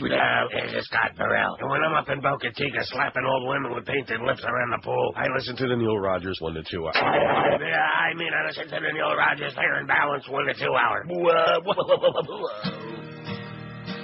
[0.00, 1.56] Now, this is Scott Burrell.
[1.60, 4.82] And when I'm up in Boca Chica slapping old women with painted lips around the
[4.82, 6.92] pool, I listen to the Neil Rogers 1 to 2 hour.
[6.94, 10.74] Yeah, I mean, I listen to the Neil Rogers Fair and Balance 1 to 2
[10.74, 11.04] hour.
[11.06, 12.84] Whoa, whoa, whoa, whoa, whoa.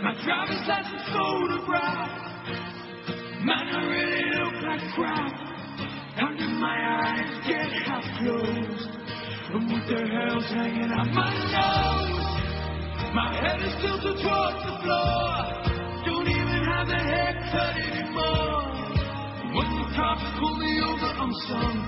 [0.03, 2.11] My driver's license photograph
[3.45, 5.33] might not really look like crap.
[6.21, 9.10] Under my eyes get half closed.
[9.53, 12.31] And what the hell's hanging out my nose?
[13.13, 15.27] My head is tilted towards the floor.
[16.07, 18.63] Don't even have the haircut anymore.
[19.51, 21.83] When the cops pull me over, I'm sunk.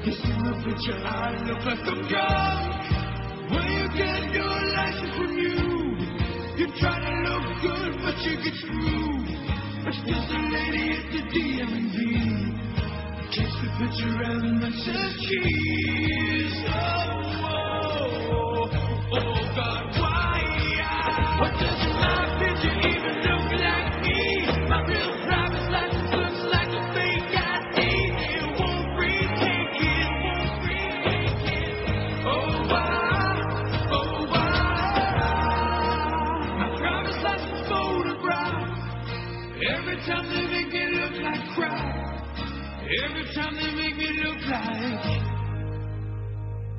[0.00, 2.72] Cause in the picture I look like I'm drunk.
[3.52, 6.00] When you get your license renewed,
[6.56, 9.28] you You try to look good, but you get screwed.
[9.84, 12.67] There's just a lady at the DMV.
[13.38, 16.56] Takes the picture and says cheese.
[16.66, 16.72] Oh,
[18.34, 18.68] oh, oh,
[19.12, 19.47] God,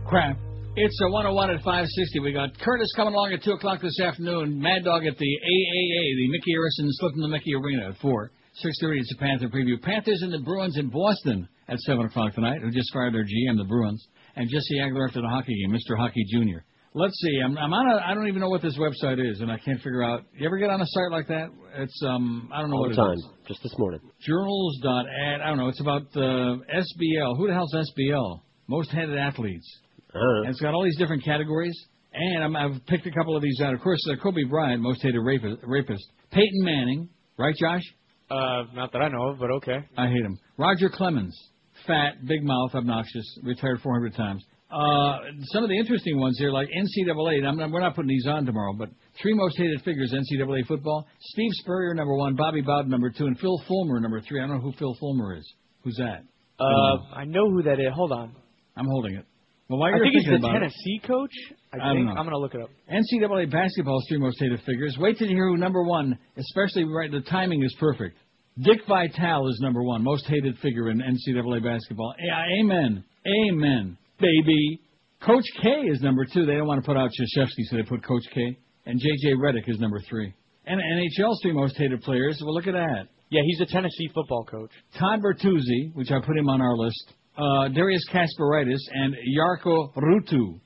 [0.09, 0.37] crap.
[0.75, 2.19] It's a 101 at 560.
[2.19, 4.59] We got Curtis coming along at 2 o'clock this afternoon.
[4.59, 8.31] Mad Dog at the AAA, the Mickey Harrison Slip in the Mickey Arena at 4.
[8.65, 9.79] 6.30 it's a Panther preview.
[9.81, 13.57] Panthers and the Bruins in Boston at 7 o'clock tonight, who just fired their GM,
[13.57, 14.07] the Bruins.
[14.35, 15.95] And Jesse Agler after the hockey game, Mr.
[15.97, 16.59] Hockey Jr.
[16.93, 17.39] Let's see.
[17.43, 18.01] I'm, I'm on a.
[18.03, 20.23] I don't even know what this website is, and I can't figure out.
[20.33, 21.49] You ever get on a site like that?
[21.77, 22.49] It's um.
[22.51, 23.13] I don't know All what the time.
[23.13, 23.27] is.
[23.47, 23.99] Just this morning.
[24.21, 25.41] Journals.ad.
[25.41, 25.67] I don't know.
[25.67, 27.37] It's about uh, SBL.
[27.37, 28.41] Who the hell's SBL?
[28.67, 29.67] Most hated athletes.
[30.13, 30.41] Uh-huh.
[30.41, 31.77] And it's got all these different categories.
[32.11, 33.73] And I'm, I've picked a couple of these out.
[33.75, 36.03] Of course, uh, Kobe Bryant, most hated rapist, rapist.
[36.31, 37.83] Peyton Manning, right, Josh?
[38.31, 39.77] Uh, not that I know of, but okay.
[39.95, 40.39] I hate him.
[40.57, 41.37] Roger Clemens,
[41.85, 44.43] fat, big mouth, obnoxious, retired 400 times.
[44.71, 47.37] Uh, some of the interesting ones here, like NCAA.
[47.39, 48.89] and I'm not, we're not putting these on tomorrow, but
[49.21, 53.25] three most hated figures in NCAA football: Steve Spurrier, number one; Bobby Bowden, number two;
[53.25, 54.39] and Phil Fulmer, number three.
[54.41, 55.53] I don't know who Phil Fulmer is.
[55.83, 56.23] Who's that?
[56.59, 57.87] Uh, I know who that is.
[57.95, 58.35] Hold on.
[58.75, 59.25] I'm holding it.
[59.69, 61.31] Well, while I you're think he's the about it- Tennessee coach.
[61.73, 62.11] I, I don't think know.
[62.13, 62.69] I'm gonna look it up.
[62.91, 64.95] NCAA basketball's three most hated figures.
[64.99, 67.11] Wait till you hear who number one, especially right.
[67.11, 68.17] The timing is perfect.
[68.61, 72.13] Dick Vitale is number one, most hated figure in NCAA basketball.
[72.19, 74.81] Yeah, amen, amen, baby.
[75.25, 76.45] Coach K is number two.
[76.45, 78.57] They don't want to put out Krzyzewski, so they put Coach K.
[78.85, 79.35] And J.J.
[79.35, 80.33] Redick is number three.
[80.65, 82.39] And NHL's three most hated players.
[82.43, 83.07] Well, look at that.
[83.29, 84.71] Yeah, he's a Tennessee football coach.
[84.97, 87.13] Todd Bertuzzi, which I put him on our list.
[87.37, 90.59] Uh, Darius Kasparaitis and Jarkko Ruutu.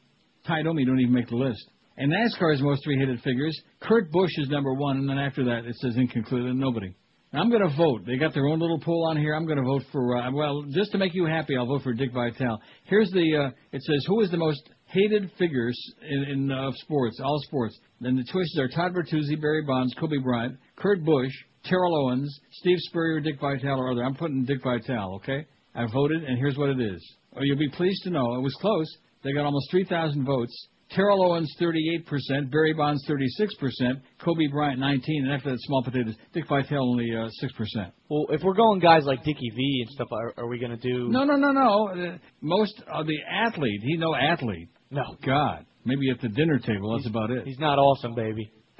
[0.48, 1.70] Tie Domi don't even make the list.
[1.98, 3.60] And NASCAR's most three hated figures.
[3.82, 6.94] Kurt Busch is number one, and then after that it says inconcluded, nobody.
[7.34, 8.06] Now, I'm going to vote.
[8.06, 9.34] They got their own little poll on here.
[9.34, 11.92] I'm going to vote for, uh, well, just to make you happy, I'll vote for
[11.92, 12.62] Dick Vitale.
[12.84, 15.76] Here's the, uh, it says, who is the most hated figures
[16.08, 17.76] in, in uh, sports, all sports?
[18.00, 21.32] Then the choices are Todd Bertuzzi, Barry Bonds, Kobe Bryant, Kurt Busch,
[21.66, 24.04] Terrell Owens, Steve Spurrier, Dick Vitale, or other.
[24.04, 25.48] I'm putting Dick Vitale, okay?
[25.74, 27.04] I voted, and here's what it is.
[27.36, 28.86] Oh, you'll be pleased to know it was close.
[29.24, 30.68] They got almost 3,000 votes.
[30.96, 36.46] Terrell Owens 38%, Barry Bonds 36%, Kobe Bryant 19, and after that, small potatoes, Dick
[36.48, 37.92] Vitale only uh, 6%.
[38.10, 41.10] Well, if we're going guys like Dickie V and stuff, are, are we gonna do?
[41.10, 41.90] No, no, no, no.
[41.90, 44.70] Uh, most of the athlete, he no athlete.
[44.92, 45.04] No.
[45.26, 47.46] God, maybe at the dinner table, that's about it.
[47.46, 48.52] He's not awesome, baby.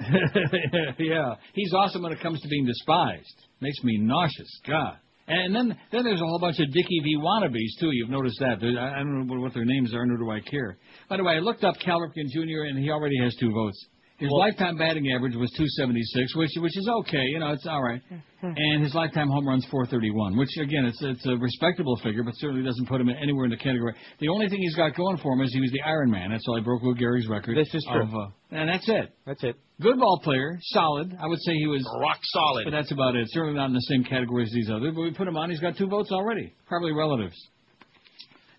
[0.98, 3.34] yeah, he's awesome when it comes to being despised.
[3.60, 4.60] Makes me nauseous.
[4.66, 4.98] God.
[5.26, 7.90] And then then there's a whole bunch of Dickie V wannabes too.
[7.92, 8.60] You've noticed that.
[8.60, 10.76] There- I I don't know what their names are, nor do I care.
[11.08, 12.64] By the way, I looked up Cal Ripken Jr.
[12.68, 13.86] and he already has two votes.
[14.16, 17.24] His Well- lifetime batting average was 276, which which is okay.
[17.26, 18.00] You know, it's all right.
[18.42, 22.62] And his lifetime home runs 431, which again, it's it's a respectable figure, but certainly
[22.62, 23.92] doesn't put him anywhere in the category.
[24.20, 26.30] The only thing he's got going for him is he was the Iron Man.
[26.30, 27.56] That's why he broke Lou Gehrig's record.
[27.56, 28.02] This is true.
[28.02, 29.10] Of, uh, and that's it.
[29.26, 29.56] That's it.
[29.80, 31.16] Good ball player, solid.
[31.20, 32.64] I would say he was Rock solid.
[32.66, 33.26] but that's about it.
[33.32, 34.92] Certainly not in the same category as these others.
[34.94, 35.50] But we put him on.
[35.50, 36.52] He's got two votes already.
[36.68, 37.34] Probably relatives.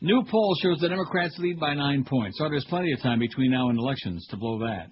[0.02, 2.38] New poll shows the Democrats lead by nine points.
[2.38, 4.88] So there's plenty of time between now and elections to blow that.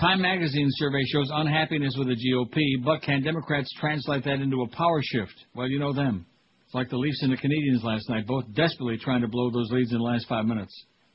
[0.00, 4.68] Time magazine survey shows unhappiness with the GOP, but can Democrats translate that into a
[4.68, 5.34] power shift?
[5.54, 6.26] Well, you know them.
[6.64, 9.70] It's like the Leafs and the Canadiens last night, both desperately trying to blow those
[9.70, 10.72] leads in the last five minutes.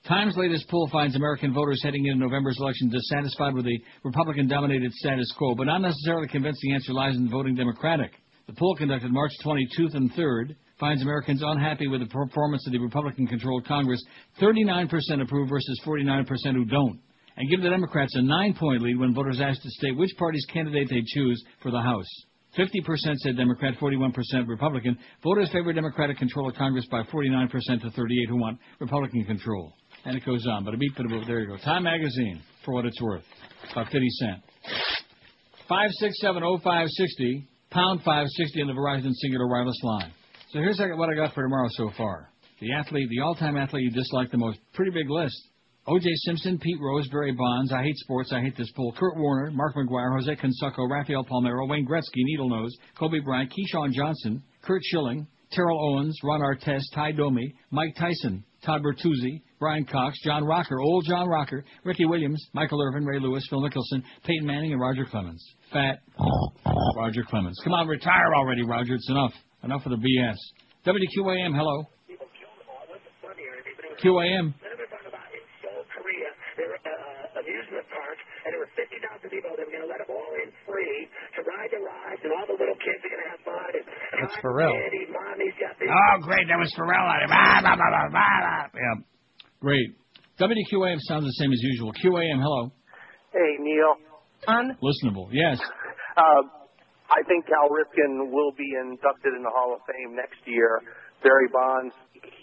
[0.08, 5.32] Times latest poll finds American voters heading into November's election dissatisfied with the Republican-dominated status
[5.38, 8.12] quo, but not necessarily convinced the answer lies in voting Democratic.
[8.48, 12.80] The poll conducted March 22nd and 3rd finds Americans unhappy with the performance of the
[12.80, 14.04] Republican-controlled Congress.
[14.42, 14.90] 39%
[15.22, 17.00] approve versus 49% who don't,
[17.38, 20.90] and give the Democrats a nine-point lead when voters asked to state which party's candidate
[20.90, 22.10] they choose for the House.
[22.58, 24.14] 50% said Democrat, 41%
[24.48, 24.98] Republican.
[25.24, 27.50] Voters favor Democratic control of Congress by 49%
[27.82, 29.72] to 38 who want Republican control.
[30.04, 30.66] And it goes on.
[30.66, 31.28] But a beat, but a boop.
[31.28, 31.58] There you go.
[31.58, 33.24] Time Magazine, for what it's worth.
[33.72, 34.42] About 50 cents.
[35.70, 40.12] 5670560, pound 560 on the Verizon Cingular Wireless line.
[40.52, 42.30] So here's what I got for tomorrow so far.
[42.60, 44.60] The athlete, the all-time athlete you dislike the most.
[44.74, 45.36] Pretty big list.
[45.88, 46.10] O.J.
[46.26, 49.76] Simpson, Pete Rose, Barry Bonds, I Hate Sports, I Hate This Pool, Kurt Warner, Mark
[49.76, 55.26] McGwire, Jose Canseco, Rafael Palmeiro, Wayne Gretzky, Needle Nose, Kobe Bryant, Keyshawn Johnson, Curt Schilling,
[55.54, 61.06] Terrell Owens, Ron Artest, Tie Domi, Mike Tyson, Todd Bertuzzi, Bryan Cox, John Rocker, old
[61.08, 65.44] John Rocker, Ricky Williams, Michael Irvin, Ray Lewis, Phil Mickelson, Peyton Manning, and Roger Clemens.
[65.72, 66.00] Fat
[66.98, 67.58] Roger Clemens.
[67.64, 68.96] Come on, retire already, Roger.
[68.96, 69.32] It's enough.
[69.64, 70.38] Enough of the BS.
[70.86, 71.86] WQAM, hello.
[74.02, 74.54] QAM.
[75.94, 76.30] Korea.
[76.58, 79.54] They were uh, amusement park, and there were 50,000 people.
[79.54, 81.06] They were going to let all in free
[81.38, 83.70] to ride the rides, and all the little kids are going to have fun.
[83.78, 83.86] And
[84.26, 84.74] That's Ferrall.
[84.74, 85.86] Daddy, mommy's got this.
[85.86, 86.50] Oh, great.
[86.50, 87.30] That was Ferrall on it.
[87.30, 88.66] Blah, blah, blah, blah, blah.
[88.74, 88.98] Yeah.
[89.62, 89.94] Great.
[90.42, 91.94] WQAM sounds the same as usual.
[91.94, 92.74] QAM, hello.
[93.30, 93.94] Hey, Neil.
[94.42, 94.74] Son?
[94.82, 95.30] Listenable.
[95.30, 95.62] Yes.
[96.18, 96.42] Uh,
[97.12, 100.80] I think Cal Ripken will be inducted in the Hall of Fame next year.
[101.24, 101.94] Barry Bonds,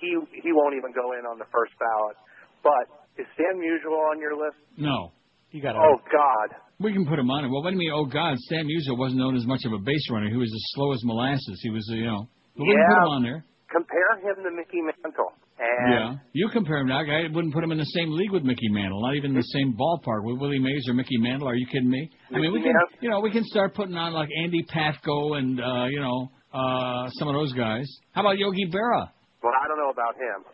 [0.01, 0.15] he
[0.45, 2.17] he won't even go in on the first ballot.
[2.63, 2.85] But
[3.17, 4.61] is Stan Musial on your list?
[4.77, 5.13] No.
[5.51, 6.49] You got Oh God.
[6.79, 7.49] We can put him on it.
[7.49, 8.39] Well, what do you mean, oh, God?
[8.47, 10.31] Stan Musial wasn't known as much of a base runner.
[10.31, 11.59] He was as slow as molasses.
[11.63, 12.29] He was, you know.
[12.55, 13.03] But we can put Yeah.
[13.03, 13.41] him on there.
[13.67, 15.35] Compare him to Mickey Mantle.
[15.61, 16.15] And Yeah.
[16.33, 16.91] You compare him.
[16.93, 19.01] I wouldn't put him in the same league with Mickey Mantle.
[19.03, 21.49] Not even in the same ballpark with Willie Mays or Mickey Mantle.
[21.49, 22.11] Are you kidding me?
[22.33, 25.39] I mean, we can, Mantle- you know, we can start putting on like Andy Pafko
[25.39, 27.87] and, uh, you know, uh, some of those guys.
[28.13, 29.11] How about Yogi Berra?
[29.43, 30.45] well, I don't know about him.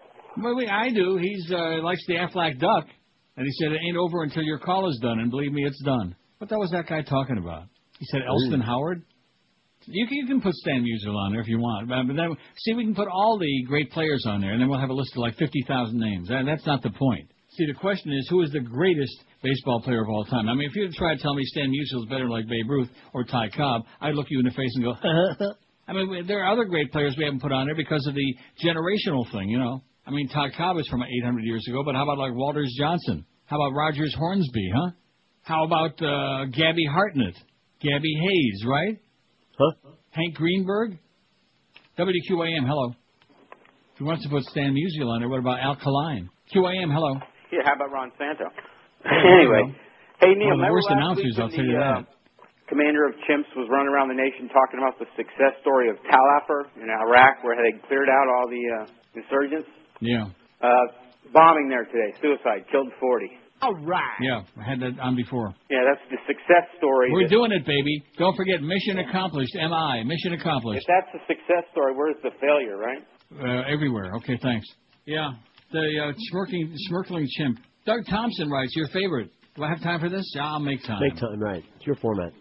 [0.44, 1.16] Well, we, I do.
[1.16, 2.86] He's uh, likes the Aflac duck,
[3.36, 5.20] and he said it ain't over until your call is done.
[5.20, 6.16] And believe me, it's done.
[6.39, 7.65] What the hell was that guy talking about?
[7.99, 9.02] He said Elston Howard.
[9.86, 12.74] You can, you can put Stan Musial on there if you want, but then see
[12.74, 15.12] we can put all the great players on there, and then we'll have a list
[15.12, 16.30] of like fifty thousand names.
[16.30, 17.30] And that's not the point.
[17.56, 20.48] See, the question is who is the greatest baseball player of all time?
[20.48, 22.88] I mean, if you try to tell me Stan Musial is better like Babe Ruth
[23.12, 24.94] or Ty Cobb, I'd look you in the face and go.
[25.86, 28.36] I mean, there are other great players we haven't put on there because of the
[28.64, 29.82] generational thing, you know.
[30.06, 33.24] I mean, Todd Cobb is from 800 years ago, but how about like Walters Johnson?
[33.46, 34.90] How about Rogers Hornsby, huh?
[35.42, 37.34] How about uh, Gabby Hartnett?
[37.80, 38.98] Gabby Hayes, right?
[39.58, 39.91] Huh?
[40.10, 40.99] Hank Greenberg?
[41.99, 42.91] WQAM, hello.
[42.91, 46.28] If he wants to put Stan Musial on there, what about Al Kaline?
[46.50, 47.20] QAM, hello.
[47.52, 48.50] Yeah, how about Ron Santo?
[49.07, 49.76] Anyway,
[50.18, 52.02] hey Neil, One of the worst announcers, week when I'll tell you the, that.
[52.02, 52.15] Uh,
[52.66, 56.24] commander of chimps was running around the nation talking about the success story of Tal
[56.42, 58.84] Afar in Iraq, where they cleared out all the uh,
[59.15, 59.68] insurgents.
[60.00, 60.26] Yeah.
[60.58, 60.89] Uh,
[61.31, 63.28] bombing there today, suicide, killed 40.
[63.64, 64.20] All right.
[64.20, 65.54] Yeah, I had that on before.
[65.70, 67.10] Yeah, that's the success story.
[67.12, 68.04] We're that- doing it, baby.
[68.18, 69.54] Don't forget, mission accomplished.
[69.54, 70.84] MI, mission accomplished.
[70.86, 73.02] If that's the success story, where's the failure, right?
[73.40, 74.12] Uh, everywhere.
[74.16, 74.66] Okay, thanks.
[75.06, 75.30] Yeah,
[75.72, 77.58] the uh, smirking, smirkling chimp.
[77.86, 79.30] Doug Thompson writes, your favorite.
[79.56, 80.24] Do I have time for this?
[80.34, 81.00] Yeah, I'll make time.
[81.00, 81.64] Make time, right.
[81.76, 82.32] It's your format.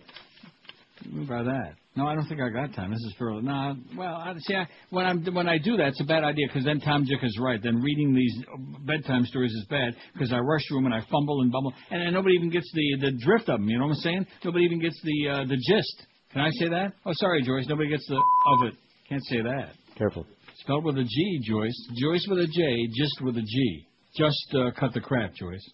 [1.12, 1.74] What about that?
[1.96, 2.90] No, I don't think I got time.
[2.90, 3.76] This is for no.
[3.96, 6.66] Well, I, see, I, when I'm when I do that, it's a bad idea because
[6.66, 7.62] then Tom Jicha is right.
[7.62, 8.34] Then reading these
[8.80, 12.02] bedtime stories is bad because I rush through them and I fumble and bumble, and
[12.02, 13.70] then nobody even gets the the drift of them.
[13.70, 14.28] You know what I'm saying?
[14.44, 16.08] Nobody even gets the uh, the gist.
[16.32, 16.94] Can I say that?
[17.06, 17.68] Oh, sorry, Joyce.
[17.70, 18.74] Nobody gets the of it.
[19.08, 19.74] Can't say that.
[19.96, 20.26] Careful.
[20.62, 21.90] Spelled with a G, Joyce.
[22.02, 23.88] Joyce with a J, just with a G.
[24.18, 25.72] Just uh, cut the crap, Joyce.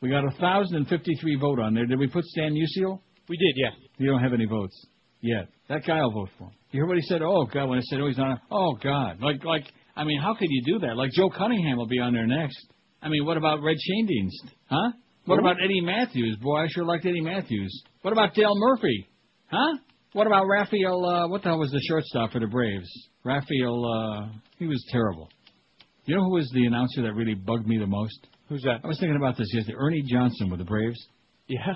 [0.00, 1.86] We got a thousand and fifty-three vote on there.
[1.86, 3.00] Did we put Stan Musial?
[3.28, 3.70] We did, yeah.
[3.98, 4.74] You don't have any votes
[5.20, 5.48] yet.
[5.70, 6.52] That guy will vote for him.
[6.72, 7.22] You heard what he said?
[7.22, 7.68] Oh God!
[7.68, 9.22] When I said, "Oh, he's not," oh God!
[9.22, 9.64] Like, like,
[9.96, 10.96] I mean, how could you do that?
[10.96, 12.58] Like Joe Cunningham will be on there next.
[13.00, 14.52] I mean, what about Red Schoendienst?
[14.68, 14.92] Huh?
[15.26, 16.36] What about Eddie Mathews?
[16.42, 17.84] Boy, I sure liked Eddie Mathews.
[18.02, 19.08] What about Dale Murphy?
[19.46, 19.78] Huh?
[20.12, 21.06] What about Raphael?
[21.06, 22.90] Uh, what the hell was the shortstop for the Braves?
[23.22, 23.84] Raphael.
[23.84, 25.28] Uh, he was terrible.
[26.04, 28.26] You know who was the announcer that really bugged me the most?
[28.48, 28.80] Who's that?
[28.82, 29.76] I was thinking about this yesterday.
[29.78, 30.98] Ernie Johnson with the Braves.
[31.46, 31.74] Yeah.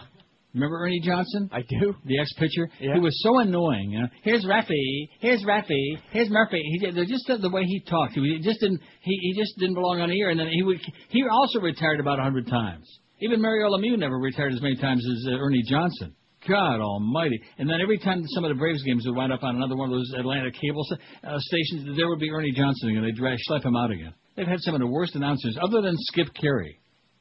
[0.55, 1.50] Remember Ernie Johnson?
[1.52, 1.94] I do.
[2.05, 2.70] The ex-pitcher?
[2.81, 2.94] Yeah.
[2.94, 3.91] He was so annoying.
[3.91, 4.08] You know?
[4.23, 5.08] Here's Raffy.
[5.18, 5.99] Here's Raffy.
[6.12, 6.62] Here's Murphy.
[6.62, 8.12] He did, just the way he talked.
[8.15, 8.81] He just didn't.
[9.00, 10.31] He, he just didn't belong on the air.
[10.31, 10.78] And then he would.
[11.08, 12.89] He also retired about a hundred times.
[13.20, 16.15] Even Mario Lemieux never retired as many times as uh, Ernie Johnson.
[16.49, 17.41] God Almighty!
[17.58, 19.91] And then every time some of the Braves games would wind up on another one
[19.91, 20.86] of those Atlanta cable
[21.24, 23.02] uh, stations, there would be Ernie Johnson again.
[23.02, 24.12] They'd drag, schlep him out again.
[24.36, 26.78] They've had some of the worst announcers, other than Skip Caray.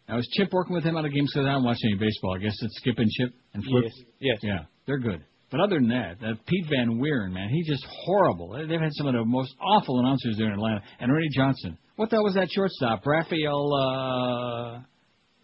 [0.10, 1.26] Now, is Chip working with him on a game?
[1.26, 2.36] Because I don't watch any baseball.
[2.36, 3.84] I guess it's Skip and Chip and Flip.
[3.86, 3.94] Yes.
[4.20, 4.40] Yes.
[4.44, 5.24] Yeah, they're good.
[5.50, 8.50] But other than that, that Pete Van Wieren, man, he's just horrible.
[8.50, 10.82] They- They've had some of the most awful announcers there in Atlanta.
[11.00, 11.78] And Ernie Johnson.
[11.96, 13.06] What the hell was that shortstop?
[13.06, 14.80] Rafael uh,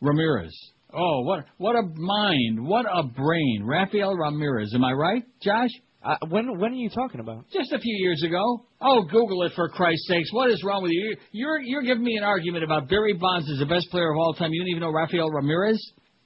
[0.02, 0.54] Ramirez.
[0.92, 4.72] Oh, what what a mind, what a brain, Rafael Ramirez.
[4.74, 5.70] Am I right, Josh?
[6.02, 7.46] Uh, when when are you talking about?
[7.52, 8.66] Just a few years ago.
[8.80, 10.32] Oh, Google it for Christ's sakes.
[10.32, 11.18] What is wrong with you?
[11.34, 14.34] You're you're giving me an argument about Barry Bonds is the best player of all
[14.34, 14.52] time.
[14.54, 15.80] You don't even know Rafael Ramirez.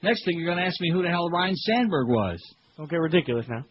[0.03, 2.39] Next thing you're going to ask me who the hell Ryne Sandberg was.
[2.77, 3.65] Don't get ridiculous now.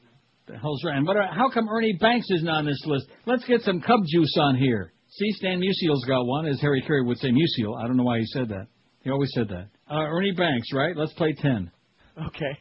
[0.49, 1.05] The hell's Ryne?
[1.05, 3.07] But Are, how come Ernie Banks isn't on this list?
[3.27, 4.93] Let's get some Cub juice on here.
[5.11, 7.79] See, Stan Musial's got one, as Harry Caray would say Musial.
[7.79, 8.67] I don't know why he said that.
[9.05, 9.69] He always said that.
[9.91, 10.97] Uh, Ernie Banks, right?
[10.97, 11.71] Let's play ten.
[12.19, 12.59] Okay.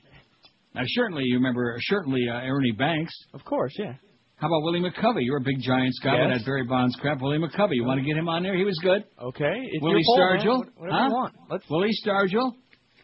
[0.74, 3.14] Now, certainly you remember, certainly uh, Ernie Banks.
[3.34, 3.94] Of course, yeah.
[4.38, 5.20] How about Willie McCovey?
[5.24, 6.28] You're a big Giants guy Yes.
[6.30, 7.22] with that Barry Bonds crap.
[7.22, 8.56] Willie McCovey, you want to get him on there?
[8.56, 9.04] He was good.
[9.22, 9.54] Okay.
[9.72, 10.40] It's Willie your poll, man.
[10.40, 11.06] Stargell, What- Whatever huh?
[11.08, 11.34] you want.
[11.50, 12.52] Let's Willie Stargell,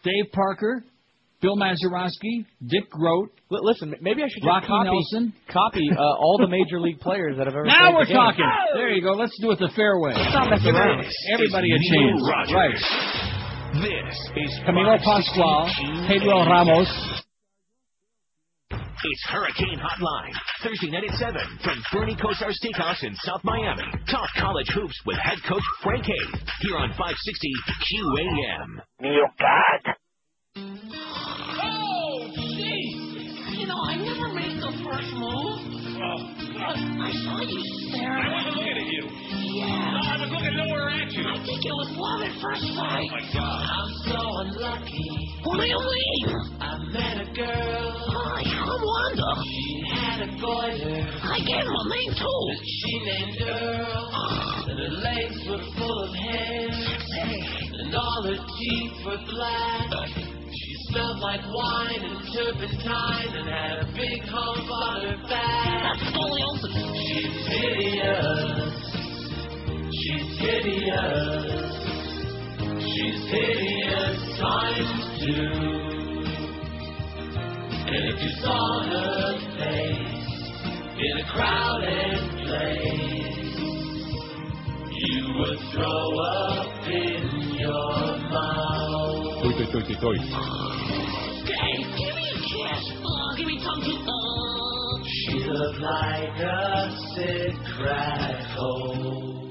[0.03, 0.83] Dave Parker,
[1.41, 3.29] Bill Mazeroski, Dick Groat.
[3.51, 3.93] Li- listen.
[4.01, 5.33] Maybe I should just Rocky copy Nelson.
[5.51, 7.65] copy uh, all the major league players that have ever.
[7.65, 8.15] Now we're the game.
[8.17, 8.49] talking.
[8.73, 9.11] There you go.
[9.13, 10.13] Let's do it the fair way.
[10.15, 11.05] Let's not mess around.
[11.31, 12.27] Everybody a Neil chance.
[12.27, 12.53] Rogers.
[12.55, 13.83] Right.
[13.83, 14.17] This
[14.49, 16.89] is Camilo 560 Pascual, Pedro Ramos.
[19.03, 23.83] It's Hurricane Hotline, Thursday night at 7 from Bernie Kosar Steakhouse in South Miami.
[24.09, 27.51] Talk college hoops with head coach Frank Haith here on 560
[27.85, 28.81] QAM.
[28.99, 29.93] Neil God.
[30.57, 33.59] Oh, jeez.
[33.59, 35.61] You know, I never make the first move.
[36.01, 37.61] Oh, I saw you
[37.93, 38.25] staring.
[38.25, 39.26] I wasn't looking at you.
[39.57, 39.65] Yeah.
[39.65, 41.25] I was looking nowhere at you.
[41.25, 43.09] I think it was love at first oh, sight.
[43.09, 43.61] Oh, my God.
[43.65, 45.09] I'm so unlucky.
[45.49, 46.29] What do you mean?
[46.61, 47.89] I met a girl.
[48.05, 49.31] Hi, I'm Wanda.
[49.49, 51.01] She had a goiter.
[51.25, 52.41] I gave her a name too.
[52.69, 54.05] She named Earl.
[54.69, 56.69] and her legs were full of hair.
[57.81, 59.89] And all her teeth were black.
[60.53, 65.97] She smelled like wine and turpentine and had a big hump on her back.
[65.97, 66.77] That's scoliosis.
[67.09, 68.66] She's hideous.
[70.07, 71.43] She's hideous.
[72.79, 75.51] She's hideous times two.
[77.87, 80.31] And if you saw her face
[80.97, 83.51] in a crowded place,
[84.95, 87.23] you would throw up in
[87.59, 89.43] your mouth.
[91.51, 92.83] Hey, give me a kiss.
[93.03, 93.99] Oh, give me tongue too.
[94.07, 95.03] Oh.
[95.03, 99.46] She looked like a sick crack hole.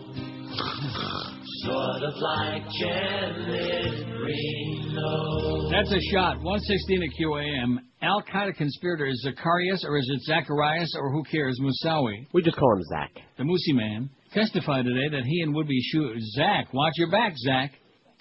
[1.67, 5.69] Sort of like Janet Reno.
[5.69, 6.39] That's a shot.
[6.39, 7.79] 116 at QAM.
[8.03, 11.59] Al Qaeda conspirator is Zacharias or is it Zacharias or who cares?
[11.61, 12.29] Moussaoui.
[12.33, 13.11] We just call him Zach.
[13.37, 17.73] The Moosey man testified today that he and would-be shoe Zach, watch your back, Zach.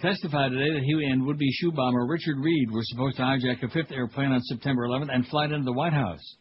[0.02, 3.70] Testified today that he and would-be shoe bomber Richard Reid were supposed to hijack a
[3.70, 6.36] fifth airplane on September 11th and fly it into the White House.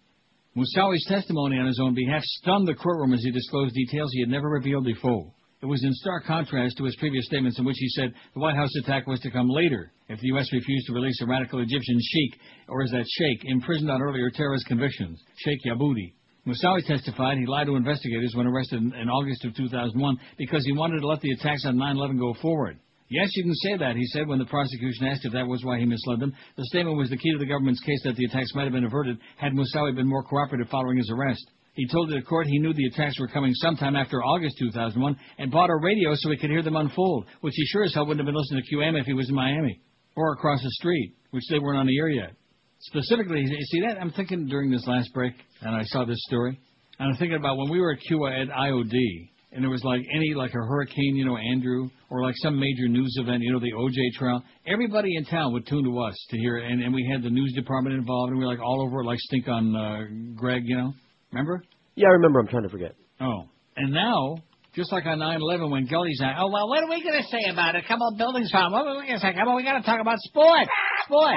[0.57, 4.31] Moussaoui's testimony on his own behalf stunned the courtroom as he disclosed details he had
[4.31, 5.35] never revealed before.
[5.65, 8.55] It was in stark contrast to his previous statements in which he said the White
[8.55, 10.53] House attack was to come later if the U.S.
[10.53, 14.67] refused to release a radical Egyptian sheikh, or is that sheikh, imprisoned on earlier terrorist
[14.67, 16.13] convictions, Sheikh Yaboudi.
[16.47, 20.73] Moussaoui testified he lied to investigators when arrested in, in August of 2001 because he
[20.73, 22.79] wanted to let the attacks on 9-11 go forward.
[23.09, 25.79] Yes, you can say that, he said when the prosecution asked if that was why
[25.79, 26.35] he misled them.
[26.59, 28.85] The statement was the key to the government's case that the attacks might have been
[28.85, 31.43] averted had Moussaoui been more cooperative following his arrest.
[31.75, 35.51] He told the court he knew the attacks were coming sometime after August 2001 and
[35.51, 38.21] bought a radio so he could hear them unfold, which he sure as hell wouldn't
[38.21, 39.81] have been listening to QM if he was in Miami
[40.17, 42.33] or across the street, which they weren't on the air yet.
[42.79, 44.01] Specifically, you see that?
[44.01, 46.61] I'm thinking during this last break, and I saw this story,
[46.99, 50.03] and I'm thinking about when we were at QA at IOD, and there was like
[50.15, 53.59] any, like a hurricane, you know, Andrew, or like some major news event, you know,
[53.59, 57.09] the OJ trial, everybody in town would tune to us to hear and, and we
[57.11, 59.75] had the news department involved, and we were like all over it, like stink on
[59.75, 60.03] uh,
[60.37, 60.93] Greg, you know?
[61.35, 61.65] Remember?
[61.97, 62.39] Yeah, I remember.
[62.39, 62.95] I'm trying to forget.
[63.21, 63.45] Oh.
[63.77, 64.37] And now,
[64.75, 67.51] just like on 9-11 when Gully's like, oh, well, what are we going to say
[67.51, 67.85] about it?
[67.85, 68.73] A couple of buildings found.
[68.73, 69.33] What are we going to say?
[69.35, 70.69] Come on, we got to talk about sport.
[71.07, 71.35] Sport.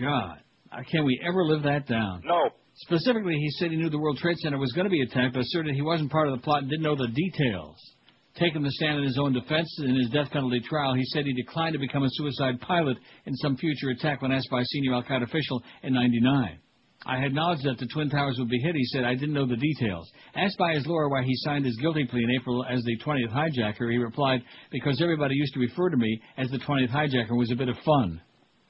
[0.00, 0.38] God,
[0.72, 2.22] uh, can we ever live that down?
[2.24, 2.50] No.
[2.76, 5.40] Specifically, he said he knew the World Trade Center was going to be attacked, but
[5.40, 7.76] asserted he wasn't part of the plot and didn't know the details.
[8.36, 11.34] Taking the stand in his own defense in his death penalty trial, he said he
[11.34, 14.94] declined to become a suicide pilot in some future attack when asked by a senior
[14.94, 16.58] Al Qaeda official in 99.
[17.06, 19.04] I had knowledge that the Twin Towers would be hit, he said.
[19.04, 20.10] I didn't know the details.
[20.34, 23.32] Asked by his lawyer why he signed his guilty plea in April as the 20th
[23.32, 27.50] hijacker, he replied, because everybody used to refer to me as the 20th hijacker was
[27.50, 28.20] a bit of fun.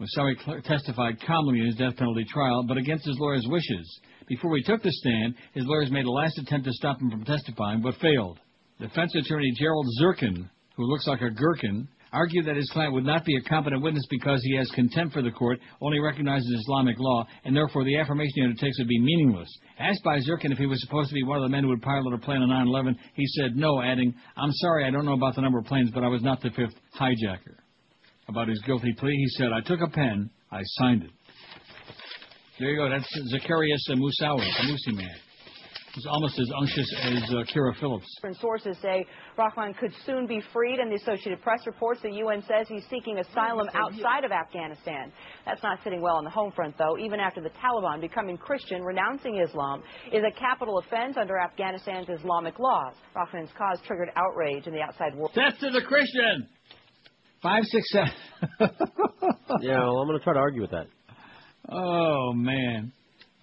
[0.01, 4.01] Moussaoui cl- testified calmly in his death penalty trial, but against his lawyer's wishes.
[4.27, 7.25] Before he took the stand, his lawyers made a last attempt to stop him from
[7.25, 8.41] testifying, but failed.
[8.81, 13.25] Defense attorney Gerald Zerkin who looks like a gherkin, argued that his client would not
[13.25, 17.27] be a competent witness because he has contempt for the court, only recognizes Islamic law,
[17.45, 19.49] and therefore the affirmation he undertakes would be meaningless.
[19.79, 21.83] Asked by Zerkin if he was supposed to be one of the men who would
[21.83, 25.35] pilot a plane on 9/11, he said no, adding, "I'm sorry, I don't know about
[25.35, 27.57] the number of planes, but I was not the fifth hijacker."
[28.29, 31.11] About his guilty plea, he said, "I took a pen, I signed it."
[32.59, 32.89] There you go.
[32.89, 35.17] That's Zacharias Moussaoui, the Musi man.
[35.95, 38.07] He's almost as unctuous as uh, Kyra Phillips.
[38.17, 39.07] Different sources say
[39.39, 43.19] Rahman could soon be freed, and the Associated Press reports the UN says he's seeking
[43.19, 45.13] asylum outside of Afghanistan.
[45.47, 48.83] That's not sitting well on the home front, though, even after the Taliban becoming Christian,
[48.83, 52.95] renouncing Islam is a capital offense under Afghanistan's Islamic laws.
[53.15, 55.31] Rahman's cause triggered outrage in the outside world.
[55.33, 56.49] Death to the Christian!
[57.41, 58.11] Five, six, seven.
[59.61, 60.87] yeah, well, I'm going to try to argue with that.
[61.71, 62.91] Oh, man.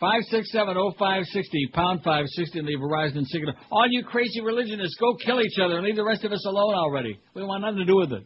[0.02, 3.54] Five six seven oh five sixty pound five sixty in the Verizon signal.
[3.72, 6.74] All you crazy religionists, go kill each other and leave the rest of us alone
[6.74, 7.20] already.
[7.36, 8.24] We want nothing to do with it.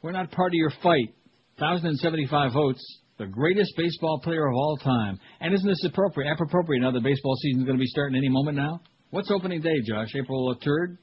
[0.00, 1.14] We're not part of your fight.
[1.60, 2.82] Thousand and seventy five votes.
[3.18, 5.20] The greatest baseball player of all time.
[5.40, 6.32] And isn't this appropriate?
[6.40, 8.80] Appropriate now the baseball season's going to be starting any moment now.
[9.10, 10.08] What's opening day, Josh?
[10.14, 10.96] April third.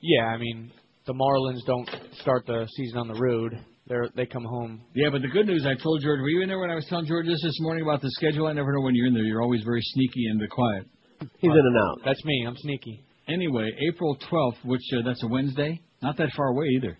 [0.00, 0.70] Yeah, I mean
[1.06, 3.58] the Marlins don't start the season on the road.
[3.92, 4.80] They're they come home.
[4.94, 6.86] Yeah, but the good news, I told George, were you in there when I was
[6.88, 8.46] telling George this this morning about the schedule?
[8.46, 9.22] I never know when you're in there.
[9.22, 10.86] You're always very sneaky and quiet.
[11.20, 11.98] He's in and out.
[12.02, 12.42] That's me.
[12.48, 13.04] I'm sneaky.
[13.28, 16.98] Anyway, April 12th, which uh, that's a Wednesday, not that far away either.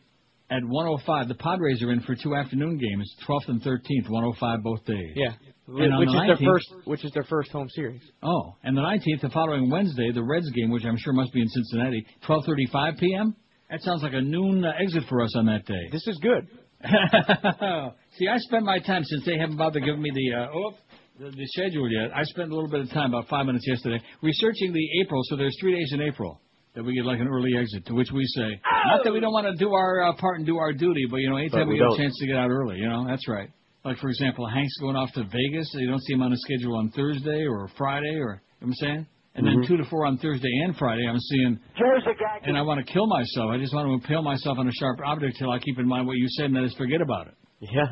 [0.50, 4.84] At 105, the Padres are in for two afternoon games, 12th and 13th, 105 both
[4.84, 5.12] days.
[5.16, 5.32] Yeah,
[5.66, 8.02] And which the is their first which is their first home series.
[8.22, 11.40] Oh, and the 19th, the following Wednesday, the Reds game, which I'm sure must be
[11.40, 13.34] in Cincinnati, 12:35 p.m.
[13.70, 15.88] That sounds like a noon uh, exit for us on that day.
[15.90, 16.46] This is good.
[18.18, 20.74] See, I spent my time since they haven't bothered giving me the uh, oh,
[21.18, 22.10] the, the schedule yet.
[22.14, 25.20] I spent a little bit of time, about five minutes yesterday, researching the April.
[25.24, 26.40] So there's three days in April
[26.74, 27.86] that we get like an early exit.
[27.86, 30.46] To which we say, not that we don't want to do our uh, part and
[30.46, 32.36] do our duty, but you know, anytime But we, we get a chance to get
[32.36, 33.50] out early, you know, that's right.
[33.84, 35.70] Like for example, Hank's going off to Vegas.
[35.72, 38.66] So You don't see him on the schedule on Thursday or Friday, or you know
[38.66, 39.06] what I'm saying.
[39.34, 39.66] And then Mhm.
[39.66, 42.40] two to four on Thursday and Friday, I'm seeing Here's a guy.
[42.44, 43.50] and I want to kill myself.
[43.50, 46.06] I just want to impale myself on a sharp object till I keep in mind
[46.06, 47.34] what you said and then just forget about it.
[47.60, 47.86] Yeah.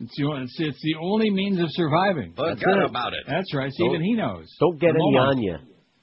[0.00, 2.32] It's the, it's, it's the only means of surviving.
[2.32, 3.20] Forget That's about it.
[3.28, 3.70] That's right.
[3.72, 4.48] See, even he knows.
[4.58, 5.58] Don't get any on you.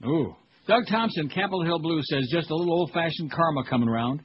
[0.05, 0.35] Ooh.
[0.67, 4.21] Doug Thompson, Capitol Hill Blue, says just a little old-fashioned karma coming around.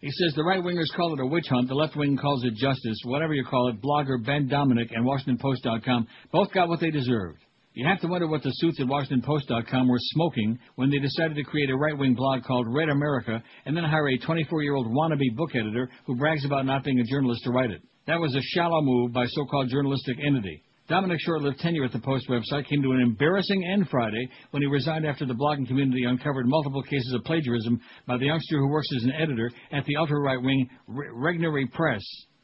[0.00, 2.54] He says the right wingers call it a witch hunt, the left wing calls it
[2.54, 2.98] justice.
[3.04, 7.38] Whatever you call it, blogger Ben Domenech and WashingtonPost.com both got what they deserved.
[7.74, 11.42] You have to wonder what the suits at WashingtonPost.com were smoking when they decided to
[11.42, 15.88] create a right-wing blog called Red America and then hire a 24-year-old wannabe book editor
[16.04, 17.80] who brags about not being a journalist to write it.
[18.06, 20.62] That was a shallow move by so-called journalistic entity.
[20.90, 24.68] Domenech's short-lived tenure at the Post website came to an embarrassing end Friday when he
[24.68, 28.88] resigned after the blogging community uncovered multiple cases of plagiarism by the youngster who works
[28.98, 32.02] as an editor at the ultra-right-wing Re- Regnery Press.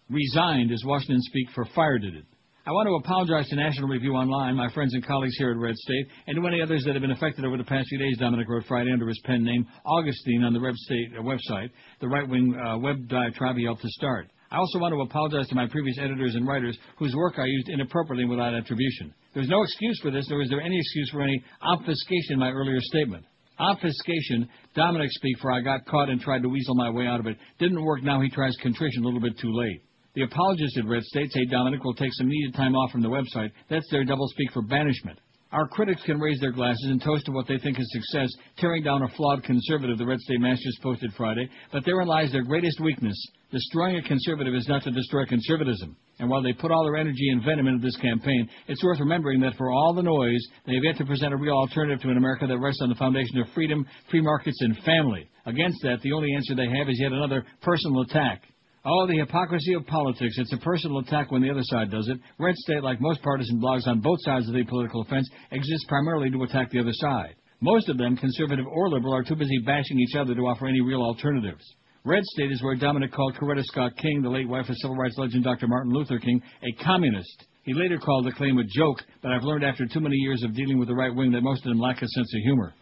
[0.09, 2.25] Resigned, as Washington speak, for fired it.
[2.69, 5.75] I want to apologize to National Review Online, my friends and colleagues here at Red
[5.75, 8.47] State, and to any others that have been affected over the past few days, Domenech
[8.47, 11.71] wrote Friday under his pen name, Augustine, on the Red State uh, website,
[12.03, 14.29] the right-wing uh, web diatribe he helped to start.
[14.51, 17.71] I also want to apologize to my previous editors and writers whose work I used
[17.71, 19.15] inappropriately and without attribution.
[19.33, 22.51] There's no excuse for this, nor is there any excuse for any obfuscation in my
[22.51, 23.25] earlier statement.
[23.59, 27.29] Obfuscation, Domenech speak, for I got caught and tried to weasel my way out of
[27.29, 27.39] it.
[27.59, 29.88] Didn't work, now he tries contrition a little bit too late.
[30.19, 33.09] The apologists at Red State say Domenech will take some needed time off from the
[33.09, 33.53] website.
[33.71, 35.21] That's their doublespeak for banishment.
[35.53, 38.83] Our critics can raise their glasses and toast to what they think is success, tearing
[38.83, 42.81] down a flawed conservative, the Red State Masters posted Friday, but therein lies their greatest
[42.81, 43.17] weakness.
[43.53, 45.97] Destroying a conservative is not to destroy conservatism.
[46.19, 49.39] And while they put all their energy and venom into this campaign, it's worth remembering
[49.43, 52.17] that for all the noise, they have yet to present a real alternative to an
[52.17, 55.29] America that rests on the foundation of freedom, free markets, and family.
[55.47, 58.43] Against that, the only answer they have is yet another personal attack.
[58.91, 60.37] Oh, the hypocrisy of politics.
[60.39, 62.17] It's a personal attack when the other side does it.
[62.39, 66.31] Red State, like most partisan blogs on both sides of the political fence, exists primarily
[66.31, 67.35] to attack the other side.
[67.61, 70.81] Most of them, conservative or liberal, are too busy bashing each other to offer any
[70.81, 71.63] real alternatives.
[72.07, 75.19] Red State is where Domenech called Coretta Scott King, the late wife of civil rights
[75.19, 75.69] legend Dr.
[75.69, 77.45] Martin Luther King, a communist.
[77.65, 80.55] He later called the claim a joke, but I've learned after too many years of
[80.55, 82.73] dealing with the right wing that most of them lack a sense of humor.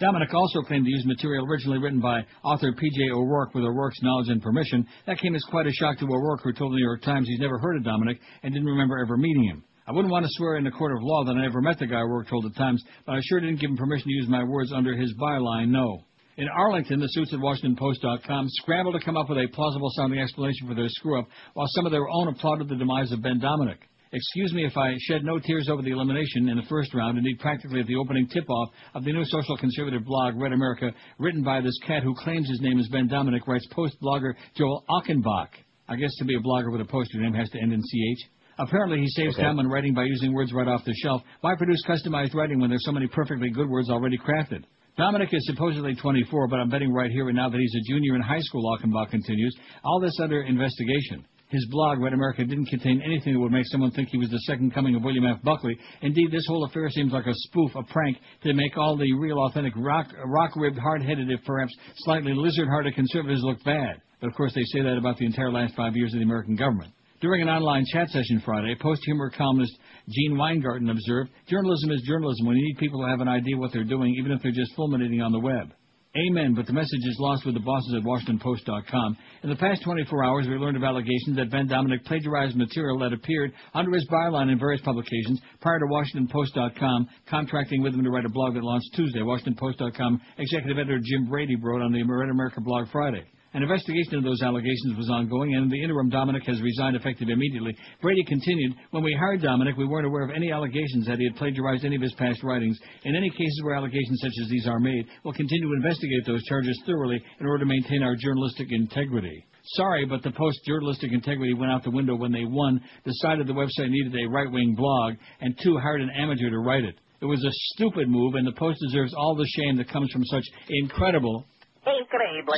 [0.00, 3.10] Domenech also claimed to use material originally written by author P.J.
[3.10, 4.86] O'Rourke with O'Rourke's knowledge and permission.
[5.06, 7.40] That came as quite a shock to O'Rourke, who told the New York Times he's
[7.40, 9.64] never heard of Domenech and didn't remember ever meeting him.
[9.88, 11.86] I wouldn't want to swear in a court of law that I never met the
[11.86, 14.44] guy O'Rourke told the Times, but I sure didn't give him permission to use my
[14.44, 16.04] words under his byline, no.
[16.36, 20.68] In Arlington, the suits at WashingtonPost.com scrambled to come up with a plausible sounding explanation
[20.68, 23.80] for their screw up, while some of their own applauded the demise of Ben Domenech.
[24.12, 27.38] Excuse me if I shed no tears over the elimination in the first round, indeed
[27.40, 31.60] practically at the opening tip-off of the new social conservative blog, Red America, written by
[31.60, 35.48] this cat who claims his name is Ben Domenech, writes post-blogger Joel Achenbach.
[35.88, 38.24] I guess to be a blogger with a poster name has to end in CH.
[38.58, 39.42] Apparently he saves Okay.
[39.42, 41.22] time on writing by using words right off the shelf.
[41.42, 44.64] Why produce customized writing when there's so many perfectly good words already crafted?
[44.98, 48.16] Domenech is supposedly 24, but I'm betting right here and now that he's a junior
[48.16, 49.54] in high school, Achenbach continues.
[49.84, 51.24] All this under investigation.
[51.50, 54.38] His blog, Red America, didn't contain anything that would make someone think he was the
[54.40, 55.42] second coming of William F.
[55.42, 55.78] Buckley.
[56.02, 59.38] Indeed, this whole affair seems like a spoof, a prank, to make all the real,
[59.38, 64.02] authentic, rock, rock-ribbed, hard-headed, if perhaps slightly lizard-hearted conservatives look bad.
[64.20, 66.54] But of course, they say that about the entire last five years of the American
[66.54, 66.92] government.
[67.20, 69.72] During an online chat session Friday, post-humor columnist
[70.08, 73.72] Gene Weingarten observed, journalism is journalism when you need people to have an idea what
[73.72, 75.72] they're doing, even if they're just fulminating on the web.
[76.16, 79.16] Amen, but the message is lost with the bosses at WashingtonPost.com.
[79.42, 83.12] In the past 24 hours, we learned of allegations that Ben Domenech plagiarized material that
[83.12, 88.24] appeared under his byline in various publications prior to WashingtonPost.com contracting with him to write
[88.24, 89.20] a blog that launched Tuesday.
[89.20, 93.24] WashingtonPost.com executive editor Jim Brady wrote on the Red America blog Friday.
[93.54, 97.30] An investigation of those allegations was ongoing, and in the interim, Domenech has resigned effective
[97.30, 97.74] immediately.
[98.02, 101.36] Brady continued, When we hired Domenech, we weren't aware of any allegations that he had
[101.36, 102.78] plagiarized any of his past writings.
[103.04, 106.44] In any cases where allegations such as these are made, we'll continue to investigate those
[106.44, 109.46] charges thoroughly in order to maintain our journalistic integrity.
[109.76, 113.54] Sorry, but the Post journalistic integrity went out the window when they, one, decided the
[113.54, 116.96] website needed a right-wing blog, and two, hired an amateur to write it.
[117.22, 120.24] It was a stupid move, and the Post deserves all the shame that comes from
[120.26, 121.46] such incredible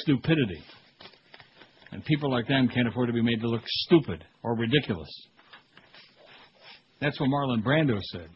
[0.02, 0.60] stupidity.
[1.92, 5.08] And people like them can't afford to be made to look stupid or ridiculous.
[7.00, 8.28] That's what Marlon Brando said.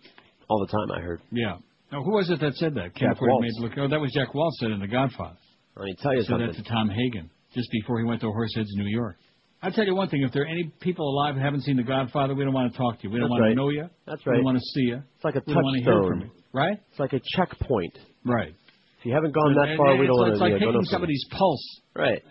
[0.49, 1.21] All the time, I heard.
[1.31, 1.57] Yeah.
[1.93, 2.95] Now, who was it that said that?
[2.95, 3.73] Can't Jack afford to be made to look.
[3.79, 5.37] Oh, that was Jack Woltz said in The Godfather.
[5.77, 6.47] Let me tell you said something.
[6.49, 9.17] that to Tom Hagen just before he went to Horseheads, New York.
[9.63, 11.83] I'll tell you one thing: if there are any people alive who haven't seen The
[11.83, 13.11] Godfather, we don't want to talk to you.
[13.11, 13.49] We don't That's want right.
[13.51, 13.89] to know you.
[14.07, 14.33] That's right.
[14.33, 15.03] We don't want to see you.
[15.17, 16.43] It's like a we don't want to hear from touchstone.
[16.53, 16.79] Right?
[16.91, 17.99] It's like a checkpoint.
[18.25, 18.55] Right.
[19.01, 20.53] If you haven't gone that And- far, and we don't it's, want It's to like
[20.53, 21.81] yeah, go taking somebody's pulse.
[21.97, 22.23] Right.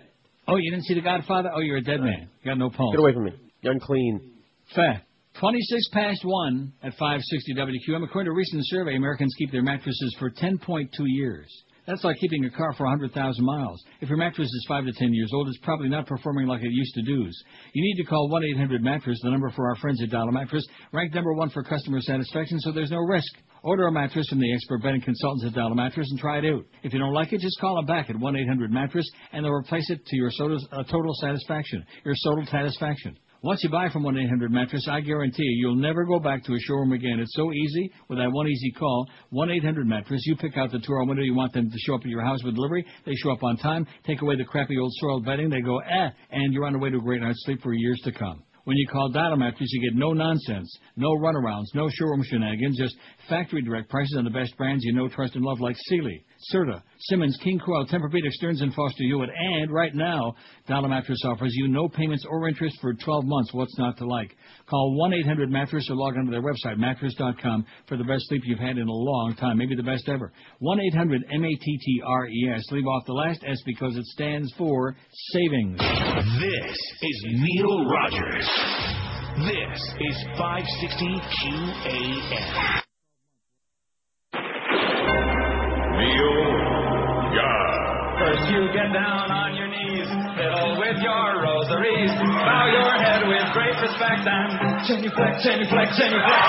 [0.47, 1.51] Oh, you didn't see The Godfather?
[1.53, 2.29] Oh, you're a dead man.
[2.41, 2.93] You got no pulse.
[2.93, 3.31] Get away from me.
[3.61, 4.31] You're unclean.
[4.75, 5.05] Fact.
[5.39, 8.03] 26 past 1 at 560 WQAM.
[8.03, 11.47] According to a recent survey, Americans keep their mattresses for 10.2 years.
[11.85, 13.83] That's like keeping a car for 100,000 miles.
[13.99, 16.71] If your mattress is 5 to 10 years old, it's probably not performing like it
[16.71, 17.29] used to do.
[17.73, 21.33] You need to call 1-800-MATTRESS, the number for our friends at Dial Mattress, ranked number
[21.33, 23.27] one for customer satisfaction, so there's no risk.
[23.63, 26.65] Order a mattress from the expert bedding consultants at Dial Mattress and try it out.
[26.83, 30.05] If you don't like it, just call them back at 1-800-MATTRESS, and they'll replace it
[30.05, 31.85] to your uh, total satisfaction.
[32.05, 33.17] Your total satisfaction.
[33.43, 36.93] Once you buy from 1-800-Mattress, I guarantee you, you'll never go back to a showroom
[36.93, 37.19] again.
[37.19, 37.91] It's so easy.
[38.07, 41.69] With that one easy call, 1-800-Mattress, you pick out the two-hour window you want them
[41.69, 42.85] to show up at your house with delivery.
[43.05, 43.85] They show up on time.
[44.07, 45.49] Take away the crappy old soiled bedding.
[45.49, 47.99] They go, eh, and you're on the way to a great night's sleep for years
[48.05, 48.43] to come.
[48.63, 52.95] When you call Dial Mattress, you get no nonsense, no runarounds, no showroom shenanigans, just
[53.29, 56.81] factory direct prices on the best brands you know, trust, and love like Sealy, Serta,
[56.99, 60.35] Simmons, King Coil, Tempur-Pedic, Stearns and Foster Hewitt, and right now,
[60.67, 63.53] Dial Mattress offers you no payments or interest for 12 months.
[63.53, 64.35] What's not to like?
[64.69, 68.77] Call 1-800-Mattress or log on to their website, mattress.com, for the best sleep you've had
[68.77, 70.31] in a long time, maybe the best ever.
[70.61, 72.63] 1-800-M-A-T-T-R-E-S.
[72.71, 74.95] E Leave off the last S because it stands for
[75.31, 75.79] savings.
[75.79, 78.49] This is Neil Rogers.
[79.37, 81.19] This is 560
[81.49, 82.82] QAM.
[86.03, 86.35] Neil
[87.31, 87.71] God.
[88.19, 93.47] First you get down on your knees, fiddle with your rosaries, bow your head with
[93.55, 96.43] great respect and genuflect, genuflect, genuflect.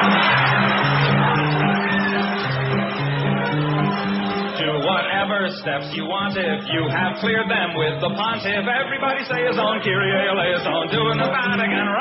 [4.58, 8.66] Do whatever steps you want if you have cleared them with the pontiff.
[8.66, 11.94] Everybody say his own Kyrie eleison, doing the Vatican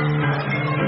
[0.00, 0.79] Get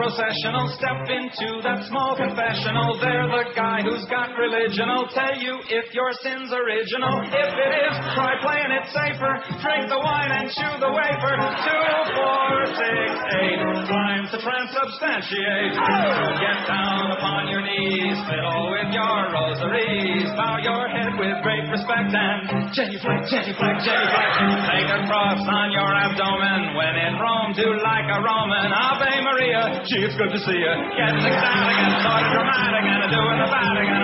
[0.00, 2.96] processional, step into that small confessional.
[3.04, 4.88] They're the guy who's got religion.
[4.88, 7.20] I'll tell you if your sin's original.
[7.28, 9.44] If it is, try playing it safer.
[9.60, 11.34] Drink the wine and chew the wafer.
[11.36, 11.84] Two,
[12.16, 12.48] four,
[12.80, 13.08] six,
[13.44, 13.60] eight.
[13.92, 15.76] Time to transubstantiate.
[15.76, 20.32] Get down upon your knees, fiddle with your rosaries.
[20.32, 24.32] Bow your head with great respect and genuflect, genuflect, genuflect.
[24.64, 26.72] Take a cross on your abdomen.
[26.72, 28.72] When in Rome, do like a Roman.
[28.72, 30.74] Ave Maria, gee, it's good to see you.
[30.96, 34.00] Getting ecstatic and sort of dramatic and doing the Vatican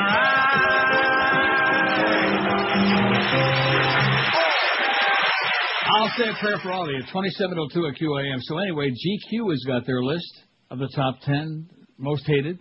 [5.86, 7.00] I'll say a prayer for all of you.
[7.00, 8.38] 2702 at QAM.
[8.42, 10.30] So anyway, GQ has got their list
[10.70, 11.68] of the top 10
[11.98, 12.58] most hated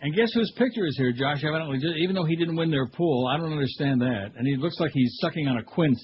[0.00, 1.44] And guess whose picture is here, Josh?
[1.44, 4.32] Evidently, even though he didn't win their pool, I don't understand that.
[4.36, 6.00] And he looks like he's sucking on a quince.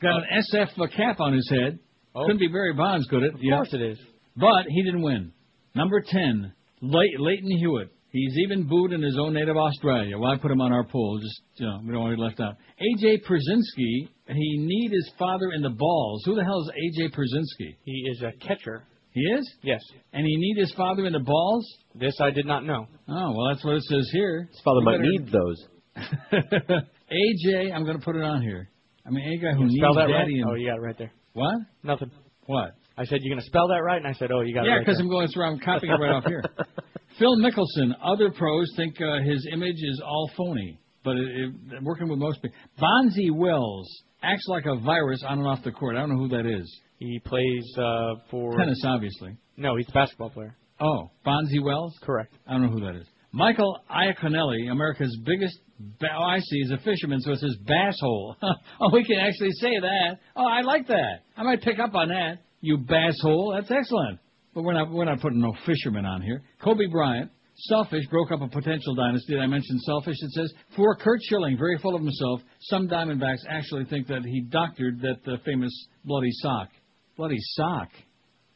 [0.00, 1.78] Got an SF cap on his head.
[2.14, 2.22] Oh.
[2.26, 3.34] Couldn't be Barry Bonds, could it?
[3.34, 3.98] Of course it is.
[4.36, 5.32] But he didn't win.
[5.74, 7.88] Number 10, Ley- Lleyton Hewitt.
[8.10, 10.16] He's even booed in his own native Australia.
[10.16, 11.18] Well, I put him on our poll?
[11.20, 12.54] Just, you know, we don't want to be left out.
[12.78, 13.22] A.J.
[13.28, 16.22] Pierzynski, he kneed his father in the balls.
[16.24, 17.08] Who the hell is A.J.
[17.08, 17.76] Pierzynski?
[17.84, 18.84] He is a catcher.
[19.10, 19.52] He is?
[19.62, 19.80] Yes.
[20.12, 21.66] And he kneed his father in the balls?
[21.96, 22.86] This I did not know.
[23.08, 24.48] Oh, well, that's what it says here.
[24.48, 25.68] His father You might better- need those.
[27.10, 28.68] AJ, I'm going to put it on here.
[29.06, 30.20] I mean, a guy who You needs spell that right?
[30.20, 31.12] daddy and Oh, you got it right there.
[31.32, 31.54] what?
[31.82, 32.10] Nothing.
[32.46, 32.74] What?
[32.96, 34.72] I said you're going to spell that right, and I said, oh, you got Yeah,
[34.72, 35.04] it right because there.
[35.04, 35.44] I'm going through.
[35.44, 36.44] I'm copying it right off here.
[37.18, 37.94] Phil Mickelson.
[38.02, 42.40] Other pros think uh, his image is all phony, but it, it, working with most
[42.42, 42.56] people.
[42.80, 43.88] Bonzi Wells
[44.22, 45.96] acts like a virus on and off the court.
[45.96, 46.80] I don't know who that is.
[46.98, 49.36] He plays uh, for Tennis, obviously.
[49.56, 50.56] No, he's a basketball player.
[50.80, 51.94] Oh, Bonzi Wells.
[52.02, 52.32] Correct.
[52.46, 53.06] I don't know who that is.
[53.32, 55.58] Michael Iaconelli, America's biggest.
[55.78, 56.60] Ba- oh, I see.
[56.60, 58.36] He's a fisherman, so it says bass hole.
[58.42, 60.18] oh, we can actually say that.
[60.36, 61.24] Oh, I like that.
[61.36, 62.38] I might pick up on that.
[62.64, 63.52] You bass hole.
[63.54, 64.18] That's excellent.
[64.54, 66.42] But we're not we're not putting no fisherman on here.
[66.62, 69.34] Kobe Bryant, selfish, broke up a potential dynasty.
[69.34, 70.16] Did I mention selfish?
[70.18, 72.40] It says for Curt Schilling, very full of himself.
[72.60, 75.72] Some Diamondbacks actually think that he doctored that uh, famous
[76.06, 76.70] bloody sock.
[77.18, 77.88] Bloody sock.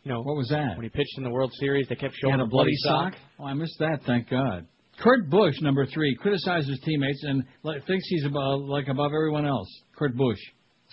[0.05, 0.77] You know what was that?
[0.77, 3.13] When he pitched in the World Series, they kept He showing had a bloody sock.
[3.39, 4.01] Oh, I missed that.
[4.07, 4.67] Thank God.
[5.03, 7.45] Kurt Busch, number three, criticizes teammates and
[7.87, 9.69] thinks he's above, like above everyone else.
[9.97, 10.39] Kurt Busch.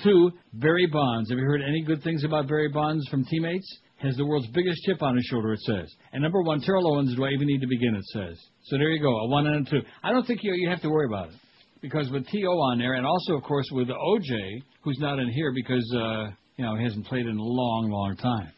[0.03, 1.29] Two, Barry Bonds.
[1.29, 3.79] Have you heard any good things about Barry Bonds from teammates?
[3.97, 5.93] Has the world's biggest chip on his shoulder, it says.
[6.11, 7.15] And number one, Terrell Owens.
[7.15, 7.95] Do I even need to begin?
[7.95, 8.37] It says.
[8.65, 9.81] So there you go, a one and a two.
[10.03, 11.35] I don't think you you have to worry about it
[11.81, 12.49] because with T.O.
[12.49, 16.65] on there, and also of course with O.J., who's not in here because uh, you
[16.65, 18.51] know he hasn't played in a long, long time.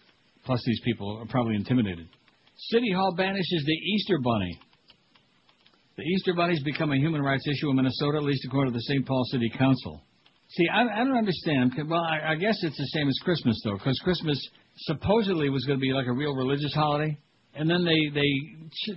[0.45, 2.07] Plus, these people are probably intimidated.
[2.71, 4.59] City Hall banishes the Easter Bunny.
[5.97, 8.83] The Easter Bunny's become a human rights issue in Minnesota, at least according to the
[8.83, 9.05] St.
[9.05, 10.01] Paul City Council.
[10.49, 11.73] See, I, I don't understand.
[11.89, 14.39] Well, I, I guess it's the same as Christmas, though, because Christmas
[14.87, 17.17] supposedly was going to be like a real religious holiday,
[17.53, 18.31] and then they they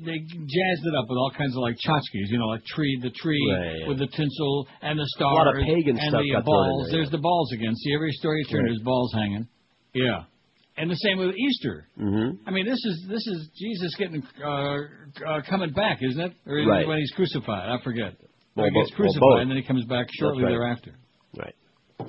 [0.05, 3.11] they jazzed it up with all kinds of like tchotchkes, you know, like tree the
[3.11, 3.89] tree Right, yeah.
[3.89, 6.87] with the tinsel and the A stars lot of pagan and stuff the balls.
[6.91, 7.75] there, There's the balls again.
[7.75, 8.70] See, every story you turn, Right.
[8.70, 9.49] there's balls hanging.
[9.95, 10.23] Yeah,
[10.77, 11.89] and the same with Easter.
[11.99, 12.47] Mm-hmm.
[12.47, 14.77] I mean, this is this is Jesus getting uh,
[15.27, 16.33] uh, coming back, isn't it?
[16.47, 16.83] Or is Right.
[16.83, 17.69] it when he's crucified?
[17.69, 18.15] I forget.
[18.55, 20.51] Well, he gets bo- well, crucified and then he comes back shortly right.
[20.51, 20.95] thereafter.
[21.36, 21.55] Right.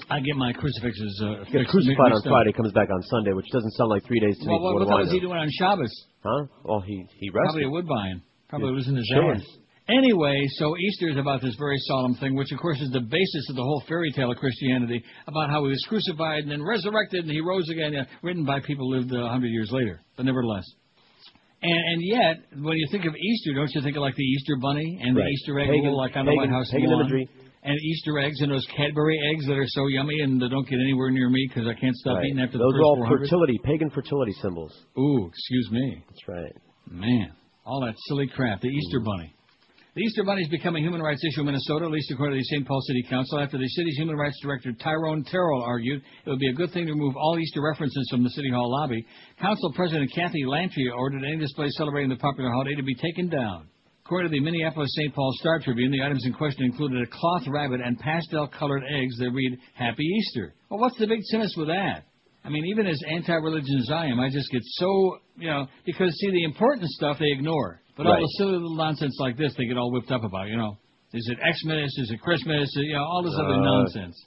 [0.09, 2.21] I get my crucifixes uh, got crucified on.
[2.23, 4.51] Friday, comes back on Sunday, which doesn't sound like three days to me.
[4.53, 5.93] Well, what, what what do the I hell was he doing on Shabbos?
[6.23, 6.45] Huh?
[6.63, 7.43] Well, he he rested.
[7.43, 8.21] Probably a woodbine.
[8.49, 8.75] Probably Yeah.
[8.75, 9.41] losing his Chilling.
[9.41, 9.47] ass.
[9.89, 13.49] Anyway, so Easter is about this very solemn thing, which of course is the basis
[13.49, 17.23] of the whole fairy tale of Christianity, about how he was crucified and then resurrected
[17.25, 19.99] and he rose again, uh, written by people who lived a hundred years later.
[20.15, 20.63] But nevertheless.
[21.63, 24.55] And, and yet, when you think of Easter, don't you think of like the Easter
[24.61, 27.01] bunny and the Easter egg Pagan- little, like on the pagan- White House pagan lawn?
[27.01, 27.29] imagery.
[27.63, 30.79] And Easter eggs and those Cadbury eggs that are so yummy and they don't get
[30.79, 32.25] anywhere near me because I can't stop Right.
[32.25, 33.19] eating after Those the are all 400.
[33.19, 34.73] fertility, pagan fertility symbols.
[34.97, 36.03] Ooh, excuse me.
[36.09, 36.53] That's right.
[36.89, 37.31] Man,
[37.65, 38.61] all that silly crap.
[38.61, 39.05] The Easter mm.
[39.05, 39.33] Bunny.
[39.93, 42.39] The Easter Bunny has become a human rights issue in Minnesota, at least according to
[42.39, 42.65] the St.
[42.65, 46.49] Paul City Council, after the city's human rights director Tyrone Terrell argued it would be
[46.49, 49.05] a good thing to remove all Easter references from the City Hall lobby.
[49.41, 53.67] Council President Kathy Lantry ordered any display celebrating the popular holiday to be taken down.
[54.05, 55.13] According to the Minneapolis St.
[55.13, 59.31] Paul Star Tribune, the items in question included a cloth rabbit and pastel-colored eggs that
[59.31, 62.03] read "Happy Easter." Well, what's the big sinister with that?
[62.43, 66.11] I mean, even as anti-religion as I am, I just get so, you know, because
[66.17, 68.21] see, the important stuff they ignore, but all Right.
[68.21, 70.49] the silly little nonsense like this they get all whipped up about.
[70.49, 70.77] You know,
[71.13, 71.95] is it Xmas?
[71.99, 72.71] Is it Christmas?
[72.75, 74.25] You know, all this other Uh, nonsense.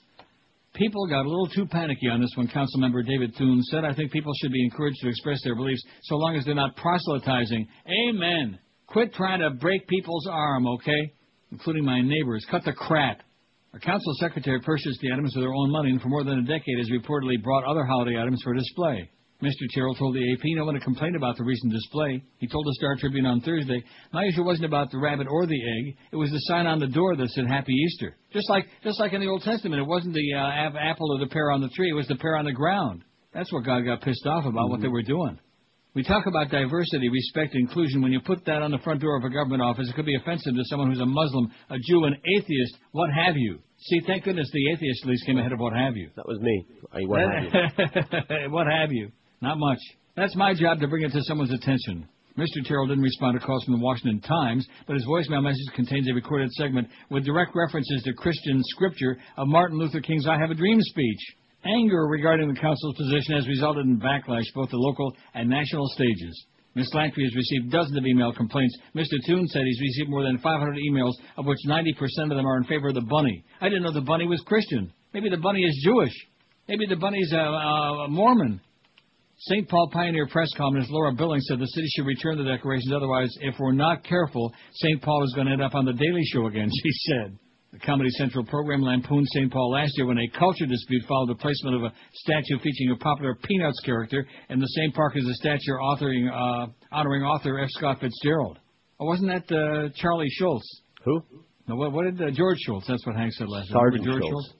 [0.73, 4.11] People got a little too panicky on this when Councilmember David Thune said, I think
[4.11, 7.67] people should be encouraged to express their beliefs so long as they're not proselytizing.
[8.09, 8.59] Amen.
[8.87, 11.13] Quit trying to break people's arm, okay?
[11.51, 12.45] Including my neighbors.
[12.49, 13.21] Cut the crap.
[13.73, 16.43] Our council secretary purchased the items with their own money and for more than a
[16.43, 19.09] decade has reportedly brought other holiday items for display.
[19.43, 19.67] Mr.
[19.73, 22.23] Terrell told the AP no one had complained about the recent display.
[22.37, 23.83] He told the Star Tribune on Thursday,
[24.13, 25.97] my issue wasn't about the rabbit or the egg.
[26.13, 28.15] It was the sign on the door that said Happy Easter.
[28.31, 31.27] Just like just like in the Old Testament, it wasn't the uh, apple or the
[31.27, 31.89] pear on the tree.
[31.89, 33.03] It was the pear on the ground.
[33.33, 35.37] That's what God got pissed off about, what they were doing.
[35.95, 38.01] We talk about diversity, respect, inclusion.
[38.01, 40.17] When you put that on the front door of a government office, it could be
[40.17, 43.59] offensive to someone who's a Muslim, a Jew, an atheist, what have you.
[43.79, 46.09] See, thank goodness the atheist at least came ahead of what have you.
[46.17, 46.65] That was me.
[46.91, 48.49] I, what have you?
[48.51, 49.09] what have you?
[49.41, 49.79] Not much.
[50.17, 52.09] That's my job to bring it to someone's attention.
[52.37, 52.65] Mr.
[52.65, 56.13] Terrell didn't respond to calls from the Washington Times, but his voicemail message contains a
[56.13, 60.55] recorded segment with direct references to Christian scripture of Martin Luther King's I Have a
[60.55, 61.21] Dream speech.
[61.65, 66.45] Anger regarding the council's position has resulted in backlash both at local and national stages.
[66.75, 68.77] Miss Lantry has received dozens of email complaints.
[68.95, 69.15] Mr.
[69.25, 72.65] Thune said he's received more than 500 emails, of which 90% of them are in
[72.65, 73.43] favor of the bunny.
[73.61, 74.91] I didn't know the bunny was Christian.
[75.13, 76.13] Maybe the bunny is Jewish.
[76.67, 78.59] Maybe the bunny's a, a, a Mormon.
[79.37, 79.67] St.
[79.67, 83.55] Paul Pioneer Press columnist Laura Billings said the city should return the decorations, otherwise, if
[83.59, 85.01] we're not careful, St.
[85.01, 87.37] Paul is going to end up on The Daily Show again, she said.
[87.75, 89.51] The Comedy Central program lampooned St.
[89.51, 93.03] Paul last year when a culture dispute followed the placement of a statue featuring a
[93.03, 97.67] popular Peanuts character in the same park as a statue authoring, uh, honoring author F.
[97.71, 98.59] Scott Fitzgerald.
[98.97, 100.63] Oh, wasn't that uh, Charlie Schulz?
[101.03, 101.21] Who?
[101.67, 102.87] No, what, what did uh, George Schultz?
[102.87, 103.77] That's what Hank said last night.
[103.77, 104.53] Sergeant Remember George Schultz.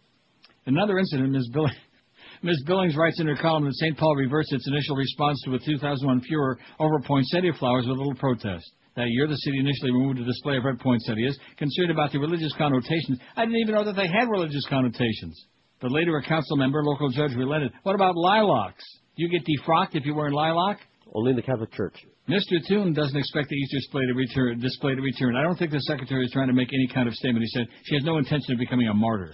[0.65, 1.49] Another incident, Ms.
[1.53, 1.77] Billings.
[2.43, 2.63] Ms.
[2.67, 3.97] Billings writes in her column that St.
[3.97, 8.15] Paul reversed its initial response to a 2001 furor over poinsettia flowers with a little
[8.15, 8.69] protest.
[8.95, 12.53] That year, the city initially removed a display of red poinsettias, concerned about the religious
[12.57, 13.19] connotations.
[13.35, 15.45] I didn't even know that they had religious connotations.
[15.81, 17.73] But later, a council member, local judge, relented.
[17.83, 18.83] What about lilacs?
[19.17, 20.79] You get defrocked if you wear wearing lilac?
[21.13, 21.95] Only in the Catholic Church.
[22.29, 22.57] Mr.
[22.67, 24.59] Thune doesn't expect the Easter display to return.
[24.59, 25.35] Display to return.
[25.35, 27.43] I don't think the secretary is trying to make any kind of statement.
[27.43, 29.33] He said she has no intention of becoming a martyr.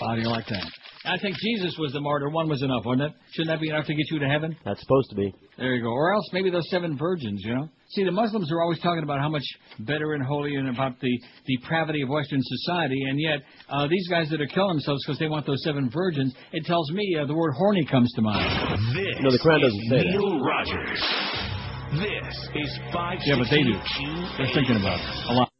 [0.00, 0.81] How do you like that?
[1.04, 2.28] I think Jesus was the martyr.
[2.30, 3.12] One was enough, wasn't it?
[3.32, 4.56] Shouldn't that be enough to get you to heaven?
[4.64, 5.34] That's supposed to be.
[5.58, 5.90] There you go.
[5.90, 7.68] Or else maybe those seven virgins, you know?
[7.90, 9.42] See, the Muslims are always talking about how much
[9.80, 11.10] better and holy and about the
[11.46, 15.28] depravity of Western society, and yet uh, these guys that are killing themselves because they
[15.28, 18.48] want those seven virgins, it tells me uh, the word horny comes to mind.
[18.94, 20.06] This No, the Quran doesn't is say that.
[20.06, 21.02] Neil Rogers.
[21.92, 23.76] This is 560 Yeah, but they do.
[24.38, 25.51] They're thinking about it a lot.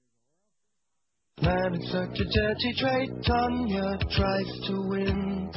[1.43, 3.11] Man, it's such a dirty trait.
[3.27, 5.51] Tanya tries to win.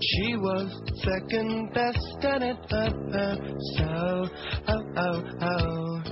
[0.00, 0.72] She was
[1.04, 3.36] second best and it hurt her
[3.76, 4.26] so.
[4.68, 6.02] Oh, oh, oh.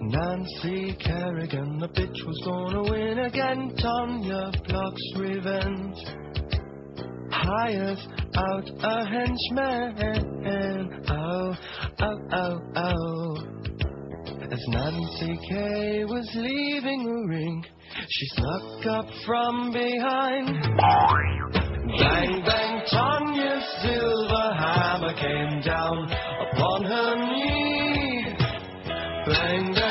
[0.00, 3.74] Nancy Kerrigan, the bitch was gonna win again.
[3.76, 5.98] Tanya plots revenge.
[7.30, 11.04] Hires out a henchman.
[11.10, 11.54] Oh,
[12.00, 13.36] oh, oh, oh.
[14.48, 17.64] As Nancy K was leaving the ring,
[18.08, 20.62] she snuck up from behind.
[21.98, 26.10] Bang, bang, Tanya's silver hammer came down
[26.52, 28.24] upon her knee.
[29.26, 29.85] Bang, bang,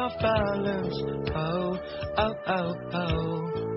[0.00, 0.96] off balance.
[1.34, 1.78] Oh,
[2.16, 3.70] oh, oh, oh.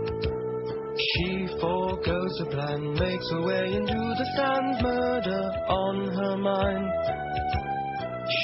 [0.95, 6.88] She forgoes her plan, makes her way into the stand, murder on her mind.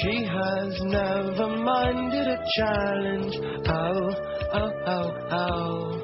[0.02, 3.34] She has never minded a challenge.
[3.66, 4.10] Oh,
[4.52, 6.00] oh, oh, oh.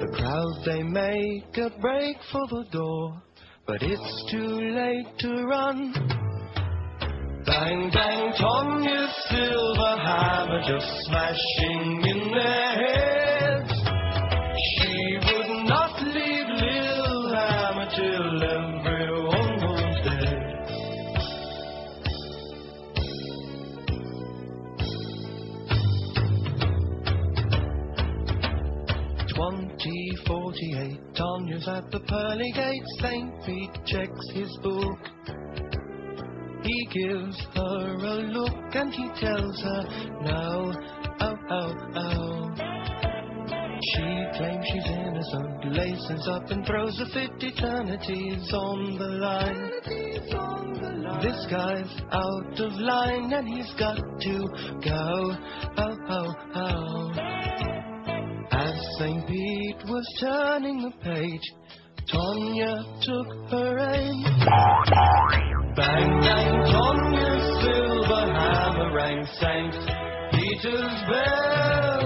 [0.00, 3.22] The crowd they make a break for the door,
[3.66, 6.27] but it's too late to run.
[7.58, 13.72] Bang, bang, Tanya's silver hammer just smashing in their heads.
[14.76, 14.94] She
[15.26, 20.38] would not leave Lil Hammer till everyone was dead.
[29.34, 32.98] Twenty forty-eight, Tanya's at the pearly gates.
[33.00, 34.98] Saint Pete checks his book.
[36.68, 39.82] He gives her a look and he tells her
[40.20, 40.70] no.
[41.18, 42.50] Oh, oh, oh.
[43.80, 47.30] She claims she's innocent, laces up and throws a fit.
[47.42, 49.70] Eternity's on the line.
[51.22, 54.38] This guy's out of line and he's got to
[54.84, 55.36] go.
[55.78, 57.10] Oh, oh, oh.
[58.50, 59.26] As St.
[59.26, 61.52] Pete was turning the page,
[62.12, 64.22] Tonya took her aim.
[65.76, 69.74] Bang, bang, Tonya's silver hammer rang St.
[70.32, 72.00] Peter's bell.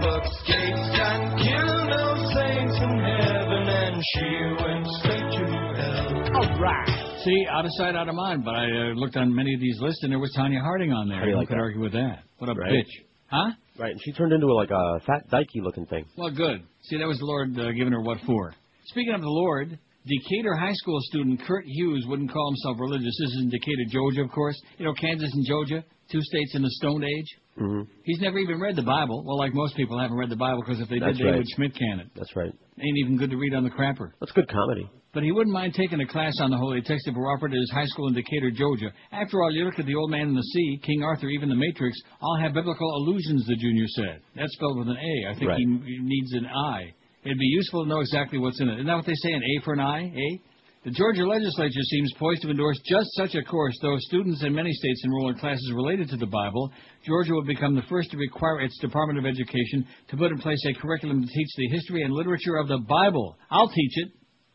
[0.00, 4.28] But skates can kill no saints in heaven, and she
[4.62, 5.44] went straight to
[5.76, 6.36] hell.
[6.36, 7.18] All right.
[7.24, 8.44] See, out of sight, out of mind.
[8.44, 11.08] But I uh, looked on many of these lists, and there was Tonya Harding on
[11.08, 11.18] there.
[11.18, 11.60] How do you Who like could that?
[11.62, 12.20] argue with that?
[12.38, 12.72] What a Right.
[12.72, 13.04] bitch.
[13.26, 13.50] Huh?
[13.78, 16.04] Right, and she turned into like a fat dykey looking thing.
[16.16, 16.62] Well, good.
[16.82, 18.54] See, that was the Lord uh, giving her what for.
[18.90, 23.14] Speaking of the Lord, Decatur High School student Kurt Hughes wouldn't call himself religious.
[23.20, 24.60] This is in Decatur, Georgia, of course.
[24.78, 27.26] You know, Kansas and Georgia, two states in the Stone Age.
[27.56, 29.22] hmm He's never even read the Bible.
[29.24, 31.46] Well, like most people haven't read the Bible because if they That's did, they would
[31.54, 32.08] Schmidt can it.
[32.16, 32.50] That's right.
[32.50, 34.10] Ain't even good to read on the crapper.
[34.18, 34.90] That's good comedy.
[35.12, 37.52] But he wouldn't mind taking a class on the Holy Text if it were offered
[37.52, 38.90] at his high school in Decatur, Georgia.
[39.12, 41.56] After all, you look at the Old Man and the Sea, King Arthur, even the
[41.56, 44.20] Matrix, all have biblical allusions, the junior said.
[44.36, 45.30] That's spelled with an A.
[45.30, 45.58] I think Right.
[45.58, 46.94] he needs an I.
[47.24, 48.74] It'd be useful to know exactly what's in it.
[48.74, 50.36] Isn't that what they say, an A for an I, eh?
[50.84, 54.72] The Georgia legislature seems poised to endorse just such a course, though students in many
[54.72, 56.72] states enroll in classes related to the Bible.
[57.04, 60.64] Georgia will become the first to require its Department of Education to put in place
[60.64, 63.36] a curriculum to teach the history and literature of the Bible.
[63.50, 64.08] I'll teach it.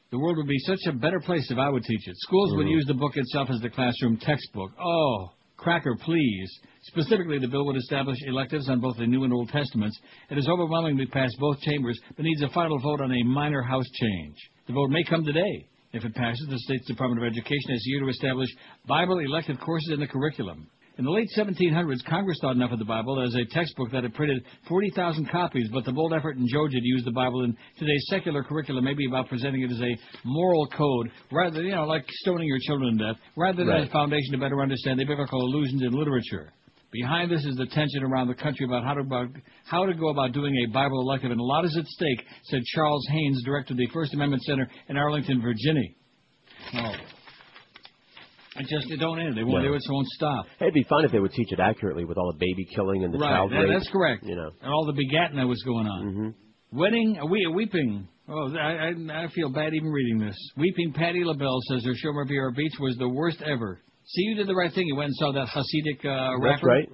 [0.09, 2.15] The world would be such a better place if I would teach it.
[2.17, 2.71] Schools would Mhm.
[2.71, 4.71] use the book itself as the classroom textbook.
[4.79, 6.51] Oh, cracker, please.
[6.87, 9.97] Specifically, the bill would establish electives on both the New and Old Testaments.
[10.29, 13.89] It has overwhelmingly passed both chambers, but needs a final vote on a minor House
[13.93, 14.35] change.
[14.67, 15.67] The vote may come today.
[15.93, 18.49] If it passes, the state's Department of Education has a year to establish
[18.87, 20.67] Bible elective courses in the curriculum.
[20.97, 24.13] In the late 1700s, Congress thought enough of the Bible as a textbook that it
[24.13, 28.05] printed 40,000 copies, but the bold effort in Georgia to use the Bible in today's
[28.09, 32.05] secular curriculum may be about presenting it as a moral code, rather you know, like
[32.09, 33.87] stoning your children to death, rather than Right.
[33.87, 36.53] a foundation to better understand the biblical allusions in literature.
[36.95, 39.27] Behind this is the tension around the country about how to about
[39.65, 42.61] how to go about doing a Bible elective, and a lot is at stake," said
[42.73, 45.89] Charles Haynes, director of the First Amendment Center in Arlington, Virginia.
[46.73, 46.93] Oh,
[48.57, 49.35] it just it don't end.
[49.35, 49.63] They won't.
[49.63, 49.71] No.
[49.71, 50.45] They just won't stop.
[50.61, 53.13] It'd be fun if they would teach it accurately with all the baby killing and
[53.13, 53.69] the right, child rape.
[53.69, 54.23] that's correct.
[54.23, 54.51] You know.
[54.61, 56.05] and all the begatting that was going on.
[56.05, 56.79] Mm-hmm.
[56.79, 58.07] Wedding, a we, weeping.
[58.27, 60.35] Oh, I, I, I feel bad even reading this.
[60.57, 62.11] Weeping Patti LaBelle says her show
[62.55, 63.81] Beach was the worst ever.
[64.07, 64.85] See, you did the right thing.
[64.87, 66.89] You went and saw that Hasidic uh, That's right.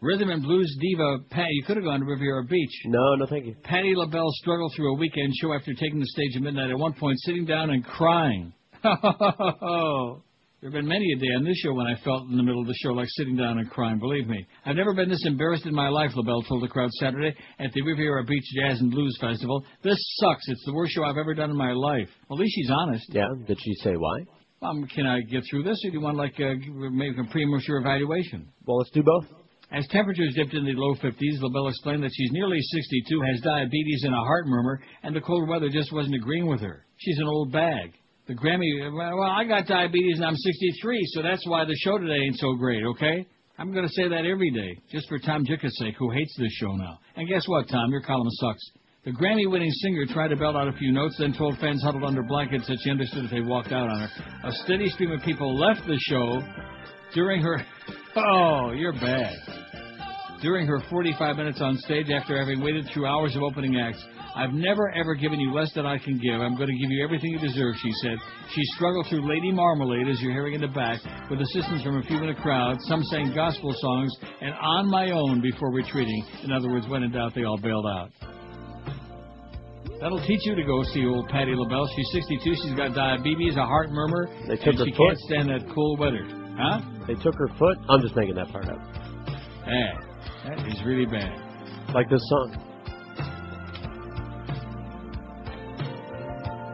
[0.00, 1.48] Rhythm and blues diva Patti.
[1.50, 2.82] You could have gone to Riviera Beach.
[2.86, 3.56] No, no, thank you.
[3.64, 6.70] Patti LaBelle struggled through a weekend show after taking the stage at midnight.
[6.70, 8.52] At one point, sitting down and crying.
[10.60, 12.60] There have been many a day on this show when I felt in the middle
[12.60, 14.00] of the show like sitting down and crying.
[14.00, 16.10] Believe me, I've never been this embarrassed in my life.
[16.16, 19.64] LaBelle told the crowd Saturday at the Riviera Beach Jazz and Blues Festival.
[19.84, 20.48] This sucks.
[20.48, 22.08] It's the worst show I've ever done in my life.
[22.28, 23.04] Well, at least she's honest.
[23.10, 23.28] Yeah.
[23.46, 24.18] Did she say why?
[24.60, 26.54] Um, can I get through this, or do you want like uh,
[26.90, 28.48] make a premature evaluation?
[28.66, 29.24] Well, let's do both.
[29.70, 34.02] As temperatures dipped in the low 50s, LaBelle explained that she's nearly 62, has diabetes
[34.04, 36.86] and a heart murmur, and the cold weather just wasn't agreeing with her.
[36.96, 37.92] She's an old bag.
[38.26, 42.24] The Grammy, well, I got diabetes and I'm 63, so that's why the show today
[42.24, 43.26] ain't so great, okay?
[43.58, 46.52] I'm going to say that every day, just for Tom Jicha's sake, who hates this
[46.52, 46.98] show now.
[47.16, 47.90] And guess what, Tom?
[47.90, 48.62] Your column sucks.
[49.08, 52.04] The Grammy winning singer tried to belt out a few notes, then told fans huddled
[52.04, 54.10] under blankets that she understood if they walked out on her.
[54.44, 56.42] A steady stream of people left the show
[57.14, 57.64] during her.
[58.16, 59.36] Oh, you're bad.
[60.42, 64.02] During her 45 minutes on stage after having waited through hours of opening acts.
[64.34, 66.40] I've never ever given you less than I can give.
[66.40, 68.16] I'm going to give you everything you deserve, she said.
[68.54, 72.02] She struggled through Lady Marmalade, as you're hearing in the back, with assistance from a
[72.02, 76.26] few in the crowd, some sang gospel songs, and on my own before retreating.
[76.42, 78.10] In other words, when in doubt, they all bailed out.
[80.00, 81.88] That'll teach you to go see old Patti LaBelle.
[81.96, 82.54] She's 62.
[82.62, 85.08] She's got diabetes, a heart murmur, They took and her she foot.
[85.08, 86.24] can't stand that cold weather.
[86.56, 86.80] Huh?
[87.06, 87.78] They took her foot.
[87.88, 88.78] I'm just making that part up.
[89.66, 90.04] Bad.
[90.46, 91.34] That is really bad.
[91.94, 92.64] Like this song.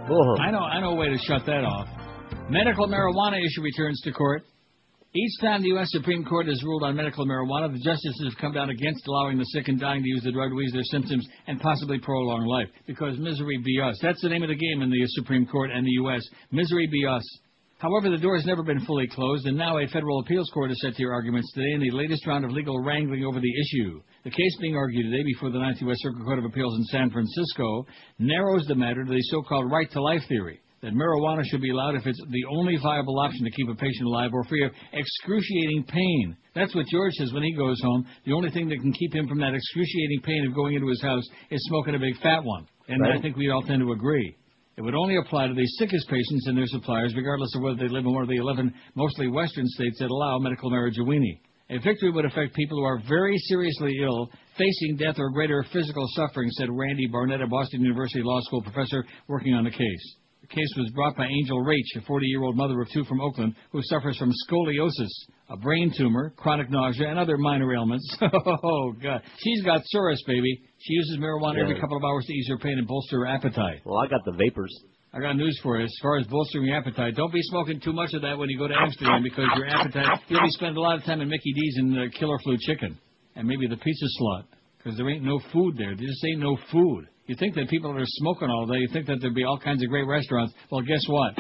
[0.08, 0.36] Whoa.
[0.36, 1.88] I know, I know a way to shut that off.
[2.50, 4.42] Medical marijuana issue returns to court.
[5.16, 5.92] Each time the U.S.
[5.92, 9.44] Supreme Court has ruled on medical marijuana, the justices have come down against allowing the
[9.44, 12.66] sick and dying to use the drug to ease their symptoms and possibly prolong life.
[12.88, 13.96] Because misery be us.
[14.02, 16.20] That's the name of the game in the Supreme Court and the U.S.
[16.50, 17.22] Misery be us.
[17.78, 20.80] However, the door has never been fully closed, and now a federal appeals court is
[20.80, 24.02] set to hear arguments today in the latest round of legal wrangling over the issue.
[24.24, 25.98] The case being argued today before the Ninth U.S.
[26.00, 27.86] Circuit Court of Appeals in San Francisco
[28.18, 31.94] narrows the matter to the so-called right to life theory that marijuana should be allowed
[31.94, 35.82] if it's the only viable option to keep a patient alive or free of excruciating
[35.88, 36.36] pain.
[36.54, 38.06] That's what George says when he goes home.
[38.26, 41.00] The only thing that can keep him from that excruciating pain of going into his
[41.00, 42.66] house is smoking a big fat one.
[42.88, 43.16] And Right.
[43.16, 44.36] I think we all tend to agree.
[44.76, 47.88] It would only apply to the sickest patients and their suppliers, regardless of whether they
[47.88, 51.38] live in one of the 11 mostly Western states that allow medical marijuana.
[51.70, 56.04] A victory would affect people who are very seriously ill, facing death or greater physical
[56.08, 60.16] suffering, said Randy Barnett, a Boston University Law School professor working on the case.
[60.44, 63.80] The case was brought by Angel Raich, a 40-year-old mother of two from Oakland, who
[63.84, 65.08] suffers from scoliosis,
[65.48, 68.06] a brain tumor, chronic nausea, and other minor ailments.
[68.22, 69.22] oh, God.
[69.38, 70.60] She's got psoriasis, baby.
[70.80, 73.80] She uses marijuana every couple of hours to ease her pain and bolster her appetite.
[73.86, 74.70] Well, I got the vapors.
[75.14, 75.84] I got news for you.
[75.86, 78.58] As far as bolstering your appetite, don't be smoking too much of that when you
[78.58, 81.52] go to Amsterdam because your appetite, you'll be spending a lot of time in Mickey
[81.54, 82.98] D's and uh, Killer Flu Chicken
[83.34, 84.44] and maybe the pizza slot
[84.76, 85.96] because there ain't no food there.
[85.96, 87.08] There just ain't no food.
[87.26, 89.82] You think that people are smoking all day, you think that there'd be all kinds
[89.82, 90.52] of great restaurants.
[90.70, 91.32] Well, guess what?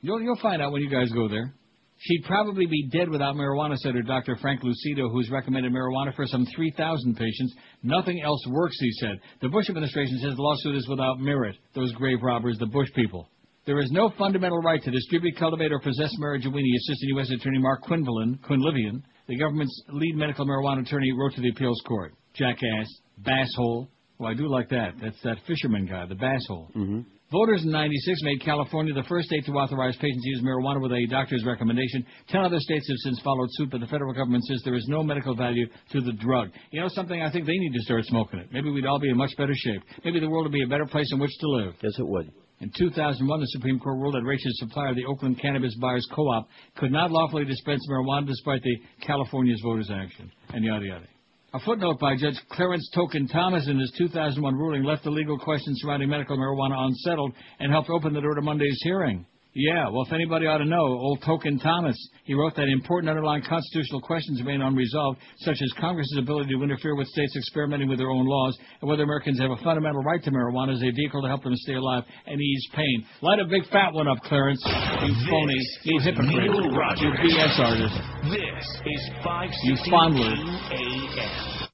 [0.00, 1.52] You'll, you'll find out when you guys go there.
[2.00, 4.36] She'd probably be dead without marijuana, said her Dr.
[4.36, 7.54] Frank Lucido, who's recommended marijuana for some 3,000 patients.
[7.82, 9.18] Nothing else works, he said.
[9.42, 11.56] The Bush administration says the lawsuit is without merit.
[11.74, 13.28] Those grave robbers, the Bush people.
[13.66, 17.30] There is no fundamental right to distribute, cultivate, or possess marijuana, Assistant U.S.
[17.30, 22.14] Attorney Mark Quinlivan, Quinlivian, the government's lead medical marijuana attorney, wrote to the appeals court.
[22.34, 22.86] Jackass,
[23.18, 23.90] basshole.
[24.18, 24.94] Well, I do like that.
[25.00, 26.70] That's that fisherman guy, the basshole.
[26.76, 27.00] Mm-hmm.
[27.30, 30.92] Voters in 96 made California the first state to authorize patients to use marijuana with
[30.92, 32.04] a doctor's recommendation.
[32.28, 35.02] Ten other states have since followed suit, but the federal government says there is no
[35.02, 36.50] medical value to the drug.
[36.70, 37.20] You know something?
[37.20, 38.48] I think they need to start smoking it.
[38.50, 39.82] Maybe we'd all be in much better shape.
[40.04, 41.74] Maybe the world would be a better place in which to live.
[41.82, 42.32] Yes, it would.
[42.60, 46.90] In 2001, the Supreme Court ruled that Rachel's supplier, the Oakland Cannabis Buyers Co-op, could
[46.90, 51.06] not lawfully dispense marijuana despite the California's voters' action, and yada yada.
[51.54, 55.80] A footnote by Judge Clarence Token Thomas in his 2001 ruling left the legal questions
[55.80, 59.24] surrounding medical marijuana unsettled and helped open the door to Monday's hearing.
[59.60, 63.42] Yeah, well, if anybody ought to know, old Token Thomas, he wrote that important underlying
[63.42, 68.08] constitutional questions remain unresolved, such as Congress's ability to interfere with states experimenting with their
[68.08, 71.26] own laws, and whether Americans have a fundamental right to marijuana as a vehicle to
[71.26, 73.04] help them stay alive and ease pain.
[73.20, 74.62] Light a big fat one up, Clarence.
[74.64, 77.02] You phony, you hypocrite, Neil Rogers.
[77.02, 77.98] you BS artist.
[78.30, 80.38] This is 560 You fondler.
[80.70, 81.68] AM.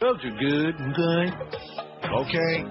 [0.00, 0.74] Those are good.
[2.10, 2.66] Okay.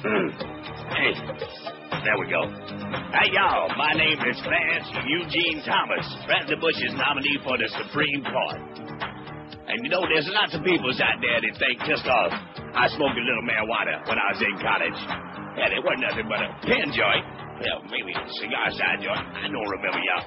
[0.00, 0.32] Okay.
[0.96, 2.48] hey, there we go.
[3.12, 8.60] Hey, y'all, my name is Clarence Eugene Thomas, President Bush's nominee for the Supreme Court.
[9.68, 13.12] And you know, there's lots of people out there that think just cause I smoked
[13.12, 15.00] a little marijuana when I was in college.
[15.60, 17.24] Yeah, it wasn't nothing but a pen joint.
[17.60, 19.20] Well, maybe a cigar side joint.
[19.20, 20.24] I don't remember y'all.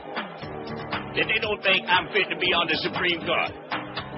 [1.18, 3.50] That they don't think I'm fit to be on the Supreme Court.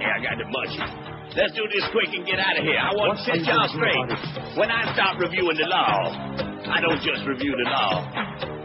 [0.04, 1.15] Yeah, I got the munchies.
[1.36, 2.80] Let's do this quick and get out of here.
[2.80, 4.08] I want to set y'all straight.
[4.56, 6.16] When I start reviewing the law,
[6.64, 8.08] I don't just review the law.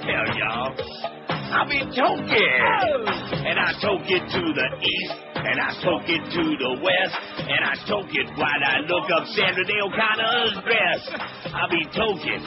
[0.07, 0.71] Hell, y'all.
[1.51, 3.11] I be toking.
[3.43, 7.59] And I toke it to the east, and I toke it to the west, and
[7.59, 11.03] I toke it while I look up Sandra Day O'Connor's dress.
[11.51, 12.39] I be toking.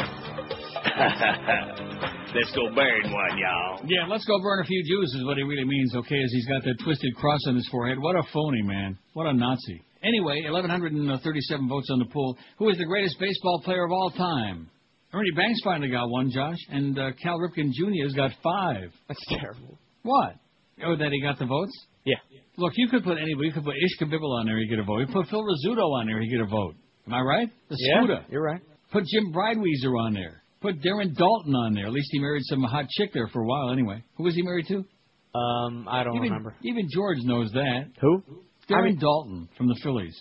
[2.31, 3.83] Let's go burn one, y'all.
[3.85, 6.47] Yeah, let's go burn a few Jews is what he really means, okay, as he's
[6.47, 7.99] got that twisted cross on his forehead.
[7.99, 8.97] What a phony, man.
[9.13, 9.83] What a Nazi.
[10.03, 12.37] Anyway, 1,137 votes on the poll.
[12.57, 14.69] Who is the greatest baseball player of all time?
[15.13, 18.03] Ernie Banks finally got one, Josh, and uh, Cal Ripken Jr.
[18.03, 18.91] has got five.
[19.07, 19.77] That's terrible.
[20.01, 20.35] What?
[20.85, 21.71] Oh, that he got the votes?
[22.03, 22.15] Yeah.
[22.57, 23.47] Look, you could put anybody.
[23.47, 24.99] You could put Ish Kabibble on there, you get a vote.
[24.99, 26.75] You put Phil Rizzuto on there, you get a vote.
[27.07, 27.49] Am I right?
[27.69, 28.23] The Yeah, Scuda.
[28.31, 28.61] you're right.
[28.91, 30.41] Put Jim Breidwieser on there.
[30.61, 31.85] Put Darren Daulton on there.
[31.85, 34.03] At least he married some hot chick there for a while, anyway.
[34.17, 34.85] Who was he married to?
[35.37, 36.55] Um, I don't even, remember.
[36.63, 37.85] Even George knows that.
[38.01, 38.23] Who?
[38.73, 40.17] Darren I mean- Daulton from the Phillies.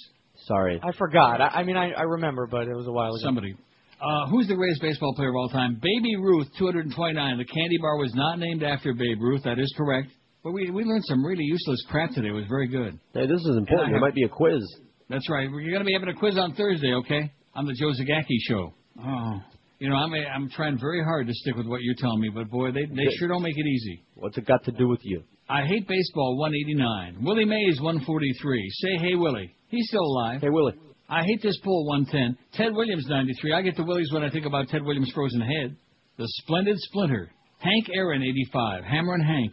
[0.46, 0.80] Sorry.
[0.82, 1.40] I forgot.
[1.40, 3.22] I, I mean, I, I remember, but it was a while ago.
[3.22, 3.54] Somebody.
[4.00, 5.74] Uh, who's the greatest baseball player of all time?
[5.80, 7.38] Baby Ruth, 229.
[7.38, 9.44] The candy bar was not named after Babe Ruth.
[9.44, 10.08] That is correct.
[10.42, 12.28] But we we learned some really useless crap today.
[12.28, 12.98] It was very good.
[13.14, 13.90] Hey, this is important.
[13.90, 14.60] There have- might be a quiz.
[15.08, 15.48] That's right.
[15.50, 17.30] We're going to be having a quiz on Thursday, okay?
[17.54, 18.72] On the Joe Zagacki show.
[18.98, 19.40] Oh.
[19.78, 22.48] You know, I'm I'm trying very hard to stick with what you're telling me, but
[22.50, 24.02] boy, they they sure don't make it easy.
[24.14, 25.22] What's it got to do with you?
[25.52, 27.22] I hate baseball 189.
[27.22, 28.70] Willie Mays 143.
[28.70, 29.54] Say hey Willie.
[29.68, 30.40] He's still alive.
[30.40, 30.72] Hey Willie.
[31.10, 32.38] I hate this poll 110.
[32.54, 33.52] Ted Williams 93.
[33.52, 35.76] I get the Willies when I think about Ted Williams' frozen head.
[36.16, 37.30] The Splendid Splinter.
[37.58, 38.84] Hank Aaron 85.
[38.84, 39.52] Hammer and Hank.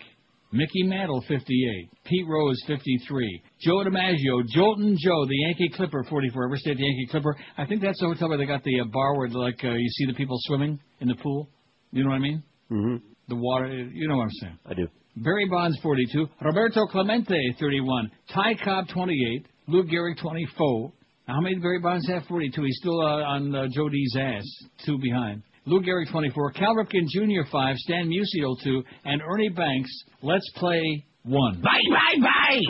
[0.53, 1.89] Mickey Mantle 58.
[2.05, 3.41] Pete Rose 53.
[3.59, 4.47] Joe DiMaggio.
[4.55, 6.45] Joltin' Joe, the Yankee Clipper 44.
[6.45, 7.35] Ever stay at the Yankee Clipper?
[7.57, 9.89] I think that's the hotel where they got the uh, bar where like uh, you
[9.89, 11.49] see the people swimming in the pool.
[11.91, 12.43] You know what I mean?
[12.71, 12.95] Mm-hmm.
[13.27, 13.67] The water.
[13.67, 14.59] You know what I'm saying?
[14.65, 14.87] I do.
[15.17, 20.91] Barry Bonds 42, Roberto Clemente 31, Ty Cobb 28, Lou Gehrig 24.
[21.27, 22.23] Now, how many did Barry Bonds have?
[22.27, 22.63] 42.
[22.63, 24.45] He's still uh, on uh, Joe D's ass,
[24.85, 25.43] two behind.
[25.65, 27.47] Lou Gehrig 24, Cal Ripken Jr.
[27.51, 29.91] 5, Stan Musial 2, and Ernie Banks.
[30.21, 31.61] Let's play one.
[31.61, 32.61] Bye, bye, bye.